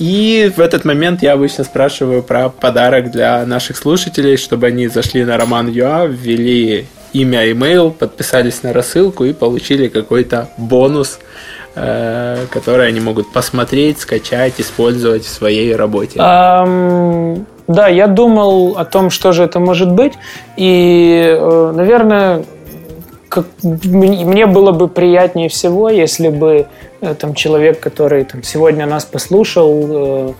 И 0.00 0.52
в 0.56 0.60
этот 0.60 0.84
момент 0.84 1.22
я 1.22 1.34
обычно 1.34 1.62
спрашиваю 1.62 2.20
про 2.20 2.48
подарок 2.48 3.12
для 3.12 3.46
наших 3.46 3.76
слушателей, 3.76 4.36
чтобы 4.36 4.66
они 4.66 4.88
зашли 4.88 5.24
на 5.24 5.36
Роман 5.36 5.68
Юа, 5.68 6.06
ввели 6.06 6.86
имя, 7.12 7.48
имейл, 7.52 7.92
подписались 7.92 8.64
на 8.64 8.72
рассылку 8.72 9.24
и 9.24 9.32
получили 9.32 9.86
какой-то 9.86 10.48
бонус, 10.58 11.20
э, 11.76 12.46
который 12.50 12.88
они 12.88 12.98
могут 12.98 13.32
посмотреть, 13.32 14.00
скачать, 14.00 14.54
использовать 14.58 15.24
в 15.24 15.28
своей 15.28 15.76
работе. 15.76 16.18
Um, 16.18 17.44
да, 17.68 17.86
я 17.86 18.08
думал 18.08 18.74
о 18.76 18.84
том, 18.84 19.10
что 19.10 19.30
же 19.30 19.44
это 19.44 19.60
может 19.60 19.92
быть, 19.92 20.14
и, 20.56 21.38
э, 21.38 21.72
наверное, 21.72 22.42
как, 23.28 23.46
мне 23.62 24.46
было 24.46 24.72
бы 24.72 24.88
приятнее 24.88 25.48
всего, 25.48 25.88
если 25.88 26.30
бы 26.30 26.66
там 27.18 27.34
человек, 27.34 27.80
который 27.80 28.24
там, 28.24 28.42
сегодня 28.42 28.86
нас 28.86 29.04
послушал, 29.04 30.30
э, 30.30 30.32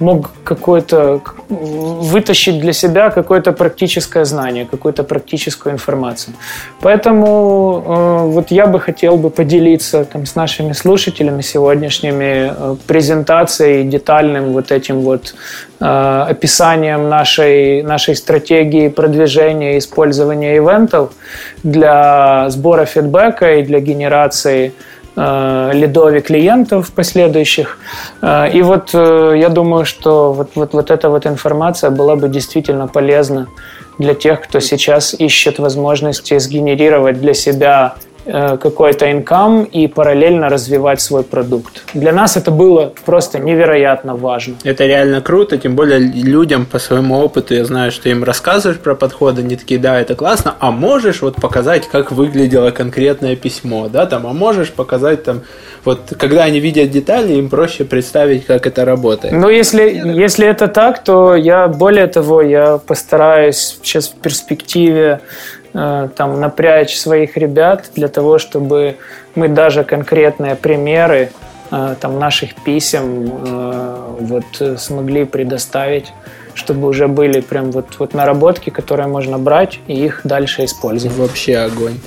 мог 0.00 0.30
какое-то 0.44 1.20
вытащить 1.48 2.60
для 2.60 2.72
себя 2.72 3.10
какое-то 3.10 3.52
практическое 3.52 4.24
знание, 4.24 4.66
какую-то 4.70 5.02
практическую 5.02 5.72
информацию. 5.72 6.34
Поэтому 6.80 7.82
э, 7.84 8.26
вот 8.26 8.50
я 8.50 8.66
бы 8.66 8.80
хотел 8.80 9.16
бы 9.16 9.30
поделиться 9.30 10.04
там, 10.04 10.24
с 10.24 10.36
нашими 10.36 10.72
слушателями 10.72 11.42
сегодняшними 11.42 12.52
э, 12.56 12.76
презентацией, 12.86 13.84
детальным 13.84 14.52
вот 14.52 14.70
этим 14.70 15.00
вот 15.00 15.34
э, 15.80 15.84
описанием 16.30 17.08
нашей, 17.08 17.82
нашей 17.82 18.14
стратегии 18.14 18.88
продвижения 18.88 19.78
использования 19.78 20.56
ивентов 20.58 21.10
для 21.62 22.48
сбора 22.50 22.84
фидбэка 22.84 23.54
и 23.54 23.62
для 23.62 23.80
генерации 23.80 24.68
Э, 24.68 24.72
лидови 25.72 26.20
клиентов 26.20 26.92
последующих. 26.92 27.78
Э, 28.22 28.50
и 28.50 28.62
вот 28.62 28.90
э, 28.92 29.34
я 29.36 29.48
думаю, 29.48 29.84
что 29.84 30.32
вот, 30.32 30.50
вот, 30.54 30.72
вот 30.72 30.90
эта 30.90 31.10
вот 31.10 31.26
информация 31.26 31.90
была 31.90 32.16
бы 32.16 32.28
действительно 32.28 32.86
полезна 32.86 33.48
для 33.98 34.14
тех, 34.14 34.40
кто 34.42 34.60
сейчас 34.60 35.14
ищет 35.14 35.58
возможности 35.58 36.38
сгенерировать 36.38 37.20
для 37.20 37.34
себя 37.34 37.94
Э, 37.96 38.07
какой-то 38.28 39.10
инкам 39.10 39.64
и 39.64 39.86
параллельно 39.86 40.48
развивать 40.48 41.00
свой 41.00 41.22
продукт. 41.22 41.82
Для 41.94 42.12
нас 42.12 42.36
это 42.36 42.50
было 42.50 42.92
просто 43.04 43.38
невероятно 43.38 44.14
важно. 44.14 44.56
Это 44.64 44.86
реально 44.86 45.20
круто, 45.20 45.58
тем 45.58 45.74
более 45.74 45.98
людям 45.98 46.66
по 46.66 46.78
своему 46.78 47.18
опыту, 47.18 47.54
я 47.54 47.64
знаю, 47.64 47.90
что 47.90 48.08
им 48.08 48.24
рассказываешь 48.24 48.80
про 48.80 48.94
подходы, 48.94 49.42
они 49.42 49.56
такие, 49.56 49.80
да, 49.80 50.00
это 50.00 50.14
классно, 50.14 50.54
а 50.58 50.70
можешь 50.70 51.22
вот 51.22 51.36
показать, 51.36 51.88
как 51.88 52.12
выглядело 52.12 52.70
конкретное 52.70 53.36
письмо, 53.36 53.88
да, 53.88 54.06
там, 54.06 54.26
а 54.26 54.32
можешь 54.32 54.72
показать 54.72 55.24
там, 55.24 55.42
вот 55.84 56.12
когда 56.18 56.44
они 56.44 56.60
видят 56.60 56.90
детали, 56.90 57.34
им 57.34 57.48
проще 57.48 57.84
представить, 57.84 58.44
как 58.46 58.66
это 58.66 58.84
работает. 58.84 59.32
Ну, 59.32 59.48
если, 59.48 59.82
если 59.82 60.46
это 60.46 60.68
так, 60.68 61.02
то 61.04 61.34
я, 61.34 61.68
более 61.68 62.06
того, 62.06 62.42
я 62.42 62.78
постараюсь 62.78 63.78
сейчас 63.82 64.08
в 64.08 64.16
перспективе 64.16 64.98
Э, 65.08 65.18
там, 65.72 66.40
напрячь 66.40 66.96
своих 66.96 67.36
ребят 67.36 67.90
для 67.94 68.08
того, 68.08 68.38
чтобы 68.38 68.96
мы 69.34 69.48
даже 69.48 69.84
конкретные 69.84 70.54
примеры 70.54 71.30
э, 71.70 71.94
там, 72.00 72.18
наших 72.18 72.54
писем 72.64 73.30
э, 73.30 74.16
вот, 74.20 74.80
смогли 74.80 75.24
предоставить 75.24 76.12
чтобы 76.58 76.88
уже 76.88 77.06
были 77.06 77.40
прям 77.40 77.70
вот, 77.70 77.86
вот 77.98 78.14
наработки, 78.14 78.70
которые 78.70 79.06
можно 79.06 79.38
брать 79.38 79.78
и 79.86 79.94
их 80.04 80.22
дальше 80.24 80.64
использовать. 80.64 81.16
Вообще 81.16 81.58
огонь. 81.58 81.98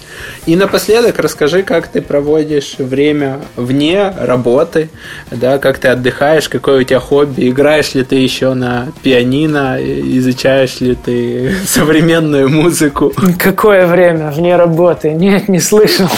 И 0.46 0.56
напоследок 0.56 1.20
расскажи, 1.20 1.64
как 1.64 1.88
ты 1.88 2.02
проводишь 2.02 2.76
время 2.78 3.40
вне 3.56 4.14
работы, 4.20 4.90
да, 5.32 5.58
как 5.58 5.80
ты 5.80 5.88
отдыхаешь, 5.88 6.50
какое 6.50 6.82
у 6.82 6.84
тебя 6.84 7.00
хобби, 7.00 7.50
играешь 7.50 7.94
ли 7.94 8.04
ты 8.04 8.16
еще 8.16 8.54
на 8.54 8.90
пианино, 9.02 9.78
изучаешь 9.80 10.82
ли 10.82 10.96
ты 10.96 11.56
современную 11.66 12.50
музыку? 12.50 13.14
Какое 13.40 13.88
время 13.88 14.32
вне 14.32 14.58
работы? 14.58 15.12
Нет, 15.12 15.48
не 15.48 15.62
слышал. 15.62 16.10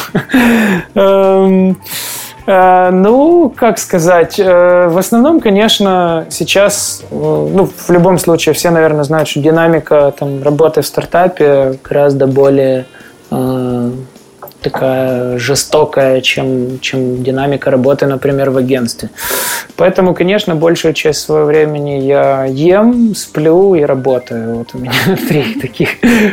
Э, 2.46 2.90
ну, 2.92 3.54
как 3.56 3.78
сказать, 3.78 4.40
э, 4.40 4.88
в 4.88 4.98
основном, 4.98 5.40
конечно, 5.40 6.26
сейчас, 6.30 7.04
э, 7.10 7.16
ну, 7.16 7.66
в 7.66 7.90
любом 7.90 8.18
случае, 8.18 8.54
все, 8.54 8.70
наверное, 8.70 9.04
знают, 9.04 9.30
что 9.30 9.40
динамика 9.40 10.14
там, 10.18 10.44
работы 10.44 10.82
в 10.82 10.86
стартапе 10.86 11.80
гораздо 11.84 12.28
более 12.28 12.86
такая 14.64 15.38
жестокая, 15.38 16.22
чем, 16.22 16.80
чем 16.80 17.24
динамика 17.24 17.70
работы, 17.70 18.08
например, 18.08 18.50
в 18.50 18.58
агентстве. 18.58 19.10
Поэтому, 19.76 20.14
конечно, 20.14 20.56
большую 20.56 20.94
часть 20.94 21.22
своего 21.22 21.46
времени 21.46 22.00
я 22.00 22.46
ем, 22.46 23.14
сплю 23.16 23.76
и 23.76 23.82
работаю. 23.82 24.56
Вот 24.60 24.70
у 24.74 24.78
меня 24.80 24.94
три 25.28 25.60
таких 25.62 25.90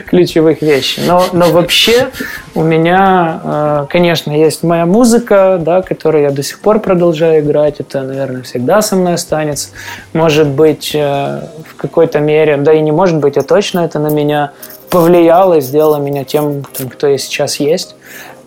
ключевых 0.07 0.63
вещи. 0.63 1.01
Но, 1.07 1.25
но 1.33 1.51
вообще 1.51 2.09
у 2.55 2.63
меня, 2.63 3.41
э, 3.43 3.87
конечно, 3.89 4.31
есть 4.33 4.63
моя 4.63 4.87
музыка, 4.87 5.59
да, 5.61 5.83
которую 5.83 6.25
я 6.25 6.31
до 6.31 6.43
сих 6.43 6.61
пор 6.61 6.81
продолжаю 6.81 7.43
играть. 7.43 7.81
Это, 7.81 8.03
наверное, 8.03 8.43
всегда 8.43 8.83
со 8.83 8.97
мной 8.97 9.15
останется. 9.15 9.71
Может 10.13 10.49
быть, 10.49 10.93
э, 10.95 11.41
в 11.67 11.77
какой-то 11.77 12.21
мере, 12.21 12.57
да 12.57 12.73
и 12.73 12.81
не 12.81 12.93
может 12.93 13.19
быть, 13.19 13.37
а 13.37 13.43
точно 13.43 13.81
это 13.81 13.99
на 13.99 14.09
меня 14.09 14.53
повлияло 14.91 15.55
и 15.55 15.61
сделало 15.61 15.97
меня 15.97 16.25
тем, 16.25 16.65
кто 16.65 17.07
я 17.07 17.19
сейчас 17.19 17.61
есть. 17.61 17.95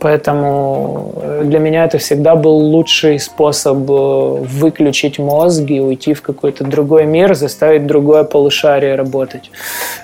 Поэтому 0.03 1.13
э, 1.15 1.41
для 1.45 1.59
меня 1.59 1.85
это 1.85 1.97
всегда 1.97 2.35
был 2.35 2.57
лучший 2.57 3.19
способ 3.19 3.89
э, 3.89 3.93
выключить 3.93 5.17
мозг 5.17 5.63
и 5.69 5.79
уйти 5.79 6.13
в 6.13 6.21
какой-то 6.21 6.65
другой 6.65 7.05
мир, 7.05 7.35
заставить 7.35 7.87
другое 7.87 8.25
полушарие 8.25 8.95
работать. 8.95 9.49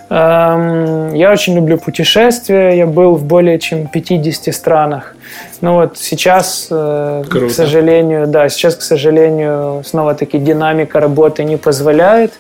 Эм, 0.09 1.13
я 1.13 1.33
очень 1.33 1.55
люблю 1.55 1.77
путешествия. 1.77 2.77
Я 2.77 2.87
был 2.87 3.15
в 3.15 3.25
более 3.25 3.59
чем 3.59 3.87
50 3.87 4.55
странах. 4.55 5.15
Ну 5.61 5.73
вот 5.73 5.97
сейчас, 5.97 6.67
э, 6.69 7.23
Круто. 7.29 7.47
к 7.47 7.51
сожалению, 7.51 8.27
да, 8.27 8.47
сейчас, 8.49 8.75
к 8.75 8.81
сожалению, 8.81 9.83
снова-таки 9.85 10.37
динамика 10.37 10.99
работы 10.99 11.43
не 11.43 11.57
позволяет 11.57 12.33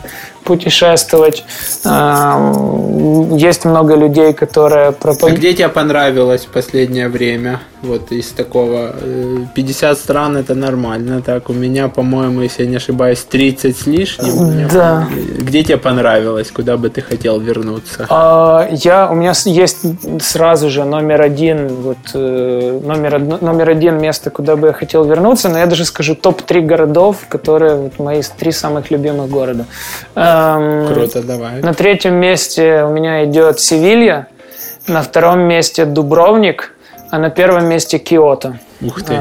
путешествовать. 0.43 1.43
Есть 1.83 3.65
много 3.65 3.95
людей, 3.95 4.33
которые 4.33 4.93
проповедуют. 4.93 5.33
А 5.33 5.37
где 5.37 5.53
тебе 5.53 5.69
понравилось 5.69 6.45
в 6.45 6.49
последнее 6.49 7.09
время? 7.09 7.59
Вот 7.81 8.11
из 8.11 8.31
такого 8.31 8.93
50 9.55 9.91
э, 9.91 9.95
стран 9.95 10.37
это 10.37 10.53
нормально. 10.53 11.21
Так, 11.21 11.49
у 11.49 11.53
меня, 11.53 11.87
по-моему, 11.87 12.41
если 12.41 12.63
я 12.63 12.69
не 12.69 12.75
ошибаюсь, 12.75 13.23
30 13.23 13.77
с 13.77 13.87
лишним. 13.87 14.67
Да. 14.73 15.07
Где 15.37 15.63
тебе 15.63 15.77
понравилось? 15.77 16.51
Куда 16.51 16.75
бы 16.75 16.89
ты 16.89 17.01
хотел 17.01 17.39
вернуться? 17.39 18.05
А, 18.09 18.67
я, 18.71 19.09
у 19.09 19.15
меня 19.15 19.33
есть 19.45 19.77
сразу 20.21 20.69
же 20.69 20.83
номер 20.83 21.21
один, 21.21 21.67
вот, 21.67 21.97
э, 22.13 22.79
номер, 22.83 23.19
номер 23.19 23.69
один 23.69 23.97
место, 24.01 24.29
куда 24.29 24.57
бы 24.57 24.67
я 24.67 24.73
хотел 24.73 25.05
вернуться, 25.05 25.47
но 25.47 25.57
я 25.57 25.65
даже 25.65 25.85
скажу 25.85 26.15
топ-3 26.15 26.61
городов, 26.61 27.17
которые 27.29 27.75
вот, 27.75 27.97
мои 27.99 28.21
три 28.37 28.51
самых 28.51 28.91
любимых 28.91 29.29
города. 29.29 29.65
Эм, 30.15 30.93
Круто, 30.93 31.23
давай. 31.23 31.61
На 31.61 31.73
третьем 31.73 32.15
месте 32.15 32.83
у 32.83 32.91
меня 32.91 33.23
идет 33.23 33.61
Севилья, 33.61 34.27
на 34.87 35.01
втором 35.01 35.39
месте 35.39 35.85
Дубровник– 35.85 36.73
а 37.11 37.19
на 37.19 37.29
первом 37.29 37.67
месте 37.67 37.97
Киото. 37.97 38.59
Ух 38.81 39.01
ты. 39.03 39.13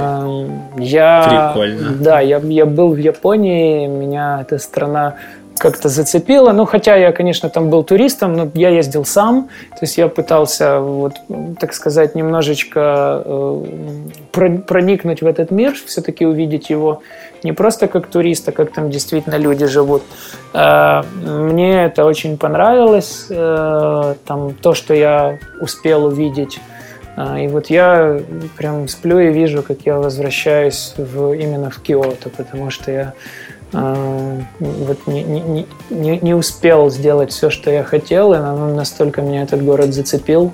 Я, 0.79 1.53
Прикольно. 1.53 1.91
Да, 2.01 2.21
я, 2.21 2.39
я 2.39 2.67
был 2.67 2.93
в 2.93 2.99
Японии, 2.99 3.87
меня 3.87 4.41
эта 4.43 4.59
страна 4.59 5.17
как-то 5.59 5.89
зацепила. 5.89 6.53
Ну, 6.53 6.65
хотя 6.65 6.97
я, 6.97 7.13
конечно, 7.13 7.51
там 7.51 7.69
был 7.69 7.83
туристом, 7.83 8.35
но 8.35 8.49
я 8.55 8.71
ездил 8.71 9.05
сам. 9.05 9.49
То 9.71 9.79
есть 9.83 9.99
я 9.99 10.09
пытался, 10.09 10.79
вот, 10.79 11.15
так 11.59 11.75
сказать, 11.75 12.15
немножечко 12.15 13.23
э, 13.25 14.59
проникнуть 14.67 15.21
в 15.21 15.27
этот 15.27 15.51
мир, 15.51 15.75
все-таки 15.87 16.25
увидеть 16.25 16.71
его 16.71 17.03
не 17.45 17.53
просто 17.53 17.87
как 17.89 18.07
турист, 18.09 18.49
а 18.49 18.53
как 18.53 18.73
там 18.73 18.91
действительно 18.91 19.37
люди 19.37 19.67
живут. 19.67 20.03
Э, 20.55 21.03
мне 21.25 21.85
это 21.85 22.05
очень 22.05 22.39
понравилось. 22.39 23.27
Э, 23.29 24.15
там 24.27 24.55
то, 24.55 24.75
что 24.75 24.95
я 24.95 25.39
успел 25.61 26.07
увидеть 26.07 26.61
а, 26.61 26.78
и 27.19 27.49
вот 27.49 27.69
я 27.69 28.21
прям 28.57 28.87
сплю 28.87 29.19
и 29.19 29.33
вижу, 29.33 29.63
как 29.63 29.79
я 29.85 29.99
возвращаюсь 29.99 30.95
в, 30.97 31.33
именно 31.33 31.71
в 31.71 31.81
Киото, 31.81 32.31
потому 32.31 32.71
что 32.71 32.93
я 32.93 33.13
э, 33.73 34.41
вот 34.61 35.07
не, 35.07 35.25
не, 35.25 35.67
не, 35.91 36.19
не 36.21 36.35
успел 36.35 36.91
сделать 36.91 37.33
все, 37.33 37.51
что 37.51 37.71
я 37.71 37.83
хотел, 37.83 38.35
и 38.35 38.39
настолько 38.39 39.23
меня 39.23 39.43
этот 39.43 39.65
город 39.65 39.93
зацепил, 39.95 40.53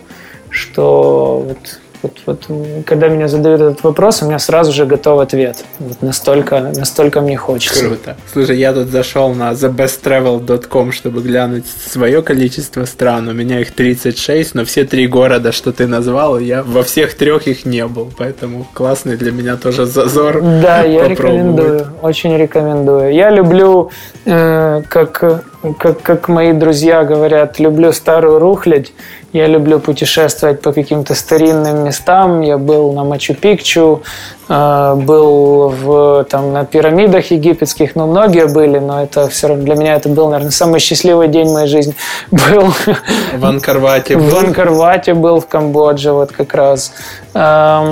что 0.48 1.44
вот 1.46 1.80
вот, 2.04 2.20
вот, 2.48 2.84
когда 2.84 3.08
меня 3.08 3.28
задают 3.28 3.60
этот 3.60 3.82
вопрос, 3.82 4.22
у 4.22 4.26
меня 4.26 4.38
сразу 4.38 4.72
же 4.72 4.84
готов 4.84 5.20
ответ. 5.20 5.64
Вот 5.78 6.02
настолько, 6.02 6.60
настолько 6.60 7.22
мне 7.22 7.36
хочется. 7.36 7.86
Круто. 7.86 8.16
Слушай, 8.30 8.58
я 8.58 8.74
тут 8.74 8.88
зашел 8.88 9.32
на 9.32 9.52
thebesttravel.com, 9.52 10.92
чтобы 10.92 11.22
глянуть 11.22 11.64
свое 11.66 12.22
количество 12.22 12.84
стран. 12.84 13.28
У 13.28 13.32
меня 13.32 13.60
их 13.60 13.72
36, 13.72 14.54
но 14.54 14.64
все 14.66 14.84
три 14.84 15.06
города, 15.06 15.50
что 15.52 15.72
ты 15.72 15.86
назвал, 15.86 16.38
я 16.38 16.62
во 16.62 16.82
всех 16.82 17.14
трех 17.14 17.46
их 17.46 17.64
не 17.64 17.86
был. 17.86 18.12
Поэтому 18.18 18.66
классный 18.74 19.16
для 19.16 19.32
меня 19.32 19.56
тоже 19.56 19.86
зазор. 19.86 20.42
Да, 20.42 20.82
я 20.82 21.08
рекомендую. 21.08 21.86
Очень 22.02 22.36
рекомендую. 22.36 23.14
Я 23.14 23.30
люблю, 23.30 23.90
э, 24.26 24.82
как, 24.88 25.44
как, 25.72 26.02
как 26.02 26.28
мои 26.28 26.52
друзья 26.52 27.04
говорят, 27.04 27.58
люблю 27.58 27.92
старую 27.92 28.38
рухлядь 28.38 28.92
я 29.34 29.48
люблю 29.48 29.80
путешествовать 29.80 30.62
по 30.62 30.72
каким-то 30.72 31.16
старинным 31.16 31.84
местам. 31.84 32.40
Я 32.40 32.56
был 32.56 32.92
на 32.92 33.02
Мачу-Пикчу, 33.02 34.02
э, 34.48 34.94
был 34.94 35.70
в, 35.70 36.24
там, 36.30 36.52
на 36.52 36.64
пирамидах 36.64 37.32
египетских, 37.32 37.96
ну, 37.96 38.06
многие 38.06 38.46
были, 38.46 38.78
но 38.78 39.02
это 39.02 39.28
все 39.28 39.48
равно 39.48 39.64
для 39.64 39.74
меня 39.74 39.96
это 39.96 40.08
был, 40.08 40.28
наверное, 40.28 40.52
самый 40.52 40.78
счастливый 40.78 41.26
день 41.26 41.52
моей 41.52 41.66
жизни. 41.66 41.96
Был 42.30 42.72
в 43.36 43.44
Анкарвате. 43.44 44.16
В 44.18 44.38
Анкарвате 44.38 45.14
был 45.14 45.40
в 45.40 45.48
Камбодже 45.48 46.12
вот 46.12 46.30
как 46.30 46.54
раз. 46.54 46.92
Да, 47.32 47.82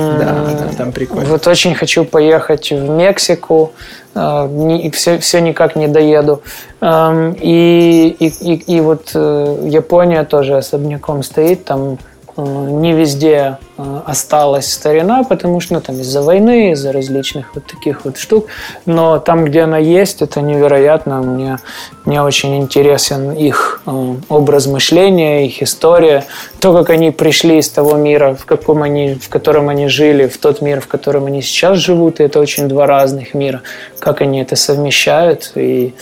там 0.79 0.93
прикольно. 0.93 1.29
Вот 1.29 1.49
очень 1.49 1.75
хочу 1.75 2.05
поехать 2.05 2.71
в 2.71 2.89
Мексику. 2.89 3.73
Э, 4.15 4.49
не, 4.49 4.91
все, 4.91 5.19
все 5.19 5.41
никак 5.41 5.77
не 5.77 5.89
доеду. 5.89 6.43
И, 6.81 8.17
и, 8.19 8.27
и, 8.27 8.77
и 8.77 8.81
вот 8.81 9.13
э, 9.15 9.69
Япония 9.69 10.25
тоже 10.25 10.57
особняком 10.57 11.23
стоит, 11.23 11.65
там 11.65 11.99
не 12.37 12.93
везде 12.93 13.59
э, 13.77 14.01
осталась 14.07 14.73
старина, 14.73 15.23
потому 15.23 15.61
что 15.61 15.75
ну, 15.75 15.81
там 15.81 16.01
из-за 16.01 16.23
войны, 16.23 16.73
из-за 16.73 16.93
различных 16.93 17.55
вот 17.55 17.67
таких 17.67 18.05
вот 18.05 18.17
штук. 18.17 18.47
Но 18.87 19.19
там, 19.19 19.45
где 19.45 19.63
она 19.63 19.79
есть, 19.79 20.23
это 20.23 20.41
невероятно. 20.41 21.21
Мне, 21.21 21.59
мне 22.05 22.23
очень 22.23 22.57
интересен 22.57 23.33
их 23.33 23.83
э, 23.87 24.15
образ 24.29 24.67
мышления, 24.67 25.47
их 25.47 25.63
история. 25.63 26.25
То, 26.61 26.73
как 26.73 26.91
они 26.91 27.11
пришли 27.11 27.59
из 27.59 27.69
того 27.69 27.97
мира, 27.97 28.35
в, 28.35 28.47
каком 28.47 28.83
они, 28.83 29.15
в 29.15 29.29
котором 29.29 29.69
они 29.69 29.89
жили, 29.89 30.27
в 30.27 30.39
тот 30.39 30.63
мир, 30.63 30.81
в 30.81 30.87
котором 30.87 31.27
они 31.27 31.43
сейчас 31.43 31.79
живут. 31.79 32.21
И 32.21 32.25
это 32.25 32.41
очень 32.41 32.67
два 32.69 32.87
разных 32.87 33.35
мира. 33.35 33.63
Как 33.99 34.23
они 34.23 34.41
это 34.41 34.57
совмещают. 34.57 35.53
И 35.55 35.95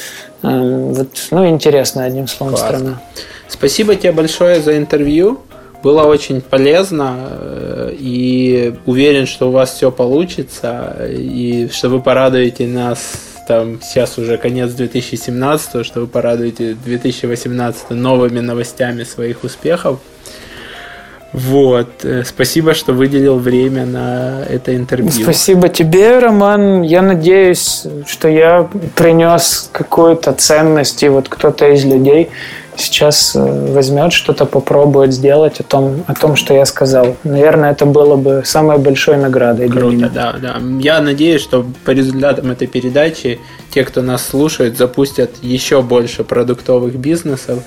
вот, 0.42 1.08
ну, 1.30 1.46
интересно, 1.48 2.04
одним 2.04 2.26
словом, 2.26 2.54
Классно. 2.54 2.78
страна. 2.78 3.00
Спасибо 3.48 3.96
тебе 3.96 4.12
большое 4.12 4.62
за 4.62 4.78
интервью. 4.78 5.40
Было 5.82 6.02
очень 6.02 6.40
полезно 6.40 7.16
э, 7.30 7.94
и 7.98 8.74
уверен, 8.86 9.26
что 9.26 9.48
у 9.48 9.52
вас 9.52 9.74
все 9.74 9.90
получится 9.90 11.08
и 11.08 11.68
что 11.72 11.88
вы 11.88 12.00
порадуете 12.02 12.66
нас 12.66 13.30
там 13.50 13.80
сейчас 13.82 14.16
уже 14.16 14.38
конец 14.38 14.70
2017, 14.72 15.84
что 15.84 16.00
вы 16.00 16.06
порадуете 16.06 16.74
2018 16.74 17.90
новыми 17.90 18.38
новостями 18.38 19.02
своих 19.02 19.42
успехов. 19.42 19.98
Вот. 21.32 22.04
Э, 22.04 22.22
спасибо, 22.24 22.74
что 22.74 22.92
выделил 22.92 23.38
время 23.38 23.86
на 23.86 24.44
это 24.48 24.76
интервью. 24.76 25.10
Спасибо 25.10 25.68
тебе, 25.68 26.18
Роман. 26.18 26.82
Я 26.82 27.02
надеюсь, 27.02 27.86
что 28.06 28.28
я 28.28 28.68
принес 28.94 29.68
какую-то 29.72 30.32
ценность, 30.32 31.02
и 31.02 31.08
вот 31.08 31.28
кто-то 31.28 31.68
из 31.72 31.84
людей 31.84 32.30
сейчас 32.80 33.36
э, 33.36 33.72
возьмет 33.72 34.12
что-то, 34.12 34.46
попробует 34.46 35.12
сделать 35.12 35.60
о 35.60 35.62
том, 35.62 36.04
о 36.06 36.14
том, 36.14 36.36
что 36.36 36.54
я 36.54 36.64
сказал. 36.66 37.16
Наверное, 37.24 37.72
это 37.72 37.86
было 37.86 38.16
бы 38.16 38.42
самой 38.44 38.78
большой 38.78 39.16
наградой 39.16 39.68
Круто, 39.68 39.88
для 39.88 39.96
меня. 39.96 40.08
да, 40.08 40.34
да. 40.40 40.56
Я 40.80 41.00
надеюсь, 41.00 41.42
что 41.42 41.66
по 41.84 41.90
результатам 41.90 42.50
этой 42.50 42.66
передачи 42.66 43.40
те, 43.70 43.84
кто 43.84 44.02
нас 44.02 44.26
слушает, 44.26 44.76
запустят 44.76 45.30
еще 45.42 45.82
больше 45.82 46.24
продуктовых 46.24 46.96
бизнесов 46.96 47.62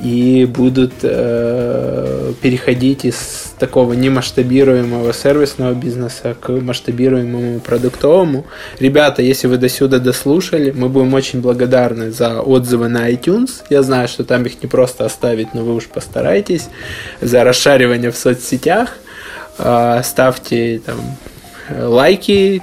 и 0.00 0.44
будут 0.44 0.92
э, 1.02 2.32
переходить 2.40 3.04
из 3.04 3.52
такого 3.58 3.94
немасштабируемого 3.94 5.12
сервисного 5.12 5.74
бизнеса 5.74 6.36
к 6.40 6.50
масштабируемому 6.50 7.58
продуктовому. 7.60 8.46
Ребята, 8.78 9.22
если 9.22 9.48
вы 9.48 9.56
до 9.56 9.68
сюда 9.68 9.98
дослушали, 9.98 10.70
мы 10.70 10.88
будем 10.88 11.14
очень 11.14 11.40
благодарны 11.40 12.12
за 12.12 12.40
отзывы 12.40 12.88
на 12.88 13.10
iTunes. 13.10 13.62
Я 13.70 13.82
знаю, 13.82 14.06
что 14.06 14.22
там 14.24 14.44
их 14.44 14.62
не 14.62 14.68
просто 14.68 15.04
оставить, 15.04 15.52
но 15.54 15.64
вы 15.64 15.74
уж 15.74 15.86
постарайтесь. 15.86 16.68
За 17.20 17.42
расшаривание 17.42 18.12
в 18.12 18.16
соцсетях. 18.16 18.96
Э, 19.58 20.00
ставьте 20.04 20.80
там 20.86 20.96
лайки, 21.70 22.62